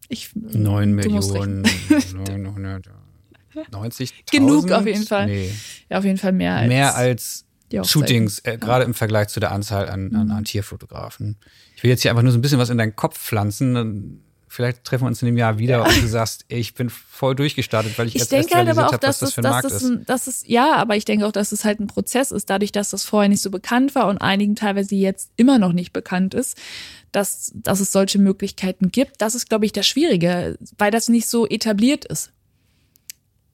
ich, 0.08 0.30
9 0.34 0.92
Millionen 0.92 1.64
990. 1.88 4.24
Genug 4.30 4.72
auf 4.72 4.86
jeden 4.86 5.06
Fall. 5.06 5.26
Nee. 5.26 5.52
Ja, 5.88 5.98
auf 5.98 6.04
jeden 6.04 6.18
Fall 6.18 6.32
mehr 6.32 6.56
als. 6.56 6.68
Mehr 6.68 6.96
als 6.96 7.44
Shootings, 7.84 8.40
äh, 8.40 8.58
gerade 8.58 8.84
im 8.84 8.94
Vergleich 8.94 9.28
zu 9.28 9.40
der 9.40 9.52
Anzahl 9.52 9.88
an, 9.88 10.14
an, 10.14 10.30
an, 10.30 10.38
mhm. 10.38 10.44
Tierfotografen. 10.44 11.36
Ich 11.78 11.84
will 11.84 11.90
jetzt 11.90 12.02
hier 12.02 12.10
einfach 12.10 12.24
nur 12.24 12.32
so 12.32 12.38
ein 12.38 12.42
bisschen 12.42 12.58
was 12.58 12.70
in 12.70 12.78
deinen 12.78 12.96
Kopf 12.96 13.16
pflanzen. 13.16 14.20
Vielleicht 14.48 14.82
treffen 14.82 15.04
wir 15.04 15.06
uns 15.06 15.22
in 15.22 15.26
dem 15.26 15.36
Jahr 15.36 15.60
wieder 15.60 15.84
und 15.84 16.02
du 16.02 16.08
sagst, 16.08 16.44
ich 16.48 16.74
bin 16.74 16.90
voll 16.90 17.36
durchgestartet, 17.36 17.96
weil 17.96 18.08
ich, 18.08 18.16
ich 18.16 18.22
jetzt 18.22 18.32
denke 18.32 18.56
halt 18.56 18.68
aber 18.68 18.88
auch, 18.88 18.92
hab, 18.94 19.00
dass 19.00 19.20
das, 19.20 19.34
für 19.34 19.42
ein 19.42 19.50
Markt 19.50 19.70
ist. 19.70 19.84
Ein, 19.84 20.04
dass 20.04 20.26
es, 20.26 20.42
ja, 20.44 20.74
aber 20.74 20.96
ich 20.96 21.04
denke 21.04 21.24
auch, 21.24 21.30
dass 21.30 21.52
es 21.52 21.64
halt 21.64 21.78
ein 21.78 21.86
Prozess 21.86 22.32
ist, 22.32 22.50
dadurch, 22.50 22.72
dass 22.72 22.90
das 22.90 23.04
vorher 23.04 23.28
nicht 23.28 23.40
so 23.40 23.52
bekannt 23.52 23.94
war 23.94 24.08
und 24.08 24.18
einigen 24.18 24.56
teilweise 24.56 24.96
jetzt 24.96 25.30
immer 25.36 25.60
noch 25.60 25.72
nicht 25.72 25.92
bekannt 25.92 26.34
ist, 26.34 26.56
dass, 27.12 27.52
dass 27.54 27.78
es 27.78 27.92
solche 27.92 28.18
Möglichkeiten 28.18 28.90
gibt. 28.90 29.20
Das 29.20 29.36
ist, 29.36 29.48
glaube 29.48 29.64
ich, 29.64 29.70
das 29.70 29.86
Schwierige, 29.86 30.58
weil 30.78 30.90
das 30.90 31.08
nicht 31.08 31.28
so 31.28 31.46
etabliert 31.46 32.06
ist. 32.06 32.32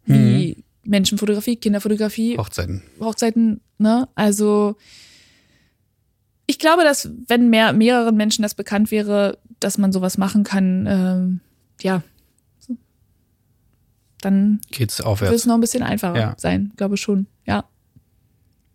Wie 0.07 0.57
mhm. 0.57 0.91
Menschenfotografie, 0.91 1.57
Kinderfotografie. 1.57 2.39
Hochzeiten. 2.39 2.85
Hochzeiten, 3.01 3.61
ne? 3.77 4.09
Also 4.15 4.77
ich 6.47 6.59
glaube, 6.59 6.85
dass 6.85 7.11
wenn 7.29 7.51
mehr 7.51 7.73
mehreren 7.73 8.17
Menschen 8.17 8.43
das 8.43 8.55
bekannt 8.55 8.91
wäre, 8.91 9.39
dass 9.61 9.79
man 9.79 9.93
sowas 9.93 10.19
machen 10.19 10.45
kann, 10.45 10.87
ähm, 10.87 11.41
ja, 11.81 12.03
dann 14.21 14.61
geht's 14.71 15.01
aufwärts. 15.01 15.31
Wird 15.31 15.41
es 15.41 15.47
noch 15.47 15.55
ein 15.55 15.61
bisschen 15.61 15.83
einfacher 15.83 16.19
ja. 16.19 16.35
sein, 16.39 16.73
glaube 16.77 16.97
schon. 16.97 17.27
Ja. 17.47 17.65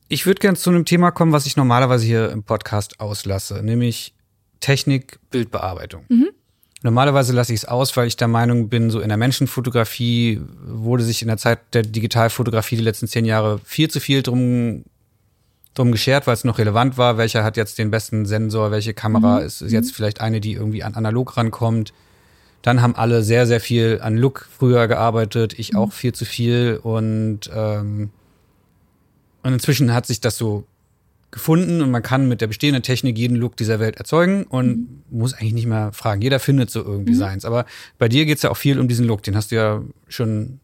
Ich 0.08 0.26
würde 0.26 0.40
gerne 0.40 0.58
zu 0.58 0.70
einem 0.70 0.86
Thema 0.86 1.12
kommen, 1.12 1.32
was 1.32 1.46
ich 1.46 1.58
normalerweise 1.58 2.06
hier 2.06 2.32
im 2.32 2.44
Podcast 2.44 3.00
auslasse, 3.00 3.62
nämlich 3.64 4.14
Technik, 4.60 5.20
Bildbearbeitung. 5.30 6.06
Mhm. 6.10 6.30
Normalerweise 6.82 7.34
lasse 7.34 7.54
ich 7.54 7.62
es 7.62 7.66
aus, 7.66 7.96
weil 7.98 8.08
ich 8.08 8.16
der 8.16 8.30
Meinung 8.30 8.70
bin, 8.70 8.90
so 8.90 9.02
in 9.02 9.10
der 9.10 9.18
Menschenfotografie 9.18 10.42
wurde 10.62 11.04
sich 11.04 11.22
in 11.22 11.28
der 11.28 11.38
Zeit 11.38 11.60
der 11.74 11.84
Digitalfotografie 11.84 12.78
die 12.78 12.84
letzten 12.84 13.08
zehn 13.08 13.26
Jahre 13.26 13.60
viel 13.66 13.90
zu 13.90 14.00
viel 14.00 14.24
drum, 14.24 14.86
drum 15.74 15.92
geschert, 15.92 16.28
weil 16.28 16.34
es 16.34 16.44
noch 16.44 16.58
relevant 16.58 16.98
war. 16.98 17.18
Welcher 17.18 17.44
hat 17.44 17.58
jetzt 17.58 17.78
den 17.78 17.92
besten 17.92 18.26
Sensor? 18.26 18.72
Welche 18.72 18.94
Kamera 18.94 19.40
mhm. 19.40 19.46
ist 19.46 19.62
jetzt 19.62 19.94
vielleicht 19.94 20.22
eine, 20.22 20.42
die 20.42 20.54
irgendwie 20.54 20.84
an 20.84 20.96
analog 20.96 21.38
rankommt? 21.38 21.94
Dann 22.62 22.82
haben 22.82 22.96
alle 22.96 23.24
sehr, 23.24 23.48
sehr 23.48 23.62
viel 23.62 24.00
an 24.02 24.18
Look 24.18 24.48
früher 24.58 24.88
gearbeitet. 24.88 25.58
Ich 25.58 25.74
mhm. 25.74 25.80
auch 25.80 25.94
viel 25.94 26.14
zu 26.14 26.26
viel. 26.26 26.80
Und, 26.82 27.50
ähm, 27.54 28.10
und 29.44 29.54
inzwischen 29.54 29.94
hat 29.94 30.06
sich 30.06 30.20
das 30.20 30.38
so 30.38 30.66
gefunden 31.32 31.82
und 31.82 31.92
man 31.92 32.02
kann 32.02 32.28
mit 32.28 32.42
der 32.42 32.48
bestehenden 32.48 32.82
Technik 32.82 33.18
jeden 33.18 33.38
Look 33.38 33.56
dieser 33.56 33.80
Welt 33.80 33.98
erzeugen 33.98 34.46
und 34.46 34.68
mhm. 34.68 35.04
muss 35.12 35.34
eigentlich 35.34 35.54
nicht 35.54 35.68
mehr 35.68 35.94
fragen. 35.94 36.22
Jeder 36.22 36.40
findet 36.40 36.72
so 36.72 36.84
irgendwie 36.84 37.14
mhm. 37.14 37.18
seins. 37.18 37.46
Aber 37.46 37.66
bei 37.98 38.10
dir 38.10 38.26
geht's 38.26 38.42
ja 38.42 38.50
auch 38.50 38.58
viel 38.58 38.80
um 38.80 38.88
diesen 38.88 39.06
Look. 39.06 39.24
Den 39.24 39.36
hast 39.36 39.52
du 39.52 39.56
ja 39.56 39.82
schon 40.08 40.60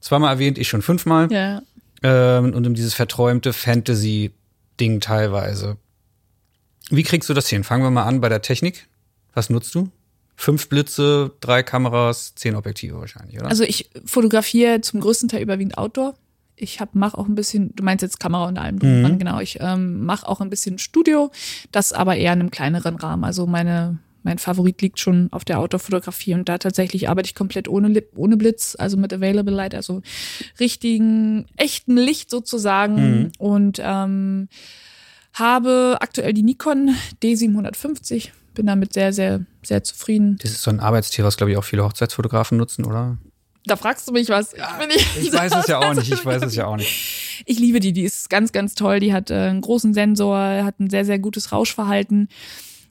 zweimal 0.00 0.32
erwähnt, 0.32 0.58
ich 0.58 0.68
schon 0.68 0.82
fünfmal. 0.82 1.30
Ja. 1.32 1.60
Ähm, 2.02 2.52
und 2.54 2.66
um 2.66 2.74
dieses 2.74 2.94
verträumte 2.94 3.52
Fantasy-Ding 3.52 5.00
teilweise. 5.00 5.76
Wie 6.90 7.02
kriegst 7.02 7.28
du 7.28 7.34
das 7.34 7.48
hin? 7.48 7.64
Fangen 7.64 7.82
wir 7.82 7.90
mal 7.90 8.04
an 8.04 8.20
bei 8.20 8.28
der 8.28 8.42
Technik. 8.42 8.86
Was 9.34 9.50
nutzt 9.50 9.74
du? 9.74 9.90
Fünf 10.36 10.68
Blitze, 10.68 11.32
drei 11.40 11.62
Kameras, 11.62 12.34
zehn 12.34 12.54
Objektive 12.54 12.98
wahrscheinlich, 12.98 13.38
oder? 13.38 13.48
Also 13.48 13.64
ich 13.64 13.90
fotografiere 14.04 14.82
zum 14.82 15.00
größten 15.00 15.28
Teil 15.28 15.42
überwiegend 15.42 15.78
Outdoor 15.78 16.14
ich 16.56 16.80
hab, 16.80 16.94
mach 16.94 17.14
auch 17.14 17.26
ein 17.26 17.34
bisschen, 17.34 17.74
du 17.76 17.84
meinst 17.84 18.02
jetzt 18.02 18.18
Kamera 18.18 18.48
und 18.48 18.58
allem 18.58 18.78
drum 18.78 19.02
mhm. 19.02 19.18
genau. 19.18 19.40
Ich 19.40 19.58
ähm, 19.60 20.04
mache 20.04 20.26
auch 20.26 20.40
ein 20.40 20.50
bisschen 20.50 20.78
Studio, 20.78 21.30
das 21.70 21.92
aber 21.92 22.16
eher 22.16 22.32
in 22.32 22.40
einem 22.40 22.50
kleineren 22.50 22.96
Rahmen. 22.96 23.24
Also 23.24 23.46
meine, 23.46 23.98
mein 24.26 24.38
Favorit 24.38 24.82
liegt 24.82 24.98
schon 24.98 25.28
auf 25.30 25.44
der 25.44 25.60
Outdoor-Fotografie 25.60 26.34
und 26.34 26.48
da 26.48 26.58
tatsächlich 26.58 27.08
arbeite 27.08 27.28
ich 27.28 27.36
komplett 27.36 27.68
ohne, 27.68 28.02
ohne 28.16 28.36
Blitz, 28.36 28.74
also 28.76 28.96
mit 28.96 29.12
Available 29.12 29.54
Light, 29.54 29.72
also 29.72 30.02
richtigen, 30.58 31.46
echten 31.56 31.96
Licht 31.96 32.28
sozusagen. 32.28 32.96
Mhm. 32.96 33.32
Und 33.38 33.80
ähm, 33.80 34.48
habe 35.32 35.98
aktuell 36.00 36.32
die 36.32 36.42
Nikon 36.42 36.96
D750. 37.22 38.30
Bin 38.54 38.66
damit 38.66 38.94
sehr, 38.94 39.12
sehr, 39.12 39.44
sehr 39.62 39.84
zufrieden. 39.84 40.38
Das 40.42 40.50
ist 40.50 40.62
so 40.62 40.72
ein 40.72 40.80
Arbeitstier, 40.80 41.24
was, 41.24 41.36
glaube 41.36 41.52
ich, 41.52 41.56
auch 41.56 41.64
viele 41.64 41.84
Hochzeitsfotografen 41.84 42.58
nutzen, 42.58 42.84
oder? 42.84 43.18
Da 43.64 43.76
fragst 43.76 44.08
du 44.08 44.12
mich 44.12 44.28
was. 44.28 44.56
Ja, 44.56 44.76
ich, 44.88 45.26
ich 45.26 45.32
weiß 45.32 45.54
es 45.54 45.68
ja 45.68 45.78
auch 45.78 45.94
nicht. 45.94 46.12
Ich 46.12 46.24
weiß 46.24 46.42
es 46.42 46.56
ja 46.56 46.66
auch 46.66 46.76
nicht. 46.76 47.42
Ich 47.46 47.60
liebe 47.60 47.78
die. 47.78 47.92
Die 47.92 48.02
ist 48.02 48.28
ganz, 48.28 48.50
ganz 48.50 48.74
toll. 48.74 48.98
Die 48.98 49.12
hat 49.12 49.30
äh, 49.30 49.34
einen 49.34 49.60
großen 49.60 49.94
Sensor, 49.94 50.38
hat 50.64 50.80
ein 50.80 50.90
sehr, 50.90 51.04
sehr 51.04 51.20
gutes 51.20 51.52
Rauschverhalten. 51.52 52.28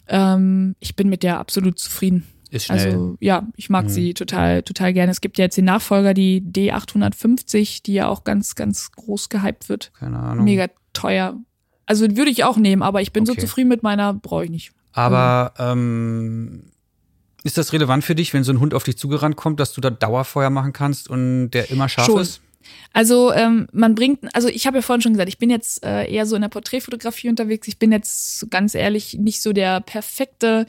Ähm, 0.08 0.76
ich 0.80 0.96
bin 0.96 1.10
mit 1.10 1.24
der 1.24 1.40
absolut 1.40 1.80
zufrieden. 1.80 2.26
Ist 2.52 2.66
schnell. 2.66 2.80
Also 2.80 3.18
ja, 3.20 3.48
ich 3.56 3.70
mag 3.70 3.86
mhm. 3.86 3.90
sie 3.90 4.14
total, 4.14 4.64
total 4.64 4.94
gerne. 4.94 5.12
Es 5.12 5.22
gibt 5.22 5.38
ja 5.38 5.46
jetzt 5.46 5.58
den 5.58 5.66
Nachfolger, 5.66 6.14
die 6.14 6.42
D850, 6.42 7.84
die 7.84 7.94
ja 7.94 8.08
auch 8.08 8.24
ganz, 8.24 8.56
ganz 8.56 8.92
groß 8.92 9.30
gehypt 9.30 9.68
wird. 9.70 9.92
Keine 9.98 10.20
Ahnung. 10.20 10.46
Mega 10.46 10.68
teuer. 10.94 11.36
Also 11.86 12.06
würde 12.16 12.32
ich 12.32 12.44
auch 12.44 12.58
nehmen, 12.58 12.82
aber 12.82 13.02
ich 13.02 13.12
bin 13.12 13.24
okay. 13.24 13.40
so 13.40 13.48
zufrieden 13.48 13.70
mit 13.70 13.84
meiner, 13.84 14.14
brauche 14.14 14.46
ich 14.46 14.50
nicht. 14.50 14.72
Aber 14.94 15.54
ähm, 15.60 16.72
ist 17.44 17.58
das 17.58 17.74
relevant 17.74 18.04
für 18.04 18.16
dich, 18.16 18.34
wenn 18.34 18.44
so 18.44 18.52
ein 18.54 18.60
Hund 18.60 18.74
auf 18.74 18.84
dich 18.84 18.98
zugerannt 18.98 19.36
kommt, 19.36 19.60
dass 19.60 19.74
du 19.74 19.82
da 19.82 19.90
Dauerfeuer 19.90 20.50
machen 20.50 20.74
kannst 20.74 21.10
und 21.10 21.52
der 21.52 21.70
immer 21.70 21.90
scharf 21.90 22.06
Schon. 22.06 22.22
ist? 22.22 22.42
Also 22.94 23.34
ähm, 23.34 23.68
man 23.74 23.94
bringt, 23.94 24.34
also 24.34 24.48
ich 24.48 24.68
habe 24.68 24.78
ja 24.78 24.82
vorhin 24.82 25.02
schon 25.02 25.14
gesagt, 25.14 25.30
ich 25.30 25.38
bin 25.38 25.50
jetzt 25.50 25.84
äh, 25.84 26.10
eher 26.10 26.26
so 26.26 26.36
in 26.36 26.42
der 26.42 26.50
Porträtfotografie 26.50 27.30
unterwegs. 27.30 27.68
Ich 27.68 27.78
bin 27.78 27.92
jetzt 27.92 28.50
ganz 28.50 28.74
ehrlich 28.74 29.16
nicht 29.16 29.42
so 29.42 29.52
der 29.52 29.82
perfekte 29.82 30.66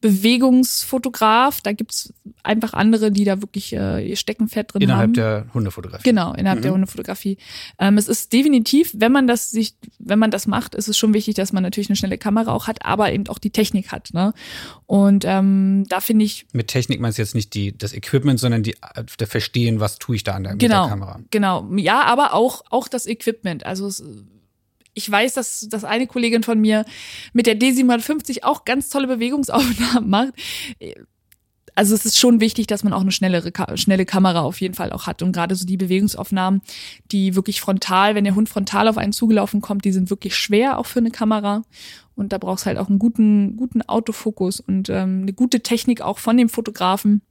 Bewegungsfotograf. 0.00 1.60
Da 1.60 1.72
gibt's 1.72 2.12
einfach 2.42 2.72
andere, 2.72 3.12
die 3.12 3.24
da 3.24 3.40
wirklich 3.40 3.72
äh, 3.72 4.08
ihr 4.08 4.16
Steckenpferd 4.16 4.74
drin 4.74 4.82
innerhalb 4.82 5.10
haben. 5.10 5.14
Innerhalb 5.14 5.44
der 5.44 5.54
Hundefotografie. 5.54 6.02
Genau, 6.02 6.32
innerhalb 6.34 6.58
mhm. 6.58 6.62
der 6.62 6.72
Hundefotografie. 6.72 7.38
Ähm, 7.78 7.96
es 7.98 8.08
ist 8.08 8.32
definitiv, 8.32 8.92
wenn 8.96 9.12
man 9.12 9.26
das 9.26 9.50
sich, 9.50 9.74
wenn 9.98 10.18
man 10.18 10.30
das 10.30 10.46
macht, 10.46 10.74
ist 10.74 10.88
es 10.88 10.98
schon 10.98 11.14
wichtig, 11.14 11.34
dass 11.36 11.52
man 11.52 11.62
natürlich 11.62 11.88
eine 11.88 11.96
schnelle 11.96 12.18
Kamera 12.18 12.52
auch 12.52 12.66
hat, 12.66 12.84
aber 12.84 13.12
eben 13.12 13.28
auch 13.28 13.38
die 13.38 13.50
Technik 13.50 13.92
hat. 13.92 14.10
Ne? 14.12 14.32
Und 14.86 15.24
ähm, 15.26 15.84
da 15.88 16.00
finde 16.00 16.24
ich. 16.24 16.46
Mit 16.52 16.68
Technik 16.68 17.00
meinst 17.00 17.18
du 17.18 17.22
jetzt 17.22 17.34
nicht 17.34 17.54
die, 17.54 17.76
das 17.76 17.92
Equipment, 17.92 18.40
sondern 18.40 18.62
die, 18.62 18.74
der 19.18 19.26
Verstehen, 19.26 19.80
was 19.80 19.98
tue 19.98 20.16
ich 20.16 20.24
da 20.24 20.32
an 20.32 20.44
der, 20.44 20.56
genau, 20.56 20.84
der 20.84 20.90
Kamera. 20.90 21.20
Genau, 21.30 21.37
ja, 21.42 22.02
aber 22.02 22.34
auch, 22.34 22.62
auch 22.70 22.88
das 22.88 23.06
Equipment. 23.06 23.64
Also 23.66 23.90
ich 24.94 25.10
weiß, 25.10 25.34
dass, 25.34 25.68
dass 25.70 25.84
eine 25.84 26.06
Kollegin 26.06 26.42
von 26.42 26.60
mir 26.60 26.84
mit 27.32 27.46
der 27.46 27.58
D750 27.58 28.42
auch 28.42 28.64
ganz 28.64 28.88
tolle 28.88 29.06
Bewegungsaufnahmen 29.06 30.10
macht. 30.10 30.32
Also 31.74 31.94
es 31.94 32.04
ist 32.04 32.18
schon 32.18 32.40
wichtig, 32.40 32.66
dass 32.66 32.82
man 32.82 32.92
auch 32.92 33.02
eine 33.02 33.12
schnellere, 33.12 33.52
schnelle 33.76 34.04
Kamera 34.04 34.40
auf 34.40 34.60
jeden 34.60 34.74
Fall 34.74 34.90
auch 34.90 35.06
hat. 35.06 35.22
Und 35.22 35.30
gerade 35.30 35.54
so 35.54 35.64
die 35.64 35.76
Bewegungsaufnahmen, 35.76 36.60
die 37.12 37.36
wirklich 37.36 37.60
frontal, 37.60 38.16
wenn 38.16 38.24
der 38.24 38.34
Hund 38.34 38.48
frontal 38.48 38.88
auf 38.88 38.98
einen 38.98 39.12
zugelaufen 39.12 39.60
kommt, 39.60 39.84
die 39.84 39.92
sind 39.92 40.10
wirklich 40.10 40.34
schwer 40.34 40.78
auch 40.78 40.86
für 40.86 40.98
eine 40.98 41.12
Kamera. 41.12 41.62
Und 42.16 42.32
da 42.32 42.38
brauchst 42.38 42.66
halt 42.66 42.78
auch 42.78 42.88
einen 42.88 42.98
guten, 42.98 43.56
guten 43.56 43.82
Autofokus 43.82 44.58
und 44.58 44.88
ähm, 44.88 45.20
eine 45.22 45.32
gute 45.32 45.60
Technik 45.60 46.00
auch 46.00 46.18
von 46.18 46.36
dem 46.36 46.48
Fotografen. 46.48 47.22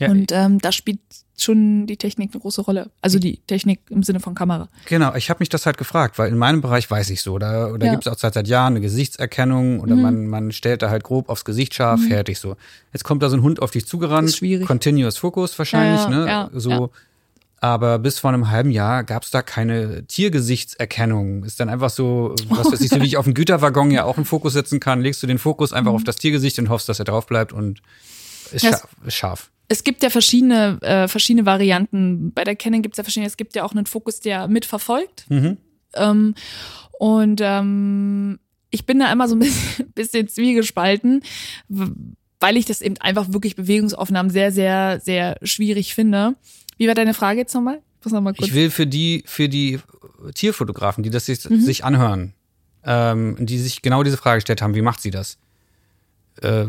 Ja, 0.00 0.10
und 0.10 0.30
ähm, 0.32 0.58
da 0.60 0.72
spielt 0.72 1.00
schon 1.38 1.86
die 1.86 1.96
Technik 1.96 2.30
eine 2.32 2.40
große 2.40 2.62
Rolle. 2.62 2.90
Also 3.00 3.18
die 3.18 3.38
Technik 3.46 3.80
im 3.90 4.02
Sinne 4.02 4.20
von 4.20 4.34
Kamera. 4.34 4.68
Genau, 4.86 5.14
ich 5.14 5.30
habe 5.30 5.38
mich 5.40 5.48
das 5.48 5.66
halt 5.66 5.78
gefragt, 5.78 6.18
weil 6.18 6.28
in 6.30 6.38
meinem 6.38 6.60
Bereich 6.60 6.90
weiß 6.90 7.10
ich 7.10 7.22
so. 7.22 7.38
Da, 7.38 7.76
da 7.76 7.86
ja. 7.86 7.92
gibt 7.92 8.06
es 8.06 8.12
auch 8.12 8.18
seit, 8.18 8.34
seit 8.34 8.48
Jahren 8.48 8.74
eine 8.74 8.80
Gesichtserkennung 8.80 9.80
oder 9.80 9.96
mhm. 9.96 10.02
man, 10.02 10.26
man 10.28 10.52
stellt 10.52 10.82
da 10.82 10.90
halt 10.90 11.04
grob 11.04 11.28
aufs 11.28 11.44
Gesicht 11.44 11.74
scharf, 11.74 12.00
mhm. 12.00 12.08
fertig 12.08 12.38
so. 12.38 12.56
Jetzt 12.92 13.04
kommt 13.04 13.22
da 13.22 13.28
so 13.28 13.36
ein 13.36 13.42
Hund 13.42 13.60
auf 13.60 13.70
dich 13.70 13.86
zugerannt. 13.86 14.28
ist 14.28 14.38
schwierig. 14.38 14.66
Continuous 14.66 15.18
Focus 15.18 15.58
wahrscheinlich, 15.58 16.02
ja, 16.02 16.08
ne? 16.08 16.26
Ja, 16.26 16.50
so. 16.52 16.90
Aber 17.58 17.98
bis 17.98 18.18
vor 18.18 18.30
einem 18.30 18.50
halben 18.50 18.70
Jahr 18.70 19.02
gab 19.02 19.22
es 19.22 19.30
da 19.30 19.40
keine 19.40 20.04
Tiergesichtserkennung. 20.06 21.42
Ist 21.44 21.58
dann 21.58 21.70
einfach 21.70 21.90
so, 21.90 22.34
was 22.48 22.70
weiß 22.70 22.80
ich, 22.82 22.90
so 22.90 23.00
wie 23.00 23.06
ich 23.06 23.16
auf 23.16 23.24
dem 23.24 23.34
Güterwaggon 23.34 23.90
ja 23.90 24.04
auch 24.04 24.16
einen 24.16 24.26
Fokus 24.26 24.52
setzen 24.52 24.78
kann, 24.78 25.00
legst 25.00 25.22
du 25.22 25.26
den 25.26 25.38
Fokus 25.38 25.72
einfach 25.72 25.92
mhm. 25.92 25.96
auf 25.96 26.04
das 26.04 26.16
Tiergesicht 26.16 26.58
und 26.58 26.68
hoffst, 26.68 26.88
dass 26.88 26.98
er 26.98 27.06
drauf 27.06 27.26
bleibt 27.26 27.52
und 27.52 27.80
ist 28.52 28.64
scharf. 28.64 28.86
Ist 29.04 29.16
scharf 29.16 29.50
es 29.68 29.84
gibt 29.84 30.02
ja 30.02 30.10
verschiedene, 30.10 30.78
äh, 30.82 31.08
verschiedene 31.08 31.46
Varianten. 31.46 32.32
Bei 32.32 32.44
der 32.44 32.56
Canon 32.56 32.82
gibt 32.82 32.94
es 32.94 32.98
ja 32.98 33.04
verschiedene. 33.04 33.26
Es 33.26 33.36
gibt 33.36 33.56
ja 33.56 33.64
auch 33.64 33.72
einen 33.72 33.86
Fokus, 33.86 34.20
der 34.20 34.48
mitverfolgt. 34.48 35.26
Mhm. 35.28 35.56
Ähm, 35.94 36.34
und 36.98 37.40
ähm, 37.42 38.38
ich 38.70 38.86
bin 38.86 38.98
da 39.00 39.10
immer 39.10 39.28
so 39.28 39.34
ein 39.34 39.38
bisschen, 39.40 39.92
bisschen 39.92 40.28
zwiegespalten, 40.28 41.22
weil 41.68 42.56
ich 42.56 42.66
das 42.66 42.80
eben 42.80 42.96
einfach 42.98 43.32
wirklich 43.32 43.56
Bewegungsaufnahmen 43.56 44.30
sehr, 44.30 44.52
sehr, 44.52 45.00
sehr 45.00 45.38
schwierig 45.42 45.94
finde. 45.94 46.34
Wie 46.76 46.86
war 46.86 46.94
deine 46.94 47.14
Frage 47.14 47.40
jetzt 47.40 47.54
nochmal? 47.54 47.80
Ich, 48.04 48.12
noch 48.12 48.34
ich 48.38 48.54
will 48.54 48.70
für 48.70 48.86
die, 48.86 49.24
für 49.26 49.48
die 49.48 49.80
Tierfotografen, 50.34 51.02
die 51.02 51.10
das 51.10 51.26
sich, 51.26 51.48
mhm. 51.48 51.60
sich 51.60 51.84
anhören, 51.84 52.34
ähm, 52.84 53.36
die 53.40 53.58
sich 53.58 53.82
genau 53.82 54.04
diese 54.04 54.16
Frage 54.16 54.36
gestellt 54.36 54.62
haben, 54.62 54.76
wie 54.76 54.82
macht 54.82 55.00
sie 55.00 55.10
das? 55.10 55.38
Äh, 56.40 56.66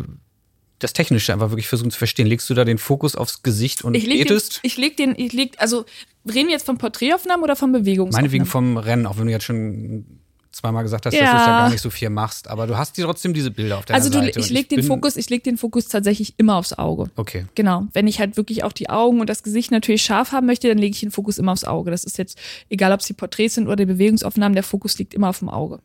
das 0.80 0.94
Technische 0.94 1.34
einfach 1.34 1.50
wirklich 1.50 1.68
versuchen 1.68 1.92
zu 1.92 1.98
verstehen. 1.98 2.28
Legst 2.28 2.50
du 2.50 2.54
da 2.54 2.64
den 2.64 2.78
Fokus 2.78 3.16
aufs 3.16 3.42
Gesicht 3.42 3.84
und 3.84 3.96
ich 3.96 4.06
leg 4.06 4.28
Den, 4.28 4.40
ich 4.62 4.78
leg 4.78 4.98
den, 4.98 5.16
ich 5.18 5.34
leg, 5.34 5.56
also 5.58 5.86
reden 6.26 6.48
wir 6.48 6.54
jetzt 6.54 6.66
von 6.66 6.78
Porträtaufnahmen 6.78 7.44
oder 7.44 7.56
von 7.56 7.72
Bewegungsaufnahmen? 7.72 8.24
Meinetwegen 8.24 8.46
vom 8.46 8.78
Rennen, 8.78 9.06
auch 9.06 9.18
wenn 9.18 9.26
du 9.26 9.32
jetzt 9.32 9.46
schon 9.46 10.06
zweimal 10.52 10.84
gesagt 10.84 11.06
hast, 11.06 11.14
ja. 11.14 11.22
dass 11.22 11.32
du 11.32 11.38
es 11.38 11.46
ja 11.46 11.60
gar 11.60 11.70
nicht 11.70 11.82
so 11.82 11.90
viel 11.90 12.10
machst, 12.10 12.48
aber 12.48 12.68
du 12.68 12.78
hast 12.78 12.96
trotzdem 12.96 13.34
diese 13.34 13.52
Bilder 13.52 13.78
auf 13.78 13.86
deiner 13.86 13.98
also 13.98 14.10
du, 14.10 14.18
Seite. 14.18 14.38
Also 14.38 14.48
ich 14.48 14.50
leg 14.50 14.70
den 14.70 14.84
Fokus, 14.84 15.16
ich 15.16 15.30
leg 15.30 15.44
den 15.44 15.58
Fokus 15.58 15.88
tatsächlich 15.88 16.34
immer 16.38 16.56
aufs 16.56 16.74
Auge. 16.74 17.10
Okay. 17.16 17.46
Genau. 17.56 17.88
Wenn 17.94 18.08
ich 18.08 18.20
halt 18.20 18.38
wirklich 18.38 18.64
auch 18.64 18.74
die 18.74 18.90
Augen 18.90 19.22
und 19.22 19.30
das 19.30 19.44
Gesicht 19.44 19.72
natürlich 19.72 20.04
scharf 20.04 20.32
haben 20.32 20.48
möchte, 20.48 20.68
dann 20.68 20.78
lege 20.78 20.94
ich 20.94 21.00
den 21.00 21.12
Fokus 21.12 21.38
immer 21.38 21.52
aufs 21.52 21.64
Auge. 21.64 21.92
Das 21.92 22.04
ist 22.04 22.18
jetzt 22.18 22.40
egal, 22.70 22.92
ob 22.92 23.02
es 23.02 23.08
die 23.08 23.14
Porträts 23.14 23.56
sind 23.56 23.68
oder 23.68 23.76
die 23.76 23.86
Bewegungsaufnahmen, 23.86 24.56
der 24.56 24.64
Fokus 24.64 24.98
liegt 24.98 25.14
immer 25.14 25.30
auf 25.30 25.40
dem 25.40 25.50
Auge 25.50 25.80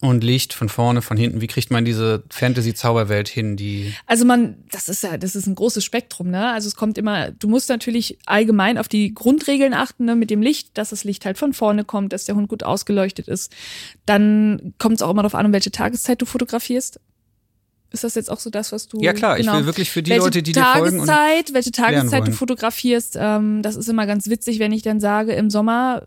und 0.00 0.22
Licht 0.22 0.52
von 0.52 0.68
vorne, 0.68 1.02
von 1.02 1.16
hinten. 1.16 1.40
Wie 1.40 1.46
kriegt 1.46 1.70
man 1.70 1.84
diese 1.84 2.24
Fantasy-Zauberwelt 2.30 3.28
hin, 3.28 3.56
die. 3.56 3.94
Also 4.06 4.24
man, 4.24 4.56
das 4.70 4.88
ist 4.88 5.02
ja, 5.02 5.16
das 5.16 5.34
ist 5.34 5.46
ein 5.46 5.54
großes 5.54 5.84
Spektrum, 5.84 6.30
ne? 6.30 6.52
Also 6.52 6.68
es 6.68 6.76
kommt 6.76 6.98
immer, 6.98 7.30
du 7.30 7.48
musst 7.48 7.68
natürlich 7.68 8.18
allgemein 8.26 8.76
auf 8.76 8.88
die 8.88 9.14
Grundregeln 9.14 9.72
achten, 9.72 10.04
ne? 10.04 10.14
Mit 10.14 10.30
dem 10.30 10.42
Licht, 10.42 10.76
dass 10.76 10.90
das 10.90 11.04
Licht 11.04 11.24
halt 11.24 11.38
von 11.38 11.52
vorne 11.52 11.84
kommt, 11.84 12.12
dass 12.12 12.24
der 12.24 12.34
Hund 12.34 12.48
gut 12.48 12.62
ausgeleuchtet 12.62 13.28
ist. 13.28 13.52
Dann 14.04 14.74
kommt 14.78 14.96
es 14.96 15.02
auch 15.02 15.10
immer 15.10 15.22
darauf 15.22 15.34
an, 15.34 15.46
um 15.46 15.52
welche 15.52 15.70
Tageszeit 15.70 16.20
du 16.20 16.26
fotografierst. 16.26 17.00
Ist 17.94 18.02
das 18.02 18.16
jetzt 18.16 18.28
auch 18.28 18.40
so 18.40 18.50
das, 18.50 18.72
was 18.72 18.88
du. 18.88 19.00
Ja, 19.00 19.12
klar, 19.12 19.36
genau, 19.36 19.52
ich 19.52 19.58
will 19.58 19.66
wirklich 19.66 19.88
für 19.88 20.02
die 20.02 20.12
Leute, 20.12 20.42
die 20.42 20.52
dir 20.52 20.64
folgen. 20.64 21.06
Tageszeit, 21.06 21.54
welche 21.54 21.70
Tageszeit 21.70 22.26
du 22.26 22.32
fotografierst, 22.32 23.16
ähm, 23.20 23.62
das 23.62 23.76
ist 23.76 23.88
immer 23.88 24.06
ganz 24.06 24.28
witzig, 24.28 24.58
wenn 24.58 24.72
ich 24.72 24.82
dann 24.82 24.98
sage, 24.98 25.32
im 25.32 25.48
Sommer 25.48 26.02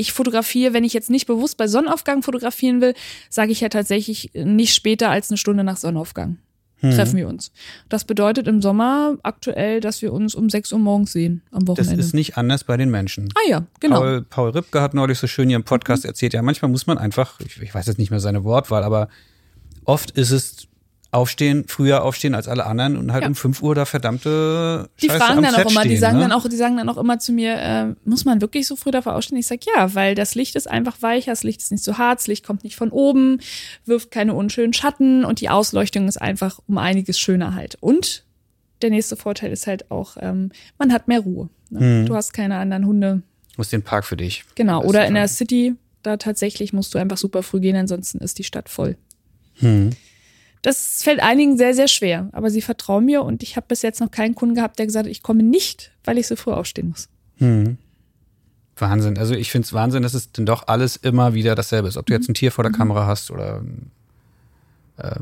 ich 0.00 0.12
fotografiere, 0.12 0.72
wenn 0.72 0.84
ich 0.84 0.92
jetzt 0.92 1.10
nicht 1.10 1.26
bewusst 1.26 1.56
bei 1.56 1.68
Sonnenaufgang 1.68 2.22
fotografieren 2.22 2.80
will, 2.80 2.94
sage 3.28 3.52
ich 3.52 3.60
ja 3.60 3.68
tatsächlich 3.68 4.30
nicht 4.34 4.74
später 4.74 5.10
als 5.10 5.30
eine 5.30 5.38
Stunde 5.38 5.64
nach 5.64 5.76
Sonnenaufgang. 5.76 6.38
Mhm. 6.82 6.92
Treffen 6.92 7.16
wir 7.16 7.28
uns. 7.28 7.52
Das 7.88 8.04
bedeutet 8.04 8.48
im 8.48 8.62
Sommer 8.62 9.18
aktuell, 9.22 9.80
dass 9.80 10.00
wir 10.00 10.12
uns 10.12 10.34
um 10.34 10.48
6 10.48 10.72
Uhr 10.72 10.78
morgens 10.78 11.12
sehen 11.12 11.42
am 11.50 11.68
Wochenende. 11.68 11.96
Das 11.96 12.06
ist 12.06 12.14
nicht 12.14 12.38
anders 12.38 12.64
bei 12.64 12.76
den 12.76 12.90
Menschen. 12.90 13.28
Ah 13.34 13.48
ja, 13.48 13.66
genau. 13.80 14.00
Paul, 14.00 14.22
Paul 14.22 14.50
Ripke 14.50 14.80
hat 14.80 14.94
neulich 14.94 15.18
so 15.18 15.26
schön 15.26 15.48
hier 15.48 15.56
im 15.56 15.64
Podcast 15.64 16.04
mhm. 16.04 16.08
erzählt, 16.08 16.32
ja, 16.32 16.42
manchmal 16.42 16.70
muss 16.70 16.86
man 16.86 16.96
einfach, 16.96 17.38
ich, 17.40 17.60
ich 17.60 17.74
weiß 17.74 17.86
jetzt 17.86 17.98
nicht 17.98 18.10
mehr 18.10 18.20
seine 18.20 18.44
Wortwahl, 18.44 18.82
aber 18.82 19.08
oft 19.84 20.12
ist 20.12 20.30
es 20.30 20.68
aufstehen, 21.12 21.64
früher 21.66 22.04
aufstehen 22.04 22.34
als 22.34 22.46
alle 22.46 22.66
anderen 22.66 22.96
und 22.96 23.12
halt 23.12 23.22
ja. 23.22 23.28
um 23.28 23.34
5 23.34 23.62
Uhr 23.62 23.74
da 23.74 23.84
verdammte 23.84 24.88
Die 25.02 25.08
Scheiße 25.08 25.18
fragen 25.18 25.42
dann 25.42 25.54
Set 25.54 25.66
auch 25.66 25.70
immer, 25.70 25.80
stehen, 25.80 25.90
die 25.90 25.96
sagen 25.96 26.18
ne? 26.18 26.22
dann 26.22 26.32
auch, 26.32 26.48
die 26.48 26.56
sagen 26.56 26.76
dann 26.76 26.88
auch 26.88 26.98
immer 26.98 27.18
zu 27.18 27.32
mir, 27.32 27.56
äh, 27.56 27.86
muss 28.04 28.24
man 28.24 28.40
wirklich 28.40 28.66
so 28.66 28.76
früh 28.76 28.92
dafür 28.92 29.16
aufstehen? 29.16 29.38
Ich 29.38 29.48
sag 29.48 29.60
ja, 29.66 29.94
weil 29.94 30.14
das 30.14 30.36
Licht 30.36 30.54
ist 30.54 30.70
einfach 30.70 31.02
weicher, 31.02 31.32
das 31.32 31.42
Licht 31.42 31.62
ist 31.62 31.72
nicht 31.72 31.82
so 31.82 31.98
hart, 31.98 32.20
das 32.20 32.26
Licht 32.28 32.46
kommt 32.46 32.62
nicht 32.62 32.76
von 32.76 32.90
oben, 32.90 33.40
wirft 33.86 34.12
keine 34.12 34.34
unschönen 34.34 34.72
Schatten 34.72 35.24
und 35.24 35.40
die 35.40 35.48
Ausleuchtung 35.48 36.06
ist 36.06 36.20
einfach 36.20 36.60
um 36.68 36.78
einiges 36.78 37.18
schöner 37.18 37.56
halt. 37.56 37.76
Und 37.80 38.24
der 38.82 38.90
nächste 38.90 39.16
Vorteil 39.16 39.50
ist 39.50 39.66
halt 39.66 39.90
auch, 39.90 40.16
ähm, 40.20 40.52
man 40.78 40.92
hat 40.92 41.08
mehr 41.08 41.20
Ruhe. 41.20 41.48
Ne? 41.70 41.80
Mhm. 41.80 42.06
Du 42.06 42.14
hast 42.14 42.32
keine 42.32 42.56
anderen 42.56 42.86
Hunde. 42.86 43.22
Du 43.54 43.54
musst 43.58 43.72
den 43.72 43.82
Park 43.82 44.04
für 44.04 44.16
dich. 44.16 44.44
Genau, 44.54 44.84
oder 44.84 45.06
in 45.06 45.14
der 45.14 45.26
City, 45.26 45.74
da 46.04 46.18
tatsächlich 46.18 46.72
musst 46.72 46.94
du 46.94 46.98
einfach 46.98 47.18
super 47.18 47.42
früh 47.42 47.58
gehen, 47.58 47.76
ansonsten 47.76 48.18
ist 48.18 48.38
die 48.38 48.44
Stadt 48.44 48.68
voll. 48.68 48.96
Mhm. 49.60 49.90
Das 50.62 51.02
fällt 51.02 51.20
einigen 51.20 51.56
sehr, 51.56 51.74
sehr 51.74 51.88
schwer. 51.88 52.28
Aber 52.32 52.50
sie 52.50 52.60
vertrauen 52.60 53.04
mir 53.04 53.22
und 53.22 53.42
ich 53.42 53.56
habe 53.56 53.66
bis 53.68 53.82
jetzt 53.82 54.00
noch 54.00 54.10
keinen 54.10 54.34
Kunden 54.34 54.54
gehabt, 54.54 54.78
der 54.78 54.86
gesagt 54.86 55.06
hat, 55.06 55.10
ich 55.10 55.22
komme 55.22 55.42
nicht, 55.42 55.92
weil 56.04 56.18
ich 56.18 56.26
so 56.26 56.36
früh 56.36 56.52
aufstehen 56.52 56.88
muss. 56.88 57.08
Hm. 57.38 57.78
Wahnsinn. 58.76 59.18
Also 59.18 59.34
ich 59.34 59.50
finde 59.50 59.66
es 59.66 59.72
Wahnsinn, 59.72 60.02
dass 60.02 60.14
es 60.14 60.32
denn 60.32 60.46
doch 60.46 60.68
alles 60.68 60.96
immer 60.96 61.34
wieder 61.34 61.54
dasselbe 61.54 61.88
ist. 61.88 61.96
Ob 61.96 62.06
du 62.06 62.12
jetzt 62.12 62.28
ein 62.28 62.34
Tier 62.34 62.52
vor 62.52 62.64
der 62.64 62.72
mhm. 62.72 62.76
Kamera 62.76 63.06
hast 63.06 63.30
oder 63.30 63.62
äh, 64.96 65.16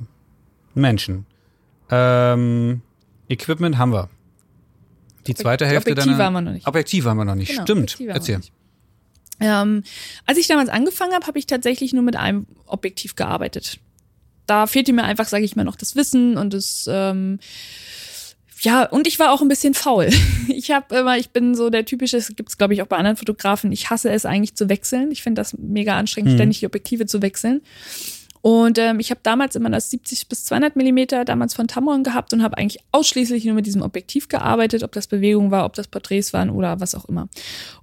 Menschen. 0.75 1.27
Ähm, 1.91 2.83
Equipment 3.29 3.79
haben 3.79 3.93
wir. 3.93 4.09
Die 5.27 5.35
zweite 5.35 5.67
Hälfte 5.67 5.93
Objektive 5.93 6.17
deiner... 6.17 6.25
haben 6.25 6.33
wir 6.35 6.41
noch 6.41 6.53
nicht. 6.53 6.67
Objektive 6.67 7.11
haben 7.11 7.17
wir 7.17 7.25
noch 7.25 7.35
nicht. 7.35 7.51
Genau, 7.51 7.63
Stimmt. 7.63 8.01
Erzähl. 8.01 8.41
Ähm, 9.41 9.83
als 10.27 10.39
ich 10.39 10.49
damals 10.49 10.69
angefangen 10.69 11.13
habe, 11.13 11.27
habe 11.27 11.39
ich 11.39 11.47
tatsächlich 11.47 11.93
nur 11.93 12.03
mit 12.03 12.17
einem 12.17 12.47
Objektiv 12.67 13.15
gearbeitet 13.15 13.79
da 14.49 14.67
fehlte 14.67 14.93
mir 14.93 15.05
einfach, 15.05 15.29
sage 15.29 15.45
ich 15.45 15.57
mal, 15.57 15.65
noch 15.65 15.77
das 15.77 15.95
Wissen 15.95 16.37
und 16.37 16.55
das 16.55 16.89
ähm, 16.91 17.39
ja, 18.61 18.85
und 18.85 19.07
ich 19.07 19.21
war 19.21 19.33
auch 19.33 19.41
ein 19.41 19.49
bisschen 19.49 19.75
faul. 19.75 20.11
Ich 20.51 20.73
habe 20.73 20.97
immer, 20.97 21.17
ich 21.17 21.31
bin 21.31 21.55
so 21.55 21.71
der 21.71 21.85
typische, 21.85 22.17
das 22.17 22.35
gibt 22.35 22.49
es 22.49 22.59
glaube 22.59 22.75
ich 22.75 22.83
auch 22.83 22.87
bei 22.87 22.97
anderen 22.97 23.17
Fotografen, 23.17 23.71
ich 23.71 23.91
hasse 23.91 24.11
es 24.11 24.27
eigentlich 24.27 24.57
zu 24.57 24.69
wechseln. 24.69 25.13
Ich 25.13 25.23
finde 25.23 25.41
das 25.41 25.57
mega 25.57 25.97
anstrengend, 25.97 26.33
mhm. 26.33 26.37
ständig 26.37 26.59
die 26.61 26.67
Objektive 26.67 27.07
zu 27.07 27.23
wechseln. 27.23 27.61
Und 28.41 28.79
ähm, 28.79 28.99
ich 28.99 29.11
habe 29.11 29.21
damals 29.23 29.57
immer 29.57 29.71
das 29.71 29.91
70 29.91 30.29
bis 30.29 30.45
200 30.47 30.77
Millimeter 30.77 31.25
damals 31.25 31.55
von 31.55 31.69
Tamron 31.69 32.03
gehabt 32.03 32.33
und 32.33 32.43
habe 32.43 32.57
eigentlich 32.57 32.83
ausschließlich 32.93 33.45
nur 33.45 33.55
mit 33.55 33.67
diesem 33.67 33.83
Objektiv 33.83 34.29
gearbeitet, 34.29 34.83
ob 34.83 34.93
das 34.93 35.07
Bewegung 35.07 35.51
war, 35.51 35.65
ob 35.65 35.75
das 35.75 35.89
Porträts 35.89 36.33
waren 36.33 36.51
oder 36.51 36.81
was 36.81 36.95
auch 36.95 37.05
immer. 37.05 37.29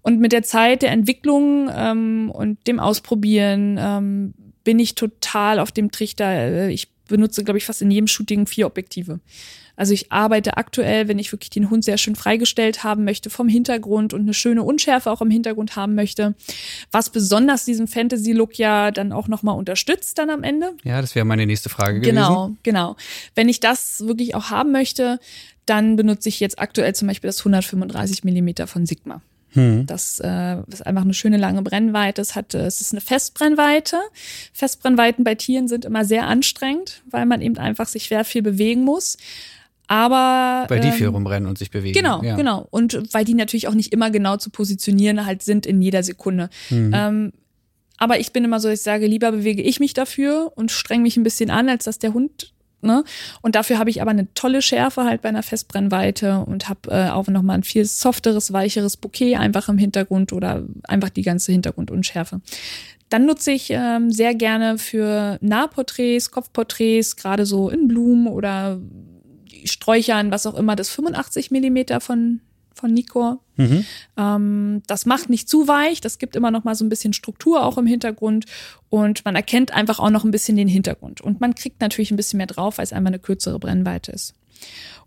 Und 0.02 0.20
mit 0.20 0.32
der 0.32 0.44
Zeit 0.44 0.82
der 0.82 0.92
Entwicklung 0.92 1.70
ähm, 1.74 2.32
und 2.34 2.66
dem 2.68 2.80
Ausprobieren 2.80 3.78
ähm, 3.80 4.34
bin 4.66 4.80
ich 4.80 4.96
total 4.96 5.60
auf 5.60 5.72
dem 5.72 5.92
Trichter. 5.92 6.26
Äh, 6.26 6.72
ich 6.74 6.90
benutze, 7.08 7.46
glaube 7.46 7.58
ich, 7.58 7.66
fast 7.66 7.82
in 7.82 7.92
jedem 7.92 8.08
Shooting 8.08 8.48
vier 8.48 8.68
Objektive. 8.68 9.22
Also 9.78 9.94
ich 9.94 10.12
arbeite 10.12 10.58
aktuell, 10.58 11.08
wenn 11.08 11.20
ich 11.20 11.32
wirklich 11.32 11.50
den 11.50 11.70
Hund 11.70 11.84
sehr 11.84 11.98
schön 11.98 12.16
freigestellt 12.16 12.84
haben 12.84 13.04
möchte 13.04 13.30
vom 13.30 13.48
Hintergrund 13.48 14.14
und 14.14 14.22
eine 14.22 14.34
schöne 14.34 14.64
Unschärfe 14.64 15.12
auch 15.12 15.22
im 15.22 15.30
Hintergrund 15.30 15.76
haben 15.76 15.96
möchte, 15.96 16.36
was 16.92 17.10
besonders 17.10 17.66
diesen 17.66 17.88
Fantasy-Look 17.88 18.58
ja 18.58 18.92
dann 18.92 19.12
auch 19.12 19.28
nochmal 19.28 19.58
unterstützt 19.58 20.18
dann 20.18 20.30
am 20.30 20.44
Ende. 20.44 20.74
Ja, 20.84 21.02
das 21.02 21.16
wäre 21.16 21.26
meine 21.26 21.46
nächste 21.46 21.70
Frage 21.70 22.00
gewesen. 22.00 22.16
Genau, 22.16 22.52
genau. 22.64 22.96
Wenn 23.36 23.50
ich 23.50 23.60
das 23.60 24.02
wirklich 24.08 24.36
auch 24.36 24.50
haben 24.50 24.72
möchte, 24.72 25.20
dann 25.66 25.96
benutze 25.96 26.30
ich 26.30 26.40
jetzt 26.40 26.60
aktuell 26.60 26.96
zum 26.96 27.08
Beispiel 27.08 27.28
das 27.28 27.40
135 27.40 28.24
Millimeter 28.24 28.68
von 28.68 28.86
Sigma. 28.86 29.22
Hm. 29.56 29.86
Das 29.88 30.20
äh, 30.24 30.58
ist 30.68 30.86
einfach 30.86 31.02
eine 31.02 31.14
schöne 31.14 31.38
lange 31.38 31.62
Brennweite. 31.62 32.22
Es 32.22 32.36
hat, 32.36 32.54
es 32.54 32.82
ist 32.82 32.94
eine 32.94 33.02
Festbrennweite. 33.02 33.98
Festbrennweiten 34.54 35.24
bei 35.24 35.36
Tieren 35.36 35.68
sind 35.68 35.86
immer 35.86 36.06
sehr 36.06 36.28
anstrengend, 36.28 37.02
weil 37.10 37.26
man 37.26 37.42
eben 37.42 37.58
einfach 37.58 37.88
sich 37.88 38.08
sehr 38.08 38.24
viel 38.24 38.42
bewegen 38.42 38.84
muss. 38.84 39.18
Aber 39.88 40.66
weil 40.68 40.80
die 40.80 40.92
viel 40.92 41.08
ähm, 41.08 41.16
rumrennen 41.16 41.48
und 41.48 41.58
sich 41.58 41.72
bewegen. 41.72 41.94
Genau, 41.94 42.22
ja. 42.24 42.36
genau. 42.36 42.68
Und 42.72 43.14
weil 43.14 43.26
die 43.26 43.36
natürlich 43.36 43.68
auch 43.68 43.74
nicht 43.74 43.94
immer 43.94 44.10
genau 44.10 44.38
zu 44.38 44.50
positionieren 44.50 45.26
halt 45.26 45.44
sind 45.44 45.66
in 45.66 45.82
jeder 45.82 46.04
Sekunde. 46.04 46.50
Mhm. 46.70 46.92
Ähm, 46.94 47.34
aber 47.98 48.20
ich 48.20 48.34
bin 48.34 48.44
immer 48.44 48.60
so, 48.60 48.70
ich 48.70 48.82
sage, 48.82 49.08
lieber 49.08 49.32
bewege 49.32 49.62
ich 49.62 49.80
mich 49.80 49.94
dafür 49.94 50.52
und 50.56 50.72
streng 50.72 51.02
mich 51.02 51.18
ein 51.18 51.24
bisschen 51.24 51.50
an, 51.50 51.70
als 51.70 51.86
dass 51.86 52.00
der 52.00 52.14
Hund 52.14 52.54
Ne? 52.86 53.04
Und 53.42 53.56
dafür 53.56 53.80
habe 53.80 53.90
ich 53.90 54.02
aber 54.02 54.12
eine 54.12 54.34
tolle 54.34 54.62
Schärfe 54.62 55.04
halt 55.04 55.22
bei 55.22 55.30
einer 55.30 55.44
Festbrennweite 55.44 56.40
und 56.40 56.70
habe 56.70 56.92
äh, 56.92 57.10
auch 57.10 57.28
nochmal 57.28 57.58
ein 57.58 57.64
viel 57.64 57.86
softeres, 57.86 58.54
weicheres 58.54 58.96
Bouquet 58.98 59.36
einfach 59.36 59.68
im 59.70 59.78
Hintergrund 59.78 60.32
oder 60.32 60.64
einfach 60.84 61.10
die 61.10 61.24
ganze 61.24 61.52
Hintergrundunschärfe. 61.52 62.42
Dann 63.10 63.26
nutze 63.26 63.52
ich 63.52 63.70
ähm, 63.70 64.12
sehr 64.12 64.34
gerne 64.36 64.78
für 64.78 65.38
Nahporträts, 65.42 66.32
Kopfporträts, 66.32 67.16
gerade 67.16 67.46
so 67.46 67.70
in 67.70 67.88
Blumen 67.88 68.28
oder 68.28 68.80
Sträuchern, 69.64 70.32
was 70.32 70.46
auch 70.46 70.56
immer, 70.56 70.76
das 70.76 70.90
85 70.90 71.52
Millimeter 71.52 72.00
von 72.00 72.42
von 72.76 72.94
Nikkor. 72.94 73.40
Mhm. 73.56 73.86
Ähm, 74.18 74.84
das 74.86 75.06
macht 75.06 75.30
nicht 75.30 75.50
zu 75.50 75.68
weich, 75.68 76.02
das 76.02 76.20
gibt 76.20 76.36
immer 76.36 76.52
noch 76.52 76.64
mal 76.64 76.76
so 76.76 76.86
ein 76.86 76.90
bisschen 76.90 77.14
Struktur 77.14 77.64
auch 77.64 77.78
im 77.78 77.88
Hintergrund 77.88 78.46
und 78.90 79.26
man 79.26 79.36
erkennt 79.36 79.72
einfach 79.74 80.00
auch 80.00 80.10
noch 80.10 80.26
ein 80.26 80.32
bisschen 80.32 80.58
den 80.58 80.68
Hintergrund. 80.68 81.22
Und 81.22 81.42
man 81.42 81.56
kriegt 81.56 81.82
natürlich 81.82 82.12
ein 82.12 82.18
bisschen 82.18 82.38
mehr 82.38 82.48
drauf, 82.48 82.78
weil 82.78 82.84
es 82.84 82.94
einmal 82.94 83.12
eine 83.12 83.20
kürzere 83.20 83.60
Brennweite 83.60 84.12
ist. 84.12 84.36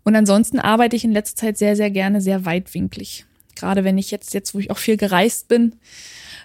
Und 0.03 0.15
ansonsten 0.15 0.59
arbeite 0.59 0.95
ich 0.95 1.03
in 1.03 1.11
letzter 1.11 1.45
Zeit 1.45 1.57
sehr, 1.57 1.75
sehr 1.75 1.91
gerne 1.91 2.21
sehr 2.21 2.45
weitwinklig. 2.45 3.25
Gerade 3.55 3.83
wenn 3.83 3.97
ich 3.97 4.09
jetzt, 4.09 4.33
jetzt 4.33 4.55
wo 4.55 4.59
ich 4.59 4.71
auch 4.71 4.77
viel 4.77 4.97
gereist 4.97 5.47
bin, 5.47 5.75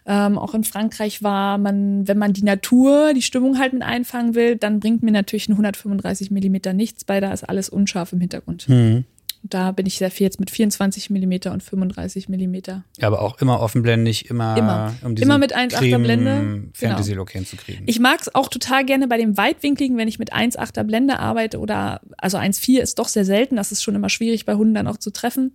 ähm, 0.06 0.36
auch 0.36 0.54
in 0.54 0.64
Frankreich 0.64 1.22
war, 1.22 1.58
man, 1.58 2.06
wenn 2.06 2.18
man 2.18 2.32
die 2.32 2.42
Natur, 2.42 3.14
die 3.14 3.22
Stimmung 3.22 3.58
halt 3.58 3.72
mit 3.72 3.82
einfangen 3.82 4.34
will, 4.34 4.56
dann 4.56 4.80
bringt 4.80 5.02
mir 5.02 5.12
natürlich 5.12 5.48
ein 5.48 5.52
135 5.52 6.30
Millimeter 6.30 6.72
nichts 6.72 7.04
bei, 7.04 7.20
da 7.20 7.32
ist 7.32 7.48
alles 7.48 7.68
unscharf 7.68 8.12
im 8.12 8.20
Hintergrund. 8.20 8.68
Mhm. 8.68 9.04
Da 9.46 9.72
bin 9.72 9.84
ich 9.84 9.98
sehr 9.98 10.10
viel 10.10 10.24
jetzt 10.24 10.40
mit 10.40 10.50
24 10.50 11.10
Millimeter 11.10 11.52
und 11.52 11.62
35 11.62 12.30
Millimeter. 12.30 12.82
Ja, 12.96 13.08
aber 13.08 13.20
auch 13.20 13.38
immer 13.42 13.60
offenblendig, 13.60 14.30
immer, 14.30 14.56
immer. 14.56 14.94
um 15.02 15.14
immer 15.16 15.36
mit 15.36 15.54
1,8er 15.54 15.98
Blende. 15.98 16.40
Genau. 16.40 16.70
Fantasy-Look 16.72 17.30
hinzukriegen. 17.30 17.82
Ich 17.86 18.00
mag 18.00 18.22
es 18.22 18.34
auch 18.34 18.48
total 18.48 18.86
gerne 18.86 19.06
bei 19.06 19.18
dem 19.18 19.36
Weitwinkligen, 19.36 19.98
wenn 19.98 20.08
ich 20.08 20.18
mit 20.18 20.32
1,8er 20.32 20.84
Blende 20.84 21.18
arbeite 21.18 21.58
oder, 21.58 22.00
also 22.16 22.38
1,4 22.38 22.80
ist 22.80 22.98
doch 22.98 23.08
sehr 23.08 23.26
selten, 23.26 23.56
das 23.56 23.70
ist 23.70 23.82
schon 23.82 23.94
immer 23.94 24.08
schwierig 24.08 24.46
bei 24.46 24.54
Hunden 24.54 24.72
dann 24.72 24.88
auch 24.88 24.96
zu 24.96 25.10
treffen. 25.10 25.52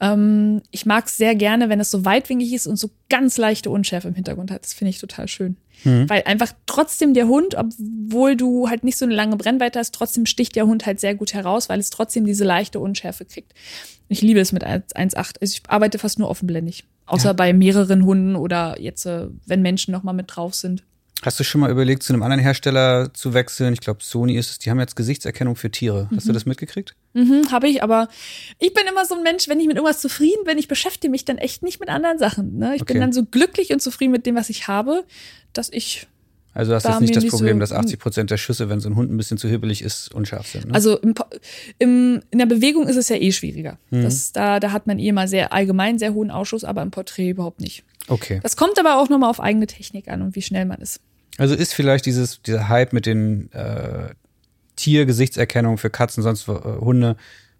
Ähm, 0.00 0.62
ich 0.70 0.86
mag 0.86 1.06
es 1.06 1.18
sehr 1.18 1.34
gerne, 1.34 1.68
wenn 1.68 1.80
es 1.80 1.90
so 1.90 2.06
weitwinklig 2.06 2.54
ist 2.54 2.66
und 2.66 2.76
so 2.76 2.88
ganz 3.10 3.36
leichte 3.36 3.68
Unschärfe 3.68 4.08
im 4.08 4.14
Hintergrund 4.14 4.50
hat. 4.50 4.64
Das 4.64 4.72
finde 4.72 4.90
ich 4.90 4.98
total 4.98 5.28
schön. 5.28 5.58
Mhm. 5.84 6.08
Weil 6.08 6.22
einfach 6.24 6.52
trotzdem 6.66 7.14
der 7.14 7.28
Hund, 7.28 7.54
obwohl 7.54 8.36
du 8.36 8.68
halt 8.68 8.84
nicht 8.84 8.98
so 8.98 9.04
eine 9.04 9.14
lange 9.14 9.36
Brennweite 9.36 9.78
hast, 9.78 9.94
trotzdem 9.94 10.26
sticht 10.26 10.56
der 10.56 10.66
Hund 10.66 10.86
halt 10.86 11.00
sehr 11.00 11.14
gut 11.14 11.34
heraus, 11.34 11.68
weil 11.68 11.80
es 11.80 11.90
trotzdem 11.90 12.24
diese 12.24 12.44
leichte 12.44 12.80
Unschärfe 12.80 13.24
kriegt. 13.24 13.52
Ich 14.08 14.22
liebe 14.22 14.40
es 14.40 14.52
mit 14.52 14.66
1,8. 14.66 15.16
Also 15.16 15.32
ich 15.40 15.62
arbeite 15.68 15.98
fast 15.98 16.18
nur 16.18 16.28
offenblendig. 16.28 16.84
Außer 17.06 17.30
ja. 17.30 17.32
bei 17.32 17.52
mehreren 17.52 18.04
Hunden 18.04 18.36
oder 18.36 18.80
jetzt, 18.80 19.06
äh, 19.06 19.28
wenn 19.46 19.62
Menschen 19.62 19.92
noch 19.92 20.02
mal 20.02 20.12
mit 20.12 20.34
drauf 20.34 20.54
sind. 20.54 20.84
Hast 21.22 21.40
du 21.40 21.44
schon 21.44 21.60
mal 21.60 21.70
überlegt, 21.70 22.04
zu 22.04 22.12
einem 22.12 22.22
anderen 22.22 22.40
Hersteller 22.40 23.12
zu 23.12 23.34
wechseln? 23.34 23.72
Ich 23.72 23.80
glaube, 23.80 24.04
Sony 24.04 24.36
ist 24.36 24.50
es. 24.50 24.58
Die 24.60 24.70
haben 24.70 24.78
jetzt 24.78 24.94
Gesichtserkennung 24.94 25.56
für 25.56 25.68
Tiere. 25.68 26.08
Hast 26.14 26.24
mhm. 26.24 26.28
du 26.28 26.32
das 26.32 26.46
mitgekriegt? 26.46 26.94
Mhm, 27.14 27.50
habe 27.50 27.68
ich, 27.68 27.82
aber 27.82 28.08
ich 28.60 28.72
bin 28.72 28.84
immer 28.88 29.04
so 29.04 29.16
ein 29.16 29.24
Mensch, 29.24 29.48
wenn 29.48 29.58
ich 29.58 29.66
mit 29.66 29.76
irgendwas 29.76 30.00
zufrieden 30.00 30.44
bin, 30.44 30.58
ich 30.58 30.68
beschäftige 30.68 31.10
mich 31.10 31.24
dann 31.24 31.38
echt 31.38 31.64
nicht 31.64 31.80
mit 31.80 31.88
anderen 31.88 32.18
Sachen. 32.18 32.56
Ne? 32.58 32.76
Ich 32.76 32.82
okay. 32.82 32.92
bin 32.92 33.00
dann 33.00 33.12
so 33.12 33.24
glücklich 33.24 33.72
und 33.72 33.82
zufrieden 33.82 34.12
mit 34.12 34.26
dem, 34.26 34.36
was 34.36 34.48
ich 34.48 34.68
habe, 34.68 35.04
dass 35.52 35.70
ich 35.72 36.06
also 36.58 36.74
hast 36.74 36.86
du 36.86 36.90
jetzt 36.90 37.00
nicht 37.00 37.14
das 37.14 37.26
Problem, 37.28 37.58
so, 37.58 37.60
dass 37.60 37.72
80 37.72 38.00
Prozent 38.00 38.30
der 38.32 38.36
Schüsse, 38.36 38.68
wenn 38.68 38.80
so 38.80 38.88
ein 38.88 38.96
Hund 38.96 39.12
ein 39.12 39.16
bisschen 39.16 39.38
zu 39.38 39.48
hibbelig 39.48 39.80
ist, 39.80 40.12
unscharf 40.12 40.48
sind. 40.48 40.66
Ne? 40.66 40.74
Also 40.74 40.98
im, 40.98 41.14
im, 41.78 42.20
in 42.32 42.38
der 42.40 42.46
Bewegung 42.46 42.88
ist 42.88 42.96
es 42.96 43.08
ja 43.08 43.14
eh 43.14 43.30
schwieriger. 43.30 43.78
Mhm. 43.90 44.02
Das, 44.02 44.32
da, 44.32 44.58
da 44.58 44.72
hat 44.72 44.88
man 44.88 44.98
eh 44.98 45.12
mal 45.12 45.28
sehr 45.28 45.52
allgemein 45.52 46.00
sehr 46.00 46.14
hohen 46.14 46.32
Ausschuss, 46.32 46.64
aber 46.64 46.82
im 46.82 46.90
Porträt 46.90 47.30
überhaupt 47.30 47.60
nicht. 47.60 47.84
Okay. 48.08 48.40
Das 48.42 48.56
kommt 48.56 48.76
aber 48.76 49.00
auch 49.00 49.08
nochmal 49.08 49.30
auf 49.30 49.38
eigene 49.38 49.68
Technik 49.68 50.08
an 50.08 50.20
und 50.20 50.34
wie 50.34 50.42
schnell 50.42 50.64
man 50.64 50.80
ist. 50.80 51.00
Also 51.36 51.54
ist 51.54 51.74
vielleicht 51.74 52.06
dieses, 52.06 52.42
dieser 52.42 52.68
Hype 52.68 52.92
mit 52.92 53.06
den 53.06 53.52
äh, 53.52 54.08
Tiergesichtserkennung 54.74 55.78
für 55.78 55.90
Katzen, 55.90 56.24
sonst 56.24 56.48
äh, 56.48 56.54
Hunde, 56.54 57.16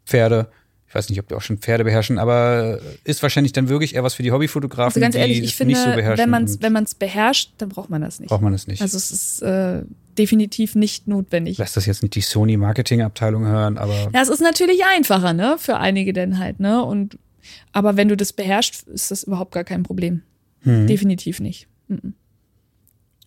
Pferde. 0.06 0.48
Ich 0.88 0.94
weiß 0.94 1.10
nicht, 1.10 1.20
ob 1.20 1.28
die 1.28 1.34
auch 1.34 1.42
schon 1.42 1.58
Pferde 1.58 1.84
beherrschen, 1.84 2.18
aber 2.18 2.80
ist 3.04 3.22
wahrscheinlich 3.22 3.52
dann 3.52 3.68
wirklich 3.68 3.94
eher 3.94 4.04
was 4.04 4.14
für 4.14 4.22
die 4.22 4.32
Hobbyfotografen, 4.32 4.86
also 4.86 5.00
ganz 5.00 5.14
ehrlich, 5.16 5.42
ich 5.42 5.54
finde, 5.54 5.74
nicht 5.74 5.84
so 5.84 5.90
beherrschen. 5.90 6.24
Wenn 6.24 6.30
man 6.30 6.44
es 6.44 6.62
wenn 6.62 6.72
man's 6.72 6.94
beherrscht, 6.94 7.52
dann 7.58 7.68
braucht 7.68 7.90
man 7.90 8.00
das 8.00 8.20
nicht. 8.20 8.30
Braucht 8.30 8.40
man 8.40 8.52
das 8.52 8.66
nicht. 8.66 8.80
Also 8.80 8.96
es 8.96 9.10
ist 9.10 9.42
äh, 9.42 9.82
definitiv 10.16 10.74
nicht 10.74 11.06
notwendig. 11.06 11.58
Lass 11.58 11.74
das 11.74 11.84
jetzt 11.84 12.02
nicht 12.02 12.14
die 12.14 12.22
Sony 12.22 12.56
Marketing 12.56 13.02
Abteilung 13.02 13.44
hören, 13.44 13.76
aber. 13.76 14.10
Ja, 14.14 14.22
es 14.22 14.30
ist 14.30 14.40
natürlich 14.40 14.80
einfacher, 14.96 15.34
ne, 15.34 15.56
für 15.58 15.76
einige 15.76 16.14
denn 16.14 16.38
halt, 16.38 16.58
ne, 16.58 16.82
und 16.82 17.18
aber 17.72 17.96
wenn 17.96 18.08
du 18.08 18.16
das 18.16 18.32
beherrschst, 18.32 18.88
ist 18.88 19.10
das 19.10 19.24
überhaupt 19.24 19.52
gar 19.52 19.64
kein 19.64 19.82
Problem. 19.82 20.22
Hm. 20.62 20.86
Definitiv 20.86 21.40
nicht. 21.40 21.68
Mhm. 21.88 22.14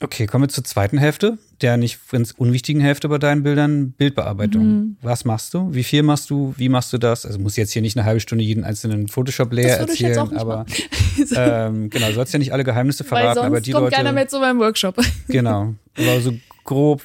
Okay, 0.03 0.25
kommen 0.25 0.45
wir 0.45 0.49
zur 0.49 0.63
zweiten 0.63 0.97
Hälfte, 0.97 1.37
der 1.61 1.77
nicht 1.77 2.09
ganz 2.09 2.31
unwichtigen 2.31 2.81
Hälfte 2.81 3.07
bei 3.07 3.19
deinen 3.19 3.43
Bildern, 3.43 3.91
Bildbearbeitung. 3.91 4.63
Mhm. 4.63 4.97
Was 5.01 5.25
machst 5.25 5.53
du? 5.53 5.73
Wie 5.73 5.83
viel 5.83 6.01
machst 6.01 6.31
du? 6.31 6.55
Wie 6.57 6.69
machst 6.69 6.91
du 6.91 6.97
das? 6.97 7.25
Also 7.25 7.37
muss 7.39 7.55
jetzt 7.55 7.71
hier 7.71 7.83
nicht 7.83 7.95
eine 7.95 8.05
halbe 8.05 8.19
Stunde 8.19 8.43
jeden 8.43 8.63
einzelnen 8.63 9.07
Photoshop-Layer 9.07 9.77
erzählen, 9.77 10.35
aber 10.37 10.65
ähm, 11.35 11.91
genau, 11.91 12.07
du 12.07 12.13
sollst 12.13 12.33
ja 12.33 12.39
nicht 12.39 12.51
alle 12.51 12.63
Geheimnisse 12.63 13.03
verraten, 13.03 13.27
Weil 13.27 13.35
sonst 13.35 13.45
aber 13.45 13.61
die 13.61 13.71
kommt 13.71 13.83
Leute. 13.83 13.95
keiner 13.95 14.11
mehr 14.11 14.27
zu 14.27 14.39
meinem 14.39 14.59
Workshop. 14.59 14.99
genau. 15.27 15.75
Aber 15.95 16.21
so 16.21 16.33
grob, 16.63 17.03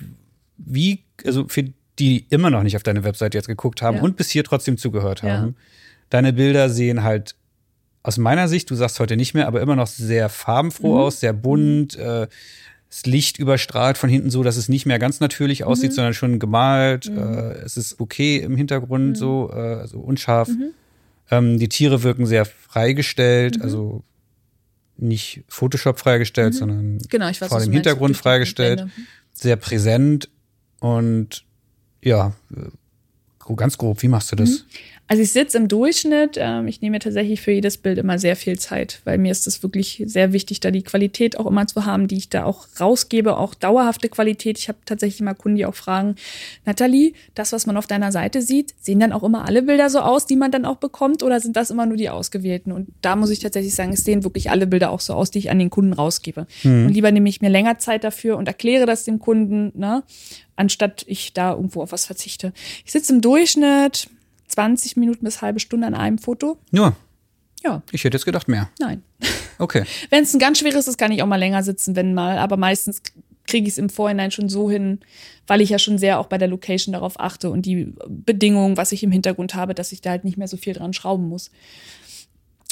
wie, 0.57 1.05
also 1.25 1.47
für 1.49 1.65
die, 1.65 1.75
die 1.99 2.27
immer 2.31 2.51
noch 2.51 2.63
nicht 2.63 2.77
auf 2.77 2.83
deine 2.83 3.05
Webseite 3.05 3.37
jetzt 3.37 3.47
geguckt 3.47 3.83
haben 3.83 3.99
ja. 3.99 4.03
und 4.03 4.17
bis 4.17 4.31
hier 4.31 4.45
trotzdem 4.45 4.79
zugehört 4.79 5.23
haben, 5.23 5.49
ja. 5.49 5.53
deine 6.11 6.33
Bilder 6.33 6.71
sehen 6.71 7.03
halt 7.03 7.35
aus 8.03 8.19
meiner 8.19 8.49
Sicht, 8.49 8.71
du 8.71 8.75
sagst 8.75 9.01
heute 9.01 9.17
nicht 9.17 9.35
mehr, 9.35 9.49
aber 9.49 9.61
immer 9.61 9.75
noch 9.75 9.89
sehr 9.89 10.29
farbenfroh 10.29 10.95
mhm. 10.95 11.01
aus, 11.01 11.21
sehr 11.21 11.33
bunt, 11.33 11.97
äh, 11.97 12.29
das 12.89 13.07
Licht 13.07 13.39
überstrahlt 13.39 13.99
von 13.99 14.09
hinten 14.09 14.31
so, 14.31 14.43
dass 14.43 14.57
es 14.57 14.69
nicht 14.69 14.87
mehr 14.87 14.99
ganz 14.99 15.21
natürlich 15.21 15.65
aussieht, 15.65 15.91
mhm. 15.91 15.95
sondern 15.95 16.15
schon 16.15 16.39
gemalt. 16.39 17.11
Mhm. 17.11 17.19
Äh, 17.19 17.53
es 17.65 17.77
ist 17.77 18.01
okay 18.01 18.39
im 18.39 18.57
Hintergrund, 18.57 19.11
mhm. 19.11 19.15
so 19.17 19.51
äh, 19.53 19.57
also 19.57 19.99
unscharf. 19.99 20.49
Mhm. 20.49 20.71
Ähm, 21.31 21.59
die 21.59 21.69
Tiere 21.69 22.03
wirken 22.03 22.27
sehr 22.27 22.45
freigestellt, 22.45 23.57
mhm. 23.57 23.63
also 23.63 24.05
nicht 24.97 25.43
Photoshop 25.49 25.99
freigestellt, 25.99 26.55
mhm. 26.55 26.59
sondern 26.59 26.99
genau, 27.09 27.27
weiß, 27.27 27.39
vor 27.39 27.61
dem 27.61 27.73
Hintergrund 27.73 28.17
freigestellt. 28.17 28.87
Sehr 29.33 29.57
präsent 29.57 30.31
und 30.81 31.45
ja, 32.03 32.33
äh, 32.55 33.55
ganz 33.57 33.77
grob, 33.77 34.03
wie 34.03 34.09
machst 34.09 34.33
du 34.33 34.37
das? 34.37 34.65
Also 35.09 35.23
ich 35.23 35.31
sitze 35.31 35.57
im 35.59 35.69
Durchschnitt, 35.69 36.37
ähm, 36.37 36.67
ich 36.67 36.81
nehme 36.81 36.97
mir 36.97 37.01
tatsächlich 37.01 37.41
für 37.41 37.53
jedes 37.53 37.77
Bild 37.77 37.99
immer 37.99 38.19
sehr 38.19 38.35
viel 38.35 38.59
Zeit, 38.59 39.01
weil 39.05 39.19
mir 39.19 39.31
ist 39.31 39.47
es 39.47 39.63
wirklich 39.63 40.03
sehr 40.07 40.33
wichtig, 40.33 40.59
da 40.59 40.73
die 40.73 40.83
Qualität 40.83 41.39
auch 41.39 41.47
immer 41.47 41.67
zu 41.69 41.87
haben, 41.87 42.09
die 42.09 42.17
ich 42.17 42.29
da 42.29 42.45
auch 42.45 42.67
rausgebe, 42.81 43.37
auch 43.37 43.55
dauerhafte 43.55 44.09
Qualität. 44.09 44.59
Ich 44.59 44.69
habe 44.69 44.79
tatsächlich 44.85 45.21
mal 45.21 45.35
Kunden, 45.35 45.57
die 45.57 45.67
auch 45.67 45.77
fragen, 45.77 46.17
Nathalie, 46.65 47.13
das, 47.35 47.53
was 47.53 47.67
man 47.67 47.77
auf 47.77 47.87
deiner 47.87 48.11
Seite 48.11 48.43
sieht, 48.43 48.75
sehen 48.81 48.99
dann 48.99 49.13
auch 49.13 49.23
immer 49.23 49.45
alle 49.47 49.63
Bilder 49.63 49.91
so 49.91 50.01
aus, 50.01 50.27
die 50.27 50.37
man 50.37 50.51
dann 50.51 50.65
auch 50.65 50.79
bekommt, 50.79 51.23
oder 51.23 51.39
sind 51.39 51.55
das 51.55 51.71
immer 51.71 51.87
nur 51.87 51.97
die 51.97 52.11
ausgewählten? 52.11 52.73
Und 52.73 52.89
da 53.01 53.15
muss 53.15 53.31
ich 53.31 53.39
tatsächlich 53.39 53.75
sagen, 53.75 53.93
es 53.93 54.03
sehen 54.03 54.25
wirklich 54.25 54.51
alle 54.51 54.67
Bilder 54.67 54.91
auch 54.91 55.01
so 55.01 55.15
aus, 55.15 55.31
die 55.31 55.39
ich 55.39 55.51
an 55.51 55.61
den 55.61 55.71
Kunden 55.71 55.93
rausgebe. 55.93 56.49
Mhm. 56.65 56.87
Und 56.87 56.93
lieber 56.95 57.13
nehme 57.13 57.29
ich 57.29 57.41
mir 57.41 57.51
länger 57.51 57.79
Zeit 57.79 58.03
dafür 58.03 58.37
und 58.37 58.49
erkläre 58.49 58.87
das 58.87 59.05
dem 59.05 59.21
Kunden, 59.21 59.73
ne? 59.79 60.03
anstatt 60.57 61.05
ich 61.07 61.33
da 61.33 61.53
irgendwo 61.53 61.83
auf 61.83 61.93
was 61.93 62.07
verzichte. 62.07 62.53
Ich 62.85 62.93
sitze 62.93 63.13
im 63.13 63.21
Durchschnitt 63.21 64.09
20 64.49 64.97
Minuten 64.97 65.25
bis 65.25 65.43
halbe 65.43 65.61
Stunde 65.61 65.87
an 65.87 65.95
einem 65.95 66.19
Foto. 66.19 66.59
Nur? 66.71 66.97
Ja. 67.65 67.83
Ich 67.91 68.05
hätte 68.05 68.17
jetzt 68.17 68.25
gedacht 68.25 68.49
mehr. 68.49 68.71
Nein. 68.79 69.03
Okay. 69.59 69.85
wenn 70.11 70.23
es 70.23 70.35
ein 70.35 70.39
ganz 70.39 70.59
schweres 70.59 70.87
ist, 70.87 70.99
kann 70.99 71.13
ich 71.13 71.23
auch 71.23 71.27
mal 71.27 71.37
länger 71.37 71.63
sitzen, 71.63 71.97
wenn 71.97 72.13
mal. 72.13 72.37
Aber 72.37 72.59
meistens 72.59 73.01
kriege 73.47 73.67
ich 73.67 73.73
es 73.73 73.79
im 73.79 73.89
Vorhinein 73.89 74.31
schon 74.31 74.51
so 74.51 74.71
hin, 74.71 75.01
weil 75.47 75.63
ich 75.63 75.71
ja 75.71 75.79
schon 75.79 75.97
sehr 75.97 76.19
auch 76.19 76.27
bei 76.27 76.37
der 76.37 76.49
Location 76.49 76.93
darauf 76.93 77.19
achte 77.19 77.49
und 77.49 77.65
die 77.65 77.95
Bedingungen, 78.07 78.77
was 78.77 78.93
ich 78.93 79.03
im 79.03 79.13
Hintergrund 79.13 79.55
habe, 79.55 79.75
dass 79.75 79.93
ich 79.93 80.03
da 80.03 80.11
halt 80.11 80.25
nicht 80.25 80.37
mehr 80.37 80.47
so 80.47 80.59
viel 80.59 80.75
dran 80.75 80.93
schrauben 80.93 81.29
muss. 81.29 81.51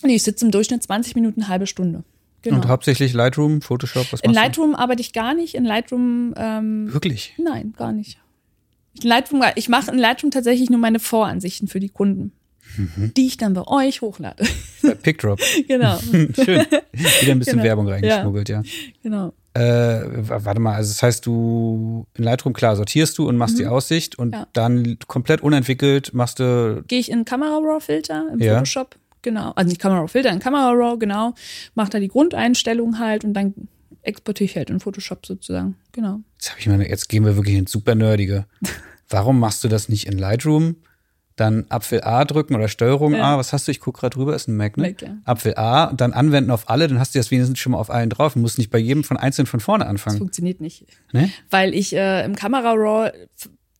Nee, 0.02 0.16
ich 0.16 0.22
sitze 0.24 0.44
im 0.44 0.50
Durchschnitt 0.50 0.82
20 0.82 1.14
Minuten, 1.14 1.48
halbe 1.48 1.66
Stunde. 1.66 2.04
Genau. 2.42 2.56
Und 2.56 2.68
hauptsächlich 2.68 3.14
Lightroom, 3.14 3.62
Photoshop, 3.62 4.12
was 4.12 4.20
In 4.20 4.34
Lightroom 4.34 4.72
du? 4.72 4.78
arbeite 4.78 5.00
ich 5.00 5.14
gar 5.14 5.32
nicht. 5.32 5.54
In 5.54 5.64
Lightroom 5.64 6.34
ähm, 6.36 6.92
Wirklich? 6.92 7.32
Nein, 7.38 7.72
gar 7.78 7.92
nicht. 7.92 8.18
Lightroom, 9.02 9.42
ich 9.56 9.68
mache 9.68 9.90
in 9.90 9.98
Lightroom 9.98 10.30
tatsächlich 10.30 10.70
nur 10.70 10.80
meine 10.80 11.00
Voransichten 11.00 11.68
für 11.68 11.80
die 11.80 11.88
Kunden. 11.88 12.32
Mhm. 12.76 13.12
Die 13.16 13.26
ich 13.26 13.36
dann 13.36 13.54
bei 13.54 13.66
euch 13.66 14.00
hochlade. 14.00 14.44
Bei 14.82 14.94
Pickdrop. 14.94 15.40
genau. 15.68 15.98
Schön. 15.98 16.32
Wieder 16.36 17.32
ein 17.32 17.38
bisschen 17.38 17.52
genau. 17.52 17.64
Werbung 17.64 17.88
reingeschmuggelt, 17.88 18.48
ja. 18.48 18.62
ja. 18.62 18.70
Genau. 19.02 19.32
Äh, 19.54 19.60
warte 20.28 20.58
mal, 20.58 20.74
also 20.74 20.90
das 20.90 21.02
heißt, 21.02 21.26
du 21.26 22.06
in 22.14 22.24
Lightroom 22.24 22.54
klar 22.54 22.74
sortierst 22.74 23.16
du 23.18 23.28
und 23.28 23.36
machst 23.36 23.54
mhm. 23.54 23.58
die 23.58 23.66
Aussicht 23.66 24.18
und 24.18 24.34
ja. 24.34 24.48
dann 24.52 24.98
komplett 25.06 25.42
unentwickelt 25.42 26.12
machst 26.12 26.40
du. 26.40 26.82
Gehe 26.88 26.98
ich 26.98 27.10
in 27.10 27.24
Camera 27.24 27.58
Raw 27.58 27.80
Filter 27.80 28.26
im 28.32 28.40
ja. 28.40 28.54
Photoshop, 28.54 28.96
genau. 29.22 29.52
Also 29.54 29.68
nicht 29.68 29.80
Camera 29.80 30.00
Raw 30.00 30.08
Filter, 30.08 30.30
in 30.30 30.40
Camera 30.40 30.72
Raw, 30.72 30.98
genau. 30.98 31.34
Mach 31.76 31.88
da 31.88 32.00
die 32.00 32.08
Grundeinstellung 32.08 32.98
halt 32.98 33.24
und 33.24 33.34
dann 33.34 33.54
exportiere 34.04 34.50
ich 34.50 34.56
halt 34.56 34.70
in 34.70 34.80
Photoshop 34.80 35.26
sozusagen. 35.26 35.76
Genau. 35.92 36.20
Jetzt 36.34 36.50
habe 36.50 36.60
ich 36.60 36.66
meine, 36.66 36.88
jetzt 36.88 37.08
gehen 37.08 37.24
wir 37.24 37.36
wirklich 37.36 37.56
ins 37.56 37.72
super 37.72 37.94
nerdige. 37.94 38.46
Warum 39.08 39.38
machst 39.38 39.64
du 39.64 39.68
das 39.68 39.88
nicht 39.88 40.06
in 40.06 40.18
Lightroom? 40.18 40.76
Dann 41.36 41.66
Apfel 41.68 42.02
A 42.04 42.24
drücken 42.24 42.54
oder 42.54 42.68
Steuerung 42.68 43.14
ja. 43.14 43.34
A. 43.34 43.38
Was 43.38 43.52
hast 43.52 43.66
du? 43.66 43.72
Ich 43.72 43.80
gucke 43.80 44.00
gerade 44.00 44.14
drüber, 44.14 44.36
ist 44.36 44.46
ein 44.46 44.56
Mac, 44.56 44.76
ne? 44.76 44.88
Mac, 44.88 45.02
ja. 45.02 45.16
Apfel 45.24 45.54
A, 45.56 45.92
dann 45.92 46.12
anwenden 46.12 46.52
auf 46.52 46.70
alle, 46.70 46.86
dann 46.86 47.00
hast 47.00 47.14
du 47.14 47.18
das 47.18 47.30
wenigstens 47.32 47.58
schon 47.58 47.72
mal 47.72 47.78
auf 47.78 47.90
allen 47.90 48.08
drauf. 48.08 48.34
Du 48.34 48.38
musst 48.38 48.56
nicht 48.56 48.70
bei 48.70 48.78
jedem 48.78 49.02
von 49.02 49.16
einzeln 49.16 49.46
von 49.46 49.58
vorne 49.58 49.86
anfangen. 49.86 50.14
Das 50.14 50.20
funktioniert 50.20 50.60
nicht. 50.60 50.86
Nee? 51.12 51.30
Weil 51.50 51.74
ich 51.74 51.94
äh, 51.94 52.24
im 52.24 52.36
Kamera 52.36 52.72
Raw 52.72 53.10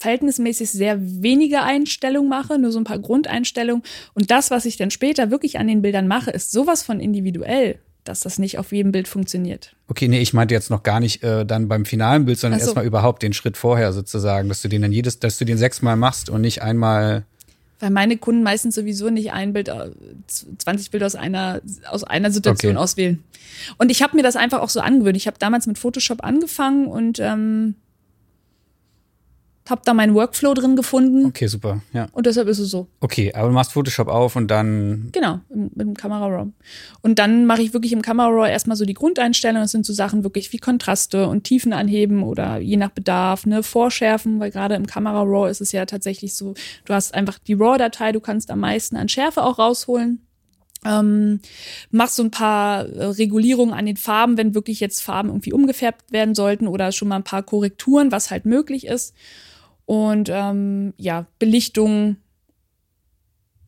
verhältnismäßig 0.01 0.71
sehr 0.71 0.99
wenige 1.01 1.63
Einstellungen 1.63 2.29
mache, 2.29 2.59
nur 2.59 2.73
so 2.73 2.79
ein 2.79 2.85
paar 2.85 2.99
Grundeinstellungen. 2.99 3.83
Und 4.15 4.31
das, 4.31 4.51
was 4.51 4.67
ich 4.67 4.77
dann 4.77 4.91
später 4.91 5.31
wirklich 5.31 5.59
an 5.59 5.69
den 5.69 5.81
Bildern 5.81 6.09
mache, 6.09 6.31
ist 6.31 6.53
sowas 6.53 6.83
von 6.83 7.01
individuell 7.01 7.79
dass 8.05 8.21
das 8.21 8.39
nicht 8.39 8.59
auf 8.59 8.73
jedem 8.73 8.93
Bild 8.93 9.09
funktioniert. 9.09 9.75
Okay, 9.89 10.09
nee, 10.09 10.21
ich 10.21 10.33
meinte 10.33 10.55
jetzt 10.55 10.71
noch 10.71 10.83
gar 10.83 11.01
nicht 11.01 11.23
äh, 11.23 11.45
dann 11.45 11.69
beim 11.69 11.85
finalen 11.85 12.25
Bild, 12.25 12.39
sondern 12.39 12.61
so. 12.61 12.67
erstmal 12.67 12.85
überhaupt 12.85 13.23
den 13.23 13.33
Schritt 13.33 13.57
vorher 13.57 13.93
sozusagen, 13.93 14.49
dass 14.49 14.63
du 14.63 14.69
den 14.69 14.83
dann 14.83 14.93
jedes, 14.93 15.19
dass 15.19 15.39
du 15.39 15.45
den 15.45 15.59
sechsmal 15.59 15.97
machst 15.97 16.29
und 16.29 16.41
nicht 16.43 16.63
einmal. 16.63 17.25
Weil 17.81 17.91
meine 17.91 18.17
Kunden 18.17 18.43
meistens 18.43 18.75
sowieso 18.75 19.11
nicht 19.11 19.33
ein 19.33 19.53
Bild, 19.53 19.71
20 20.59 20.87
äh, 20.87 20.91
Bilder 20.91 21.07
aus 21.07 21.17
einer, 21.17 21.61
aus 21.91 22.05
einer 22.05 22.31
Situation 22.31 22.77
okay. 22.77 22.83
auswählen. 22.83 23.25
Und 23.79 23.91
ich 23.91 24.03
habe 24.03 24.17
mir 24.17 24.23
das 24.23 24.37
einfach 24.37 24.61
auch 24.61 24.69
so 24.69 24.81
angewöhnt. 24.81 25.17
Ich 25.17 25.27
habe 25.27 25.39
damals 25.39 25.67
mit 25.67 25.79
Photoshop 25.79 26.23
angefangen 26.23 26.87
und 26.87 27.19
ähm, 27.21 27.75
habe 29.69 29.81
da 29.85 29.95
meinen 29.95 30.15
Workflow 30.15 30.53
drin 30.53 30.77
gefunden 30.77 31.27
Okay, 31.27 31.47
super. 31.47 31.81
Ja. 31.93 32.07
und 32.13 32.27
deshalb 32.27 32.49
ist 32.49 32.59
es 32.59 32.71
so. 32.71 32.87
Okay, 33.01 33.33
aber 33.33 33.49
du 33.49 33.55
machst 33.55 33.73
Photoshop 33.73 34.09
auf 34.09 34.37
und 34.37 34.49
dann. 34.49 35.09
Genau, 35.13 35.41
im, 35.49 35.71
im 35.79 35.95
Camera 35.95 36.27
Raw. 36.27 36.51
Und 37.01 37.19
dann 37.19 37.47
mache 37.47 37.63
ich 37.63 37.73
wirklich 37.73 37.93
im 37.93 38.03
Camera 38.03 38.29
Raw 38.29 38.49
erstmal 38.49 38.77
so 38.77 38.85
die 38.85 38.95
Grundeinstellungen. 38.95 39.63
Das 39.63 39.73
sind 39.73 39.87
so 39.87 39.95
Sachen 39.95 40.23
wirklich 40.23 40.53
wie 40.53 40.59
Kontraste 40.59 41.29
und 41.29 41.45
Tiefen 41.45 41.73
anheben 41.73 42.23
oder 42.23 42.59
je 42.59 42.77
nach 42.77 42.91
Bedarf, 42.91 43.47
ne, 43.47 43.63
vorschärfen, 43.63 44.39
weil 44.39 44.51
gerade 44.51 44.75
im 44.75 44.87
Camera 44.87 45.23
Raw 45.23 45.51
ist 45.51 45.63
es 45.63 45.73
ja 45.73 45.87
tatsächlich 45.87 46.35
so, 46.35 46.55
du 46.85 46.93
hast 46.93 47.15
einfach 47.15 47.39
die 47.39 47.55
RAW-Datei, 47.55 48.13
du 48.13 48.21
kannst 48.21 48.51
am 48.51 48.61
meisten 48.61 48.97
an 48.97 49.09
Schärfe 49.09 49.43
auch 49.43 49.59
rausholen. 49.59 50.21
Ähm, 50.87 51.41
machst 51.91 52.17
so 52.17 52.23
ein 52.23 52.31
paar 52.31 52.85
äh, 52.85 53.05
Regulierungen 53.07 53.73
an 53.73 53.87
den 53.87 53.97
Farben, 53.97 54.37
wenn 54.37 54.55
wirklich 54.55 54.81
jetzt 54.81 55.01
Farben 55.01 55.31
irgendwie 55.31 55.55
umgefärbt 55.55 56.13
werden 56.13 56.35
sollten 56.35 56.69
oder 56.69 56.93
schon 56.93 57.09
mal 57.09 57.17
ein 57.17 57.25
paar 57.25 57.43
Korrekturen, 57.43 58.13
was 58.13 58.31
halt 58.31 58.45
möglich 58.45 58.87
ist. 58.87 59.15
Und 59.87 60.31
ähm, 60.33 60.95
ja, 60.97 61.27
Belichtung, 61.39 62.17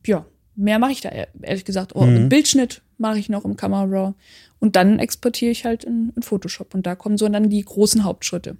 ja, 0.05 0.25
mehr 0.55 0.79
mache 0.79 0.91
ich 0.91 1.01
da 1.01 1.09
e- 1.09 1.27
ehrlich 1.41 1.65
gesagt. 1.65 1.95
Oh, 1.95 2.05
Mhm. 2.05 2.29
Bildschnitt 2.29 2.81
mache 2.97 3.19
ich 3.19 3.29
noch 3.29 3.45
im 3.45 3.55
Camera 3.55 3.83
Raw. 3.83 4.13
Und 4.59 4.75
dann 4.75 4.97
exportiere 4.99 5.51
ich 5.51 5.65
halt 5.65 5.83
in, 5.83 6.11
in 6.15 6.23
Photoshop. 6.23 6.73
Und 6.73 6.87
da 6.87 6.95
kommen 6.95 7.17
so 7.17 7.27
dann 7.29 7.49
die 7.49 7.61
großen 7.63 8.03
Hauptschritte. 8.03 8.57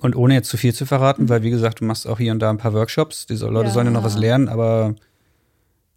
Und 0.00 0.14
ohne 0.16 0.34
jetzt 0.34 0.50
zu 0.50 0.56
viel 0.58 0.74
zu 0.74 0.84
verraten, 0.84 1.28
weil 1.28 1.42
wie 1.42 1.50
gesagt, 1.50 1.80
du 1.80 1.84
machst 1.84 2.06
auch 2.06 2.18
hier 2.18 2.32
und 2.32 2.40
da 2.40 2.50
ein 2.50 2.58
paar 2.58 2.74
Workshops. 2.74 3.26
Diese 3.26 3.46
Leute 3.48 3.68
Ja. 3.68 3.72
sollen 3.74 3.86
ja 3.86 3.92
noch 3.92 4.04
was 4.04 4.18
lernen, 4.18 4.48
aber 4.48 4.94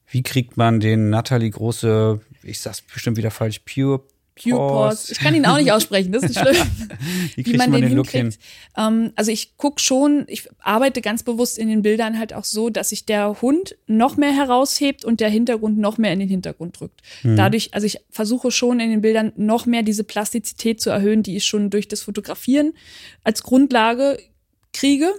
wie 0.07 0.23
kriegt 0.23 0.56
man 0.57 0.80
den 0.80 1.10
Natalie 1.10 1.49
große, 1.49 2.19
ich 2.43 2.61
sag's 2.61 2.81
bestimmt 2.81 3.18
wieder 3.18 3.31
falsch, 3.31 3.60
Pure 3.60 4.02
Pause. 4.35 5.11
Ich 5.11 5.19
kann 5.19 5.35
ihn 5.35 5.45
auch 5.45 5.57
nicht 5.57 5.71
aussprechen, 5.71 6.11
das 6.11 6.23
ist 6.23 6.29
nicht 6.29 6.39
schlimm. 6.39 6.67
Wie 7.35 7.43
kriegt 7.43 7.57
man, 7.57 7.71
den, 7.71 7.83
hin? 7.83 7.95
hinkriegt. 7.95 8.39
Ähm, 8.77 9.11
also 9.15 9.31
ich 9.31 9.57
guck 9.57 9.79
schon, 9.79 10.25
ich 10.27 10.47
arbeite 10.59 11.01
ganz 11.01 11.23
bewusst 11.23 11.57
in 11.57 11.67
den 11.67 11.81
Bildern 11.81 12.17
halt 12.17 12.33
auch 12.33 12.45
so, 12.45 12.69
dass 12.69 12.89
sich 12.89 13.05
der 13.05 13.41
Hund 13.41 13.75
noch 13.87 14.17
mehr 14.17 14.33
heraushebt 14.33 15.05
und 15.05 15.19
der 15.19 15.29
Hintergrund 15.29 15.77
noch 15.77 15.97
mehr 15.97 16.13
in 16.13 16.19
den 16.19 16.29
Hintergrund 16.29 16.79
drückt. 16.79 17.01
Hm. 17.21 17.35
Dadurch, 17.35 17.73
also 17.73 17.85
ich 17.85 17.99
versuche 18.09 18.51
schon 18.51 18.79
in 18.79 18.89
den 18.89 19.01
Bildern 19.01 19.33
noch 19.35 19.65
mehr 19.65 19.83
diese 19.83 20.03
Plastizität 20.03 20.81
zu 20.81 20.89
erhöhen, 20.89 21.23
die 21.23 21.35
ich 21.35 21.45
schon 21.45 21.69
durch 21.69 21.87
das 21.87 22.01
Fotografieren 22.01 22.73
als 23.23 23.43
Grundlage 23.43 24.17
kriege. 24.73 25.13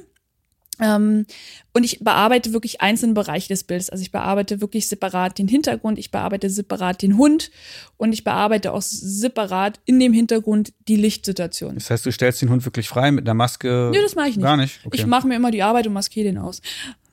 Ähm, 0.81 1.27
und 1.74 1.85
ich 1.85 2.01
bearbeite 2.01 2.53
wirklich 2.53 2.81
einzelne 2.81 3.12
Bereiche 3.15 3.49
des 3.49 3.65
Bildes. 3.65 3.90
Also 3.90 4.03
ich 4.03 4.11
bearbeite 4.11 4.61
wirklich 4.61 4.89
separat 4.89 5.39
den 5.39 5.49
Hintergrund, 5.49 5.99
ich 5.99 6.11
bearbeite 6.11 6.49
separat 6.51 7.03
den 7.03 7.19
Hund 7.19 7.51
und 7.99 8.12
ich 8.12 8.24
bearbeite 8.24 8.73
auch 8.73 8.82
separat 8.82 9.81
in 9.85 10.01
dem 10.01 10.12
Hintergrund 10.12 10.73
die 10.89 10.97
Lichtsituation. 10.97 11.74
Das 11.74 11.90
heißt, 11.90 12.07
du 12.07 12.11
stellst 12.11 12.43
den 12.43 12.51
Hund 12.51 12.65
wirklich 12.65 12.89
frei 12.89 13.11
mit 13.11 13.27
einer 13.27 13.35
Maske? 13.35 13.90
Nö, 13.94 14.01
das 14.03 14.15
mache 14.15 14.28
ich 14.31 14.36
nicht. 14.36 14.44
Gar 14.44 14.57
nicht. 14.57 14.81
Okay. 14.85 14.97
Ich 14.99 15.07
mache 15.07 15.27
mir 15.27 15.36
immer 15.36 15.51
die 15.51 15.62
Arbeit 15.62 15.86
und 15.86 15.93
maskiere 15.93 16.28
den 16.28 16.39
aus. 16.39 16.62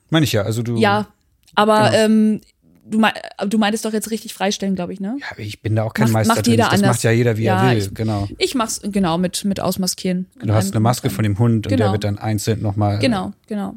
Meine 0.08 0.24
ich 0.24 0.32
ja. 0.32 0.42
Also 0.42 0.62
du. 0.62 0.76
Ja, 0.76 1.08
aber 1.54 1.90
Genau. 1.90 2.04
ähm, 2.04 2.40
du, 2.84 2.98
mei- 2.98 3.14
du 3.48 3.58
meintest 3.58 3.84
doch 3.84 3.92
jetzt 3.92 4.10
richtig 4.10 4.34
freistellen, 4.34 4.74
glaube 4.74 4.92
ich, 4.92 5.00
ne? 5.00 5.16
Ja, 5.20 5.26
ich 5.42 5.62
bin 5.62 5.76
da 5.76 5.84
auch 5.84 5.94
kein 5.94 6.04
Macht- 6.06 6.12
Meister 6.26 6.34
macht 6.34 6.46
jeder 6.46 6.64
das 6.64 6.72
anders. 6.74 6.90
macht 6.96 7.02
ja 7.04 7.10
jeder, 7.10 7.36
wie 7.36 7.44
Ja, 7.44 7.64
er 7.64 7.70
will. 7.76 7.78
ich- 7.82 7.94
genau. 7.94 8.28
Ich 8.38 8.54
mach's 8.54 8.80
genau 8.82 9.18
mit 9.18 9.44
mit 9.44 9.60
ausmaskieren. 9.60 10.26
Du 10.42 10.52
hast 10.52 10.72
eine 10.72 10.80
Maske 10.80 11.10
von 11.10 11.22
dem 11.22 11.38
Hund 11.38 11.66
und 11.66 11.70
der 11.70 11.78
Genau. 11.78 11.92
wird 11.92 12.04
dann 12.04 12.18
einzeln 12.18 12.62
nochmal. 12.62 12.98
Genau, 12.98 13.32
genau. 13.46 13.74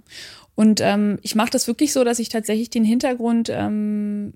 Und 0.56 0.82
ähm, 0.82 1.18
ich 1.24 1.34
mache 1.36 1.50
das 1.50 1.66
wirklich 1.68 1.94
so, 1.94 2.04
dass 2.04 2.20
ich 2.20 2.30
tatsächlich 2.30 2.70
den 2.70 2.84
Hintergrund 2.86 3.50
ähm, 3.52 4.34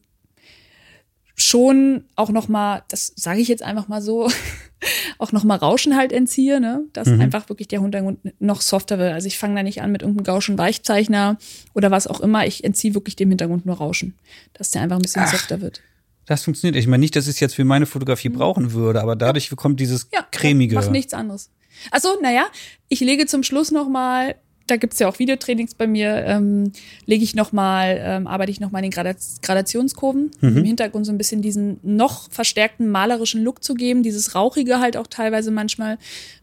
schon 1.38 2.04
auch 2.16 2.30
noch 2.30 2.48
mal, 2.48 2.84
das 2.90 3.14
sage 3.16 3.40
ich 3.40 3.48
jetzt 3.48 3.62
einfach 3.64 3.88
mal 3.88 4.02
so, 4.02 4.30
auch 5.20 5.32
noch 5.32 5.44
mal 5.44 5.56
Rauschen 5.56 5.96
halt 5.96 6.12
entziehe, 6.12 6.60
ne? 6.60 6.84
Dass 6.94 7.08
Mhm. 7.08 7.22
einfach 7.22 7.48
wirklich 7.50 7.68
der 7.68 7.82
Hintergrund 7.82 8.20
noch 8.42 8.62
softer 8.62 8.98
wird. 8.98 9.14
Also 9.14 9.28
ich 9.28 9.38
fange 9.38 9.56
da 9.56 9.64
nicht 9.64 9.82
an 9.82 9.92
mit 9.92 10.02
irgendeinem 10.02 10.24
Gauschen 10.26 10.58
Weichzeichner 10.58 11.38
oder 11.74 11.92
was 11.92 12.08
auch 12.08 12.20
immer. 12.22 12.46
Ich 12.48 12.64
entziehe 12.64 12.94
wirklich 12.96 13.16
dem 13.16 13.30
Hintergrund 13.30 13.66
nur 13.66 13.78
Rauschen, 13.78 14.16
dass 14.54 14.72
der 14.72 14.82
einfach 14.82 14.96
ein 14.98 15.02
bisschen 15.04 15.24
Ach. 15.26 15.32
softer 15.32 15.62
wird. 15.62 15.82
Das 16.26 16.44
funktioniert. 16.44 16.76
Ich 16.76 16.88
meine 16.88 17.00
nicht, 17.02 17.16
dass 17.16 17.26
ich 17.28 17.36
es 17.36 17.40
jetzt 17.40 17.56
für 17.56 17.64
meine 17.64 17.86
Fotografie 17.86 18.30
brauchen 18.30 18.74
würde, 18.74 19.02
aber 19.02 19.16
dadurch 19.16 19.50
kommt 19.56 19.80
dieses 19.80 20.06
Mhm. 20.06 20.10
Ja, 20.16 20.28
cremige. 20.32 20.76
Mach 20.76 20.90
nichts 20.90 21.14
anderes. 21.14 21.52
Also, 21.92 22.20
naja, 22.22 22.48
ich 22.90 23.00
lege 23.00 23.28
zum 23.28 23.44
Schluss 23.44 23.72
noch 23.72 23.88
mal, 23.88 24.36
da 24.68 24.76
gibt's 24.78 25.00
ja 25.00 25.08
auch 25.08 25.18
Videotrainings 25.20 25.74
bei 25.76 25.88
mir, 25.88 26.24
ähm, 26.26 26.72
lege 27.06 27.24
ich 27.24 27.36
noch 27.36 27.52
mal, 27.52 27.98
ähm, 28.00 28.28
arbeite 28.28 28.52
ich 28.52 28.60
noch 28.60 28.72
mal 28.72 28.80
in 28.80 28.84
den 28.84 28.92
Grada 28.92 29.14
Gradationskurven, 29.42 30.32
Mhm. 30.42 30.58
im 30.58 30.64
Hintergrund 30.66 31.06
so 31.06 31.12
ein 31.12 31.18
bisschen 31.18 31.42
diesen 31.42 31.80
noch 31.84 32.30
verstärkten 32.32 32.88
malerischen 32.90 33.44
Look 33.44 33.64
zu 33.64 33.74
geben, 33.74 34.04
dieses 34.04 34.36
rauchige 34.36 34.80
halt 34.80 34.98
auch 34.98 35.08
teilweise 35.08 35.52
manchmal, 35.52 35.98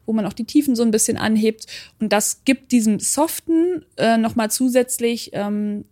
wo 0.06 0.12
man 0.12 0.26
auch 0.26 0.32
die 0.32 0.44
Tiefen 0.44 0.74
so 0.76 0.82
ein 0.82 0.90
bisschen 0.90 1.16
anhebt. 1.16 1.66
Und 2.00 2.12
das 2.12 2.40
gibt 2.44 2.72
diesem 2.72 2.98
soften 3.00 3.84
äh, 3.96 4.16
noch 4.16 4.34
mal 4.36 4.50
zusätzlich 4.50 5.30
ähm, 5.32 5.84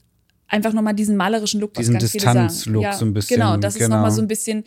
einfach 0.49 0.73
noch 0.73 0.83
mal 0.83 0.93
diesen 0.93 1.17
malerischen 1.17 1.61
Look, 1.61 1.75
Diesen 1.75 1.95
ganz 1.99 2.11
viele 2.11 2.25
sagen. 2.25 2.49
Distanzlook 2.49 2.93
so 2.95 3.05
ein 3.07 3.15
bisschen, 3.15 3.37
Genau, 3.37 3.57
das 3.57 3.75
ist 3.77 3.81
genau. 3.83 4.01
mal 4.03 4.11
so 4.11 4.21
ein 4.21 4.29
bisschen 4.29 4.65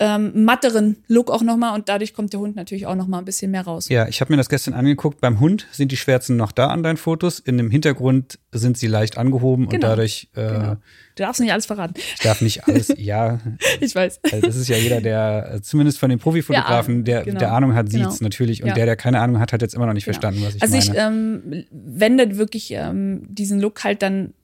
ähm, 0.00 0.44
matteren 0.44 0.96
Look 1.06 1.30
auch 1.30 1.42
noch 1.42 1.56
mal 1.56 1.72
und 1.74 1.88
dadurch 1.88 2.14
kommt 2.14 2.32
der 2.32 2.40
Hund 2.40 2.56
natürlich 2.56 2.86
auch 2.86 2.96
noch 2.96 3.06
mal 3.06 3.18
ein 3.18 3.24
bisschen 3.24 3.52
mehr 3.52 3.62
raus. 3.62 3.88
Ja, 3.88 4.08
ich 4.08 4.20
habe 4.20 4.32
mir 4.32 4.36
das 4.36 4.48
gestern 4.48 4.74
angeguckt. 4.74 5.20
Beim 5.20 5.38
Hund 5.38 5.68
sind 5.70 5.92
die 5.92 5.96
Schwärzen 5.96 6.36
noch 6.36 6.50
da 6.50 6.66
an 6.68 6.82
deinen 6.82 6.96
Fotos. 6.96 7.38
In 7.38 7.58
dem 7.58 7.70
Hintergrund 7.70 8.40
sind 8.50 8.76
sie 8.76 8.88
leicht 8.88 9.16
angehoben 9.18 9.66
und 9.66 9.70
Genau, 9.70 9.86
dadurch, 9.88 10.28
äh, 10.34 10.48
Genau. 10.48 10.76
Du 11.16 11.22
darfst 11.22 11.40
nicht 11.40 11.52
alles 11.52 11.66
verraten. 11.66 11.94
ich 11.96 12.22
darf 12.24 12.40
nicht 12.40 12.66
alles, 12.66 12.92
ja, 12.98 13.38
Ich 13.80 13.94
weiß. 13.94 14.18
also 14.24 14.40
das 14.44 14.56
ist 14.56 14.66
ja 14.68 14.76
jeder, 14.76 15.00
der, 15.00 15.52
äh, 15.54 15.62
zumindest 15.62 15.98
von 16.00 16.10
den 16.10 16.18
Profifotografen, 16.18 17.04
der, 17.04 17.22
genau. 17.22 17.38
der 17.38 17.52
Ahnung 17.52 17.74
hat, 17.76 17.88
Genau. 17.88 18.10
sieht's 18.10 18.20
natürlich. 18.20 18.62
Und 18.62 18.70
Ja. 18.70 18.74
der, 18.74 18.86
der 18.86 18.96
keine 18.96 19.20
Ahnung 19.20 19.38
hat, 19.38 19.52
hat 19.52 19.62
jetzt 19.62 19.74
immer 19.76 19.86
noch 19.86 19.92
nicht 19.92 20.06
Genau. 20.06 20.14
verstanden, 20.14 20.42
was 20.44 20.56
ich 20.56 20.62
also 20.62 20.76
meine. 20.76 20.90
ich 20.90 21.00
ähm, 21.00 21.64
wende 21.70 22.36
wirklich 22.36 22.72
ähm, 22.72 23.26
diesen 23.28 23.60
Look 23.60 23.84
halt 23.84 24.02
dann 24.02 24.34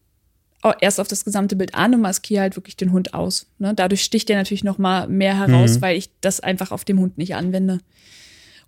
erst 0.80 1.00
auf 1.00 1.08
das 1.08 1.24
gesamte 1.24 1.56
Bild 1.56 1.74
an 1.74 1.94
und 1.94 2.00
maskiere 2.02 2.42
halt 2.42 2.56
wirklich 2.56 2.76
den 2.76 2.92
Hund 2.92 3.14
aus. 3.14 3.46
Ne? 3.58 3.74
Dadurch 3.74 4.02
sticht 4.02 4.28
der 4.28 4.36
natürlich 4.36 4.64
noch 4.64 4.78
mal 4.78 5.08
mehr 5.08 5.36
heraus, 5.38 5.76
Mhm. 5.76 5.82
weil 5.82 5.96
ich 5.96 6.10
das 6.20 6.40
einfach 6.40 6.70
auf 6.70 6.84
dem 6.84 7.00
Hund 7.00 7.18
nicht 7.18 7.34
anwende. 7.34 7.78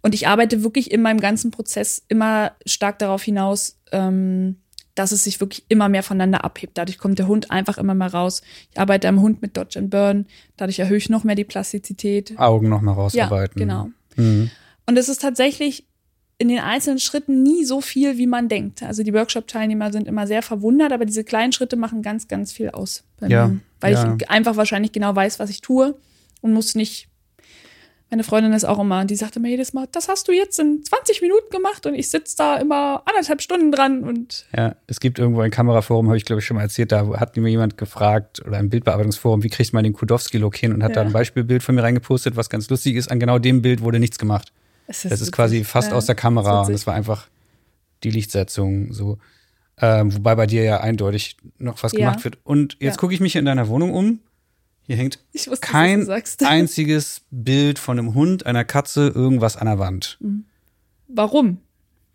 Und 0.01 0.15
ich 0.15 0.27
arbeite 0.27 0.65
wirklich 0.65 0.91
in 0.91 1.03
meinem 1.03 1.21
ganzen 1.21 1.51
Prozess 1.51 2.03
immer 2.09 2.53
stark 2.67 2.99
darauf 2.99 3.23
hinaus, 3.23 3.77
ähm, 3.93 4.57
dass 4.95 5.13
es 5.13 5.25
sich 5.25 5.41
wirklich 5.41 5.65
immer 5.69 5.89
mehr 5.89 6.03
voneinander 6.03 6.45
abhebt. 6.45 6.77
Dadurch 6.77 6.99
kommt 6.99 7.19
der 7.19 7.27
Hund 7.29 7.51
einfach 7.51 7.79
immer 7.79 7.95
mehr 7.95 8.13
raus. 8.13 8.43
Ich 8.73 8.79
arbeite 8.81 9.09
am 9.09 9.21
Hund 9.23 9.41
mit 9.41 9.57
Dodge 9.57 9.79
and 9.79 9.91
Burn. 9.91 10.27
Dadurch 10.57 10.79
erhöhe 10.81 10.99
ich 10.99 11.09
noch 11.09 11.25
mehr 11.25 11.35
die 11.37 11.45
Plastizität. 11.45 12.39
Augen 12.39 12.69
noch 12.69 12.81
mal 12.83 12.93
rausarbeiten. 12.93 13.59
Ja, 13.61 13.65
genau. 13.65 13.91
Mhm. 14.17 14.51
Und 14.87 14.99
es 14.99 15.09
ist 15.09 15.23
tatsächlich 15.23 15.87
in 16.43 16.49
den 16.49 16.59
einzelnen 16.59 16.99
Schritten 16.99 17.43
nie 17.43 17.65
so 17.65 17.81
viel, 17.81 18.19
wie 18.19 18.27
man 18.27 18.49
denkt. 18.49 18.83
Also 18.83 19.03
die 19.05 19.15
Workshop-Teilnehmer 19.15 19.93
sind 19.93 20.09
immer 20.09 20.27
sehr 20.27 20.43
verwundert, 20.43 20.93
aber 20.93 21.05
diese 21.05 21.23
kleinen 21.25 21.53
Schritte 21.53 21.77
machen 21.77 22.03
ganz, 22.03 22.27
ganz 22.29 22.53
viel 22.53 22.71
aus. 22.71 23.05
Bei 23.21 23.29
Ja, 23.29 23.47
mir. 23.47 23.61
Weil 23.81 23.95
ja. 23.95 24.17
ich 24.21 24.29
einfach 24.29 24.57
wahrscheinlich 24.57 24.93
genau 24.93 25.15
weiß, 25.15 25.39
was 25.39 25.51
ich 25.51 25.61
tue 25.61 25.95
und 26.41 26.53
muss 26.53 26.75
nicht. 26.75 27.09
Meine 28.11 28.25
Freundin 28.25 28.53
ist 28.53 28.65
auch 28.65 28.79
immer, 28.79 29.05
die 29.07 29.15
sagte 29.17 29.41
mir 29.41 29.49
jedes 29.49 29.73
Mal, 29.73 29.87
das 29.91 30.09
hast 30.09 30.29
du 30.29 30.33
jetzt 30.33 30.59
in 30.59 30.85
20 30.85 31.23
Minuten 31.23 31.49
gemacht 31.51 31.87
und 31.87 31.95
ich 31.95 32.11
sitze 32.11 32.37
da 32.37 32.57
immer 32.59 33.03
anderthalb 33.07 33.41
Stunden 33.41 33.73
dran 33.73 34.03
und 34.05 34.45
Ja, 34.55 34.75
es 34.87 35.01
gibt 35.01 35.19
irgendwo 35.19 35.41
ein 35.41 35.51
Kameraforum, 35.51 36.09
habe 36.09 36.19
ich 36.19 36.25
glaube 36.27 36.41
ich 36.41 36.47
schon 36.47 36.57
mal 36.57 36.63
erzählt, 36.65 36.93
da 36.93 37.09
hat 37.19 37.37
mir 37.39 37.49
jemand 37.49 37.79
gefragt 37.79 38.43
oder 38.47 38.59
ein 38.59 38.69
Bildbearbeitungsforum, 38.69 39.43
wie 39.45 39.49
kriegt 39.49 39.73
man 39.73 39.83
den 39.85 39.95
Kudowski-Look 39.95 40.57
hin 40.57 40.75
und 40.75 40.83
hat 40.83 40.95
da 40.97 41.01
Ja. 41.01 41.07
ein 41.07 41.13
Beispielbild 41.13 41.63
von 41.63 41.75
mir 41.75 41.85
reingepostet, 41.85 42.37
was 42.37 42.51
ganz 42.51 42.69
lustig 42.69 42.97
ist. 42.97 43.11
An 43.11 43.19
genau 43.19 43.39
dem 43.39 43.63
Bild 43.63 43.81
wurde 43.81 43.99
nichts 43.99 44.19
gemacht. 44.19 44.53
Es 44.87 45.03
Das 45.03 45.21
ist 45.21 45.33
quasi 45.33 45.65
fast 45.65 45.91
Ja, 45.91 45.97
aus 45.97 46.07
der 46.07 46.15
Kamera 46.15 46.63
ist 46.63 46.69
und 46.69 46.73
das 46.75 46.87
war 46.87 46.95
einfach 46.95 47.29
die 48.03 48.11
Lichtsetzung 48.11 48.93
so. 48.93 49.19
Ähm, 49.79 50.15
wobei 50.15 50.35
bei 50.35 50.47
dir 50.47 50.63
ja 50.65 50.81
eindeutig 50.81 51.37
noch 51.59 51.83
was 51.83 51.93
Ja. 51.93 51.99
gemacht 52.11 52.25
wird. 52.25 52.39
Und 52.45 52.77
jetzt 52.81 52.95
Ja. 52.97 53.01
gucke 53.01 53.15
ich 53.15 53.21
mich 53.21 53.37
in 53.37 53.45
deiner 53.45 53.69
Wohnung 53.69 53.93
um. 53.95 54.21
Hier 54.87 54.97
hängt 54.97 55.19
Ich 55.33 55.49
wusste, 55.49 55.67
kein 55.67 56.09
einziges 56.45 57.23
Bild 57.31 57.79
von 57.79 57.99
einem 57.99 58.15
Hund, 58.15 58.45
einer 58.47 58.65
Katze, 58.65 59.09
irgendwas 59.15 59.57
an 59.57 59.67
der 59.67 59.79
Wand. 59.79 60.19
Warum? 61.09 61.59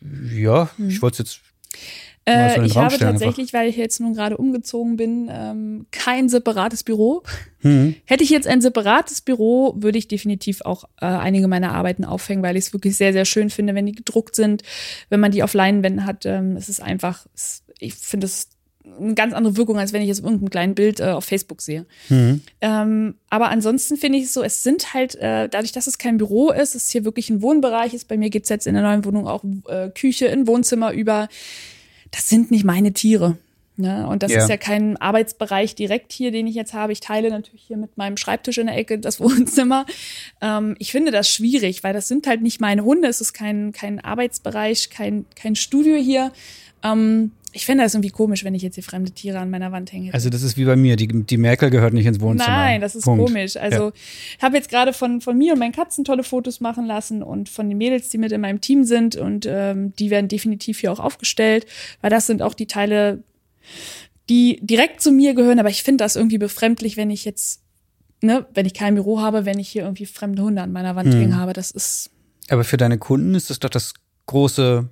Ja, 0.01 0.69
Hm. 0.77 0.89
ich 0.89 1.01
wollte 1.01 1.23
es 1.23 1.29
jetzt 1.29 1.41
Äh, 2.27 2.65
ich 2.65 2.75
habe 2.75 2.97
tatsächlich, 2.97 3.53
weil 3.53 3.69
ich 3.69 3.77
jetzt 3.77 4.01
nun 4.01 4.13
gerade 4.13 4.37
umgezogen 4.37 4.97
bin, 4.97 5.29
ähm, 5.31 5.85
kein 5.91 6.27
separates 6.27 6.83
Büro. 6.83 7.23
hm, 7.61 7.95
Hätte 8.03 8.23
ich 8.23 8.29
jetzt 8.29 8.47
ein 8.47 8.59
separates 8.59 9.21
Büro, 9.21 9.75
würde 9.77 9.97
ich 9.97 10.09
definitiv 10.09 10.61
auch 10.61 10.83
äh, 10.99 11.05
einige 11.05 11.47
meiner 11.47 11.73
Arbeiten 11.73 12.03
aufhängen, 12.03 12.43
weil 12.43 12.57
ich 12.57 12.65
es 12.65 12.73
wirklich 12.73 12.97
sehr, 12.97 13.13
sehr 13.13 13.23
schön 13.23 13.49
finde, 13.49 13.75
wenn 13.75 13.85
die 13.85 13.93
gedruckt 13.93 14.35
sind, 14.35 14.63
wenn 15.09 15.21
man 15.21 15.31
die 15.31 15.41
auf 15.41 15.53
Leinwänden 15.53 16.05
hat. 16.05 16.25
Ähm, 16.25 16.57
es 16.57 16.67
ist 16.67 16.81
einfach, 16.81 17.25
es, 17.33 17.63
ich 17.79 17.93
finde 17.95 18.25
es 18.25 18.49
eine 18.99 19.13
ganz 19.15 19.33
andere 19.33 19.55
Wirkung, 19.55 19.79
als 19.79 19.93
wenn 19.93 20.01
ich 20.01 20.07
jetzt 20.07 20.23
irgendein 20.23 20.49
kleines 20.49 20.75
Bild 20.75 20.99
äh, 20.99 21.11
auf 21.11 21.25
Facebook 21.25 21.61
sehe. 21.61 21.85
hm. 22.09 22.41
Ähm, 22.59 23.15
aber 23.29 23.49
ansonsten 23.49 23.95
finde 23.97 24.17
ich 24.17 24.25
es 24.25 24.33
so, 24.33 24.43
es 24.43 24.63
sind 24.63 24.93
halt, 24.93 25.15
äh, 25.15 25.47
dadurch, 25.47 25.71
dass 25.71 25.87
es 25.87 25.97
kein 25.97 26.17
Büro 26.17 26.51
ist, 26.51 26.75
es 26.75 26.89
hier 26.89 27.05
wirklich 27.05 27.29
ein 27.29 27.41
Wohnbereich 27.41 27.93
ist, 27.93 28.07
bei 28.07 28.17
mir 28.17 28.29
geht's 28.29 28.49
jetzt 28.49 28.67
in 28.67 28.73
der 28.73 28.83
neuen 28.83 29.05
Wohnung 29.05 29.27
auch 29.27 29.43
äh, 29.67 29.89
Küche 29.89 30.27
in 30.27 30.47
Wohnzimmer 30.47 30.91
über, 30.91 31.27
das 32.11 32.29
sind 32.29 32.51
nicht 32.51 32.63
meine 32.63 32.93
Tiere. 32.93 33.37
Ne? 33.79 34.07
Und 34.07 34.23
das 34.23 34.31
Ja. 34.31 34.39
ist 34.41 34.49
ja 34.49 34.57
kein 34.57 34.97
Arbeitsbereich 34.97 35.75
direkt 35.75 36.11
hier, 36.11 36.31
den 36.31 36.47
ich 36.47 36.55
jetzt 36.55 36.73
habe. 36.73 36.91
Ich 36.93 36.99
teile 36.99 37.29
natürlich 37.29 37.61
hier 37.61 37.77
mit 37.77 37.95
meinem 37.95 38.17
Schreibtisch 38.17 38.57
in 38.57 38.65
der 38.67 38.75
Ecke 38.75 38.97
das 38.97 39.19
Wohnzimmer. 39.21 39.85
Ähm, 40.41 40.75
ich 40.79 40.91
finde 40.91 41.11
das 41.11 41.29
schwierig, 41.29 41.83
weil 41.83 41.93
das 41.93 42.07
sind 42.07 42.25
halt 42.25 42.41
nicht 42.41 42.59
meine 42.59 42.83
Hunde. 42.83 43.07
Es 43.07 43.21
ist 43.21 43.33
kein, 43.33 43.71
kein 43.73 43.99
Arbeitsbereich, 44.03 44.89
kein, 44.89 45.25
kein 45.35 45.55
Studio 45.55 45.95
hier. 45.95 46.31
Ähm, 46.83 47.31
ich 47.57 47.65
fände 47.65 47.83
das 47.83 47.95
irgendwie 47.95 48.11
komisch, 48.11 48.43
wenn 48.43 48.53
ich 48.53 48.61
jetzt 48.61 48.75
hier 48.75 48.83
fremde 48.83 49.11
Tiere 49.11 49.39
an 49.39 49.49
meiner 49.49 49.71
Wand 49.71 49.91
hänge. 49.91 50.13
Also 50.13 50.29
das 50.29 50.43
ist 50.43 50.57
wie 50.57 50.65
bei 50.65 50.75
mir, 50.75 50.95
die, 50.95 51.07
die 51.07 51.37
Merkel 51.37 51.71
gehört 51.71 51.91
nicht 51.93 52.05
ins 52.05 52.21
Wohnzimmer. 52.21 52.55
Nein, 52.55 52.81
das 52.81 52.95
ist 52.95 53.03
Punkt. 53.03 53.25
komisch. 53.25 53.57
Also 53.57 53.91
ich 54.37 54.43
habe 54.43 54.55
jetzt 54.55 54.69
gerade 54.69 54.93
von, 54.93 55.21
von 55.21 55.35
mir 55.37 55.53
und 55.53 55.59
meinen 55.59 55.71
Katzen 55.71 56.05
tolle 56.05 56.23
Fotos 56.23 56.61
machen 56.61 56.85
lassen 56.85 57.23
und 57.23 57.49
von 57.49 57.67
den 57.67 57.77
Mädels, 57.79 58.09
die 58.09 58.19
mit 58.19 58.31
in 58.31 58.41
meinem 58.41 58.61
Team 58.61 58.83
sind 58.83 59.15
und 59.15 59.47
ähm, 59.49 59.91
die 59.97 60.11
werden 60.11 60.27
definitiv 60.27 60.79
hier 60.79 60.91
auch 60.91 60.99
aufgestellt, 60.99 61.65
weil 62.01 62.11
das 62.11 62.27
sind 62.27 62.43
auch 62.43 62.53
die 62.53 62.67
Teile, 62.67 63.23
die 64.29 64.59
direkt 64.61 65.01
zu 65.01 65.11
mir 65.11 65.33
gehören, 65.33 65.57
aber 65.59 65.69
ich 65.69 65.81
finde 65.83 66.03
das 66.03 66.15
irgendwie 66.15 66.37
befremdlich, 66.37 66.95
wenn 66.95 67.09
ich 67.09 67.25
jetzt, 67.25 67.61
ne, 68.21 68.45
wenn 68.53 68.65
ich 68.67 68.73
kein 68.73 68.93
Büro 68.95 69.19
habe, 69.21 69.45
wenn 69.45 69.57
ich 69.57 69.69
hier 69.69 69.83
irgendwie 69.83 70.05
fremde 70.05 70.43
Hunde 70.43 70.61
an 70.61 70.71
meiner 70.71 70.95
Wand 70.95 71.13
Hm. 71.13 71.19
hängen 71.19 71.37
habe. 71.37 71.53
Das 71.53 71.71
ist 71.71 72.11
Aber 72.49 72.63
für 72.63 72.77
deine 72.77 72.97
Kunden 72.97 73.33
ist 73.35 73.49
das 73.49 73.59
doch 73.59 73.69
das 73.69 73.93
große 74.27 74.87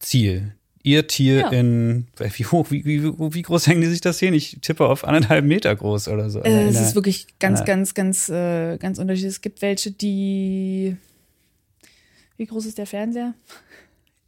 Ziel. 0.00 0.54
Ihr 0.84 1.06
Tier 1.08 1.38
Ja. 1.38 1.48
in, 1.48 2.06
wie 2.18 2.44
hoch, 2.46 2.70
wie, 2.70 2.84
wie, 2.84 3.02
wie 3.02 3.42
groß 3.42 3.66
hängen 3.66 3.80
die 3.80 3.86
sich 3.88 4.02
das 4.02 4.18
hin? 4.20 4.34
Ich 4.34 4.58
tippe 4.60 4.86
auf 4.86 5.02
anderthalb 5.04 5.44
Meter 5.44 5.74
groß 5.74 6.08
oder 6.08 6.28
so. 6.30 6.40
Äh, 6.40 6.68
es 6.68 6.76
In 6.76 6.82
ist 6.82 6.94
wirklich 6.94 7.26
ganz, 7.40 7.64
ganz, 7.64 7.94
ganz, 7.94 8.28
äh, 8.28 8.76
ganz 8.76 8.98
unterschiedlich. 8.98 9.32
Es 9.32 9.40
gibt 9.40 9.62
welche, 9.62 9.90
die. 9.90 10.96
Wie 12.36 12.46
groß 12.46 12.66
ist 12.66 12.78
der 12.78 12.86
Fernseher? 12.86 13.34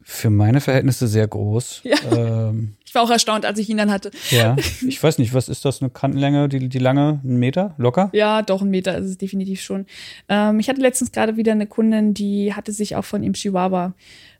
für 0.09 0.29
meine 0.29 0.61
Verhältnisse 0.61 1.05
sehr 1.05 1.27
groß. 1.27 1.81
Ja. 1.83 1.97
Ähm, 2.15 2.73
Ich 2.87 2.95
war 2.95 3.03
auch 3.03 3.09
erstaunt, 3.11 3.45
als 3.45 3.59
ich 3.59 3.67
ihn 3.69 3.75
dann 3.75 3.91
hatte. 3.91 4.09
ja. 4.31 4.55
Ich 4.87 5.03
weiß 5.03 5.17
nicht, 5.17 5.33
was 5.33 5.49
ist 5.49 5.65
das, 5.65 5.81
eine 5.81 5.89
Kantenlänge, 5.89 6.47
die, 6.47 6.69
die 6.69 6.79
lange? 6.79 7.19
Ein 7.25 7.35
Meter? 7.35 7.75
Locker? 7.77 8.09
Ja, 8.13 8.41
doch, 8.41 8.61
ein 8.61 8.69
Meter 8.69 8.97
ist 8.97 9.05
es 9.07 9.17
definitiv 9.17 9.61
schon. 9.61 9.85
Ähm, 10.29 10.61
ich 10.61 10.69
hatte 10.69 10.79
letztens 10.79 11.11
gerade 11.11 11.35
wieder 11.35 11.51
eine 11.51 11.67
Kundin, 11.67 12.13
die 12.13 12.53
hatte 12.53 12.71
sich 12.71 12.95
auch 12.95 13.03
von 13.03 13.21
ihm 13.21 13.33
Chihuahua 13.33 13.93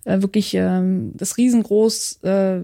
äh, 0.07 0.21
wirklich 0.21 0.53
ähm, 0.53 1.11
das 1.15 1.37
riesengroß 1.37 2.23
äh, 2.23 2.61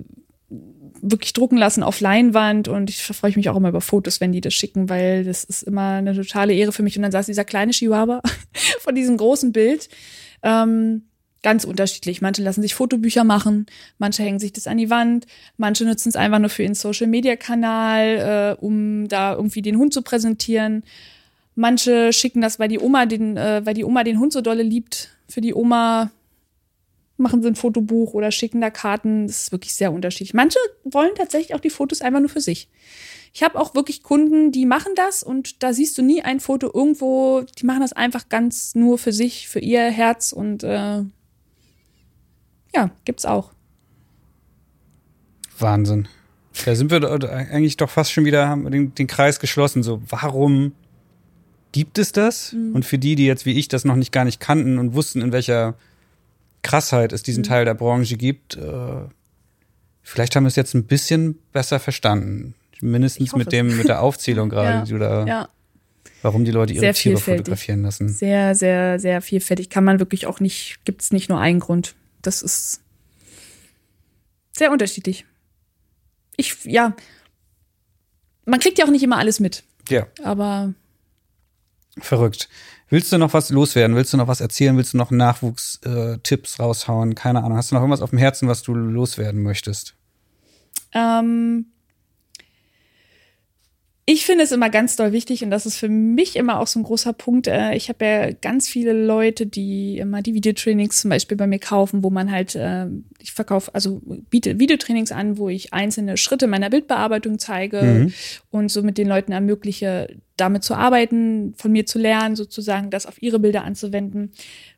wirklich 1.02 1.34
drucken 1.34 1.58
lassen 1.58 1.84
auf 1.84 2.00
Leinwand 2.00 2.70
und 2.70 2.90
ich 2.90 3.04
freue 3.04 3.32
ich 3.32 3.36
mich 3.36 3.50
auch 3.50 3.58
immer 3.58 3.70
über 3.70 3.82
Fotos, 3.82 4.22
wenn 4.22 4.32
die 4.32 4.40
das 4.40 4.54
schicken, 4.54 4.88
weil 4.88 5.26
das 5.26 5.44
ist 5.44 5.64
immer 5.64 5.96
eine 5.96 6.16
totale 6.16 6.54
Ehre 6.54 6.72
für 6.72 6.84
mich. 6.84 6.96
Und 6.96 7.04
dann 7.04 7.12
saß 7.12 7.26
dieser 7.26 7.44
kleine 7.44 7.74
Chihuahua 7.74 8.22
von 8.80 8.96
diesem 8.96 9.18
großen 9.18 9.52
Bild. 9.52 9.90
Ähm, 10.44 11.04
ganz 11.42 11.66
unterschiedlich. 11.66 12.22
Manche 12.22 12.42
lassen 12.42 12.62
sich 12.62 12.74
Fotobücher 12.74 13.26
machen, 13.26 13.66
manche 13.98 14.24
hängen 14.24 14.40
sich 14.40 14.54
das 14.54 14.66
an 14.66 14.78
die 14.78 14.90
Wand, 14.90 15.28
manche 15.58 15.84
nutzen 15.84 16.08
es 16.08 16.16
einfach 16.16 16.40
nur 16.40 16.50
für 16.50 16.64
ihren 16.64 16.76
Social-Media-Kanal, 16.76 18.56
äh, 18.58 18.64
um 18.64 19.10
da 19.10 19.34
irgendwie 19.34 19.62
den 19.62 19.78
Hund 19.78 19.94
zu 19.94 20.04
präsentieren. 20.04 20.84
Manche 21.56 22.14
schicken 22.14 22.40
das, 22.40 22.60
weil 22.60 22.70
die 22.70 22.80
Oma 22.80 23.06
den, 23.06 23.36
äh, 23.36 23.66
weil 23.66 23.74
die 23.74 23.84
Oma 23.84 24.06
den 24.06 24.20
Hund 24.20 24.32
so 24.32 24.40
dolle 24.40 24.64
liebt. 24.64 25.10
Für 25.28 25.42
die 25.42 25.54
Oma 25.54 26.12
machen 27.24 27.42
sie 27.42 27.48
ein 27.48 27.56
Fotobuch 27.56 28.14
oder 28.14 28.32
schicken 28.32 28.62
da 28.62 28.70
Karten. 28.70 29.28
Das 29.28 29.44
ist 29.44 29.52
wirklich 29.52 29.74
sehr 29.74 29.92
unterschiedlich. 29.92 30.34
Manche 30.34 30.60
wollen 30.84 31.16
tatsächlich 31.16 31.56
auch 31.56 31.60
die 31.60 31.72
Fotos 31.72 32.02
einfach 32.02 32.20
nur 32.20 32.30
für 32.30 32.42
sich. 32.42 32.70
Ich 33.34 33.42
habe 33.42 33.60
auch 33.60 33.74
wirklich 33.74 34.04
Kunden, 34.04 34.52
die 34.52 34.68
machen 34.68 34.92
das 34.96 35.24
und 35.24 35.64
da 35.64 35.74
siehst 35.74 35.98
du 35.98 36.04
nie 36.04 36.22
ein 36.22 36.40
Foto 36.40 36.70
irgendwo. 36.72 37.44
Die 37.58 37.66
machen 37.66 37.82
das 37.82 37.94
einfach 37.94 38.30
ganz 38.30 38.76
nur 38.76 39.00
für 39.00 39.12
sich, 39.12 39.48
für 39.48 39.60
ihr 39.60 39.90
Herz 39.90 40.32
und 40.32 40.64
äh, 40.64 41.02
ja, 42.76 42.92
gibt's 43.06 43.26
auch. 43.26 43.52
Wahnsinn. 45.58 46.08
Da 46.66 46.76
sind 46.76 46.92
wir 46.92 47.02
eigentlich 47.30 47.78
doch 47.78 47.90
fast 47.90 48.12
schon 48.12 48.26
wieder, 48.26 48.48
haben 48.48 48.64
wir 48.64 48.70
den, 48.70 48.94
den 48.94 49.08
Kreis 49.08 49.40
geschlossen. 49.40 49.82
So, 49.82 50.02
warum 50.08 50.74
gibt 51.72 51.98
es 51.98 52.12
das? 52.12 52.54
Mhm. 52.54 52.76
Und 52.76 52.86
für 52.86 53.00
die, 53.00 53.16
die 53.16 53.26
jetzt 53.26 53.46
wie 53.46 53.58
ich 53.58 53.68
das 53.68 53.84
noch 53.84 53.96
nicht 53.96 54.12
gar 54.12 54.26
nicht 54.26 54.40
kannten 54.40 54.78
und 54.78 54.94
wussten, 54.94 55.22
in 55.22 55.32
welcher 55.32 55.76
Krassheit 56.64 57.14
es 57.14 57.22
Mhm. 57.22 57.26
diesen 57.26 57.44
Teil 57.44 57.66
der 57.66 57.76
Branche 57.76 58.18
gibt, 58.18 58.56
äh, 58.58 59.02
vielleicht 60.02 60.36
haben 60.36 60.44
wir 60.44 60.48
es 60.50 60.56
jetzt 60.56 60.74
ein 60.74 60.86
bisschen 60.86 61.38
besser 61.52 61.80
verstanden. 61.80 62.56
Mindestens 62.82 63.34
mit 63.36 63.48
es. 63.48 63.52
dem, 63.52 63.78
mit 63.78 63.88
der 63.88 64.02
Aufzählung 64.02 64.50
gerade, 64.50 64.70
Ja, 64.80 64.84
die 64.84 64.92
du 64.92 64.98
da, 65.00 65.26
Ja, 65.26 65.50
warum 66.22 66.44
die 66.44 66.52
Leute 66.52 66.74
ihre 66.74 66.82
Sehr 66.82 66.94
Tiere 66.94 67.18
fotografieren 67.18 67.84
lassen. 67.84 68.10
sehr, 68.10 68.56
sehr, 68.56 69.00
sehr 69.00 69.22
vielfältig. 69.22 69.70
Kann 69.70 69.84
man 69.86 70.00
wirklich 70.00 70.26
auch 70.26 70.40
nicht, 70.40 70.80
gibt's 70.84 71.12
nicht 71.12 71.30
nur 71.30 71.40
einen 71.40 71.60
Grund. 71.60 71.96
Das 72.22 72.42
ist 72.42 72.82
sehr 74.52 74.72
unterschiedlich. 74.72 75.26
Ich, 76.36 76.64
ja, 76.66 76.96
man 78.46 78.60
kriegt 78.60 78.78
ja 78.80 78.86
auch 78.86 78.90
nicht 78.92 79.04
immer 79.04 79.18
alles 79.18 79.40
mit, 79.40 79.64
Ja, 79.90 80.08
aber 80.24 80.74
verrückt. 82.00 82.50
Willst 82.94 83.12
du 83.12 83.18
noch 83.18 83.34
was 83.34 83.50
loswerden? 83.50 83.96
Willst 83.96 84.14
du 84.14 84.18
noch 84.18 84.28
was 84.28 84.40
erzählen? 84.40 84.78
Willst 84.78 84.94
du 84.94 84.98
noch 84.98 85.10
Nachwuchstipps 85.10 86.60
raushauen? 86.60 87.16
Keine 87.16 87.44
Ahnung. 87.44 87.58
Hast 87.58 87.72
du 87.72 87.76
noch 87.76 87.82
irgendwas 87.82 88.04
auf 88.04 88.12
dem 88.12 88.20
Herzen, 88.20 88.48
was 88.48 88.62
du 88.62 88.76
loswerden 88.76 89.42
möchtest? 89.42 89.96
Ähm, 90.94 91.73
ich 94.06 94.26
finde 94.26 94.44
es 94.44 94.52
immer 94.52 94.70
ganz 94.70 94.98
doll 94.98 95.14
wichtig 95.14 95.46
und 95.46 95.50
das 95.50 95.66
ist 95.66 95.78
für 95.78 95.88
mich 95.88 96.36
immer 96.36 96.60
auch 96.60 96.68
so 96.68 96.78
ein 96.78 96.84
großer 96.84 97.14
Punkt. 97.14 97.48
Äh, 97.48 97.74
ich 97.76 97.88
habe 97.88 98.04
ja 98.04 98.32
ganz 98.32 98.68
viele 98.68 98.92
Leute, 98.92 99.46
die 99.46 99.98
immer 99.98 100.22
die 100.22 100.34
Videotrainings 100.34 101.00
zum 101.00 101.10
Beispiel 101.10 101.38
bei 101.38 101.48
mir 101.48 101.60
kaufen, 101.60 102.04
wo 102.04 102.10
man 102.10 102.30
halt, 102.30 102.54
äh, 102.56 102.88
ich 103.20 103.32
verkaufe, 103.32 103.74
also 103.74 104.02
biete 104.30 104.60
Videotrainings 104.60 105.14
an, 105.14 105.38
wo 105.38 105.48
ich 105.48 105.72
einzelne 105.72 106.18
Schritte 106.18 106.48
meiner 106.48 106.70
Bildbearbeitung 106.70 107.40
zeige 107.40 107.82
Mhm. 107.82 108.14
und 108.52 108.70
so 108.70 108.84
mit 108.84 108.98
den 108.98 109.08
Leuten 109.08 109.32
ermögliche, 109.32 110.18
damit 110.36 110.66
zu 110.66 110.74
arbeiten, 110.76 111.54
von 111.56 111.72
mir 111.72 111.86
zu 111.86 111.98
lernen, 111.98 112.36
sozusagen 112.36 112.90
das 112.90 113.06
auf 113.06 113.22
ihre 113.22 113.40
Bilder 113.40 113.64
anzuwenden. 113.64 114.34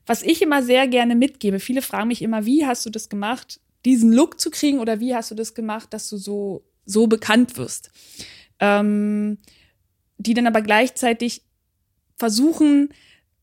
Was 0.05 0.21
ich 0.21 0.43
immer 0.43 0.61
sehr 0.61 0.87
gerne 0.87 1.15
mitgebe, 1.15 1.59
viele 1.59 1.81
fragen 1.81 2.09
mich 2.09 2.21
immer, 2.21 2.45
wie 2.45 2.67
hast 2.67 2.85
du 2.85 2.91
das 2.91 3.09
gemacht, 3.09 3.59
diesen 3.85 4.13
Look 4.13 4.39
zu 4.39 4.51
kriegen 4.51 4.79
oder 4.79 4.99
wie 4.99 5.15
hast 5.15 5.31
du 5.31 5.35
das 5.35 5.55
gemacht, 5.55 5.93
dass 5.93 6.09
du 6.09 6.17
so, 6.17 6.63
so 6.85 7.07
bekannt 7.07 7.57
wirst? 7.57 7.89
Ähm, 8.59 9.37
die 10.17 10.33
dann 10.33 10.47
aber 10.47 10.61
gleichzeitig 10.61 11.43
versuchen, 12.17 12.89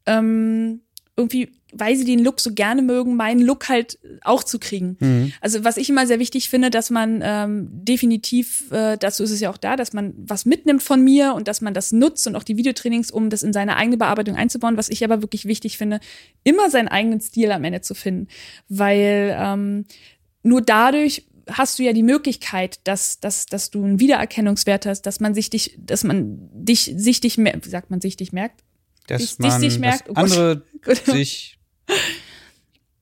ähm, 0.06 0.80
irgendwie, 1.16 1.52
weil 1.74 1.94
sie 1.94 2.05
den 2.05 2.20
Look 2.20 2.40
so 2.40 2.52
gerne 2.55 2.80
mögen, 2.80 3.16
meinen 3.16 3.40
Look 3.40 3.68
halt 3.68 3.98
auch 4.22 4.43
zu 4.43 4.59
kriegen. 4.59 4.97
Mhm. 4.98 5.32
Also 5.40 5.62
was 5.62 5.76
ich 5.76 5.90
immer 5.90 6.06
sehr 6.06 6.18
wichtig 6.18 6.48
finde, 6.48 6.70
dass 6.70 6.90
man 6.90 7.20
ähm, 7.22 7.68
definitiv, 7.70 8.70
äh, 8.72 8.97
dazu 8.97 9.22
ist 9.22 9.30
es 9.30 9.40
ja 9.40 9.51
auch 9.51 9.59
da, 9.59 9.76
dass 9.76 9.93
man 9.93 10.14
was 10.16 10.47
mitnimmt 10.47 10.82
von 10.82 11.02
mir 11.05 11.34
und 11.34 11.48
dass 11.48 11.60
man 11.60 11.74
das 11.74 11.93
nutzt 11.93 12.26
und 12.26 12.36
auch 12.36 12.43
die 12.44 12.56
Videotrainings, 12.56 13.10
um 13.10 13.28
das 13.28 13.43
in 13.43 13.52
seine 13.52 13.76
eigene 13.76 13.98
Bearbeitung 13.98 14.36
einzubauen. 14.36 14.78
Was 14.78 14.89
ich 14.89 15.05
aber 15.05 15.22
wirklich 15.22 15.44
wichtig 15.44 15.76
finde, 15.76 16.01
immer 16.44 16.70
seinen 16.70 16.89
eigenen 16.89 17.20
Stil 17.20 17.52
am 17.52 17.64
Ende 17.64 17.82
zu 17.82 17.94
finden, 17.94 18.28
weil 18.68 19.36
ähm, 19.39 19.84
nur 20.43 20.62
dadurch 20.62 21.26
hast 21.52 21.78
du 21.78 21.82
ja 21.82 21.92
die 21.92 22.02
Möglichkeit, 22.02 22.80
dass, 22.84 23.20
dass, 23.20 23.46
dass 23.46 23.70
du 23.70 23.84
einen 23.84 24.00
Wiedererkennungswert 24.00 24.86
hast, 24.86 25.02
dass 25.02 25.20
man 25.20 25.34
sich 25.34 25.50
dich, 25.50 25.76
dass 25.78 26.04
man 26.04 26.38
dich, 26.52 26.92
sich 26.96 27.20
dich, 27.20 27.38
wie 27.38 27.68
sagt 27.68 27.90
man, 27.90 28.00
sich 28.00 28.16
dich 28.16 28.32
merkt? 28.32 28.62
Dass 29.06 29.20
Dich- 29.22 29.38
man, 29.38 29.60
dich- 29.60 29.70
dich 29.70 29.78
merkt, 29.80 30.08
oh 30.10 30.14
andere 30.14 30.62
sich, 31.04 31.58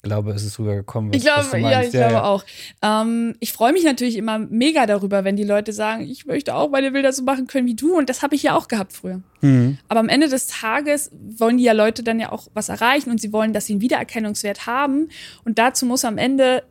ich 0.03 0.09
glaube, 0.09 0.33
es 0.33 0.43
ist 0.45 0.59
rübergekommen. 0.59 1.11
Was, 1.13 1.19
Ich 1.19 1.23
glaube, 1.25 1.59
ja, 1.59 1.83
ich 1.83 1.91
glaube 1.91 2.23
auch. 2.25 2.43
Ähm, 2.81 3.37
ich 3.39 3.53
freue 3.53 3.75
mich 3.75 3.85
natürlich 3.85 4.17
immer 4.17 4.39
mega 4.39 4.87
darüber, 4.87 5.25
wenn 5.25 5.37
die 5.37 5.45
Leute 5.45 5.75
sagen, 5.75 6.09
ich 6.09 6.25
möchte 6.25 6.55
auch 6.55 6.71
meine 6.71 6.91
Bilder 6.93 7.13
so 7.13 7.23
machen 7.23 7.47
können 7.47 7.67
wie 7.67 7.75
du. 7.75 7.99
Und 7.99 8.09
das 8.09 8.23
habe 8.23 8.35
ich 8.35 8.43
ja 8.43 8.57
auch 8.57 8.67
gehabt 8.67 8.95
früher. 8.95 9.21
Mhm. 9.43 9.77
Aber 9.89 10.01
am 10.01 10.09
Ende 10.09 10.31
des 10.31 10.47
Tages 10.47 11.11
wollen 11.13 11.59
die 11.59 11.65
ja 11.65 11.73
Leute 11.75 12.03
dann 12.03 12.19
ja 12.19 12.33
auch 12.33 12.49
was 12.55 12.71
erreichen 12.71 13.11
und 13.11 13.21
sie 13.21 13.31
wollen, 13.35 13.53
dass 13.53 13.67
sie 13.67 13.75
einen 13.75 13.83
Wiedererkennungswert 13.83 14.65
haben. 14.67 15.11
Und 15.45 15.59
dazu 15.59 15.85
muss 15.85 16.07
am 16.07 16.17
Ende 16.17 16.63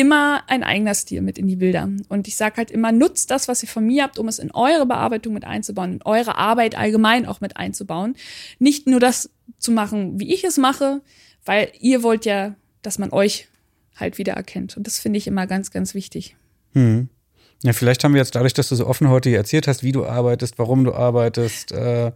immer 0.00 0.42
ein 0.46 0.62
eigener 0.62 0.94
Stil 0.94 1.20
mit 1.20 1.36
in 1.36 1.46
die 1.46 1.56
Bilder. 1.56 1.88
Und 2.08 2.26
ich 2.26 2.36
sage 2.36 2.56
halt 2.56 2.70
immer, 2.70 2.90
nutzt 2.90 3.30
das, 3.30 3.48
was 3.48 3.62
ihr 3.62 3.68
von 3.68 3.84
mir 3.84 4.02
habt, 4.04 4.18
um 4.18 4.28
es 4.28 4.38
in 4.38 4.50
eure 4.52 4.86
Bearbeitung 4.86 5.34
mit 5.34 5.44
einzubauen, 5.44 5.92
in 5.94 6.02
eure 6.04 6.38
Arbeit 6.38 6.74
allgemein 6.74 7.26
auch 7.26 7.42
mit 7.42 7.58
einzubauen. 7.58 8.16
Nicht 8.58 8.86
nur 8.86 8.98
das 8.98 9.28
zu 9.58 9.72
machen, 9.72 10.18
wie 10.18 10.32
ich 10.32 10.42
es 10.44 10.56
mache, 10.56 11.02
weil 11.44 11.70
ihr 11.80 12.02
wollt 12.02 12.24
ja, 12.24 12.54
dass 12.80 12.98
man 12.98 13.10
euch 13.10 13.48
halt 13.94 14.16
wieder 14.16 14.32
erkennt. 14.32 14.76
Und 14.78 14.86
das 14.86 14.98
finde 14.98 15.18
ich 15.18 15.26
immer 15.26 15.46
ganz, 15.46 15.70
ganz 15.70 15.92
wichtig. 15.92 16.34
Mhm. 16.72 17.10
Ja, 17.62 17.74
vielleicht 17.74 18.02
haben 18.02 18.14
wir 18.14 18.20
jetzt 18.20 18.34
dadurch, 18.34 18.54
dass 18.54 18.70
du 18.70 18.74
so 18.76 18.86
offen 18.86 19.10
heute 19.10 19.28
hier 19.28 19.36
erzählt 19.38 19.68
hast, 19.68 19.82
wie 19.82 19.92
du 19.92 20.06
arbeitest, 20.06 20.58
warum 20.58 20.84
du 20.84 20.94
arbeitest, 20.94 21.72
äh, 21.72 22.10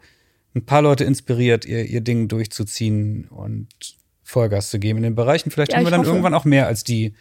ein 0.54 0.64
paar 0.64 0.80
Leute 0.80 1.04
inspiriert, 1.04 1.66
ihr, 1.66 1.84
ihr 1.84 2.00
Ding 2.00 2.28
durchzuziehen 2.28 3.28
und 3.28 3.68
Vollgas 4.22 4.70
zu 4.70 4.78
geben 4.78 4.98
in 4.98 5.02
den 5.02 5.14
Bereichen. 5.14 5.50
Vielleicht 5.50 5.72
Ja, 5.72 5.78
haben 5.78 5.84
wir 5.84 5.90
dann 5.90 6.00
hoffe. 6.00 6.10
irgendwann 6.10 6.32
auch 6.32 6.46
mehr 6.46 6.66
als 6.66 6.82
die 6.82 7.12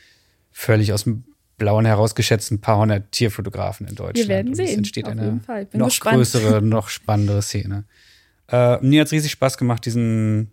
völlig 0.53 0.93
aus 0.93 1.03
dem 1.03 1.25
Blauen 1.57 1.85
herausgeschätzten 1.85 2.61
paar 2.61 2.79
hundert 2.79 3.11
Tierfotografen 3.11 3.87
in 3.87 3.95
Deutschland. 3.95 4.17
Wir 4.17 4.27
werden 4.27 4.47
Und 4.47 4.59
es 4.59 4.69
sehen, 4.69 4.77
entsteht 4.79 5.05
auf 5.05 5.11
eine 5.11 5.25
jeden 5.25 5.41
Fall. 5.41 5.65
Bin 5.65 5.79
noch 5.79 5.87
gespannt. 5.87 6.15
größere, 6.15 6.61
noch 6.61 6.89
spannendere 6.89 7.41
Szene. 7.41 7.85
Äh, 8.49 8.79
mir 8.79 9.01
hat 9.01 9.07
es 9.07 9.11
riesig 9.13 9.31
Spaß 9.31 9.57
gemacht, 9.57 9.85
diesen 9.85 10.51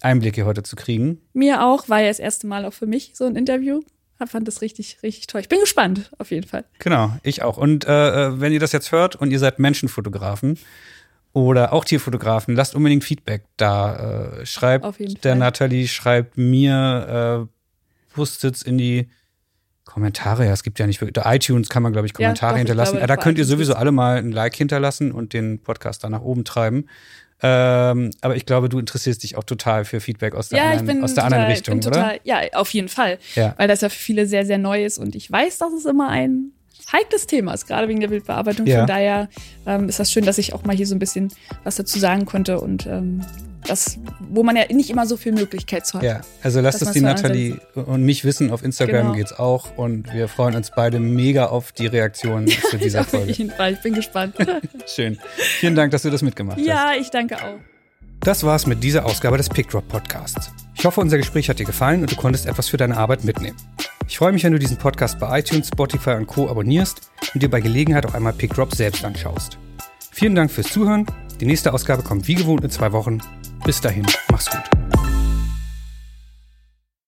Einblick 0.00 0.34
hier 0.34 0.46
heute 0.46 0.62
zu 0.62 0.76
kriegen. 0.76 1.20
Mir 1.32 1.64
auch, 1.64 1.88
war 1.88 2.00
ja 2.00 2.08
das 2.08 2.18
erste 2.18 2.46
Mal 2.46 2.64
auch 2.64 2.72
für 2.72 2.86
mich 2.86 3.12
so 3.14 3.24
ein 3.24 3.36
Interview. 3.36 3.80
Ich 4.22 4.30
fand 4.30 4.46
das 4.46 4.62
richtig, 4.62 4.98
richtig 5.02 5.26
toll. 5.26 5.40
Ich 5.40 5.48
bin 5.48 5.58
gespannt, 5.58 6.12
auf 6.18 6.30
jeden 6.30 6.46
Fall. 6.46 6.64
Genau, 6.78 7.16
ich 7.24 7.42
auch. 7.42 7.56
Und 7.56 7.86
äh, 7.86 8.26
äh, 8.28 8.40
wenn 8.40 8.52
ihr 8.52 8.60
das 8.60 8.70
jetzt 8.70 8.92
hört 8.92 9.16
und 9.16 9.32
ihr 9.32 9.40
seid 9.40 9.58
Menschenfotografen 9.58 10.58
oder 11.32 11.72
auch 11.72 11.84
Tierfotografen, 11.84 12.54
lasst 12.54 12.76
unbedingt 12.76 13.02
Feedback 13.02 13.44
da. 13.56 14.36
Äh, 14.38 14.46
schreibt 14.46 14.84
Auf 14.84 15.00
jeden 15.00 15.20
der 15.22 15.32
Fall. 15.32 15.38
Nathalie, 15.38 15.88
schreibt 15.88 16.36
mir, 16.36 17.48
äh, 17.48 18.14
postet's 18.14 18.62
in 18.62 18.78
die 18.78 19.08
Kommentare, 19.84 20.46
ja, 20.46 20.52
es 20.52 20.62
gibt 20.62 20.78
ja 20.78 20.86
nicht 20.86 21.00
wirklich. 21.00 21.24
iTunes 21.26 21.68
kann 21.68 21.82
man, 21.82 21.92
glaube 21.92 22.06
ich, 22.06 22.14
Kommentare 22.14 22.52
Ja, 22.52 22.52
doch, 22.52 22.56
ich 22.56 22.60
hinterlassen. 22.60 22.92
glaube, 22.92 23.00
ja, 23.02 23.06
da 23.08 23.16
könnt 23.16 23.38
ihr 23.38 23.44
sowieso 23.44 23.74
alle 23.74 23.92
mal 23.92 24.16
ein 24.18 24.30
Like 24.32 24.54
hinterlassen 24.54 25.12
und 25.12 25.32
den 25.32 25.58
Podcast 25.58 26.04
da 26.04 26.08
nach 26.08 26.22
oben 26.22 26.44
treiben. 26.44 26.86
Ähm, 27.44 28.10
aber 28.20 28.36
ich 28.36 28.46
glaube, 28.46 28.68
du 28.68 28.78
interessierst 28.78 29.24
dich 29.24 29.36
auch 29.36 29.42
total 29.42 29.84
für 29.84 30.00
Feedback 30.00 30.34
aus 30.36 30.48
der, 30.50 30.58
Ja, 30.60 30.72
ich 30.74 30.78
anderen, 30.78 31.02
aus 31.02 31.14
der 31.14 31.24
total, 31.24 31.40
anderen 31.40 31.52
ich 31.52 31.58
Richtung, 31.58 31.78
oder? 31.78 31.90
total, 31.90 32.20
ja, 32.22 32.40
auf 32.54 32.70
jeden 32.70 32.88
Fall. 32.88 33.18
Ja. 33.34 33.54
Weil 33.58 33.66
das 33.66 33.80
ja 33.80 33.88
für 33.88 33.98
viele 33.98 34.26
sehr, 34.26 34.46
sehr 34.46 34.58
neu 34.58 34.84
ist 34.84 34.98
und 34.98 35.16
ich 35.16 35.30
weiß, 35.30 35.58
dass 35.58 35.72
es 35.72 35.84
immer 35.84 36.08
ein 36.08 36.52
heikles 36.92 37.26
Thema 37.26 37.52
ist, 37.54 37.66
gerade 37.66 37.88
wegen 37.88 37.98
der 38.00 38.08
Bildbearbeitung. 38.08 38.66
Von 38.66 38.86
daher 38.86 39.28
ähm, 39.66 39.88
ist 39.88 39.98
das 39.98 40.12
schön, 40.12 40.24
dass 40.24 40.38
ich 40.38 40.52
auch 40.52 40.64
mal 40.64 40.76
hier 40.76 40.86
so 40.86 40.94
ein 40.94 40.98
bisschen 41.00 41.32
was 41.64 41.74
dazu 41.76 41.98
sagen 41.98 42.24
konnte 42.26 42.60
und 42.60 42.86
ähm, 42.86 43.24
das, 43.66 43.98
wo 44.18 44.42
man 44.42 44.56
ja 44.56 44.64
nicht 44.72 44.90
immer 44.90 45.06
so 45.06 45.16
viel 45.16 45.32
Möglichkeit 45.32 45.86
zu 45.86 45.98
hat. 45.98 46.02
Ja, 46.04 46.20
also 46.42 46.60
lasst 46.60 46.82
es 46.82 46.90
die 46.92 47.00
Nathalie 47.00 47.58
und 47.74 48.02
mich 48.02 48.24
wissen. 48.24 48.50
Auf 48.50 48.62
Instagram 48.64 49.02
Genau. 49.06 49.12
geht's 49.14 49.32
auch 49.32 49.76
und 49.76 50.12
wir 50.12 50.28
freuen 50.28 50.54
uns 50.56 50.70
beide 50.74 50.98
mega 51.00 51.46
auf 51.46 51.72
die 51.72 51.86
Reaktion 51.86 52.46
zu 52.70 52.76
dieser 52.78 53.00
Auf 53.02 53.08
Folge. 53.08 53.32
jeden 53.32 53.50
Fall, 53.50 53.74
ich 53.74 53.80
bin 53.80 53.94
gespannt. 53.94 54.34
Schön. 54.86 55.18
Vielen 55.36 55.74
Dank, 55.74 55.92
dass 55.92 56.02
du 56.02 56.10
das 56.10 56.22
mitgemacht 56.22 56.58
hast. 56.58 56.66
ja, 56.66 56.92
ich 56.98 57.10
danke 57.10 57.36
auch. 57.36 57.58
Das 58.20 58.44
war's 58.44 58.66
mit 58.66 58.82
dieser 58.84 59.04
Ausgabe 59.04 59.36
des 59.36 59.48
PickDrop 59.48 59.86
Podcasts. 59.88 60.50
Ich 60.76 60.84
hoffe, 60.84 61.00
unser 61.00 61.16
Gespräch 61.18 61.48
hat 61.48 61.58
dir 61.58 61.66
gefallen 61.66 62.02
und 62.02 62.10
du 62.12 62.16
konntest 62.16 62.46
etwas 62.46 62.68
für 62.68 62.76
deine 62.76 62.96
Arbeit 62.96 63.24
mitnehmen. 63.24 63.56
Ich 64.08 64.18
freue 64.18 64.32
mich, 64.32 64.44
wenn 64.44 64.52
du 64.52 64.58
diesen 64.58 64.76
Podcast 64.76 65.18
bei 65.18 65.40
iTunes, 65.40 65.68
Spotify 65.68 66.10
und 66.10 66.26
Co. 66.26 66.48
abonnierst 66.48 67.10
und 67.34 67.42
dir 67.42 67.50
bei 67.50 67.60
Gelegenheit 67.60 68.06
auch 68.06 68.14
einmal 68.14 68.32
PickDrop 68.32 68.74
selbst 68.74 69.04
anschaust. 69.04 69.58
Vielen 70.12 70.34
Dank 70.34 70.50
fürs 70.50 70.68
Zuhören. 70.68 71.06
Die 71.40 71.46
nächste 71.46 71.72
Ausgabe 71.72 72.02
kommt 72.02 72.28
wie 72.28 72.34
gewohnt 72.34 72.62
in 72.62 72.70
zwei 72.70 72.92
Wochen. 72.92 73.18
Bis 73.64 73.80
dahin, 73.80 74.04
mach's 74.30 74.50
gut. 74.50 74.91